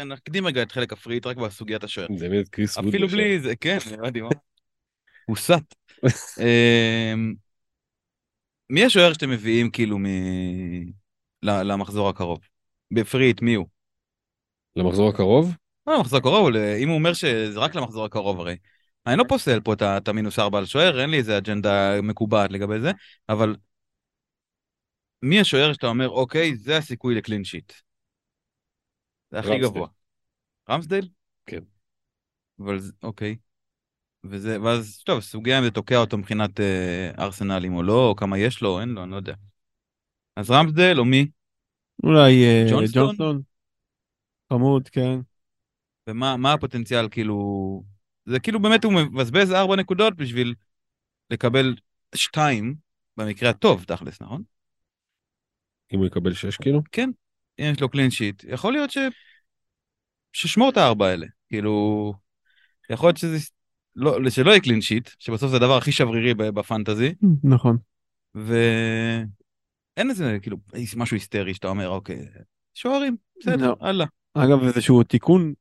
נקדים 0.06 0.46
רגע 0.46 0.62
את 0.62 0.72
חלק 0.72 0.92
ה 0.92 0.96
free 0.97 1.13
hit 1.14 1.26
רק 1.26 1.36
בסוגיית 1.36 1.84
השוער. 1.84 2.06
זה 2.16 2.28
באמת 2.28 2.48
קריס 2.48 2.76
ווד. 2.76 2.88
אפילו. 2.88 3.08
בלי 3.08 3.40
זה, 3.40 3.56
כן, 3.56 3.78
הבנתי 3.98 4.20
מה. 4.20 4.28
הוא 5.26 5.36
סט. 5.36 5.74
אמ, 6.42 7.34
מי 8.70 8.84
השוער 8.84 9.12
שאתם 9.12 9.30
מביאים 9.30 9.70
כאילו 9.70 9.98
מ... 9.98 10.06
ל- 11.42 11.62
למחזור 11.72 12.08
הקרוב? 12.08 12.38
בפריט, 12.90 13.42
מי 13.42 13.54
הוא? 13.54 13.66
למחזור 14.76 15.08
הקרוב? 15.08 15.54
לא 15.88 15.96
למחזור 15.96 16.18
הקרוב, 16.18 16.56
אם 16.56 16.88
הוא 16.88 16.98
אומר 16.98 17.12
שזה 17.12 17.58
רק 17.58 17.74
למחזור 17.74 18.04
הקרוב 18.04 18.40
הרי. 18.40 18.56
אני 19.06 19.16
לא 19.16 19.24
פוסל 19.28 19.60
פה 19.60 19.74
את 19.82 20.08
המינוס 20.08 20.38
ארבע 20.38 20.58
על 20.58 20.66
שוער, 20.66 21.00
אין 21.00 21.10
לי 21.10 21.16
איזה 21.16 21.38
אג'נדה 21.38 22.02
מקובעת 22.02 22.50
לגבי 22.50 22.80
זה, 22.80 22.90
אבל 23.28 23.56
מי 25.22 25.40
השוער 25.40 25.72
שאתה 25.72 25.86
אומר, 25.86 26.08
אוקיי, 26.08 26.56
זה 26.56 26.76
הסיכוי 26.76 27.14
לקלין 27.14 27.44
שיט? 27.44 27.72
זה 29.30 29.38
הכי. 29.38 29.58
גבוה. 29.58 29.88
רמסדייל? 30.70 31.08
כן. 31.46 31.60
אבל 32.60 32.78
זה, 32.78 32.92
אוקיי. 33.02 33.36
וזה, 34.24 34.62
ואז, 34.62 35.02
טוב, 35.04 35.20
סוגיה 35.20 35.58
אם 35.58 35.64
זה 35.64 35.70
תוקע 35.70 35.96
אותו 35.96 36.18
מבחינת 36.18 36.60
אה, 36.60 37.10
ארסנלים 37.18 37.74
או 37.74 37.82
לא, 37.82 38.08
או 38.08 38.16
כמה 38.16 38.38
יש 38.38 38.62
לו, 38.62 38.80
אין 38.80 38.88
לו, 38.88 39.02
אני 39.02 39.10
לא 39.10 39.16
יודע. 39.16 39.34
אז 40.36 40.50
רמסדייל 40.50 41.00
או 41.00 41.04
מי? 41.04 41.26
אולי 42.02 42.44
אה, 42.44 42.66
ג'ונסטון? 42.70 43.06
ג'ונסטון. 43.06 43.42
חמוד, 44.52 44.88
כן. 44.88 45.20
ומה 46.08 46.36
מה 46.36 46.52
הפוטנציאל, 46.52 47.08
כאילו... 47.10 47.82
זה 48.26 48.40
כאילו 48.40 48.60
באמת 48.60 48.84
הוא 48.84 48.92
מבזבז 48.92 49.52
ארבע 49.52 49.76
נקודות 49.76 50.16
בשביל 50.16 50.54
לקבל 51.30 51.74
שתיים, 52.14 52.74
במקרה 53.16 53.50
הטוב, 53.50 53.84
תכלס, 53.84 54.22
נכון? 54.22 54.42
אם 55.94 55.98
הוא 55.98 56.06
יקבל 56.06 56.32
6 56.32 56.56
כאילו? 56.56 56.82
אם 57.58 57.70
יש 57.72 57.80
לו 57.80 57.88
clean 57.88 58.10
sheet, 58.10 58.44
יכול 58.48 58.72
להיות 58.72 58.90
ש... 58.90 58.98
ששמור 60.32 60.70
את 60.70 60.76
הארבע 60.76 61.06
האלה. 61.06 61.26
כאילו, 61.48 62.14
יכול 62.90 63.08
להיות 63.08 63.16
שזה... 63.16 63.38
לא, 63.96 64.30
שלא 64.30 64.50
יהיה 64.50 64.60
clean 64.60 64.80
sheet, 64.80 65.10
שבסוף 65.18 65.50
זה 65.50 65.56
הדבר 65.56 65.76
הכי 65.76 65.92
שברירי 65.92 66.34
ב- 66.34 66.42
ב 66.42 66.50
fantasy, 66.50 67.14
נכון. 67.44 67.76
ואין 68.34 69.30
איזה, 70.10 70.38
כאילו, 70.42 70.56
משהו 70.96 71.16
היסטרי 71.16 71.54
שאתה 71.54 71.68
אומר, 71.68 71.88
אוקיי, 71.88 72.26
שוערים, 72.74 73.16
בסדר, 73.40 73.68
לא. 73.68 73.76
הלאה. 73.80 74.06
אגב, 74.34 74.62
איזשהו 74.62 75.02
תיקון 75.02 75.54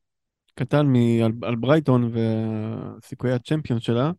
קטן 0.57 0.85
מ- 0.88 1.23
על, 1.43 1.55
ברייטון 1.55 2.11
וסיכויי 2.13 3.34
הצ'מפיונס 3.34 3.80
שלה. 3.79 4.11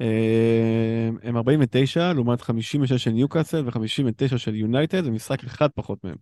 אה, 0.00 1.10
הם 1.22 1.36
49 1.36 2.12
לעומת 2.12 2.40
56 2.40 3.04
של 3.04 3.10
ניוקאסל 3.10 3.64
ו-59 3.66 4.38
של 4.38 4.54
יונייטד, 4.54 5.04
זה 5.04 5.10
משחק 5.10 5.44
אחד 5.44 5.68
פחות 5.74 6.04
מהם. 6.04 6.16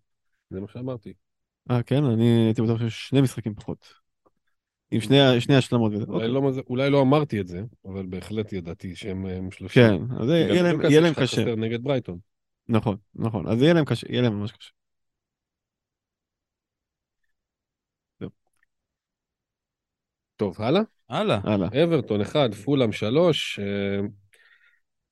זה 0.50 0.60
מה 0.60 0.66
שאמרתי. 0.72 1.12
אה, 1.70 1.82
כן? 1.82 2.04
אני 2.04 2.44
הייתי 2.44 2.62
בטוח 2.62 2.78
שיש 2.78 3.08
שני 3.08 3.20
משחקים 3.20 3.54
פחות. 3.54 4.04
עם 4.90 5.00
שני, 5.00 5.40
שני 5.40 5.56
השלמות. 5.56 5.92
אולי 5.92 6.04
אוקיי. 6.08 6.28
לא 6.28 6.50
אולי 6.68 6.90
לא 6.90 7.02
אמרתי 7.02 7.40
את 7.40 7.46
זה, 7.46 7.62
אבל 7.84 8.06
בהחלט 8.06 8.52
ידעתי 8.52 8.96
שהם 8.96 9.26
הם 9.26 9.50
שלושים. 9.50 9.82
כן, 9.82 10.14
אז 10.18 10.28
יהיה 10.28 11.00
להם, 11.00 11.14
קשה. 11.14 11.54
נגד 11.54 11.82
ברייטון. 11.82 12.18
נכון, 12.68 12.96
נכון. 13.14 13.46
אז 13.46 13.62
יהיה 13.62 13.74
להם 13.74 13.84
קשה, 13.84 14.06
יהיה 14.10 14.22
להם 14.22 14.40
ממש 14.40 14.52
קשה. 14.52 14.70
טוב, 20.36 20.56
הלאה? 20.59 20.81
הלאה. 21.09 21.39
הלאה. 21.44 21.85
אברטון 21.85 22.20
1, 22.20 22.55
פולאם 22.55 22.93
3. 22.93 23.61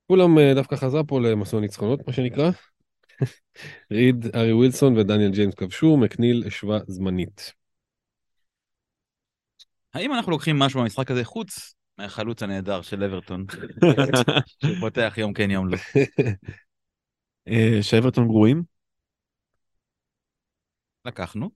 פולאם 0.06 0.38
אה, 0.38 0.54
דווקא 0.54 0.76
חזרה 0.76 1.04
פה 1.04 1.20
למסלול 1.20 1.62
ניצחונות, 1.62 2.06
מה 2.06 2.12
שנקרא. 2.12 2.50
ריד, 3.92 4.36
ארי 4.36 4.52
ווילסון 4.52 4.98
ודניאל 4.98 5.30
ג'יימס 5.30 5.54
כבשו, 5.54 5.96
מקניל 5.96 6.44
השווה 6.46 6.78
זמנית. 6.86 7.52
האם 9.94 10.12
אנחנו 10.12 10.32
לוקחים 10.32 10.58
משהו 10.58 10.80
במשחק 10.80 11.10
הזה 11.10 11.24
חוץ 11.24 11.74
מהחלוץ 11.98 12.42
הנהדר 12.42 12.82
של 12.82 13.04
אברטון, 13.04 13.44
שפותח 14.64 15.14
יום 15.16 15.32
כן 15.32 15.50
יום 15.50 15.68
לא? 15.68 15.76
אה, 17.48 17.78
שאברטון 17.82 18.28
גרועים? 18.28 18.62
לקחנו. 21.04 21.50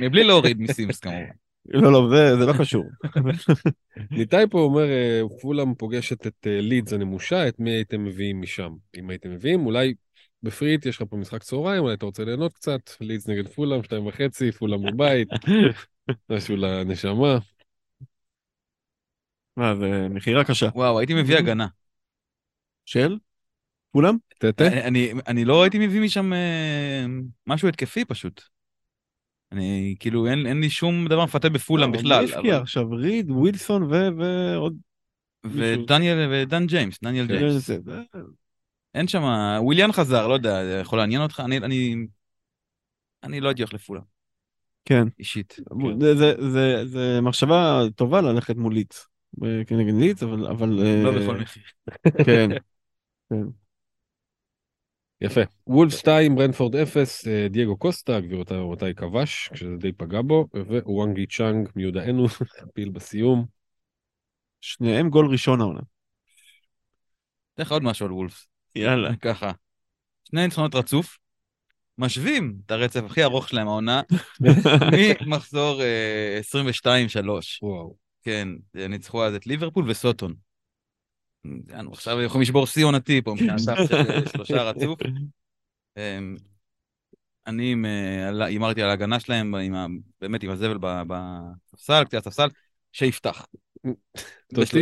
מבלי 0.00 0.24
להוריד 0.24 0.60
מסימס 0.60 1.00
כמובן. 1.00 1.41
לא, 1.66 1.92
לא, 1.92 2.08
זה, 2.10 2.36
זה 2.36 2.46
לא 2.46 2.52
קשור. 2.58 2.84
ניתאי 4.10 4.44
פה 4.50 4.58
אומר, 4.58 4.84
אה, 4.90 5.20
פולאם 5.40 5.74
פוגשת 5.74 6.26
את 6.26 6.46
אה, 6.46 6.60
לידס 6.60 6.92
הנמושה, 6.92 7.48
את 7.48 7.58
מי 7.60 7.70
הייתם 7.70 8.04
מביאים 8.04 8.40
משם? 8.40 8.72
אם 8.98 9.10
הייתם 9.10 9.30
מביאים, 9.30 9.66
אולי 9.66 9.94
בפריט 10.42 10.86
יש 10.86 10.96
לך 10.96 11.08
פה 11.10 11.16
משחק 11.16 11.42
צהריים, 11.42 11.82
אולי 11.82 11.94
אתה 11.94 12.06
רוצה 12.06 12.24
ליהנות 12.24 12.52
קצת, 12.52 12.90
לידס 13.00 13.28
נגד 13.28 13.48
פולאם, 13.48 13.82
שתיים 13.82 14.06
וחצי, 14.06 14.52
פולאם 14.52 14.82
בבית, 14.92 15.28
משהו 16.30 16.56
לנשמה. 16.56 17.38
מה, 19.56 19.74
זה 19.76 20.08
מכירה 20.10 20.44
קשה. 20.44 20.68
וואו, 20.74 20.98
הייתי 20.98 21.14
מביא 21.14 21.36
הגנה. 21.36 21.66
של? 22.84 23.16
אני- 24.68 24.82
אני- 24.84 25.12
אני 25.26 25.44
לא 25.44 25.62
הייתי 25.62 25.86
מביא 25.86 26.00
משם 26.00 26.32
אה, 26.32 27.04
משהו 27.46 27.68
התקפי 27.68 28.04
פשוט. 28.04 28.42
אני 29.52 29.94
כאילו 30.00 30.26
אין 30.26 30.46
אין 30.46 30.60
לי 30.60 30.70
שום 30.70 31.06
דבר 31.08 31.24
מפתה 31.24 31.48
בפולאם 31.50 31.92
בכלל. 31.92 32.24
מי 32.26 32.34
אבל- 32.52 32.62
עכשיו? 32.62 32.90
ריד, 32.90 33.30
ווילסון 33.30 33.82
ו- 33.82 34.08
ועוד... 34.18 34.76
ודניאל 35.46 36.28
ודן 36.32 36.66
ג'יימס, 36.66 36.98
דניאל 37.02 37.28
כן. 37.28 37.38
ג'יימס. 37.38 37.70
אין 38.94 39.08
שם, 39.08 39.22
וויליאן 39.58 39.92
חזר, 39.92 40.28
לא 40.28 40.34
יודע, 40.34 40.78
יכול 40.80 40.98
לעניין 40.98 41.22
אותך? 41.22 41.40
אני, 41.44 41.56
אני, 41.58 41.94
אני 43.22 43.40
לא 43.40 43.48
הייתי 43.48 43.62
הולך 43.62 43.74
לפולהאם, 43.74 44.00
כן. 44.84 45.04
אישית. 45.18 45.56
זה- 46.00 46.14
זה- 46.14 46.34
זה- 46.50 46.86
זה 46.86 47.20
מחשבה 47.22 47.80
טובה 47.96 48.20
ללכת 48.20 48.56
מול 48.56 48.74
לידס. 48.74 49.06
אה, 49.44 49.64
כנגד 49.66 49.94
לידס, 49.94 50.22
אבל... 50.22 50.46
אבל 50.46 50.68
לא 50.68 51.12
אה, 51.12 51.20
בכל 51.22 51.36
מחיר. 51.36 51.62
כן. 52.24 52.50
יפה. 55.22 55.40
וולבס 55.66 55.92
2, 55.92 56.34
ברנטפורד 56.34 56.76
0, 56.76 57.26
אה, 57.28 57.46
דייגו 57.48 57.76
קוסטה, 57.76 58.20
גבירותיי 58.20 58.56
ורבותיי, 58.56 58.94
כבש, 58.94 59.48
כשזה 59.52 59.76
די 59.78 59.92
פגע 59.92 60.20
בו, 60.22 60.48
והוואנג 60.54 61.26
הי 61.26 61.38
צ'אן 61.38 61.68
מיודע 61.76 62.10
אנו, 62.10 62.26
פיל 62.74 62.90
בסיום. 62.90 63.46
שניהם 64.60 65.08
גול 65.08 65.26
ראשון 65.26 65.60
העונה. 65.60 65.80
אתן 67.54 67.62
לך 67.62 67.72
עוד 67.72 67.82
משהו 67.82 68.06
על 68.06 68.12
וולפס. 68.12 68.46
יאללה. 68.74 69.16
ככה. 69.20 69.52
שני 70.24 70.44
ניצחונות 70.44 70.74
רצוף, 70.74 71.18
משווים 71.98 72.56
את 72.66 72.70
הרצף 72.70 73.02
הכי 73.04 73.24
ארוך 73.24 73.48
שלהם 73.48 73.68
העונה, 73.68 74.02
ממחזור 75.26 75.82
אה, 75.82 76.40
22-3. 77.22 77.28
וואו. 77.62 77.96
כן, 78.22 78.48
ניצחו 78.74 79.24
אז 79.24 79.34
את 79.34 79.46
ליברפול 79.46 79.90
וסוטון. 79.90 80.34
עכשיו 81.92 82.22
יכולים 82.22 82.42
לשבור 82.42 82.66
שיא 82.66 82.84
עונתי 82.84 83.22
פה 83.22 83.34
מבחינת 83.34 83.60
אה, 83.68 84.30
שלושה 84.32 84.62
רצוף. 84.62 85.00
אמ, 85.96 86.36
אני 87.46 87.74
אה, 87.84 88.44
הימרתי 88.46 88.82
על 88.82 88.90
ההגנה 88.90 89.20
שלהם, 89.20 89.54
באמת 90.20 90.42
עם 90.42 90.50
הזבל 90.50 90.78
בספסל, 90.80 92.04
קצת 92.04 92.26
הספסל, 92.26 92.48
שיפתח. 92.92 93.46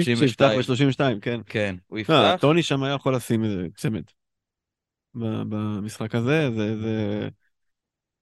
שיפתח 0.02 0.50
ב-32, 0.56 1.20
כן. 1.20 1.40
כן, 1.46 1.76
הוא 1.86 1.96
אה, 1.96 2.00
יפתח. 2.00 2.36
טוני 2.40 2.62
שם 2.62 2.82
היה 2.82 2.94
יכול 2.94 3.14
לשים 3.14 3.44
איזה 3.44 3.66
צמד. 3.76 4.02
במשחק 5.14 6.14
הזה, 6.14 6.50
זה... 6.56 6.80
זה... 6.80 7.28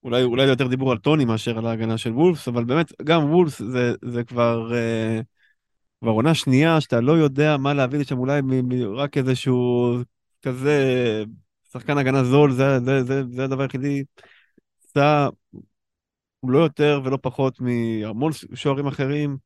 אולי, 0.05 0.23
אולי 0.23 0.44
יותר 0.44 0.66
דיבור 0.66 0.93
על 0.93 0.98
טוני 0.98 1.24
מאשר 1.24 1.59
על 1.59 1.66
ההגנה 1.66 1.98
של 1.98 2.12
וולפס, 2.12 2.48
אבל 2.48 2.65
באמת, 2.65 2.93
גם 3.05 3.31
וולפס 3.32 3.62
זה, 3.62 3.93
זה 4.05 4.24
כבר, 4.24 4.74
אה, 4.74 5.20
כבר 6.01 6.11
עונה 6.11 6.35
שנייה 6.35 6.81
שאתה 6.81 7.01
לא 7.01 7.12
יודע 7.12 7.57
מה 7.57 7.75
להביא 7.75 7.99
לשם, 7.99 8.19
אולי 8.19 8.41
מ, 8.41 8.69
מ, 8.69 8.97
רק 8.97 9.16
איזשהו 9.16 9.97
כזה 10.43 11.25
שחקן 11.73 11.99
הגנה 11.99 12.25
זול, 12.25 12.53
זה, 12.53 12.81
זה, 12.81 13.03
זה, 13.03 13.23
זה 13.31 13.45
הדבר 13.45 13.62
היחידי. 13.62 14.05
עשה 14.85 15.29
לא 16.47 16.59
יותר 16.59 17.01
ולא 17.05 17.19
פחות 17.23 17.61
מהמון 17.61 18.33
שוערים 18.55 18.87
אחרים. 18.87 19.37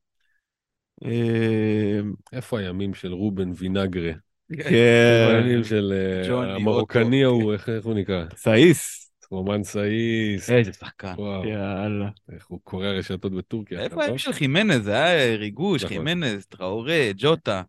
אה, 1.05 2.01
איפה 2.33 2.59
הימים 2.59 2.95
של 2.95 3.13
רובן 3.13 3.53
וינגרה? 3.57 4.13
כן, 4.57 5.35
הימים 5.35 5.65
של 5.65 5.93
אה, 5.93 6.55
המרוקני. 6.55 7.25
ההוא, 7.25 7.53
איך 7.53 7.69
הוא 7.85 7.95
נקרא? 7.95 8.25
סאיס. 8.37 9.02
רומן 9.33 9.65
סאיס. 9.65 10.51
איזה 10.51 10.73
שחקן. 10.73 11.15
יאללה. 11.45 12.11
איך 12.33 12.47
הוא 12.47 12.61
קורע 12.65 12.91
רשתות 12.91 13.33
בטורקיה. 13.33 13.81
איפה 13.81 14.01
הימים 14.01 14.13
לא? 14.13 14.19
של 14.19 14.33
חימנז? 14.33 14.85
זה 14.85 15.05
היה 15.05 15.37
ריגוש, 15.37 15.85
נכון. 15.85 15.97
חימנז, 15.97 16.47
טראורה, 16.47 17.11
ג'וטה. 17.17 17.63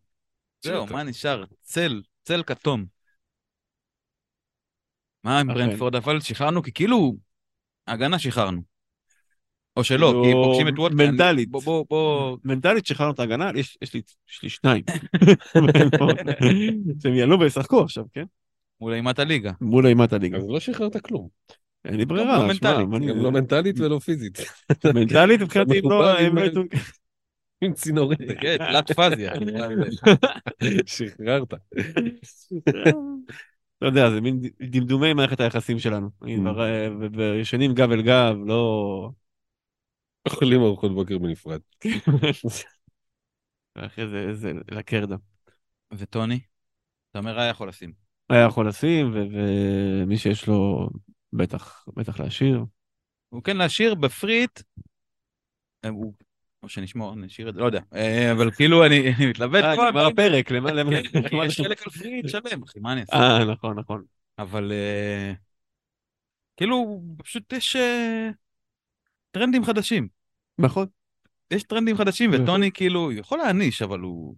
זהו. 0.62 0.86
מה 0.92 1.04
נשאר? 1.04 1.44
צל, 1.62 2.02
צל 2.24 2.44
כתום. 2.44 2.86
מה 5.24 5.40
עם 5.40 5.50
אכן. 5.50 5.60
ברנדפורד? 5.60 5.96
אבל 5.96 6.20
שחררנו, 6.20 6.64
כי 6.64 6.72
כאילו, 6.72 7.16
הגנה 7.88 8.20
שחררנו. 8.20 8.62
או 9.78 9.84
שלא, 9.84 10.08
כאילו, 10.08 10.24
כי 10.24 10.32
פוגשים 10.34 10.68
את 10.68 10.74
וולט... 10.80 10.94
מנטלית. 10.94 11.50
בוא, 11.52 11.86
בוא. 11.90 12.38
מנטלית 12.44 12.86
שחררנו 12.86 13.14
את 13.14 13.20
ההגנה, 13.20 13.52
יש 13.82 13.94
לי 14.44 14.50
שניים. 14.50 14.84
שהם 17.02 17.14
יעלו 17.14 17.40
וישחקו 17.40 17.84
עכשיו, 17.84 18.06
כן? 18.14 18.26
מול 18.82 18.94
אימת 18.94 19.20
הליגה. 19.20 19.52
מול 19.62 19.86
אימת 19.88 20.14
הליגה. 20.14 20.38
אז 20.38 20.44
לא 20.50 20.60
שחררת 20.60 20.98
כלום. 20.98 21.28
אין 21.86 21.94
לי 21.96 22.02
לא 22.02 22.06
ברירה, 22.06 22.38
שמע, 22.38 22.48
מנטלית, 22.48 22.88
מה 22.88 22.98
אני- 22.98 23.08
גם 23.08 23.18
לא 23.18 23.32
מנטלית 23.32 23.80
ולא 23.80 24.00
פיזית. 24.00 24.38
מנטלית 24.96 25.42
מבחינתי 25.42 25.82
לא... 25.82 26.18
עם- 26.20 26.38
הם 26.38 26.38
לא- 26.56 26.64
עם 27.62 27.74
צינורית. 27.74 28.20
כן, 28.42 28.58
תלת 28.58 28.92
פאזיה. 28.92 29.34
שחררת. 30.86 31.54
אתה 33.78 33.86
יודע, 33.86 34.10
זה 34.10 34.22
מין 34.22 34.42
דמדומי 34.62 35.14
מערכת 35.14 35.40
היחסים 35.40 35.80
שלנו. 35.80 36.10
וישנים 37.14 37.74
גב 37.74 37.92
אל 37.92 38.02
גב, 38.02 38.36
לא... 38.46 39.10
אוכלים 40.26 40.62
ארוחות 40.62 40.94
בוקר 40.94 41.18
בנפרד. 41.18 41.60
אחרי 43.76 44.08
זה 44.08 44.20
איזה 44.30 44.52
לקרדה. 44.72 45.16
וטוני? 45.94 46.40
אתה 47.12 47.20
אומר 47.20 47.40
היה 47.40 47.50
יכול 47.50 47.70
לשים. 47.70 48.03
היה 48.34 48.46
יכול 48.46 48.68
לשים, 48.68 49.12
ומי 49.14 50.18
שיש 50.18 50.48
לו 50.48 50.90
בטח, 51.34 51.86
בטח 51.96 52.20
להשאיר. 52.20 52.66
הוא 53.30 53.44
כן 53.44 53.58
להשאיר 53.58 53.96
בפריט, 53.96 54.62
אה, 55.86 55.90
הוא... 55.90 56.14
או 56.64 56.70
שנשמור, 56.70 57.16
נשאיר 57.16 57.50
את 57.50 57.54
זה, 57.54 57.60
לא 57.60 57.66
יודע. 57.66 57.80
אה, 57.96 58.32
אבל 58.32 58.52
כאילו 58.52 58.86
אני 58.86 59.00
מתלבט 59.30 59.64
אה, 59.64 59.76
כבר. 59.76 59.90
נגמר 59.90 60.08
הפרק, 60.08 60.52
למה... 60.52 60.72
למה- 60.72 60.92
כן, 60.92 61.20
למה- 61.34 61.46
יש 61.46 61.62
חלק 61.62 61.82
על 61.88 61.94
פריט 61.94 62.30
שלם, 62.30 62.64
אחי, 62.64 62.80
מה 62.80 62.94
אני 62.94 63.02
אעשה? 63.02 63.14
אה, 63.16 63.46
נכון, 63.46 63.80
נכון. 63.80 64.04
אבל 64.38 64.72
אה, 64.72 65.34
כאילו, 66.58 67.02
פשוט 67.18 67.54
יש 67.54 67.76
אה, 67.76 68.30
טרנדים 69.32 69.66
חדשים. 69.66 70.08
נכון. 70.58 70.88
יש 71.52 71.64
טרנדים 71.64 71.98
חדשים, 71.98 72.32
נכון. 72.32 72.44
וטוני 72.44 72.72
כאילו, 72.72 73.12
יכול 73.12 73.38
להעניש, 73.38 73.82
אבל 73.82 74.00
הוא 74.00 74.36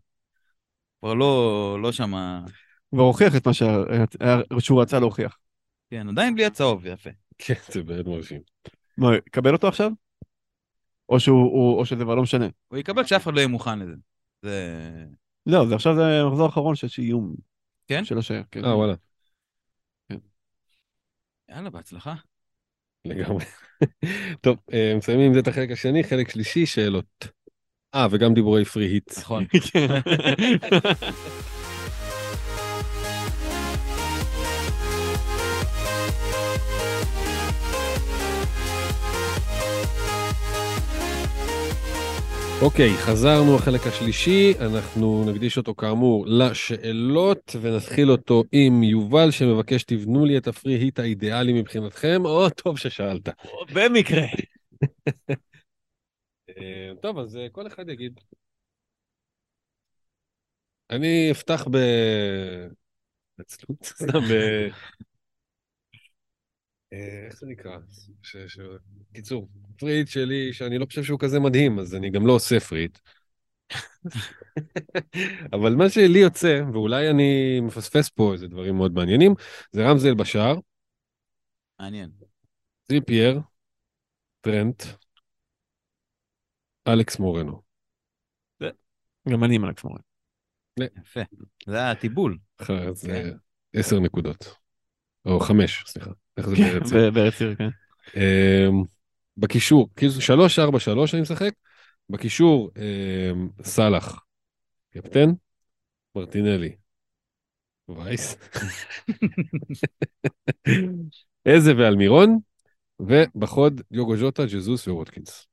כבר 1.00 1.14
לא, 1.14 1.78
לא 1.82 1.92
שמה... 1.92 2.42
כבר 2.91 3.03
הוכיח 3.03 3.36
את 3.36 3.48
מה 3.48 3.53
שה- 3.53 3.84
שהוא 4.60 4.82
רצה 4.82 4.99
להוכיח. 4.99 5.38
כן, 5.90 6.10
עדיין 6.10 6.36
בלי 6.36 6.45
הצהוב, 6.45 6.86
יפה. 6.86 7.10
כן, 7.38 7.53
זה 7.70 7.84
באמת 7.84 8.06
מרשים. 8.06 8.41
מה, 8.98 9.07
קבל 9.32 9.53
אותו 9.53 9.68
עכשיו? 9.68 9.91
או 11.10 11.20
שהוא, 11.20 11.44
הוא- 11.44 11.80
או 11.80 11.86
שזה 11.86 12.03
כבר 12.03 12.16
לא 12.16 12.22
משנה. 12.22 12.48
הוא 12.68 12.78
יקבל 12.78 13.03
שאף 13.06 13.24
אחד 13.24 13.34
לא 13.34 13.40
יהיה 13.40 13.48
מוכן 13.48 13.80
לזה. 13.80 13.95
זה... 14.41 15.06
לא, 15.45 15.66
זה 15.68 15.76
עכשיו 15.76 15.95
זה 15.95 16.22
המחזור 16.22 16.45
האחרון 16.45 16.76
שיש 16.76 16.99
איום. 16.99 17.36
כן? 17.88 18.06
של 18.06 18.18
השער, 18.18 18.41
כן. 18.52 18.66
אה, 18.66 18.78
וואלה, 18.78 18.94
יאללה, 21.49 21.70
בהצלחה. 21.70 22.14
לגמרי. 23.06 23.45
טוב, 24.41 24.57
אה, 24.74 24.94
מסיימים 24.98 25.26
עם 25.28 25.34
זה 25.34 25.40
את 25.40 25.48
החלק 25.48 25.72
השני, 25.72 26.03
חלק 26.03 26.30
שלישי, 26.30 26.66
שאלות. 26.66 27.28
אה, 27.95 28.07
וגם 28.12 28.34
דיבורי 28.34 28.66
פרי 28.66 28.86
היט. 28.86 29.18
נכון. 29.18 29.45
אוקיי, 42.66 42.90
חזרנו 42.98 43.56
החלק 43.56 43.88
השלישי, 43.88 44.54
אנחנו 44.62 45.32
נקדיש 45.32 45.58
אותו 45.58 45.76
כאמור 45.76 46.26
לשאלות, 46.28 47.56
ונתחיל 47.62 48.12
אותו 48.12 48.44
עם 48.52 48.84
יובל 48.84 49.32
שמבקש 49.32 49.84
תבנו 49.84 50.26
לי 50.26 50.38
את 50.38 50.48
הפרי 50.48 50.74
היט 50.74 51.00
האידיאלי 51.00 51.54
מבחינתכם, 51.54 52.26
או 52.26 52.50
טוב 52.50 52.78
ששאלת. 52.78 53.30
במקרה. 53.74 54.24
אה, 56.50 56.92
טוב, 57.02 57.20
אז 57.20 57.38
אה, 57.38 57.48
כל 57.52 57.68
אחד 57.68 57.90
יגיד. 57.90 58.20
אני 60.90 61.32
אפתח 61.32 61.68
ב... 61.72 61.78
עצלות? 63.40 63.84
סתם. 63.84 64.20
אה, 64.32 64.68
איך 66.91 67.40
זה 67.40 67.48
נקרא? 67.48 67.78
ש- 68.22 68.38
ש- 68.48 68.60
קיצור, 69.14 69.48
free 69.78 69.95
hit 69.95 70.08
שלי, 70.07 70.53
שאני 70.53 70.78
לא 70.78 70.86
חושב 70.86 71.03
שהוא 71.03 71.20
כזה 71.20 71.40
מדהים, 71.40 71.80
אז 71.80 71.95
אני 71.95 72.10
גם 72.10 72.28
לא 72.28 72.34
עושה 72.34 72.60
free 72.60 72.79
hit. 72.79 72.98
אבל 75.53 75.76
מה 75.76 75.90
שלי 75.90 76.20
יוצא, 76.20 76.62
ואולי 76.74 77.10
אני 77.10 77.60
מפספס 77.62 78.10
פה 78.10 78.34
איזה 78.34 78.48
דברים 78.48 78.76
מאוד 78.76 78.94
מעניינים, 78.94 79.34
זה 79.72 79.90
רמסדייל 79.90 80.14
בשער, 80.14 80.56
מעניין. 81.80 82.12
טריפייר, 82.88 83.40
טרנט, 84.41 84.84
אלכס 86.88 87.20
מורנו. 87.20 87.62
גם 89.30 89.44
אני 89.44 89.56
עם 89.56 89.66
אלכס 89.66 89.84
מורנו. 89.84 90.02
יפה. 91.02 91.20
זה 91.68 91.91
הטיבול. 91.91 92.38
כן. 92.57 93.32
עשר 93.74 93.99
נקודות. 93.99 94.65
או 95.26 95.40
חמש, 95.40 95.84
סליחה. 95.88 96.12
איך 96.38 96.50
זה 96.50 96.56
כן, 96.56 96.80
בארץ? 97.14 97.42
עיר, 97.42 97.56
כן. 97.56 97.70
אמ, 98.16 98.84
בקישור, 99.38 99.90
כאילו 99.96 100.12
שלוש, 100.12 100.60
ארבע, 100.60 100.80
שלוש 100.80 101.14
אני 101.14 101.22
משחק. 101.22 101.52
בקישור, 102.10 102.72
אמ, 102.78 103.50
סאלח, 103.64 104.26
קפטן, 104.92 105.30
מרטינלי, 106.16 106.76
וייס, 107.90 108.36
איזה 111.46 111.74
ואלמירון, 111.78 112.40
ובחוד 113.00 113.82
יוגו 113.92 114.18
ז'וטה, 114.18 114.46
ג'זוס 114.46 114.88
וווטקינס. 114.88 115.48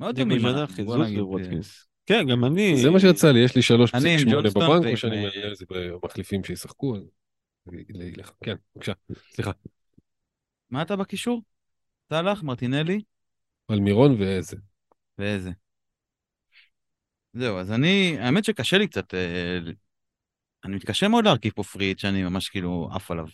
לא 0.00 0.06
מאוד 0.98 1.08
דומים. 1.42 1.60
כן, 2.06 2.26
גם 2.30 2.44
אני... 2.44 2.76
זה 2.76 2.90
מה 2.90 3.00
שיצא 3.00 3.30
לי, 3.30 3.40
יש 3.40 3.56
לי 3.56 3.62
שלוש 3.62 3.94
אני 3.94 4.00
פסיק 4.00 4.12
עם 4.12 4.18
שמונה 4.18 4.36
ג'ונסטון 4.36 4.62
בבנק, 4.62 4.82
ועם, 4.82 4.92
או 4.92 4.96
שאני 4.96 5.16
מעלה 5.16 5.52
את 5.52 5.56
זה 5.56 5.64
במחליפים 5.70 6.44
שישחקו. 6.44 6.96
כן, 8.44 8.54
בבקשה, 8.74 8.92
סליחה. 9.30 9.50
מה 10.70 10.82
אתה 10.82 10.96
בקישור? 10.96 11.42
סאלח, 12.10 12.42
מרטינלי 12.42 13.00
אלמירון 13.70 14.16
ואיזה. 14.20 14.56
ואיזה. 15.18 15.50
זהו, 17.32 17.58
אז 17.58 17.72
אני, 17.72 18.16
האמת 18.20 18.44
שקשה 18.44 18.78
לי 18.78 18.88
קצת, 18.88 19.14
אה, 19.14 19.58
אני 20.64 20.76
מתקשה 20.76 21.08
מאוד 21.08 21.24
להרכיב 21.24 21.52
פה 21.52 21.62
פריט 21.62 21.98
שאני 21.98 22.22
ממש 22.22 22.48
כאילו 22.48 22.88
עף 22.92 23.10
עליו. 23.10 23.26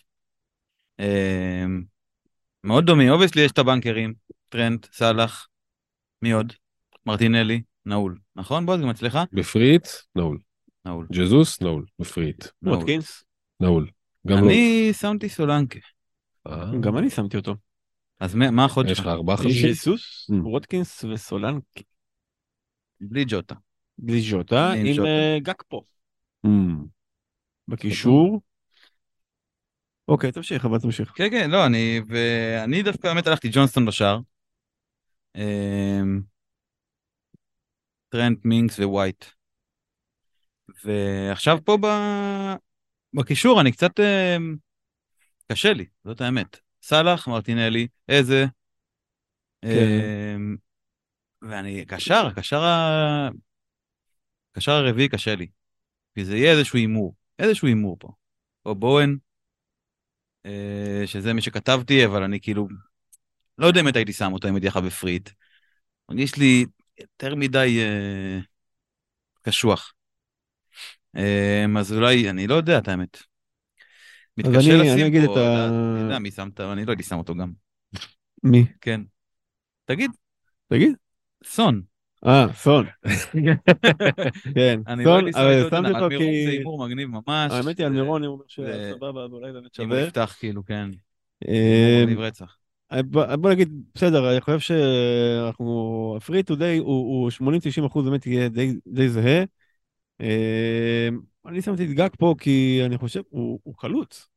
אה, 1.01 1.65
מאוד 2.65 2.87
דומים, 2.87 3.11
obviously 3.11 3.43
יש 3.43 3.53
את 3.53 3.59
הבנקרים, 3.59 4.15
טרנט, 4.49 4.87
סאלח, 4.93 5.49
מי 6.23 6.33
עוד? 6.33 6.53
מרטינלי, 7.07 7.63
נעול. 7.87 8.19
נכון 8.37 8.67
בועז? 8.67 8.81
גם 8.81 8.91
אצלך? 8.91 9.19
ב 9.33 9.39
free 9.39 9.64
hit, 9.64 9.89
נעול. 10.17 10.39
נעול. 10.85 11.07
ג'זוס, 11.13 11.61
נעול. 11.61 11.85
ב 11.99 12.04
free 12.04 12.24
hit. 12.24 12.45
ווטקינס. 12.63 13.25
נעול. 13.61 13.91
גם 14.27 14.39
לא. 14.39 14.47
אני 14.47 14.91
שמתי 14.93 15.29
סולנקה. 15.29 15.79
אה, 16.47 16.65
גם 16.81 16.99
אני 16.99 17.11
שמתי 17.11 17.37
אותו. 17.37 17.55
אז 18.21 18.35
מה 18.35 18.51
מה 18.51 18.65
החוד 18.65 18.87
יש 18.87 18.93
לך 18.93 19.05
שלך? 19.05 19.07
ארבעה 19.07 19.37
חמישים? 19.37 19.73
ז'סוס, 19.73 20.31
אמ. 20.31 20.35
ווטקינס 20.35 21.05
וסולנקה. 21.05 21.83
בלי 23.01 23.25
ג'וטה. 23.29 23.55
בלי 23.99 24.21
אני 24.81 24.89
עם 24.91 24.97
ג'וטה. 24.97 25.09
אה, 25.09 25.39
גקפו. 25.43 25.85
אמ, 26.47 26.85
בקישור. 27.69 28.43
אוקיי, 30.09 30.33
תמשיך, 30.33 30.65
אבל 30.65 30.79
תמשיך. 30.79 31.13
כן, 31.15 31.31
כן, 31.31 31.51
לא, 31.51 31.67
אני, 31.67 32.01
ואני 32.09 32.83
דווקא 32.83 33.09
באמת 33.09 33.27
הלכתי 33.27 33.49
ג'ונסטון 33.53 33.87
בשער. 33.87 34.19
טרנט, 38.13 38.45
מינקס 38.45 38.79
ווייט. 38.79 39.25
ועכשיו 40.85 41.59
פה 41.65 41.77
ב... 41.83 41.87
בקישור 43.15 43.61
אני 43.61 43.73
קצת... 43.73 44.01
אמ, 44.01 44.57
קשה 45.53 45.73
לי, 45.73 45.87
זאת 46.05 46.21
האמת. 46.21 46.57
סאלח, 46.83 47.29
מרטינלי, 47.29 47.89
איזה. 48.09 48.45
כן. 49.63 49.69
אמ, 50.37 50.57
ואני, 51.43 51.85
קשר, 51.87 52.29
קשר 52.37 52.65
ה... 52.65 53.29
קשר 54.53 54.73
הרביעי 54.73 55.09
קשה 55.09 55.35
לי. 55.35 55.47
כי 56.15 56.25
זה 56.25 56.37
יהיה 56.37 56.53
איזשהו 56.53 56.79
הימור, 56.79 57.15
איזשהו 57.39 57.69
הימור 57.69 57.97
פה. 58.01 58.09
או 58.67 58.75
בואן, 58.75 59.17
אה, 60.47 61.03
שזה 61.07 61.33
מי 61.33 61.43
שכתבתי, 61.43 62.07
אבל 62.07 62.23
אני 62.23 62.41
כאילו, 62.41 62.69
לא 63.59 63.67
יודע 63.67 63.81
אם 63.81 63.87
הייתי 63.95 64.13
שם 64.13 64.33
אותו 64.33 64.49
אם 64.49 64.55
הייתי 64.55 64.67
לך 64.67 64.77
בפריט. 64.77 65.31
מרגיש 66.09 66.37
לי 66.37 66.67
יותר 67.03 67.35
מדי 67.35 67.79
אה, 67.83 68.39
קשוח. 69.43 69.95
אה, 71.17 71.65
אז 71.79 71.93
אולי, 71.93 72.31
אני 72.31 72.47
לא 72.47 72.55
יודע 72.55 72.79
את 72.79 72.89
האמת. 72.89 73.17
אז 73.17 73.23
מתקשה 74.37 74.71
אני- 74.71 74.79
לשים 74.79 74.93
אני 74.93 75.07
אגיד 75.07 75.25
פה, 75.27 75.33
את 75.33 75.37
ה- 75.37 75.67
לא, 75.71 75.93
אני 75.95 76.01
יודע 76.05 76.19
מי 76.19 76.31
שמת, 76.31 76.61
אני 76.61 76.85
לא 76.85 76.91
הייתי 76.93 77.03
שם 77.03 77.19
אותו 77.19 77.35
גם. 77.35 77.53
מי? 78.43 78.65
כן. 78.81 79.01
תגיד, 79.85 80.11
תגיד. 80.69 80.93
סון. 81.45 81.83
אה, 82.27 82.47
סון. 82.55 82.87
כן, 84.55 84.81
לא 84.89 85.03
סון, 85.05 85.33
שם 85.33 85.39
אבל 85.39 85.63
אותו, 85.65 85.77
שמתי 85.77 85.91
אותו 85.91 86.09
מירון 86.09 86.11
זה 86.11 86.19
כי... 86.19 86.57
הימור 86.59 86.87
מגניב 86.87 87.09
ממש. 87.09 87.53
האמת 87.53 87.79
היא, 87.79 87.87
על 87.87 87.93
מירון, 87.93 88.25
הוא 88.25 88.33
אומר 88.35 88.45
שסבבה, 88.49 89.25
אז 89.25 89.33
אולי 89.33 89.53
באמת 89.53 89.81
אם 89.81 89.85
שווה. 89.85 90.01
יפתח 90.03 90.37
כאילו, 90.39 90.65
כן. 90.65 90.91
אה, 91.49 92.01
מגניב 92.03 92.19
רצח. 92.21 92.57
בוא 93.11 93.51
נגיד, 93.51 93.83
בסדר, 93.95 94.33
אני 94.33 94.41
חושב 94.41 94.59
שאנחנו, 94.59 96.15
הפרי 96.17 96.43
טו 96.43 96.57
דיי 96.57 96.79
הוא 96.79 97.31
80-90 97.31 97.85
אחוז 97.85 98.05
באמת 98.09 98.27
יהיה 98.27 98.49
די- 98.49 98.79
די 98.87 99.09
זהה. 99.09 99.45
אה, 100.21 101.09
אני 101.47 101.63
שמתי 101.63 101.85
את 101.85 101.91
גג 101.91 102.09
פה 102.19 102.35
כי 102.39 102.83
אני 102.87 102.99
חושב, 102.99 103.23
הוא 103.31 103.61
הוא 103.63 103.75
חלוץ 103.79 104.29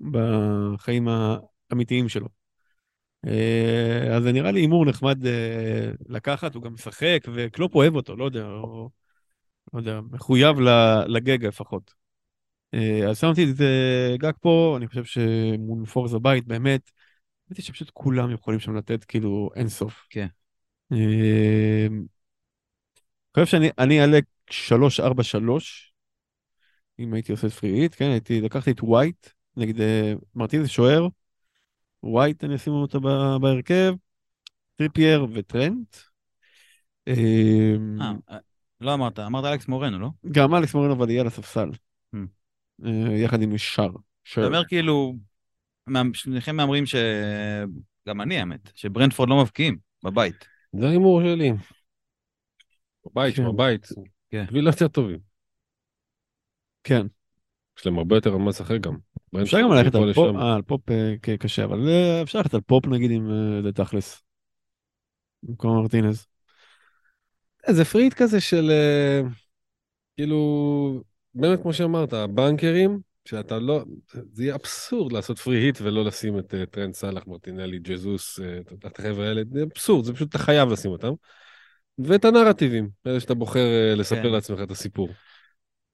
בחיים 0.00 1.08
האמיתיים 1.70 2.08
שלו. 2.08 2.28
אה, 3.26 4.16
אז 4.16 4.22
זה 4.22 4.32
נראה 4.32 4.50
לי 4.50 4.60
הימור 4.60 4.86
נחמד 4.86 5.26
אה, 5.26 5.90
לקחת, 6.08 6.54
הוא 6.54 6.62
גם 6.62 6.74
משחק, 6.74 7.18
וקלופ 7.34 7.74
אוהב 7.74 7.94
אותו, 7.96 8.16
לא 8.16 8.24
יודע, 8.24 8.46
או, 8.46 8.90
לא 9.74 9.78
יודע, 9.78 10.00
מחויב 10.10 10.56
לגג 11.06 11.46
לפחות. 11.46 11.94
אז 13.08 13.18
שמתי 13.18 13.44
את 13.44 13.56
גג 14.18 14.32
פה, 14.40 14.74
אני 14.76 14.88
חושב 14.88 15.04
שמול 15.04 15.86
פורזה 15.86 16.18
בית, 16.18 16.46
באמת, 16.46 16.90
האמת 17.48 17.56
היא 17.56 17.64
שפשוט 17.64 17.90
כולם 17.94 18.30
יכולים 18.30 18.60
שם 18.60 18.76
לתת 18.76 19.04
כאילו 19.04 19.50
אין 19.54 19.68
סוף. 19.68 20.06
כן. 20.10 20.26
אה, 20.92 21.86
אני 23.36 23.44
חושב 23.44 23.46
שאני 23.46 23.70
אני 23.78 24.00
אעלה 24.00 24.18
3-4-3, 24.50 25.92
אם 26.98 27.14
הייתי 27.14 27.32
עושה 27.32 27.50
free 27.50 27.72
hit, 27.72 27.94
כן, 27.94 28.10
הייתי, 28.10 28.40
לקחתי 28.40 28.70
את 28.70 28.82
ווייט 28.82 29.28
נגד 29.56 29.80
אה, 29.80 30.12
מרטינז 30.34 30.68
שוער, 30.68 31.08
ווייט 32.02 32.44
אני 32.44 32.54
אשים 32.54 32.72
אותו 32.72 33.00
בהרכב, 33.40 33.94
טריפייר 34.76 35.26
וטרנט. 35.32 35.96
אה, 37.08 37.74
אה, 38.30 38.38
לא 38.80 38.94
אמרת, 38.94 39.18
אמרת 39.18 39.44
אלכס 39.44 39.68
מורנו, 39.68 39.98
לא? 39.98 40.08
גם 40.32 40.54
אלכס 40.54 40.74
מורנו 40.74 40.92
אבל 40.92 41.10
יהיה 41.10 41.20
על 41.20 41.26
הספסל, 41.26 41.70
המ. 42.14 42.18
אה, 42.84 43.12
יחד 43.16 43.42
עם 43.42 43.58
שר. 43.58 43.88
אתה 44.32 44.46
אומר 44.46 44.64
כאילו, 44.64 45.14
שניכם 46.14 46.56
מהמרים 46.56 46.86
ש... 46.86 46.94
גם 48.08 48.20
אני 48.20 48.38
האמת, 48.38 48.70
שברנטפורד 48.74 49.28
לא 49.28 49.42
מבקיעים 49.42 49.78
בבית. 50.04 50.48
זה 50.72 50.86
ההימור 50.86 51.22
שלי. 51.22 51.52
בבית, 53.06 53.36
כן. 53.36 53.42
שמע 53.42 53.52
בית. 53.56 53.88
כן. 54.30 54.44
בשביל 54.44 54.66
יותר 54.66 54.88
טובים. 54.88 55.18
כן. 56.84 57.06
יש 57.78 57.86
להם 57.86 57.98
הרבה 57.98 58.16
יותר 58.16 58.32
על 58.32 58.38
מה 58.38 58.48
לשחק 58.48 58.80
גם. 58.80 58.96
אפשר 59.42 59.60
גם 59.60 59.72
ללכת 59.72 59.94
על 59.94 60.14
פופ. 60.14 60.36
אה, 60.36 60.54
על 60.54 60.62
פופ 60.62 60.90
אה, 60.90 61.36
קשה, 61.38 61.64
אבל 61.64 61.88
אה, 61.88 62.22
אפשר 62.22 62.38
ללכת 62.38 62.54
על 62.54 62.60
פופ 62.60 62.86
נגיד 62.86 63.10
אם 63.10 63.30
אה, 63.30 63.62
זה 63.62 63.72
תכלס. 63.72 64.22
במקום 65.42 65.76
מרטינז. 65.76 66.26
איזה 67.66 67.84
free 67.84 68.01
hit 68.01 68.14
כזה 68.14 68.40
של 68.40 68.70
אה, 68.70 69.20
כאילו, 70.16 71.02
באמת 71.34 71.62
כמו 71.62 71.72
שאמרת, 71.72 72.12
הבנקרים, 72.12 73.00
שאתה 73.28 73.58
לא, 73.58 73.84
זה 74.32 74.44
יהיה 74.44 74.54
אבסורד 74.54 75.12
לעשות 75.12 75.38
free 75.38 75.56
hit 75.56 75.78
ולא 75.82 76.04
לשים 76.04 76.38
את 76.38 76.54
אה, 76.54 76.66
טרנט 76.66 76.94
סאלח, 76.94 77.26
מרטינלי, 77.26 77.78
ג'זוס, 77.78 78.40
אה, 78.40 78.58
את- 78.86 78.98
החבר'ה 78.98 79.28
האלה, 79.28 79.42
זה 79.52 79.62
אבסורד, 79.62 80.04
זה 80.04 80.14
פשוט 80.14 80.28
אתה 80.28 80.38
חייב 80.38 80.72
לשים 80.72 80.90
אותם. 80.90 81.12
ואת 81.98 82.24
הנרטיבים, 82.24 82.88
אלה 83.06 83.20
שאתה 83.20 83.34
בוחר 83.34 83.66
אה, 83.66 83.94
לספר 83.94 84.22
כן. 84.22 84.28
לעצמך 84.30 84.60
את 84.62 84.70
הסיפור. 84.70 85.08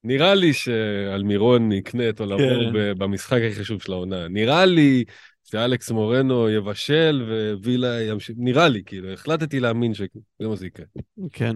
נראה 0.03 0.33
לי 0.33 0.53
שאלמירון 0.53 1.71
יקנה 1.71 2.09
את 2.09 2.19
עולמו 2.19 2.37
כן. 2.37 2.97
במשחק 2.97 3.41
הכי 3.47 3.59
חשוב 3.59 3.81
של 3.81 3.91
העונה. 3.91 4.27
נראה 4.27 4.65
לי 4.65 5.03
שאלכס 5.43 5.91
מורנו 5.91 6.49
יבשל 6.49 7.23
ווילה 7.63 8.01
ימשיך, 8.01 8.35
נראה 8.39 8.67
לי, 8.67 8.83
כאילו, 8.85 9.13
החלטתי 9.13 9.59
להאמין 9.59 9.93
שזה 9.93 10.07
מה 10.39 10.55
זה 10.55 10.67
יקרה. 10.67 10.85
כן. 11.31 11.55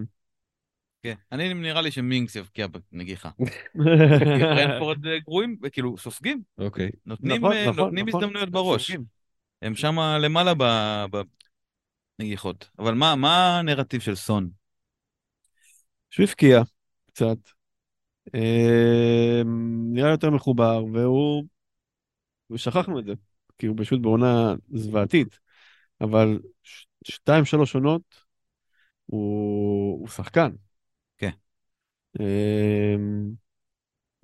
כן. 1.02 1.14
אני 1.32 1.54
נראה 1.54 1.82
לי 1.82 1.90
שמינקס 1.90 2.36
יבקיע 2.36 2.66
בנגיחה. 2.66 3.30
ברנפורד 3.74 5.06
אה, 5.06 5.18
גרועים, 5.18 5.56
כאילו, 5.72 5.98
סופגים. 5.98 6.42
אוקיי. 6.58 6.90
נותנים 7.06 7.36
נכון, 7.36 7.52
אה, 7.52 7.70
נכון, 7.70 7.84
נותנים 7.84 8.08
נכון. 8.08 8.22
הזדמנויות 8.22 8.50
בראש. 8.50 8.82
סופגים. 8.86 9.04
הם 9.62 9.74
שם 9.74 9.98
למעלה 10.20 10.52
בנגיחות. 12.18 12.70
אבל 12.78 12.94
מה 12.94 13.14
מה 13.14 13.58
הנרטיב 13.58 14.00
של 14.00 14.14
סון? 14.14 14.50
שהוא 16.10 16.24
הבקיע 16.24 16.62
קצת. 17.06 17.38
אה, 18.34 19.42
נראה 19.92 20.10
יותר 20.10 20.30
מחובר, 20.30 20.84
והוא... 20.92 21.44
ושכחנו 22.50 22.98
את 22.98 23.04
זה, 23.04 23.12
כי 23.58 23.66
הוא 23.66 23.76
פשוט 23.78 24.00
בעונה 24.00 24.54
זוועתית. 24.74 25.38
אבל 26.00 26.38
ש- 26.62 26.86
שתיים, 27.04 27.44
שלוש 27.44 27.74
עונות, 27.74 28.02
הוא, 29.06 30.00
הוא 30.00 30.08
שחקן. 30.08 30.50
כן. 32.18 32.24
אה, 32.24 32.96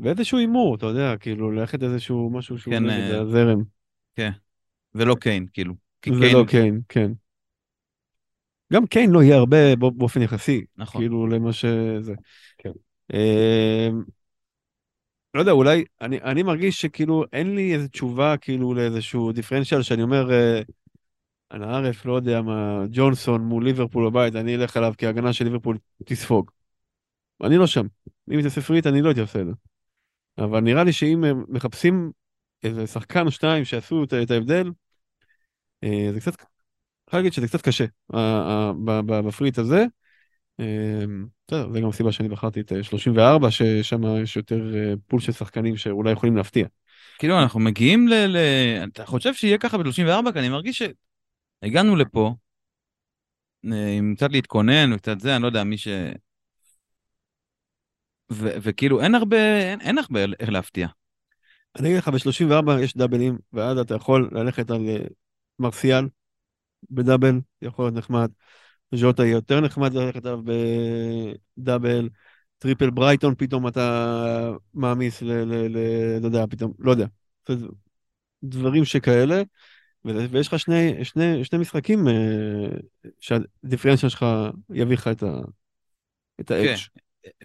ואיזשהו 0.01 0.39
הימור, 0.39 0.75
אתה 0.75 0.87
יודע, 0.87 1.17
כאילו, 1.17 1.51
ללכת 1.51 1.83
איזשהו 1.83 2.31
משהו 2.31 2.59
שהוא 2.59 2.75
כן, 2.75 2.85
נגד 2.85 3.15
אה, 3.15 3.21
הזרם. 3.21 3.63
ולא 4.95 5.15
קיין, 5.21 5.47
כאילו. 5.53 5.75
זה 6.07 6.21
קיין- 6.21 6.47
קיין, 6.47 6.81
כן. 6.89 7.13
גם 8.73 8.87
קיין 8.87 9.11
לא 9.11 9.23
יהיה 9.23 9.37
הרבה 9.37 9.77
בא- 9.77 9.91
באופן 9.91 10.23
יחסי, 10.23 10.65
נכון. 10.77 11.01
כאילו 11.01 11.27
למה 11.27 11.53
שזה. 11.53 12.15
כן. 12.59 12.71
אמ, 13.13 14.03
לא 15.35 15.41
יודע, 15.41 15.53
אולי, 15.53 15.85
אני, 16.01 16.21
אני 16.23 16.43
מרגיש 16.43 16.81
שכאילו 16.81 17.25
אין 17.33 17.55
לי 17.55 17.75
איזו 17.75 17.89
תשובה 17.89 18.37
כאילו 18.37 18.75
לאיזשהו 18.75 19.33
דיפרנציאל 19.33 19.83
שאני 19.83 20.03
אומר, 20.03 20.33
אה, 20.33 20.61
אנא 21.53 21.65
ערף, 21.65 22.07
לא 22.07 22.13
יודע 22.17 22.43
מה, 22.43 22.85
ג'ונסון 22.91 23.41
מול 23.41 23.65
ליברפול 23.65 24.11
בבית, 24.11 24.37
אני 24.37 24.55
אלך 24.55 24.77
עליו 24.77 24.95
כי 24.99 25.07
ההגנה 25.07 25.33
של 25.33 25.45
ליברפול 25.45 25.79
תספוג. 26.05 26.51
אני 27.45 27.57
לא 27.57 27.67
שם. 27.67 27.87
אם 28.33 28.43
זה 28.43 28.51
ספרית, 28.51 28.87
אני 28.87 29.03
לא 29.03 29.09
הייתי 29.09 29.21
עושה 29.21 29.41
את 29.41 29.47
זה. 29.47 29.53
אבל 30.39 30.61
נראה 30.61 30.85
לי 30.85 30.93
שאם 30.93 31.25
מחפשים 31.49 32.11
איזה 32.63 32.87
שחקן 32.87 33.27
או 33.27 33.31
שניים 33.31 33.65
שעשו 33.65 34.05
את, 34.05 34.15
את 34.23 34.31
ההבדל, 34.31 34.71
אה, 35.85 36.09
זה 36.13 36.21
קצת, 36.21 36.33
יכול 37.09 37.19
להגיד 37.19 37.33
שזה 37.33 37.49
קצת 37.49 37.61
קשה, 37.61 37.85
בפריט 39.07 39.59
הזה. 39.59 39.85
אה, 40.61 41.05
בסדר, 41.49 41.73
זה 41.73 41.81
גם 41.81 41.89
הסיבה 41.89 42.13
שאני 42.13 42.29
בחרתי 42.29 42.61
את 42.61 42.73
אה, 42.73 42.83
34, 42.83 43.51
ששם 43.51 44.23
יש 44.23 44.37
יותר 44.37 44.75
אה, 44.75 44.95
פול 45.07 45.21
של 45.21 45.33
שחקנים 45.33 45.77
שאולי 45.77 46.13
יכולים 46.13 46.37
להפתיע. 46.37 46.67
כאילו, 47.19 47.43
אנחנו 47.43 47.61
מגיעים 47.61 48.09
ל... 48.09 48.15
ל... 48.15 48.37
אתה 48.93 49.07
חושב 49.07 49.35
שיהיה 49.35 49.59
ככה 49.59 49.79
ב-34? 49.79 50.33
כי 50.33 50.39
אני 50.39 50.49
מרגיש 50.49 50.83
שהגענו 51.63 51.97
לפה 51.97 52.35
אה, 53.73 53.97
עם 53.99 54.15
קצת 54.17 54.33
להתכונן 54.33 54.93
וקצת 54.93 55.21
זה, 55.21 55.37
אני 55.37 55.43
לא 55.43 55.47
יודע, 55.47 55.65
מי 55.65 55.79
ש... 55.79 55.89
ו- 58.33 58.57
וכאילו, 58.63 59.01
אין 59.01 59.15
הרבה, 59.15 59.59
אין, 59.59 59.81
אין 59.81 59.99
הרבה 59.99 60.21
איך 60.41 60.51
להפתיע. 60.51 60.89
אני 61.79 61.89
אגיד 61.89 61.99
לך, 61.99 62.09
ב-34 62.09 62.81
יש 62.81 62.97
דאבלים, 62.97 63.39
ואז 63.53 63.79
אתה 63.79 63.95
יכול 63.95 64.31
ללכת 64.33 64.71
על 64.71 64.89
אה, 64.89 65.05
מרסיאל 65.59 66.09
ב 66.91 66.97
double, 66.97 67.41
יכול 67.63 67.85
להיות 67.85 67.95
נחמד. 67.95 68.31
ז'וטה 68.95 69.25
יהיה 69.25 69.33
יותר 69.33 69.61
נחמד 69.61 69.95
ללכת 69.95 70.27
עליו 70.27 70.41
ב 71.59 71.65
double. 71.65 72.09
triple 72.59 72.91
ברייטון 72.91 73.35
פתאום 73.39 73.69
אתה 73.69 74.53
מעמיס 74.75 75.23
ל... 75.23 75.33
ל, 75.33 75.77
ל 75.77 75.79
לא 76.21 76.27
יודע, 76.27 76.45
פתאום, 76.51 76.73
לא 76.79 76.91
יודע. 76.91 77.07
דברים 78.43 78.85
שכאלה. 78.85 79.43
ויש 80.05 80.49
לך 80.49 80.59
שני, 80.59 81.05
שני, 81.05 81.45
שני 81.45 81.59
משחקים 81.59 82.09
אה, 82.09 82.13
שהדיפרנציאל 83.21 84.11
שלך 84.11 84.27
יביא 84.71 84.95
לך 84.97 85.09
את 85.09 85.23
ה... 85.23 85.41
את 86.41 86.51
האדג'. 86.51 86.77
כן, 86.77 87.01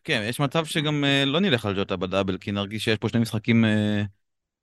יש 0.07 0.39
מצב 0.39 0.65
שגם 0.65 1.03
אה, 1.03 1.25
לא 1.25 1.39
נלך 1.39 1.65
על 1.65 1.75
ג'וטה 1.75 1.95
בדאבל, 1.95 2.37
כי 2.37 2.51
נרגיש 2.51 2.83
שיש 2.83 2.97
פה 2.97 3.09
שני 3.09 3.19
משחקים 3.21 3.65
אה, 3.65 4.03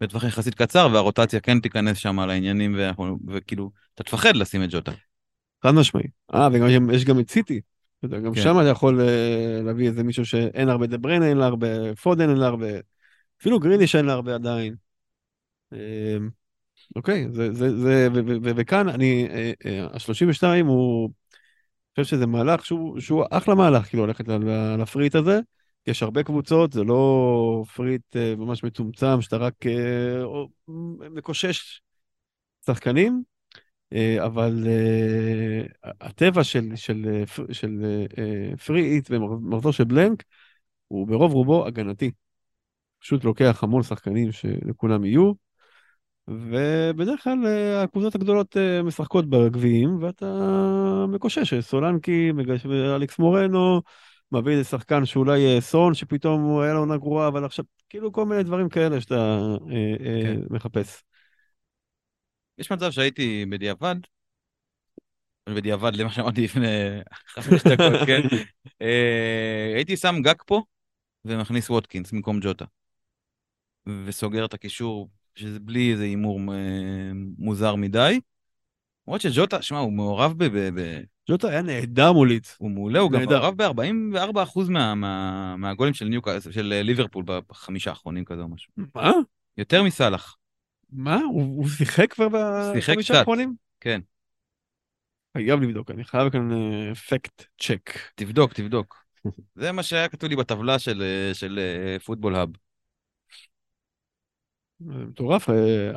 בטווח 0.01 0.25
יחסית 0.25 0.55
קצר, 0.55 0.89
והרוטציה 0.93 1.41
כן 1.41 1.61
תיכנס 1.61 1.97
שם 1.97 2.19
על 2.19 2.31
העניינים, 2.31 2.75
ואנחנו- 2.79 3.19
וכאילו, 3.29 3.71
אתה 3.95 4.03
תפחד 4.03 4.37
לשים 4.37 4.65
את 4.65 4.69
ג'וטה. 4.71 4.93
חד 5.63 5.71
משמעי. 5.71 6.05
אה, 6.35 6.49
וגם 6.53 6.91
יש 6.91 7.05
גם 7.05 7.21
את 7.21 7.31
סיטי. 7.31 7.61
גם 8.07 8.35
כן. 8.35 8.43
שם 8.43 8.61
אתה 8.61 8.69
יכול 8.69 9.01
אה, 9.01 9.61
להביא 9.65 9.89
איזה 9.89 10.05
מישהו 10.05 10.27
שאין 10.27 10.69
הרבה 10.69 10.87
דה 10.87 10.99
בריינה, 10.99 11.29
אין 11.29 11.37
לה 11.37 11.47
הרבה 11.47 11.95
פודן, 11.95 12.31
אין 12.31 12.39
לה 12.39 12.47
הרבה... 12.47 12.67
אפילו 13.41 13.61
גריליש 13.61 13.97
אין 13.97 14.05
לה 14.05 14.13
הרבה 14.13 14.35
עדיין. 14.35 14.75
אוקיי, 16.97 17.29
זה, 17.33 17.53
זה, 17.53 17.77
זה, 17.77 18.09
וכאן 18.43 18.89
אני, 18.89 19.29
ה-32 19.93 20.67
הוא, 20.67 21.11
חושב 22.03 22.17
שזה 22.17 22.27
מהלך 22.27 22.67
שהוא, 22.67 23.01
שהוא 23.01 23.25
אחלה 23.31 23.55
מהלך, 23.55 23.89
כאילו, 23.89 24.07
ללכת 24.07 24.25
ה 24.81 24.85
free 24.85 25.02
hit 25.02 25.15
הזה. 25.15 25.41
יש 25.87 26.03
הרבה 26.03 26.23
קבוצות, 26.23 26.73
זה 26.73 26.85
לא 26.85 27.65
free 27.75 27.99
hit 27.99 28.17
אה, 28.17 28.35
ממש 28.37 28.65
מצומצם, 28.65 29.21
שאתה 29.21 29.37
רק 29.37 29.55
אה, 29.67 30.23
מקושש 31.11 31.81
שחקנים. 32.67 33.23
אה, 33.93 34.25
אבל 34.25 34.67
הטבע 35.85 36.45
של, 36.45 36.77
של, 36.77 37.25
של 37.53 38.01
אה, 38.19 38.57
free 38.57 38.85
hit 38.85 39.11
ומחזור 39.11 39.73
של 39.73 39.85
blank 39.85 40.25
הוא 40.89 41.09
ברוב 41.09 41.33
רובו 41.33 41.67
הגנתי. 41.67 42.11
פשוט 43.01 43.25
לוקח 43.25 43.63
המון 43.63 43.83
שחקנים 43.83 44.33
שלכולם 44.33 45.05
יהיו, 45.05 45.33
ובדרך 46.29 47.25
כלל 47.25 47.47
אה, 47.47 47.83
הקבוצות 47.83 48.15
הגדולות 48.15 48.57
אה, 48.57 48.83
משחקות 48.83 49.31
בגביעים, 49.31 50.03
ואתה 50.03 50.27
מקושש, 51.09 51.55
סולנקי, 51.55 52.33
מגש- 52.33 52.67
אלכס 52.97 53.19
מורנו, 53.19 53.83
מביא 54.33 54.53
איזה 54.53 54.65
שחקן 54.65 55.05
שאולי 55.05 55.55
אה, 55.55 55.61
סון, 55.61 55.95
שפתאום 55.95 56.43
הוא 56.43 56.63
היה 56.63 56.73
לו 56.73 56.79
עונה 56.79 56.97
גרועה, 56.97 57.29
אבל 57.29 57.45
עכשיו, 57.45 57.65
כאילו 57.89 58.13
כל 58.13 58.27
מיני 58.27 58.43
דברים 58.43 58.69
כאלה 58.69 59.01
שאתה 59.01 59.39
אה, 59.71 59.97
אה, 60.07 60.23
כן. 60.23 60.41
מחפש. 60.51 61.03
יש 62.59 62.73
מצב 62.73 62.91
שהייתי 62.91 63.45
בדיעבד, 63.51 63.97
בדיעבד 65.49 65.97
למה 65.97 66.11
שאמרתי 66.11 66.45
לפני 66.45 66.67
חמש 67.29 67.63
דקות, 67.63 68.01
כן? 68.07 68.21
אה, 68.83 69.73
הייתי 69.75 69.97
שם 69.97 70.15
גג 70.23 70.43
פה 70.47 70.63
ומכניס 71.25 71.71
ווטקינס 71.71 72.13
במקום 72.13 72.41
ג'וטה. 72.41 72.65
וסוגר 74.07 74.45
את 74.45 74.55
הקישור, 74.55 75.09
שזה 75.39 75.61
בלי 75.61 75.93
איזה 75.93 76.05
הימור 76.05 76.41
אה, 76.53 77.11
מוזר 77.39 77.75
מדי. 77.75 78.21
למרות 79.07 79.21
שג'וטה, 79.21 79.63
שמע, 79.63 79.79
הוא 79.79 79.93
מעורב 79.93 80.35
ב... 80.37 80.45
ב, 80.81 81.01
ג'וטה 81.31 81.49
היה 81.49 81.63
נהדר 81.63 82.13
מול 82.13 82.29
ליץ. 82.29 82.57
הוא 82.59 82.71
מעולה, 82.71 82.99
הוא 82.99 83.11
גם. 83.11 83.23
מעורב 83.23 83.63
ב-44% 83.63 84.71
מה, 84.71 84.95
מה, 84.95 85.57
מהגולים 85.57 85.95
של 85.95 86.05
ניוקאסל, 86.05 86.53
של 86.53 86.73
אה, 86.73 86.83
ליברפול 86.83 87.25
בחמישה 87.27 87.91
האחרונים 87.91 88.25
כזה 88.25 88.43
או 88.43 88.49
משהו. 88.49 88.73
מה? 88.95 89.13
יותר 89.57 89.83
מסאלח, 89.83 90.37
מה? 90.93 91.21
הוא, 91.33 91.43
הוא 91.43 91.69
שיחק 91.69 92.13
כבר 92.13 92.29
בחמישה. 92.29 93.19
האחרונים? 93.19 93.55
כן. 93.81 94.01
חייב 95.37 95.61
לבדוק, 95.61 95.91
אני 95.91 96.05
חייב 96.05 96.31
כאן 96.31 96.49
אפקט 96.93 97.45
צ'ק. 97.61 97.99
תבדוק, 98.15 98.53
תבדוק. 98.53 99.05
זה 99.61 99.73
מה 99.73 99.83
שהיה 99.83 100.09
כתוב 100.09 100.31
לי 100.31 100.37
בטבלה 100.37 100.79
של, 100.79 101.03
אה, 101.03 101.35
של 101.35 101.59
אה, 101.59 101.99
פוטבול 101.99 102.35
האב. 102.35 102.49
מטורף, 104.81 105.51
אה, 105.51 105.93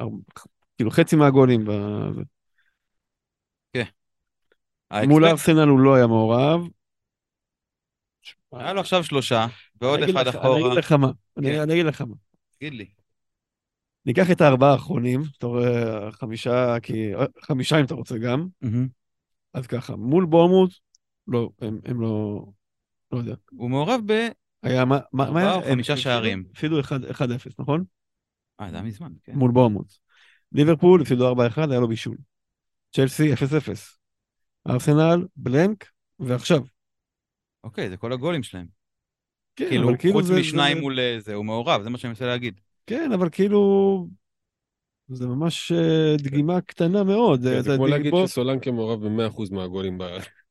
כאילו 0.78 0.92
חצי 0.92 1.16
מהגולים. 1.16 1.66
ב- 1.66 2.22
מול 5.08 5.26
ארסנל 5.26 5.68
הוא 5.68 5.80
לא 5.80 5.96
היה 5.96 6.08
מעורב. 6.08 6.62
היה 8.52 8.74
לו 8.74 8.80
עכשיו 8.82 9.04
שלושה, 9.04 9.48
ועוד 9.82 10.00
אחד 10.04 10.28
אני 10.28 10.30
אחורה. 10.30 10.60
אגיד 10.68 10.78
לך 10.78 10.92
מה, 10.92 11.12
כן. 11.44 11.60
אני 11.62 11.74
אגיד 11.74 11.86
לך 11.86 12.02
מה. 12.02 12.16
תגיד 12.58 12.74
לי. 12.74 12.86
ניקח 14.06 14.32
את 14.32 14.42
הארבעה 14.42 14.72
האחרונים, 14.72 15.22
אתה 15.38 15.48
רואה 15.48 16.12
חמישה, 16.12 16.80
כי 16.80 17.12
חמישה 17.42 17.80
אם 17.80 17.86
אתה 17.86 17.94
רוצה 17.94 18.18
גם, 18.18 18.48
אז 19.54 19.68
ככה, 19.68 19.96
מול 19.96 20.26
בורמוט, 20.26 20.74
לא, 21.28 21.50
הם 21.62 21.80
הם 21.86 22.02
לא, 22.02 22.46
לא 23.12 23.18
יודע. 23.18 23.36
הוא 23.52 23.70
מעורב 23.70 24.02
ב... 24.06 24.28
היה, 24.64 24.86
מה 24.86 25.00
מה- 25.14 25.32
מה 25.32 25.40
היה? 25.42 25.72
חמישה 25.72 25.98
שערים. 25.98 26.44
הפסידו 26.52 26.80
1-0, 26.80 26.84
נכון? 27.60 27.84
אה, 28.62 28.70
זה 28.70 28.76
היה 28.76 28.84
מזמן, 28.86 29.12
כן. 29.24 29.32
מול 29.36 29.52
בורמוט. 29.52 29.94
ליברפול 30.52 31.02
הפסידו 31.02 31.32
4-1, 31.34 31.36
היה 31.72 31.80
לו 31.80 31.88
בישול. 31.88 32.18
צ'לסי 32.96 33.34
0-0. 33.34 33.38
ארסנל, 34.70 35.26
בלנק, 35.36 35.86
ועכשיו. 36.20 36.62
אוקיי, 37.64 37.90
זה 37.90 37.98
כל 37.98 38.14
הגולים 38.14 38.44
שלהם. 38.44 38.66
כן, 39.56 39.70
כאילו, 39.70 39.90
אבל 39.90 39.98
כאילו 39.98 40.14
חוץ 40.14 40.26
זה- 40.26 40.40
משניים 40.40 40.78
זה- 40.78 40.82
מול 40.82 41.00
אה, 41.00 41.16
זה, 41.20 41.34
הוא 41.34 41.46
מעורב, 41.46 41.82
זה 41.84 41.90
מה 41.90 41.98
שאני 41.98 42.10
מנסה 42.10 42.26
להגיד. 42.26 42.60
כן, 42.88 43.12
אבל 43.12 43.30
כאילו... 43.30 44.08
זה 45.08 45.28
ממש 45.28 45.72
אה, 45.72 46.16
דגימה 46.18 46.62
קטנה 46.62 47.04
מאוד. 47.04 47.40
כן, 47.40 47.46
זה 47.46 47.60
אתה- 47.60 47.76
כמו 47.76 47.88
להגיד 47.88 48.12
בוא- 48.12 48.28
שסולנקה 48.28 48.72
מעורב 48.72 49.08
ב-100% 49.08 49.52
מהגולים 49.52 49.98
ב- 49.98 50.04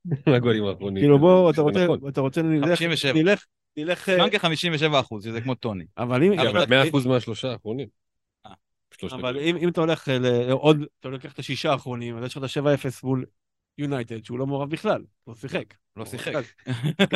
מהגולים 0.27 0.65
האחרונים. 0.65 1.03
כאילו 1.03 1.19
בוא, 1.19 1.51
אתה 1.51 1.55
שזה 1.55 1.62
רוצה, 1.62 1.85
נכון. 1.85 2.09
אתה 2.09 2.20
רוצה, 2.20 2.43
נלך, 2.43 2.78
57. 2.78 3.12
נלך, 3.23 3.45
נלך, 3.77 4.09
אה, 4.09 4.16
פלנקה 4.16 4.39
57 4.39 5.01
אחוז, 5.01 5.24
שזה 5.24 5.41
כמו 5.41 5.55
טוני. 5.55 5.85
אבל 5.99 6.23
אם, 6.23 6.32
אבל 6.32 6.49
אבל- 6.49 6.65
100% 6.66 7.07
מהשלושה 7.09 7.53
האחרונים. 7.53 7.89
שלושת 9.01 9.14
אבל 9.14 9.28
הגולים. 9.28 9.56
אם 9.56 9.62
אם 9.62 9.68
אתה 9.68 9.81
הולך 9.81 10.09
ל- 10.09 10.51
עוד, 10.51 10.77
אתה 11.01 11.09
לוקח 11.09 11.32
את 11.32 11.39
השישה 11.39 11.72
האחרונים, 11.72 12.16
אז 12.18 12.24
יש 12.24 12.36
לך 12.36 12.44
את 12.44 12.56
ה-7-0 12.56 13.01
מול 13.02 13.24
יונייטד, 13.78 14.24
שהוא 14.24 14.39
לא 14.39 14.47
מעורב 14.47 14.70
בכלל, 14.70 15.05
הוא 15.24 15.35
שיחק. 15.35 15.74
לא 15.97 16.06
שיחק. 16.06 16.32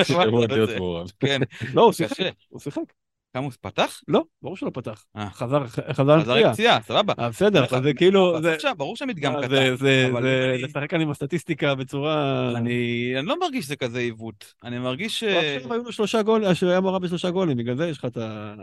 כן, 1.21 1.41
לא, 1.75 1.83
הוא 1.83 1.93
שיחק. 1.93 2.33
הוא 2.49 2.61
שיחק. 2.61 3.04
כמה 3.35 3.45
הוא 3.45 3.53
פתח? 3.61 4.01
לא, 4.09 4.25
ברור 4.43 4.57
שלא 4.57 4.71
פתח. 4.75 5.05
אה. 5.17 5.31
חזר 5.31 5.67
חזר 5.93 6.17
לפציעה. 6.17 6.53
פציעה, 6.53 6.83
סבבה. 6.83 7.13
אה, 7.19 7.29
בסדר, 7.29 7.83
זה 7.83 7.95
כאילו, 7.95 8.39
עכשיו, 8.39 8.75
ברור 8.77 8.97
שהמדגם 8.97 9.37
אה, 9.37 9.43
קטן. 9.43 9.77
זה- 9.77 10.11
לשחק 10.59 10.91
כאן 10.91 11.01
עם 11.01 11.11
הסטטיסטיקה 11.11 11.75
בצורה... 11.75 12.53
אני 12.57 13.13
לא 13.23 13.41
מרגיש 13.41 13.65
שזה 13.65 13.77
כזה 13.77 13.99
עיוות. 13.99 14.55
אני 14.65 14.79
מרגיש 14.79 15.21
ש... 15.21 15.23
עכשיו 15.25 15.73
היו 15.73 15.83
לו 15.83 15.93
שלושה 15.93 16.23
גולים, 16.23 16.55
שהוא 16.55 16.71
היה 16.71 16.81
מעורב 16.81 17.03
בשלושה 17.03 17.31
גולים, 17.31 17.57
בגלל 17.57 17.77
זה 17.77 17.89
יש 17.89 17.99
לך 17.99 18.05
את 18.05 18.17
ה... 18.17 18.55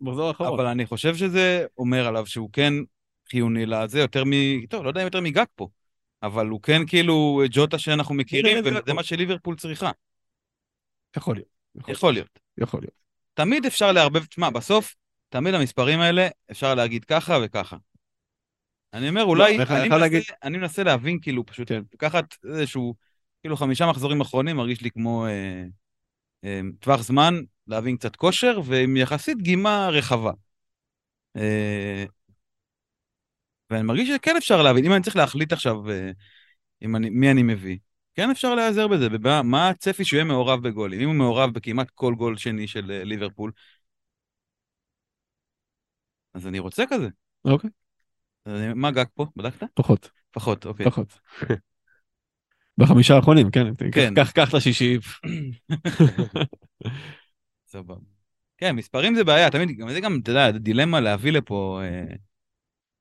מחזור 0.00 0.28
האחרון. 0.28 0.60
אבל 0.60 0.66
אני 0.66 0.86
חושב 0.86 1.16
שזה 1.16 1.66
אומר 1.78 2.06
עליו 2.06 2.26
שהוא 2.26 2.50
כן 2.52 2.74
חיוני 3.30 3.66
לזה 3.66 4.00
יותר 4.00 4.24
מ... 4.26 4.30
טוב, 4.66 4.84
לא 4.84 4.88
יודע 4.88 5.00
אם 5.00 5.06
יותר 5.06 5.20
מגג 5.20 5.44
פה. 5.56 5.68
אבל 6.22 6.46
הוא 6.46 6.60
כן 6.62 6.86
כאילו 6.86 7.42
ג'וטה 7.50 7.78
שאנחנו 7.78 8.14
מכירים, 8.14 8.64
זה- 8.64 8.70
זה- 8.70 8.80
וזה 8.82 8.92
מה 8.94 9.02
שליברפול 9.02 9.56
צריכה. 9.56 9.90
יכול 11.16 11.34
להיות. 11.36 11.48
יכול 11.88 12.12
להיות. 12.12 12.38
יכול 12.58 12.80
להיות. 12.80 13.07
תמיד 13.38 13.66
אפשר 13.66 13.92
לערבב, 13.92 14.24
תשמע, 14.24 14.50
בסוף, 14.50 14.94
תמיד 15.28 15.54
המספרים 15.54 16.00
האלה, 16.00 16.28
אפשר 16.50 16.74
להגיד 16.74 17.04
ככה 17.04 17.38
וככה. 17.44 17.76
אני 18.94 19.08
אומר, 19.08 19.24
אולי, 19.24 19.56
אני 19.56 19.88
מנסה- 19.88 19.98
להגיד- 19.98 20.22
אני 20.42 20.58
מנסה 20.58 20.82
להבין, 20.82 21.18
כאילו, 21.22 21.46
פשוט 21.46 21.68
כן. 21.68 21.82
לקחת 21.92 22.24
איזשהו, 22.44 22.94
כאילו, 23.42 23.56
חמישה 23.56 23.86
מחזורים 23.86 24.20
אחרונים, 24.20 24.56
מרגיש 24.56 24.80
לי 24.80 24.90
כמו 24.90 25.26
אה, 25.26 25.64
אה, 26.44 26.60
טווח 26.80 27.02
זמן, 27.02 27.34
להבין 27.66 27.96
קצת 27.96 28.16
כושר, 28.16 28.60
ועם 28.64 28.96
יחסית 28.96 29.38
דגימה 29.38 29.88
רחבה. 29.88 30.32
אה, 31.36 32.04
ואני 33.70 33.82
מרגיש 33.82 34.08
שכן 34.08 34.36
אפשר 34.36 34.62
להבין, 34.62 34.84
אם 34.84 34.92
אני 34.92 35.02
צריך 35.02 35.16
להחליט 35.16 35.52
עכשיו 35.52 35.90
אה, 35.90 36.10
אני, 36.82 37.10
מי 37.10 37.30
אני 37.30 37.42
מביא, 37.42 37.78
כן 38.18 38.30
אפשר 38.30 38.54
להיעזר 38.54 38.88
בזה, 38.88 39.08
במה- 39.08 39.42
מה 39.42 39.68
הצפי 39.68 40.04
שהוא 40.04 40.16
יהיה 40.16 40.24
מעורב 40.24 40.68
בגולים. 40.68 41.00
אם 41.00 41.06
הוא 41.08 41.14
מעורב 41.14 41.50
בכמעט 41.50 41.90
כל 41.94 42.14
גול 42.14 42.36
שני 42.36 42.66
של 42.68 42.90
אה, 42.90 43.04
ליברפול, 43.04 43.52
אז 46.34 46.46
אני 46.46 46.58
רוצה 46.58 46.84
כזה. 46.90 47.08
אוקיי. 47.44 47.70
מה 48.74 48.90
גג 48.90 49.04
פה? 49.14 49.26
בדקת? 49.36 49.66
פחות, 49.74 50.10
פחות, 50.30 50.66
אוקיי. 50.66 50.86
פחות. 50.86 51.18
בחמישה 52.78 53.14
האחרונים, 53.14 53.50
כן. 53.50 53.66
כן. 53.92 54.14
קח- 54.14 54.30
קח 54.30 54.48
את 54.48 54.54
השישי. 54.54 54.98
סבבה. 57.66 57.94
כן, 58.56 58.76
מספרים 58.76 59.14
זה 59.14 59.24
בעיה, 59.24 59.50
תמיד, 59.50 59.78
גם 59.78 59.90
זה 59.90 60.00
גם, 60.00 60.18
אתה 60.22 60.30
יודע, 60.30 60.50
דילמה 60.50 61.00
להביא 61.00 61.32
לפה, 61.32 61.80
אה, 61.82 62.14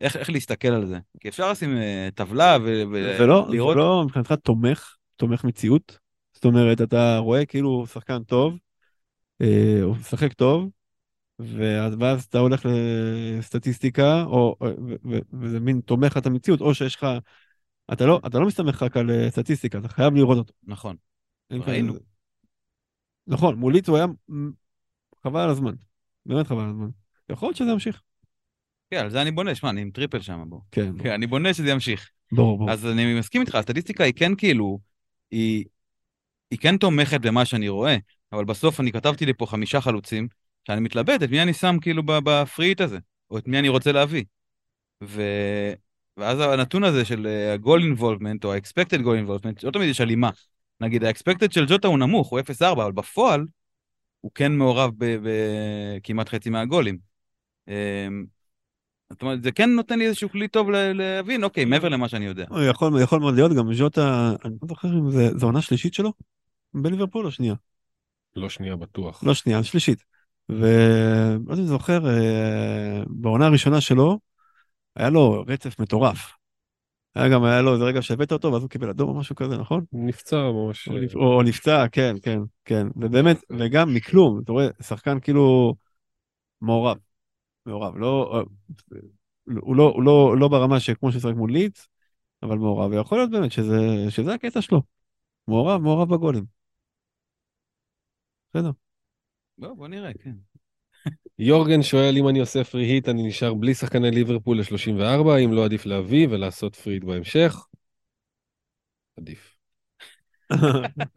איך, 0.02 0.18
איך 0.18 0.30
להסתכל 0.30 0.68
על 0.68 0.86
זה. 0.86 1.00
כי 1.20 1.30
אפשר 1.30 1.52
לשים 1.52 1.78
אה, 1.78 2.10
טבלה 2.16 2.58
ו- 2.64 2.84
זה 3.18 3.26
לא, 3.26 3.46
זה 3.46 3.52
ולראות, 3.52 3.78
לא 3.78 4.04
מבחינתך 4.06 4.32
תומך, 4.32 4.97
תומך 5.18 5.44
מציאות. 5.44 5.98
זאת 6.34 6.46
אומרת, 6.46 6.82
אתה 6.82 7.18
רואה 7.18 7.46
כאילו 7.46 7.70
הוא 7.70 7.86
שחקן 7.86 8.24
טוב, 8.24 8.58
אה, 9.42 9.80
הוא 9.84 9.96
משחק 9.96 10.34
טוב, 10.34 10.70
ואז 11.40 12.24
אתה 12.24 12.40
הולך 12.40 12.66
לסטטיסטיקה, 13.40 14.24
או, 14.24 14.56
וזה 15.34 15.60
מין 15.60 15.82
תומך 15.82 16.18
את 16.18 16.26
המציאות, 16.26 16.62
או 16.62 16.76
שיש 16.76 16.96
לך, 16.96 17.08
אתה 17.94 18.06
לא, 18.06 18.22
אתה 18.28 18.40
לא 18.40 18.48
מסתמך 18.48 18.84
רק 18.84 18.98
על 18.98 19.12
אה, 19.12 19.32
סטטיסטיקה, 19.32 19.78
אתה 19.78 19.88
חייב 19.88 20.14
לראות 20.14 20.38
אותו. 20.38 20.54
נכון. 20.64 20.96
ראינו. 21.52 21.94
כזה- 21.94 22.04
נכון, 23.28 23.56
מוליץ 23.56 23.90
הוא 23.90 23.98
היה 23.98 24.06
חבל 25.24 25.40
על 25.42 25.50
הזמן, 25.50 25.74
באמת 26.26 26.48
חבל 26.48 26.64
על 26.64 26.70
הזמן. 26.70 26.90
יכול 27.30 27.48
להיות 27.48 27.58
שזה 27.58 27.72
ימשיך. 27.72 28.02
כן, 28.92 28.98
על 28.98 29.10
זה 29.10 29.22
אני 29.22 29.32
בונה, 29.32 29.56
שמע, 29.56 29.70
אני 29.70 29.82
עם 29.82 29.92
triple 29.92 30.22
שם, 30.22 30.44
בוא. 30.48 30.60
כן, 30.72 30.92
כן, 31.04 31.12
אני 31.12 31.28
בונה 31.28 31.54
שזה 31.54 31.70
ימשיך. 31.70 32.10
ברור, 32.32 32.58
ברור. 32.58 32.72
אז 32.72 32.86
אני 32.86 33.20
מסכים 33.20 33.42
איתך, 33.42 33.56
הסטטיסטיקה 33.56 34.04
היא 34.04 34.14
כן 34.16 34.36
כאילו, 34.36 34.80
היא, 35.32 35.66
היא 36.52 36.60
כן 36.60 36.78
תומכת 36.78 37.22
במה 37.22 37.46
שאני 37.46 37.70
רואה, 37.70 37.98
אבל 38.32 38.46
בסוף 38.46 38.80
אני 38.80 38.92
כתבתי 38.92 39.26
לי 39.26 39.34
פה 39.34 39.46
חמישה 39.46 39.82
חלוצים, 39.82 40.28
שאני 40.68 40.82
מתלבט 40.82 41.24
את 41.24 41.30
מי 41.30 41.42
אני 41.42 41.54
שם 41.54 41.78
כאילו 41.82 42.04
ב 42.06 42.15
free 42.15 42.53
hit 42.53 42.82
הזה, 42.82 43.00
או 43.32 43.38
את 43.38 43.48
מי 43.48 43.60
אני 43.60 43.70
רוצה 43.70 43.92
להביא. 43.92 44.24
ו... 45.04 45.22
ואז 46.18 46.40
הנתון 46.40 46.84
הזה 46.84 47.06
של 47.06 47.28
אה, 47.28 47.54
ה-goal 47.54 47.98
involvement 47.98 48.40
או 48.44 48.54
ה-expected 48.54 49.00
goal 49.00 49.28
involvement, 49.28 49.60
לא 49.64 49.72
תמיד 49.72 49.90
יש 49.90 50.02
הלימה. 50.02 50.30
נגיד 50.82 51.04
ה-expected 51.04 51.52
של 51.52 51.66
ג'וטה 51.68 51.88
הוא 51.88 51.98
נמוך, 51.98 52.30
הוא 52.30 52.40
0.4, 52.40 52.72
אבל 52.72 52.92
בפועל 52.92 53.46
הוא 54.22 54.32
כן 54.36 54.52
מעורב 54.52 54.92
בכמעט 54.98 56.30
חצי 56.30 56.50
מהגולים. 56.50 56.98
זאת 59.10 59.22
אומרת, 59.22 59.44
זה 59.44 59.52
כן 59.52 59.70
נותן 59.70 60.00
לי 60.00 60.06
איזשהו 60.06 60.30
כלי 60.30 60.48
טוב 60.48 60.70
ל- 60.70 60.94
להבין, 60.94 61.44
אוקיי, 61.44 61.66
מעבר 61.66 61.90
למה 61.90 62.10
שאני 62.10 62.26
יודע. 62.26 62.46
יכול, 62.70 63.02
יכול 63.02 63.20
מאוד 63.20 63.36
להיות, 63.36 63.52
גם 63.54 63.74
ז'וטה, 63.74 64.34
אני 64.46 64.54
לא 64.62 64.68
זוכר 64.68 64.88
אם 64.88 65.12
זה, 65.12 65.30
זו 65.36 65.46
עונה 65.46 65.62
שלישית 65.62 65.94
שלו? 65.94 66.14
בליברפול 66.74 67.26
או 67.26 67.32
שנייה? 67.32 67.54
לא 68.36 68.50
שנייה 68.50 68.76
בטוח. 68.76 69.24
לא 69.24 69.34
שנייה, 69.34 69.64
שלישית. 69.64 70.04
ולא 70.50 70.66
יודע 70.68 71.36
אם 71.36 71.52
אני 71.52 71.68
זוכר, 71.68 72.08
אה, 72.08 73.04
בעונה 73.08 73.46
הראשונה 73.46 73.82
שלו, 73.82 74.20
היה 74.96 75.10
לו 75.10 75.44
רצף 75.48 75.80
מטורף. 75.80 76.34
היה 77.16 77.30
גם, 77.30 77.44
היה 77.44 77.62
לו 77.62 77.74
איזה 77.74 77.84
רגע 77.84 78.02
שהבאת 78.02 78.32
אותו, 78.32 78.52
ואז 78.52 78.62
הוא 78.62 78.70
קיבל 78.70 78.90
אדום 78.90 79.10
או 79.10 79.14
משהו 79.14 79.36
כזה, 79.36 79.58
נכון? 79.58 79.84
נפצע 79.94 80.38
ממש. 80.38 80.88
או 80.88 80.94
נפ- 81.00 81.16
או 81.16 81.44
נפצע, 81.44 81.86
כן, 81.92 82.16
כן, 82.22 82.40
כן. 82.66 82.88
ובאמת, 82.96 83.38
וגם 83.60 83.94
מכלום, 83.94 84.40
אתה 84.44 84.52
רואה, 84.52 84.68
שחקן 84.82 85.20
כאילו 85.20 85.76
מעורב. 86.62 86.98
מעורב, 87.68 87.98
לא... 87.98 88.34
אה, 88.36 88.42
הוא 89.62 89.76
לא, 89.76 89.84
הוא 89.84 90.04
לא, 90.04 90.36
לא 90.40 90.48
ברמה 90.48 90.80
שכמו 90.80 91.12
ששחק 91.12 91.34
מול 91.36 91.52
לידס, 91.52 91.88
אבל 92.44 92.58
מעורב, 92.58 92.92
ויכול 92.92 93.18
להיות 93.18 93.32
באמת 93.32 93.52
שזה, 93.52 93.78
שזה 94.10 94.34
הקטע 94.34 94.62
שלו. 94.62 94.82
מעורב, 95.48 95.82
מעורב 95.82 96.14
בגולים. 96.14 96.46
בסדר. 98.50 98.72
בוא, 99.58 99.74
בוא 99.74 99.88
נראה, 99.88 100.14
כן. 100.14 100.36
יורגן 101.40 101.84
שואל 101.84 102.18
אם 102.18 102.28
אני 102.28 102.40
עושה 102.40 102.64
פרי 102.64 102.84
היט 102.86 103.10
אני 103.10 103.28
נשאר 103.28 103.54
בלי 103.54 103.74
שחקני 103.74 104.12
ליברפול 104.12 104.60
ל-34, 104.60 105.40
אם 105.46 105.54
לא 105.54 105.66
עדיף 105.66 105.86
להביא 105.86 106.28
ולעשות 106.28 106.76
פרי 106.76 106.94
היט 106.94 107.04
בהמשך. 107.04 107.66
עדיף. 109.18 109.57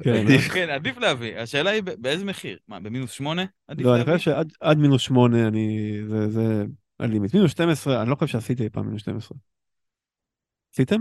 כן. 0.04 0.24
כן, 0.54 0.70
עדיף 0.70 0.98
להביא. 0.98 1.38
השאלה 1.38 1.70
היא 1.70 1.82
באיזה 1.82 2.24
מחיר? 2.24 2.58
מה, 2.68 2.80
במינוס 2.80 3.10
שמונה? 3.10 3.44
לא, 3.78 3.96
אני? 3.96 4.04
חושב 4.04 4.18
שעד 4.18 4.52
עד 4.60 4.78
מינוס 4.78 5.02
שמונה, 5.02 5.48
אני... 5.48 5.98
זה, 6.08 6.28
זה 6.28 6.64
הלימיט. 6.98 7.34
מינוס 7.34 7.50
12, 7.50 8.02
אני 8.02 8.10
לא 8.10 8.14
חושב 8.14 8.32
שעשיתי 8.32 8.64
אי 8.64 8.70
פעם 8.70 8.86
מינוס 8.86 9.02
12. 9.02 9.38
עשיתם? 10.74 11.00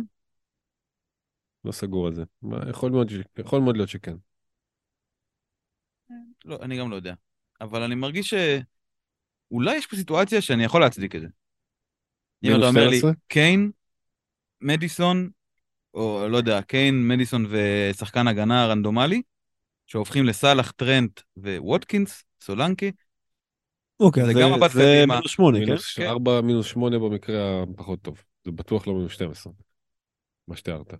לא 1.66 1.72
סגור 1.72 2.08
על 2.08 2.14
זה. 2.14 2.24
מה, 2.42 2.58
יכול 2.70 2.92
מאוד, 2.92 3.10
ש- 3.10 3.14
להיות 3.74 3.90
שכן. 3.90 4.16
לא, 6.46 6.58
אני 6.62 6.80
גם 6.80 6.92
לא 6.92 6.96
יודע. 6.96 7.14
אבל 7.62 7.82
אני 7.84 7.96
מרגיש 7.96 8.34
שאולי 8.34 9.76
יש 9.76 9.88
פה 9.88 9.96
סיטואציה 9.96 10.42
שאני 10.42 10.64
יכול 10.64 10.82
להצדיק 10.82 11.16
את 11.16 11.22
זה. 11.22 11.28
אם 12.44 12.52
אתה 12.58 12.68
אומר 12.68 12.88
לי, 12.90 12.98
12? 13.00 13.12
קיין, 13.28 13.72
מדיסון, 14.62 15.30
או 15.94 16.28
לא 16.30 16.38
יודע, 16.38 16.62
קיין, 16.62 17.08
מדיסון 17.08 17.46
ושחקן 17.50 18.28
הגנה 18.28 18.66
רנדומלי, 18.68 19.22
שהופכים 19.88 20.26
לסאלח, 20.26 20.72
טרנט 20.72 21.20
וווטקינס, 21.38 22.24
סולנקי, 22.42 22.92
אוקיי, 24.00 24.24
זה 24.26 24.30
אז 24.32 24.38
גם 24.38 24.54
מבט 24.54 24.72
זה. 24.72 25.04
מינוס 25.08 25.32
שמונה, 25.32 25.60
כן? 25.60 25.66
מינוס 25.66 25.94
כן. 25.96 26.08
4, 26.08 26.42
מינוס 26.42 26.66
8 26.66 27.00
במקרה 27.00 27.64
הפחות 27.64 28.02
טוב. 28.02 28.24
זה 28.46 28.52
בטוח 28.52 28.88
לא 28.88 28.94
מינוס 28.94 29.12
12. 29.12 29.54
מה 30.48 30.56
שתיארת. 30.56 30.94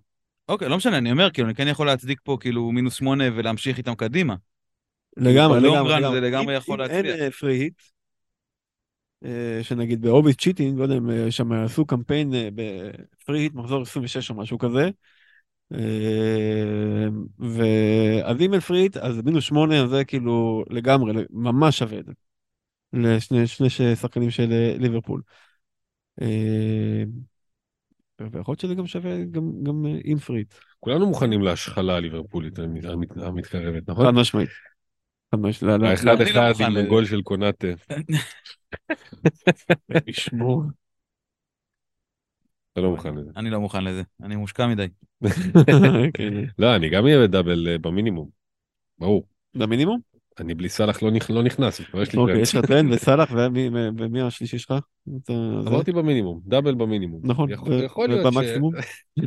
אוקיי, 0.48 0.68
לא 0.68 0.76
משנה, 0.76 0.98
אני 0.98 1.12
אומר, 1.12 1.30
כאילו, 1.30 1.48
אני 1.48 1.54
כן 1.54 1.68
יכול 1.68 1.86
להצדיק 1.86 2.20
פה 2.24 2.36
כאילו 2.40 2.72
מינוס 2.72 2.94
שמונה 2.94 3.24
ולהמשיך 3.34 3.78
איתם 3.78 3.94
קדימה. 3.94 4.34
לגמרי, 5.16 5.60
בלונג 5.60 5.76
לגמרי. 5.76 5.94
לגמרי. 6.00 6.20
זה 6.20 6.26
לגמרי 6.26 6.54
אם- 6.54 6.58
יכול 6.58 6.82
אם 6.82 6.88
להצליח. 6.88 7.16
אין 7.20 7.30
פרי 7.30 7.56
היט, 7.56 7.74
אה, 7.80 7.84
שנגיד 9.62 10.02
באוביס 10.02 10.36
צ'יטינג, 10.36 10.78
לא 10.78 10.82
יודע 10.82 10.96
אם 10.96 11.10
אה, 11.10 11.30
שם 11.30 11.52
עשו 11.52 11.86
קמפיין 11.86 12.32
ב 12.54 12.71
free 12.71 13.40
hit 13.40 13.54
מחזור 13.54 13.82
26 13.82 14.30
או 14.30 14.34
משהו 14.34 14.58
כזה. 14.58 14.90
אה, 15.74 17.08
ואז 17.38 18.40
אם 18.40 18.52
אין 18.52 18.60
פרי 18.60 18.78
היט, 18.80 18.96
אז 18.96 19.22
מינוס 19.24 19.44
שמונה 19.44 19.86
זה 19.86 20.04
כאילו 20.04 20.64
לגמרי, 20.70 21.24
ממש 21.30 21.78
שווה 21.78 21.98
את 21.98 22.06
זה. 22.06 22.12
לשני 22.92 23.46
שני 23.46 23.70
שחקנים 23.70 24.30
של 24.30 24.52
אה, 24.52 24.74
ליברפול. 24.78 25.22
אה, 26.22 27.04
ויכול 28.20 28.52
להיות 28.52 28.60
שזה 28.60 28.74
גם 28.74 28.86
שווה 28.86 29.24
גם, 29.24 29.50
גם 29.62 29.86
אה, 29.86 29.98
עם 30.04 30.18
free 30.18 30.36
hit. 30.36 30.54
כולנו 30.80 31.06
מוכנים 31.06 31.42
להשחלה 31.42 31.96
הליברפולית 31.96 32.58
המת- 32.58 33.16
המתקרבת, 33.16 33.88
נכון? 33.88 34.06
חד 34.06 34.14
משמעית. 34.14 34.48
האחד 35.32 36.08
אני 36.20 36.32
לא 36.32 36.50
אחד 36.50 36.60
עם 36.60 36.70
לזה. 36.72 36.80
הגול 36.80 37.04
של 37.04 37.22
קונאטה. 37.22 37.66
ישמור. 40.06 40.62
אתה 42.72 42.80
לא 42.80 42.90
מוכן 42.90 43.14
לזה. 43.14 43.30
אני 43.36 43.50
לא 43.50 43.60
מוכן 43.60 43.84
לזה, 43.84 44.02
אני 44.22 44.36
מושקע 44.36 44.66
מדי. 44.66 44.86
כן. 46.14 46.34
לא, 46.58 46.76
אני 46.76 46.90
גם 46.90 47.04
אהיה 47.04 47.22
ב 47.22 47.29
double 47.29 47.68
אה, 47.68 47.78
במינימום. 47.78 48.28
ברור. 48.98 49.26
במינימום? 49.54 50.00
אני 50.40 50.54
בלי 50.54 50.68
סאלח 50.68 51.02
לא 51.02 51.10
נכ- 51.10 51.32
לא 51.32 51.42
נכנס, 51.42 51.80
כבר 51.80 52.02
יש 52.02 52.12
לי 52.12 52.18
אוקיי. 52.18 52.40
יש 52.40 52.54
לך 52.54 52.66
טרנט 52.66 52.92
וסאלח, 52.92 53.30
ומי 53.36 53.68
ומי 53.98 54.22
השלישי 54.22 54.58
שלך? 54.58 54.74
אמרתי 55.66 55.92
במינימום, 55.92 56.40
double 56.46 56.74
במינימום. 56.74 57.20
נכון, 57.24 57.50
יכול 57.50 57.72
ו- 57.72 57.84
יכול 57.84 58.08
להיות 58.08 58.32
ש... 58.32 58.36
ובמקסימום? 58.36 58.72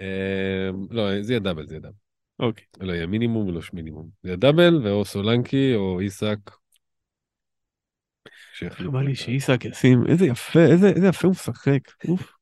אמ, 0.00 0.86
לא, 0.90 1.22
זה 1.22 1.32
יהיה 1.32 1.40
double, 1.40 1.66
זה 1.66 1.74
יהיה 1.74 1.80
double. 1.80 1.94
אוקיי. 2.38 2.64
לא 2.80 2.92
יהיה 2.92 3.06
מינימום 3.06 3.48
ולא 3.48 3.62
מקסימום. 3.62 4.08
זה 4.22 4.28
יהיה 4.28 4.36
double, 4.36 4.86
ואו 4.86 5.04
סולנקי 5.04 5.74
או 5.74 6.00
איסק. 6.00 6.38
בא 8.92 9.02
לי 9.02 9.14
שאיסק 9.14 9.64
ישים, 9.64 10.06
איזה 10.08 10.26
יפה, 10.26 10.60
איזה 10.60 10.88
איזה 10.88 11.06
יפה 11.06 11.28
הוא 11.28 11.32
משחק. 11.32 11.80
אוף. 12.08 12.32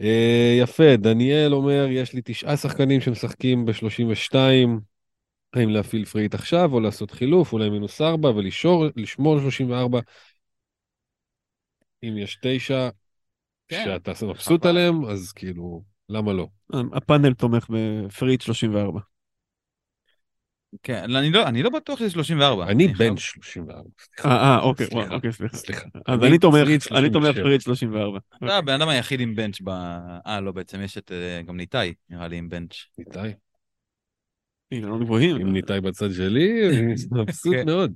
אה, 0.00 0.56
יפה, 0.60 0.96
דניאל 0.96 1.54
אומר, 1.54 1.86
יש 1.90 2.12
לי 2.12 2.20
תשעה 2.24 2.56
שחקנים 2.56 3.00
שמשחקים 3.00 3.66
ב-32, 3.66 4.34
האם 5.54 5.68
להפעיל 5.68 6.04
free 6.04 6.21
hit 6.21 6.34
עכשיו 6.34 6.72
או 6.72 6.80
לעשות 6.80 7.10
חילוף, 7.10 7.52
אולי 7.52 7.70
מינוס 7.70 8.00
ארבע, 8.00 8.28
ולשמור 8.28 9.34
על 9.34 9.40
34. 9.40 10.00
אם 12.02 12.18
יש 12.18 12.38
תשע, 12.42 12.88
כן, 13.68 13.82
שאתה 13.84 14.26
מבסוט 14.26 14.60
חבל. 14.60 14.70
עליהם, 14.70 15.04
אז 15.04 15.32
כאילו, 15.32 15.82
למה 16.08 16.32
לא? 16.32 16.46
הפאנל 16.92 17.34
תומך 17.34 17.66
בפריט 17.70 18.40
34. 18.40 19.00
כן, 20.82 21.16
אני 21.16 21.30
לא, 21.30 21.46
אני 21.48 21.62
לא 21.62 21.70
בטוח 21.70 21.98
שזה 21.98 22.10
34. 22.10 22.66
אני 22.66 22.88
בן 22.88 23.16
34. 23.16 23.88
סליחה. 23.98 24.28
אה, 24.28 24.36
אה, 24.36 24.60
אוקיי, 24.60 24.86
אוקיי, 25.10 25.32
סליחה. 25.32 25.56
סליחה. 25.56 25.88
אז 26.06 26.22
אני 26.22 26.38
תומך, 26.38 26.56
אני 26.90 27.10
תומך 27.10 27.26
37. 27.26 27.42
פריט 27.42 27.60
34. 27.60 28.18
אתה 28.44 28.56
הבן 28.56 28.72
אדם 28.72 28.88
היחיד 28.88 29.20
עם 29.20 29.34
בנץ' 29.34 29.60
ב... 29.64 29.68
אה, 30.26 30.40
לא, 30.40 30.52
בעצם 30.52 30.80
יש 30.80 30.98
את 30.98 31.12
אה, 31.12 31.42
גם 31.42 31.56
ניתאי, 31.56 31.94
נראה 32.10 32.28
לי, 32.28 32.36
עם 32.36 32.48
בנץ'. 32.48 32.74
ניתאי. 32.98 33.32
אילנות 34.72 35.00
גבוהים. 35.00 35.36
אם 35.36 35.52
ניתאי 35.52 35.80
בצד 35.80 36.12
שלי, 36.12 36.68
אני 36.68 36.94
מבסוט 37.10 37.54
כן. 37.54 37.66
מאוד. 37.66 37.92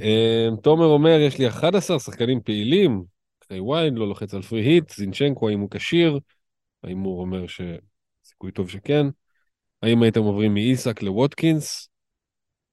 אמ, 0.00 0.56
תומר 0.62 0.86
אומר, 0.86 1.18
יש 1.20 1.38
לי 1.38 1.48
11 1.48 1.98
שחקנים 1.98 2.40
פעילים, 2.40 3.02
אחרי 3.44 3.60
ויין, 3.60 3.94
לא 3.94 4.08
לוחץ 4.08 4.34
על 4.34 4.42
פרי 4.42 4.60
היט, 4.60 4.90
זינצ'נקו, 4.90 5.48
האם 5.48 5.60
הוא 5.60 5.70
כשיר? 5.70 6.18
ההימור 6.84 7.20
אומר 7.20 7.44
שסיכוי 7.46 8.52
טוב 8.52 8.70
שכן. 8.70 9.06
האם 9.82 10.02
הייתם 10.02 10.20
עוברים 10.20 10.54
מאיסק 10.54 11.02
לווטקינס? 11.02 11.88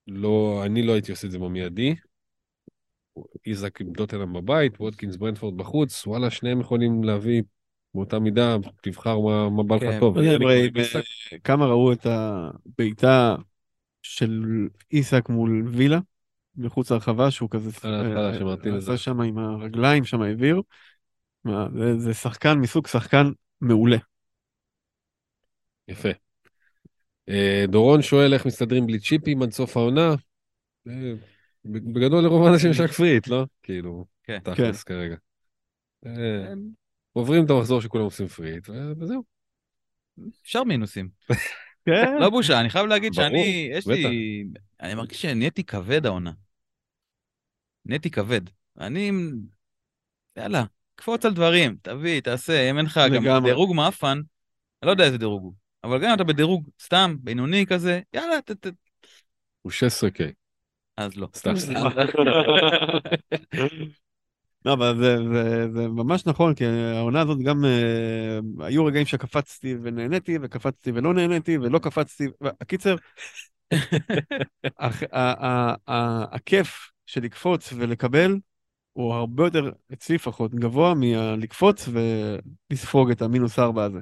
לא, 0.07 0.61
אני 0.65 0.81
לא 0.83 0.93
הייתי 0.93 1.11
עושה 1.11 1.27
את 1.27 1.31
זה 1.31 1.39
במיידי. 1.39 1.95
איזק 3.45 3.81
עם 3.81 3.93
טוטנאם 3.93 4.33
בבית, 4.33 4.79
ווטקינס 4.79 5.15
ברנפורד 5.15 5.57
בחוץ, 5.57 6.07
וואלה, 6.07 6.29
שניהם 6.29 6.59
יכולים 6.59 7.03
להביא 7.03 7.41
באותה 7.93 8.19
מידה, 8.19 8.55
תבחר 8.81 9.19
מה, 9.19 9.49
מה 9.49 9.63
בא 9.63 9.75
לך 9.75 9.81
כן, 9.81 9.99
טוב. 9.99 10.17
אה, 10.17 10.37
כמה 11.43 11.65
ראו 11.65 11.91
את 11.91 12.05
הבעיטה 12.05 13.35
של 14.01 14.43
איסק 14.91 15.29
מול 15.29 15.63
וילה, 15.67 15.99
מחוץ 16.55 16.91
להרחבה, 16.91 17.31
שהוא 17.31 17.49
כזה... 17.49 17.69
אה, 17.85 18.29
עשה 18.77 18.91
היה. 18.91 18.97
שם 18.97 19.21
עם 19.21 19.37
הרגליים, 19.37 20.05
שם 20.05 20.21
העביר. 20.21 20.61
זה 21.97 22.13
שחקן 22.13 22.57
מסוג 22.59 22.87
שחקן 22.87 23.31
מעולה. 23.61 23.97
יפה. 25.87 26.09
אה, 27.29 27.65
דורון 27.67 28.01
שואל 28.01 28.33
איך 28.33 28.45
מסתדרים 28.45 28.87
בלי 28.87 28.99
צ'יפים 28.99 29.41
עד 29.41 29.51
סוף 29.51 29.77
העונה. 29.77 30.15
אה, 30.87 31.13
בגדול 31.65 32.23
לרוב 32.23 32.47
האנשים 32.47 32.71
יש 32.71 32.79
רק 32.79 32.91
פריט, 32.91 33.27
לא? 33.27 33.45
כאילו, 33.63 34.05
כן. 34.23 34.39
תכלס 34.39 34.83
כרגע. 34.83 35.15
אה, 36.05 36.53
עוברים 37.13 37.45
את 37.45 37.49
המחזור 37.49 37.81
שכולם 37.81 38.03
עושים 38.03 38.27
פריט, 38.27 38.69
וזהו. 38.99 39.23
אפשר 40.43 40.63
מינוסים. 40.63 41.09
כן. 41.85 42.17
לא 42.19 42.29
בושה, 42.29 42.59
אני 42.59 42.69
חייב 42.69 42.85
להגיד 42.85 43.13
שאני, 43.13 43.69
יש. 43.71 43.87
לי, 43.87 44.45
אני 44.79 44.95
מרגיש 44.95 45.21
שנהייתי 45.21 45.63
כבד 45.63 46.05
העונה. 46.05 46.31
נהייתי 47.85 48.11
כבד. 48.11 48.41
אני, 48.79 49.11
יאללה, 50.37 50.63
קפוץ 51.01 51.25
על 51.25 51.33
דברים, 51.33 51.75
תביא, 51.81 52.19
תעשה, 52.19 52.69
אם 52.69 52.77
אין 52.77 52.85
לך 52.85 52.99
גם. 53.15 53.43
דירוג 53.45 53.75
מאפן, 53.75 54.07
אני 54.07 54.23
לא 54.83 54.91
יודע 54.91 55.03
איזה 55.03 55.17
דירוג 55.17 55.43
הוא, 55.43 55.53
אבל 55.83 55.99
גם 55.99 56.09
אם 56.09 56.15
אתה 56.15 56.23
בדירוג 56.23 56.69
סתם, 56.83 57.15
בינוני 57.19 57.65
כזה, 57.65 58.01
יאללה, 58.13 58.41
ת, 58.41 58.51
ת, 58.51 58.67
הוא 59.61 59.71
16K. 59.71 60.21
אז 60.97 61.17
לא. 61.17 61.27
סתם, 61.35 61.55
סתם. 61.55 61.73
לא, 64.65 64.73
אבל 64.73 64.97
זה, 64.97 65.17
זה, 65.33 65.67
זה 65.73 65.87
ממש 65.87 66.25
נכון, 66.25 66.55
כי 66.55 66.65
העונה 66.65 67.21
הזאת 67.21 67.39
גם, 67.39 67.65
אה, 67.65 68.39
היו 68.59 68.85
רגעים 68.85 69.05
שקפצתי 69.05 69.75
ונהניתי, 69.83 70.37
וקפצתי 70.41 70.91
ולא 70.91 71.13
נהניתי, 71.13 71.57
ולא 71.57 71.79
קפצתי, 71.79 72.27
הקיצר, 72.61 72.95
הכיף 76.31 76.91
של 77.05 77.21
לקפוץ 77.23 77.73
ולקבל, 77.77 78.37
הוא 78.93 79.13
הרבה 79.13 79.43
יותר, 79.43 79.71
אצלי 79.93 80.15
לפחות, 80.15 80.55
גבוה 80.55 80.93
מלקפוץ 80.93 81.89
ולספוג 82.71 83.11
את 83.11 83.21
המינוס 83.21 83.59
ארבע 83.59 83.83
הזה. 83.83 83.99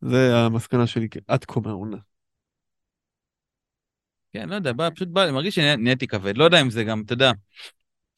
זה 0.00 0.36
המסקנה 0.36 0.86
שלי 0.86 1.08
עד 1.28 1.44
כה 1.44 1.60
מהעונה. 1.60 1.96
כן, 4.32 4.48
לא 4.48 4.54
יודע, 4.54 4.72
בא, 4.72 4.90
פשוט 4.94 5.08
בא, 5.08 5.24
אני 5.24 5.32
מרגיש 5.32 5.54
שנהייתי 5.54 6.06
כבד, 6.06 6.36
לא 6.36 6.44
יודע 6.44 6.60
אם 6.60 6.70
זה 6.70 6.84
גם, 6.84 7.02
אתה 7.06 7.12
יודע, 7.12 7.32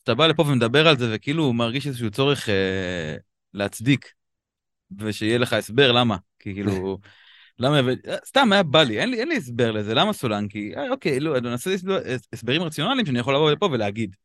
אתה 0.03 0.15
בא 0.15 0.27
לפה 0.27 0.43
ומדבר 0.43 0.89
על 0.89 0.99
זה, 0.99 1.11
וכאילו 1.15 1.53
מרגיש 1.53 1.87
איזשהו 1.87 2.11
צורך 2.11 2.49
אה, 2.49 3.17
להצדיק, 3.55 4.13
ושיהיה 4.99 5.39
לך 5.39 5.53
הסבר 5.53 5.93
למה, 5.93 6.17
כי 6.39 6.55
כאילו, 6.55 6.99
למה, 7.59 7.81
ו... 7.87 7.91
סתם 8.27 8.53
היה 8.53 8.63
בא 8.63 8.83
לי, 8.83 9.01
אין 9.01 9.11
לי, 9.11 9.21
אין 9.21 9.29
לי 9.29 9.37
הסבר 9.37 9.71
לזה, 9.71 9.95
למה 9.95 10.13
סולנקי? 10.13 10.77
אה, 10.77 10.91
אוקיי, 10.91 11.21
לא, 11.21 11.39
אני 11.39 11.49
מנסה 11.49 11.71
הסבר- 11.71 12.03
הסברים 12.33 12.63
רציונליים 12.63 13.07
שאני 13.07 13.19
יכול 13.19 13.35
לבוא 13.35 13.51
לפה 13.51 13.69
ולהגיד. 13.73 14.17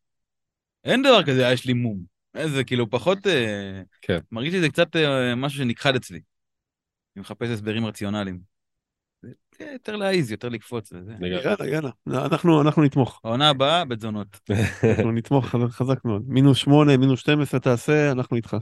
אין 0.83 1.01
דבר 1.01 1.23
כזה, 1.23 1.47
אה, 1.47 1.53
יש 1.53 1.65
לי 1.65 1.73
מום. 1.73 2.03
איזה, 2.35 2.63
כאילו, 2.63 2.89
פחות, 2.89 3.27
אה, 3.27 3.81
כן. 4.01 4.19
מרגיש 4.31 4.53
לי 4.53 4.59
זה 4.59 4.69
קצת 4.69 4.95
אה, 4.95 5.35
משהו 5.35 5.59
שנכחד 5.59 5.95
אצלי. 5.95 6.19
אני 7.15 7.21
מחפש 7.21 7.49
הסברים 7.49 7.85
רציונליים. 7.85 8.39
זה 9.21 9.65
יותר 9.73 9.95
להעיז, 9.95 10.31
יותר 10.31 10.49
לקפוץ 10.49 10.93
וזה. 10.93 11.13
יאללה, 11.21 11.67
יאללה, 11.67 11.89
אנחנו, 12.07 12.61
אנחנו 12.61 12.83
נתמוך, 12.83 13.21
העונה 13.23 13.49
הבאה, 13.49 13.85
בתזונות. 13.85 14.27
אנחנו 14.97 15.11
נתמוך 15.11 15.45
חזק, 15.45 15.69
חזק 15.69 16.05
מאוד. 16.05 16.23
מינוס 16.27 16.57
שמונה, 16.57 16.97
מינוס 16.97 17.19
12 17.19 17.59
תעשה, 17.59 18.11
אנחנו 18.11 18.37
איתך. 18.37 18.57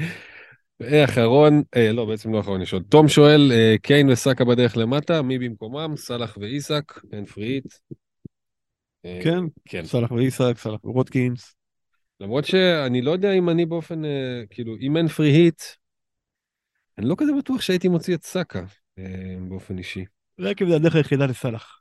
אחרון, 1.04 1.62
אה, 1.76 1.92
לא, 1.92 2.04
בעצם 2.04 2.32
לא 2.32 2.40
אחרון, 2.40 2.62
יש 2.62 2.72
עוד. 2.72 2.82
תום 2.88 3.08
שואל, 3.08 3.52
אה, 3.52 3.74
קיין 3.82 4.10
וסאקה 4.10 4.44
בדרך 4.44 4.76
למטה, 4.76 5.22
מי 5.22 5.38
במקומם? 5.38 5.96
סאלח 5.96 6.38
ואיסק, 6.40 7.00
אין 7.12 7.24
פריט. 7.24 7.74
כן, 9.22 9.38
כן. 9.64 9.84
סאלח 9.84 10.10
ואיסק, 10.10 10.52
סאלח 10.58 10.84
ורוטקינס. 10.84 11.54
למרות 12.20 12.44
שאני 12.44 13.02
לא 13.02 13.10
יודע 13.10 13.32
אם 13.32 13.48
אני 13.48 13.66
באופן, 13.66 14.04
אה, 14.04 14.42
כאילו, 14.50 14.76
אם 14.80 14.96
אין 14.96 15.08
פרי 15.08 15.30
היט, 15.30 15.62
אני 16.98 17.08
לא 17.08 17.14
כזה 17.18 17.32
בטוח 17.38 17.60
שהייתי 17.60 17.88
מוציא 17.88 18.14
את 18.14 18.24
סאקה 18.24 18.64
אה, 18.98 19.36
באופן 19.48 19.78
אישי. 19.78 20.04
רק 20.40 20.62
אם 20.62 20.68
זה 20.68 20.76
הדרך 20.76 20.94
היחידה 20.94 21.26
לסאלח. 21.26 21.80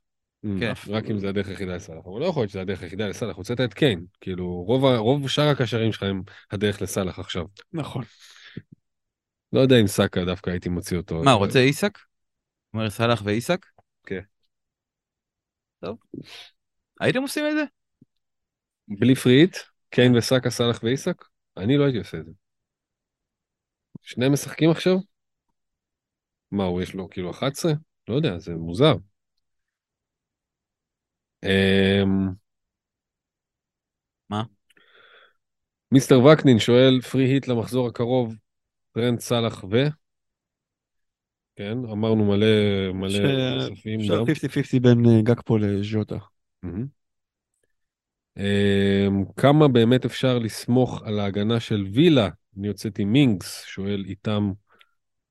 כן. 0.60 0.74
רק 0.88 1.10
אם 1.10 1.20
זה 1.20 1.30
הדרך 1.30 1.48
היחידה 1.48 1.76
לסאלח. 1.76 2.06
אבל 2.06 2.20
לא 2.20 2.26
יכול 2.26 2.42
להיות 2.42 2.50
שזה 2.50 2.62
הדרך 2.62 2.84
היחידה 2.84 3.08
לסאלח, 3.08 3.36
הוצאת 3.36 3.62
את 3.62 3.74
קיין. 3.74 4.06
כאילו, 4.22 4.64
רוב, 4.64 4.86
רוב 4.86 5.30
שאר 5.30 5.48
הקשרים 5.48 5.92
שלך 5.92 6.04
הם 6.04 6.22
הדרך 6.52 6.82
לסאלח 6.82 7.20
עכשיו. 7.20 7.46
נכון. 7.74 8.04
לא 9.54 9.60
יודע 9.60 9.80
אם 9.82 9.88
סאקה 9.88 10.26
דווקא 10.26 10.50
הייתי 10.50 10.70
מוציא 10.70 10.98
אותו. 10.98 11.24
מה, 11.24 11.34
רוצה 11.34 11.60
איסק? 11.60 12.00
אומר 12.74 12.90
סאלח 12.90 13.22
ואיסק? 13.26 13.66
כן. 14.06 14.22
טוב. 15.80 15.98
הייתם 17.00 17.22
עושים 17.22 17.46
את 17.48 17.54
זה? 17.54 17.64
בלי 18.88 19.16
פריט, 19.16 19.58
קיין 19.90 20.16
וסאקה, 20.16 20.50
סאלח 20.50 20.80
ואיסק? 20.84 21.24
אני 21.58 21.78
לא 21.78 21.84
הייתי 21.84 21.98
עושה 21.98 22.18
את 22.18 22.26
זה. 22.26 22.32
שניהם 24.02 24.34
משחקים 24.34 24.70
עכשיו? 24.72 24.98
מה, 26.52 26.64
הוא 26.64 26.82
יש 26.82 26.94
לו 26.96 27.10
כאילו 27.10 27.32
11? 27.32 27.74
לא 28.08 28.16
יודע, 28.16 28.38
זה 28.40 28.56
מוזר. 28.56 28.94
אמ, 31.44 32.36
מה? 34.30 34.48
מיסטר 35.92 36.20
וקנין 36.26 36.60
שואל, 36.60 37.02
free 37.02 37.24
hit 37.26 37.48
למחזור 37.48 37.88
הקרוב, 37.88 38.36
טרנט 38.94 39.20
סאלח 39.20 39.64
ו? 39.72 39.88
כן, 41.56 41.78
אמרנו 41.92 42.26
מלא 42.26 42.46
מלא 42.94 43.20
ש- 43.20 43.22
נוספים 43.56 44.00
אפשר 44.00 44.18
גם. 44.18 44.26
50-50 44.26 44.82
בין 44.82 45.06
אה, 45.06 45.22
גקפו 45.22 45.58
לז'וטה. 45.58 46.18
אמ, 48.38 49.24
כמה 49.38 49.68
באמת 49.68 50.06
אפשר 50.06 50.40
לסמוך 50.40 51.02
על 51.06 51.20
ההגנה 51.20 51.60
של 51.60 51.86
וילה? 51.94 52.30
אני 52.58 52.68
יוצאת 52.68 53.00
עם 53.00 53.12
מינגס, 53.12 53.64
שואל 53.64 54.04
איתם 54.08 54.52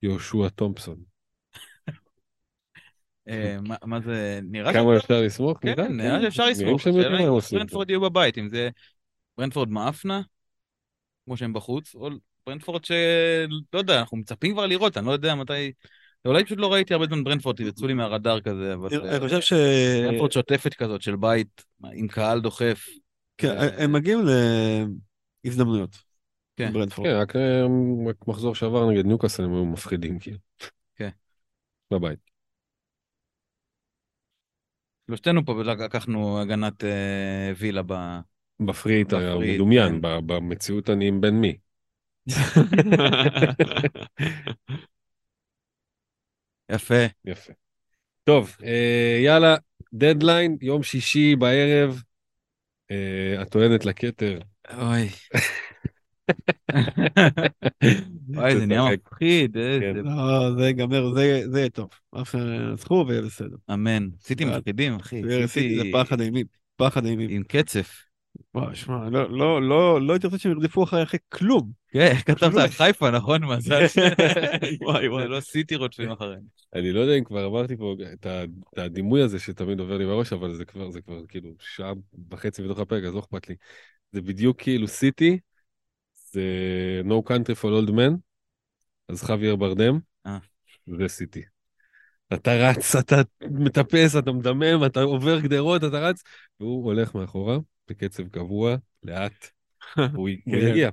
יהושע 0.03 0.49
תומפסון. 0.49 0.97
אה, 3.29 3.57
מה- 3.63 3.77
מה 3.85 4.01
זה, 4.01 4.41
נראה 4.43 4.73
כמה 4.73 4.97
אפשר 4.97 5.21
לסמוך? 5.21 5.59
כן, 5.63 5.93
נראה 5.93 6.23
שאפשר 6.23 6.45
נראים 6.47 7.37
לסמוך. 7.37 7.53
ברנטפורד 7.53 7.91
יהיו 7.91 8.01
בבית, 8.01 8.39
אם 8.39 8.49
זה 8.49 8.69
ברנפורד 9.39 9.69
מאפנה, 9.69 10.23
כמו 11.25 11.37
שהם 11.37 11.53
בחוץ, 11.53 11.95
או 11.95 12.09
ברנפורד 12.47 12.85
ש... 12.85 12.93
לא 13.73 13.79
יודע, 13.79 14.01
אנחנו 14.01 14.17
מצפים 14.17 14.53
כבר 14.53 14.67
לראות, 14.67 14.97
אני 14.97 15.07
לא 15.07 15.13
יודע 15.13 15.35
מתי 15.35 15.73
אולי 16.25 16.45
פשוט 16.45 16.59
לא 16.59 16.73
ראיתי 16.73 16.95
הרבה 16.95 17.07
זמן 17.07 17.25
ברנפורד, 17.25 17.61
יצאו 17.61 17.87
לי 17.87 17.95
מהרדאר 17.95 18.41
כזה, 18.41 18.75
אבל... 18.75 18.89
אני 19.01 19.09
אה, 19.09 19.21
חושב 19.21 19.41
ש... 19.41 19.53
ברנפורד 20.05 20.33
שוטפת 20.33 20.75
כזאת 20.75 21.03
של 21.03 21.17
בית 21.17 21.65
עם 21.93 22.09
קהל 22.09 22.41
דוחף. 22.41 22.89
כן, 23.39 23.57
הם 23.79 23.93
מגיעים 23.93 24.21
להזדמנויות. 25.45 26.03
כן. 26.57 26.73
ברנדפורד. 26.73 27.09
כן, 27.09 27.17
רק 27.17 27.37
אה, 27.37 27.63
רק 28.09 28.29
מחזור 28.29 28.55
שעבר 28.55 28.91
נגד 28.91 29.07
ניוקאסל 29.07 29.45
הם 29.45 29.55
היו 29.55 29.65
מפחידים, 29.65 30.19
כאילו. 30.19 30.39
כן. 30.97 31.09
בבית. 31.91 32.19
שלושתנו 35.07 35.45
פה 35.45 35.63
לקחנו 35.63 36.41
הגנת 36.41 36.85
אה, 36.85 37.53
וילה 37.59 37.83
ב... 37.87 37.95
בפריט 38.61 39.13
המדומיין, 39.13 39.93
כן. 39.93 40.01
ב- 40.01 40.19
במציאות 40.27 40.91
אני 40.91 41.09
עם 41.09 41.21
בן 41.21 41.35
מי. 41.35 41.57
יפה. 46.73 47.05
יפה. 47.25 47.53
טוב, 48.25 48.57
אה, 48.65 49.21
יאללה, 49.25 49.57
דדליין, 49.93 50.57
יום 50.61 50.83
שישי 50.83 51.37
בערב, 51.37 52.03
אה, 52.91 53.43
הטוענת 53.43 53.85
לכתר. 53.85 54.39
אוי. 54.79 55.09
וואי, 58.29 58.57
זה 58.57 58.67
נהיה. 58.67 58.83
מפחיד, 58.93 59.57
איזה... 59.57 59.81
כן. 59.81 59.97
לא, 59.97 60.55
זה 60.59 60.67
ייגמר, 60.67 61.15
זה 61.15 61.59
יהיה 61.59 61.71
טוב. 61.71 61.91
ארסנל 62.17 62.71
ינצחו 62.71 63.05
ויהיה 63.09 63.23
בסדר. 63.23 63.57
אמן. 63.73 64.03
אה, 64.03 64.59
מפחידים, 64.59 64.95
אחי. 64.95 65.23
זה 65.23 65.47
סיטי 65.47 65.77
זה 65.79 65.85
פחד 65.93 66.21
אימים. 66.21 66.47
פחד 66.77 67.07
אימים. 67.07 67.31
עם 67.31 67.43
קצף. 67.43 68.12
וואי, 68.55 68.77
שמע, 68.77 69.11
לא- 69.11 69.31
לא- 69.31 69.63
לא 69.63 70.01
לא 70.03 70.13
הייתי 70.13 70.27
רוצה 70.27 70.39
שהם 70.39 70.53
ירדפו 70.53 70.85
אחרי 70.85 71.03
אחרי 71.03 71.19
כלום. 71.29 71.71
כן, 71.89 72.01
איך 72.01 72.31
כתבת 72.31 72.55
על 72.55 72.69
חיפה, 72.69 73.11
נכון? 73.11 73.45
מזל 73.45 73.89
ש... 73.89 73.99
וואי, 74.87 75.09
וואי. 75.09 75.29
לא 75.29 75.41
סיטי 75.41 75.77
רודפים 75.77 76.11
אחריהם. 76.11 76.43
אני 76.75 76.93
לא 76.93 77.01
יודע 77.01 77.15
אם 77.15 77.25
כבר 77.25 77.47
אמרתי 77.47 77.77
פה 77.77 77.95
את 78.13 78.27
הדימוי 78.77 79.23
הזה 79.23 79.39
שתמיד 79.39 79.81
עובר 79.81 79.99
לי 79.99 80.07
בראש, 80.07 80.33
אבל 80.33 80.55
זה 80.55 80.65
כבר, 80.65 80.91
זה 80.91 81.01
כבר 81.01 81.21
כאילו 81.29 81.51
שעה 81.59 81.93
וחצי 82.31 82.63
בתוך 82.63 82.79
הפרק, 82.79 83.05
אז 83.05 83.15
לא 83.15 83.21
אכפת 83.21 83.49
לי. 83.49 83.55
זה 84.13 84.21
בדיוק 84.21 84.63
כאילו 84.63 84.89
סיטי, 84.89 85.39
זה 86.33 86.43
No 87.05 87.31
Country 87.31 87.55
for 87.63 87.87
Old 87.87 87.91
Men, 87.91 88.13
אז 89.09 89.23
חוויאר 89.23 89.57
ברדם, 89.57 89.99
אה. 90.27 90.39
זה 90.99 91.09
סיטי. 91.09 91.43
אתה 92.35 92.53
רץ, 92.53 92.97
אתה 92.97 93.17
מטפס, 93.51 94.17
אתה 94.17 94.33
מדמם, 94.33 94.85
אתה 94.87 95.01
עובר 95.01 95.41
גדרות, 95.41 95.85
אתה 95.85 95.99
רץ, 95.99 96.23
והוא 96.61 96.85
הולך 96.85 97.15
מאחורה 97.15 97.59
בקצב 97.93 98.29
קבוע, 98.29 98.77
לאט, 99.03 99.51
הוא 100.17 100.29
כן. 100.45 100.51
יגיע. 100.51 100.91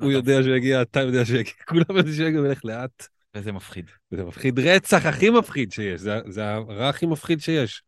הוא 0.00 0.12
יודע 0.12 0.42
שהוא 0.42 0.54
יגיע, 0.54 0.82
אתה 0.82 1.00
יודע 1.00 1.24
שהוא 1.24 1.38
יגיע, 1.38 1.52
כולם 1.68 1.96
יודעים 1.96 2.14
שהוא 2.14 2.28
יגיע, 2.28 2.40
הוא 2.40 2.46
ילך 2.46 2.64
לאט. 2.64 3.06
וזה 3.36 3.52
מפחיד. 3.52 3.90
וזה 4.12 4.24
מפחיד 4.24 4.58
רצח 4.58 5.06
הכי 5.06 5.30
מפחיד 5.30 5.72
שיש, 5.72 6.00
זה, 6.00 6.20
זה 6.28 6.52
הרע 6.54 6.88
הכי 6.88 7.06
מפחיד 7.06 7.40
שיש. 7.40 7.82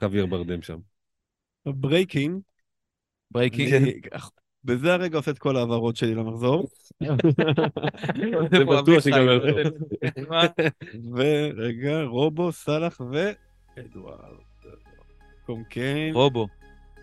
חוויאר 0.00 0.26
ברדם 0.26 0.62
שם. 0.62 0.78
Breaking. 1.66 2.40
Breaking. 3.30 4.06
בזה 4.64 4.92
הרגע 4.92 5.16
עושה 5.16 5.30
את 5.30 5.38
כל 5.38 5.56
ההעברות 5.56 5.96
שלי 5.96 6.14
למחזור. 6.14 6.68
זה 8.50 8.64
בטוח 8.64 9.02
שיגמר 9.02 9.38
טוב. 9.50 9.58
ורגע, 11.16 12.02
רובו, 12.02 12.52
סאלח 12.52 13.00
ואדוארד. 13.00 14.36
קומקיין. 15.46 16.14
רובו. 16.14 16.46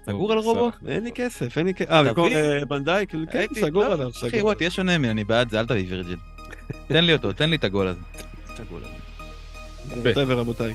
סגור 0.05 0.31
על 0.31 0.37
רובו? 0.37 0.71
אין 0.87 1.03
לי 1.03 1.11
כסף, 1.11 1.57
אין 1.57 1.65
לי 1.65 1.73
כסף. 1.73 1.89
אה, 1.91 2.03
במקום. 2.03 2.31
אה, 2.33 2.65
בנדייק, 2.65 3.11
כן, 3.11 3.17
הייתי- 3.37 3.61
סגור 3.61 3.83
לא, 3.83 3.93
עליו, 3.93 4.09
אחי, 4.09 4.29
סגור. 4.29 4.43
וואי, 4.45 4.55
תהיה 4.55 4.69
שונה 4.69 4.97
ממני, 4.97 5.11
אני 5.11 5.23
בעד 5.23 5.49
זה, 5.49 5.59
אל 5.59 5.65
תביא 5.65 5.85
וירג'ל. 5.89 6.15
תן 6.87 7.03
לי 7.03 7.13
אותו, 7.13 7.33
תן 7.33 7.49
לי 7.49 7.55
את 7.55 7.63
הגול 7.63 7.87
הזה. 7.87 7.99
סגור 8.57 8.77
עליו. 8.77 8.89
ב. 10.03 10.13
חבר'ה, 10.13 10.35
רבותיי. 10.35 10.73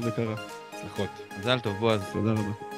זה 0.00 0.10
קרה. 0.10 0.34
הצלחות. 0.74 1.08
מזל 1.40 1.60
טוב, 1.60 1.74
בועז. 1.80 2.00
תודה 2.12 2.30
רבה. 2.32 2.73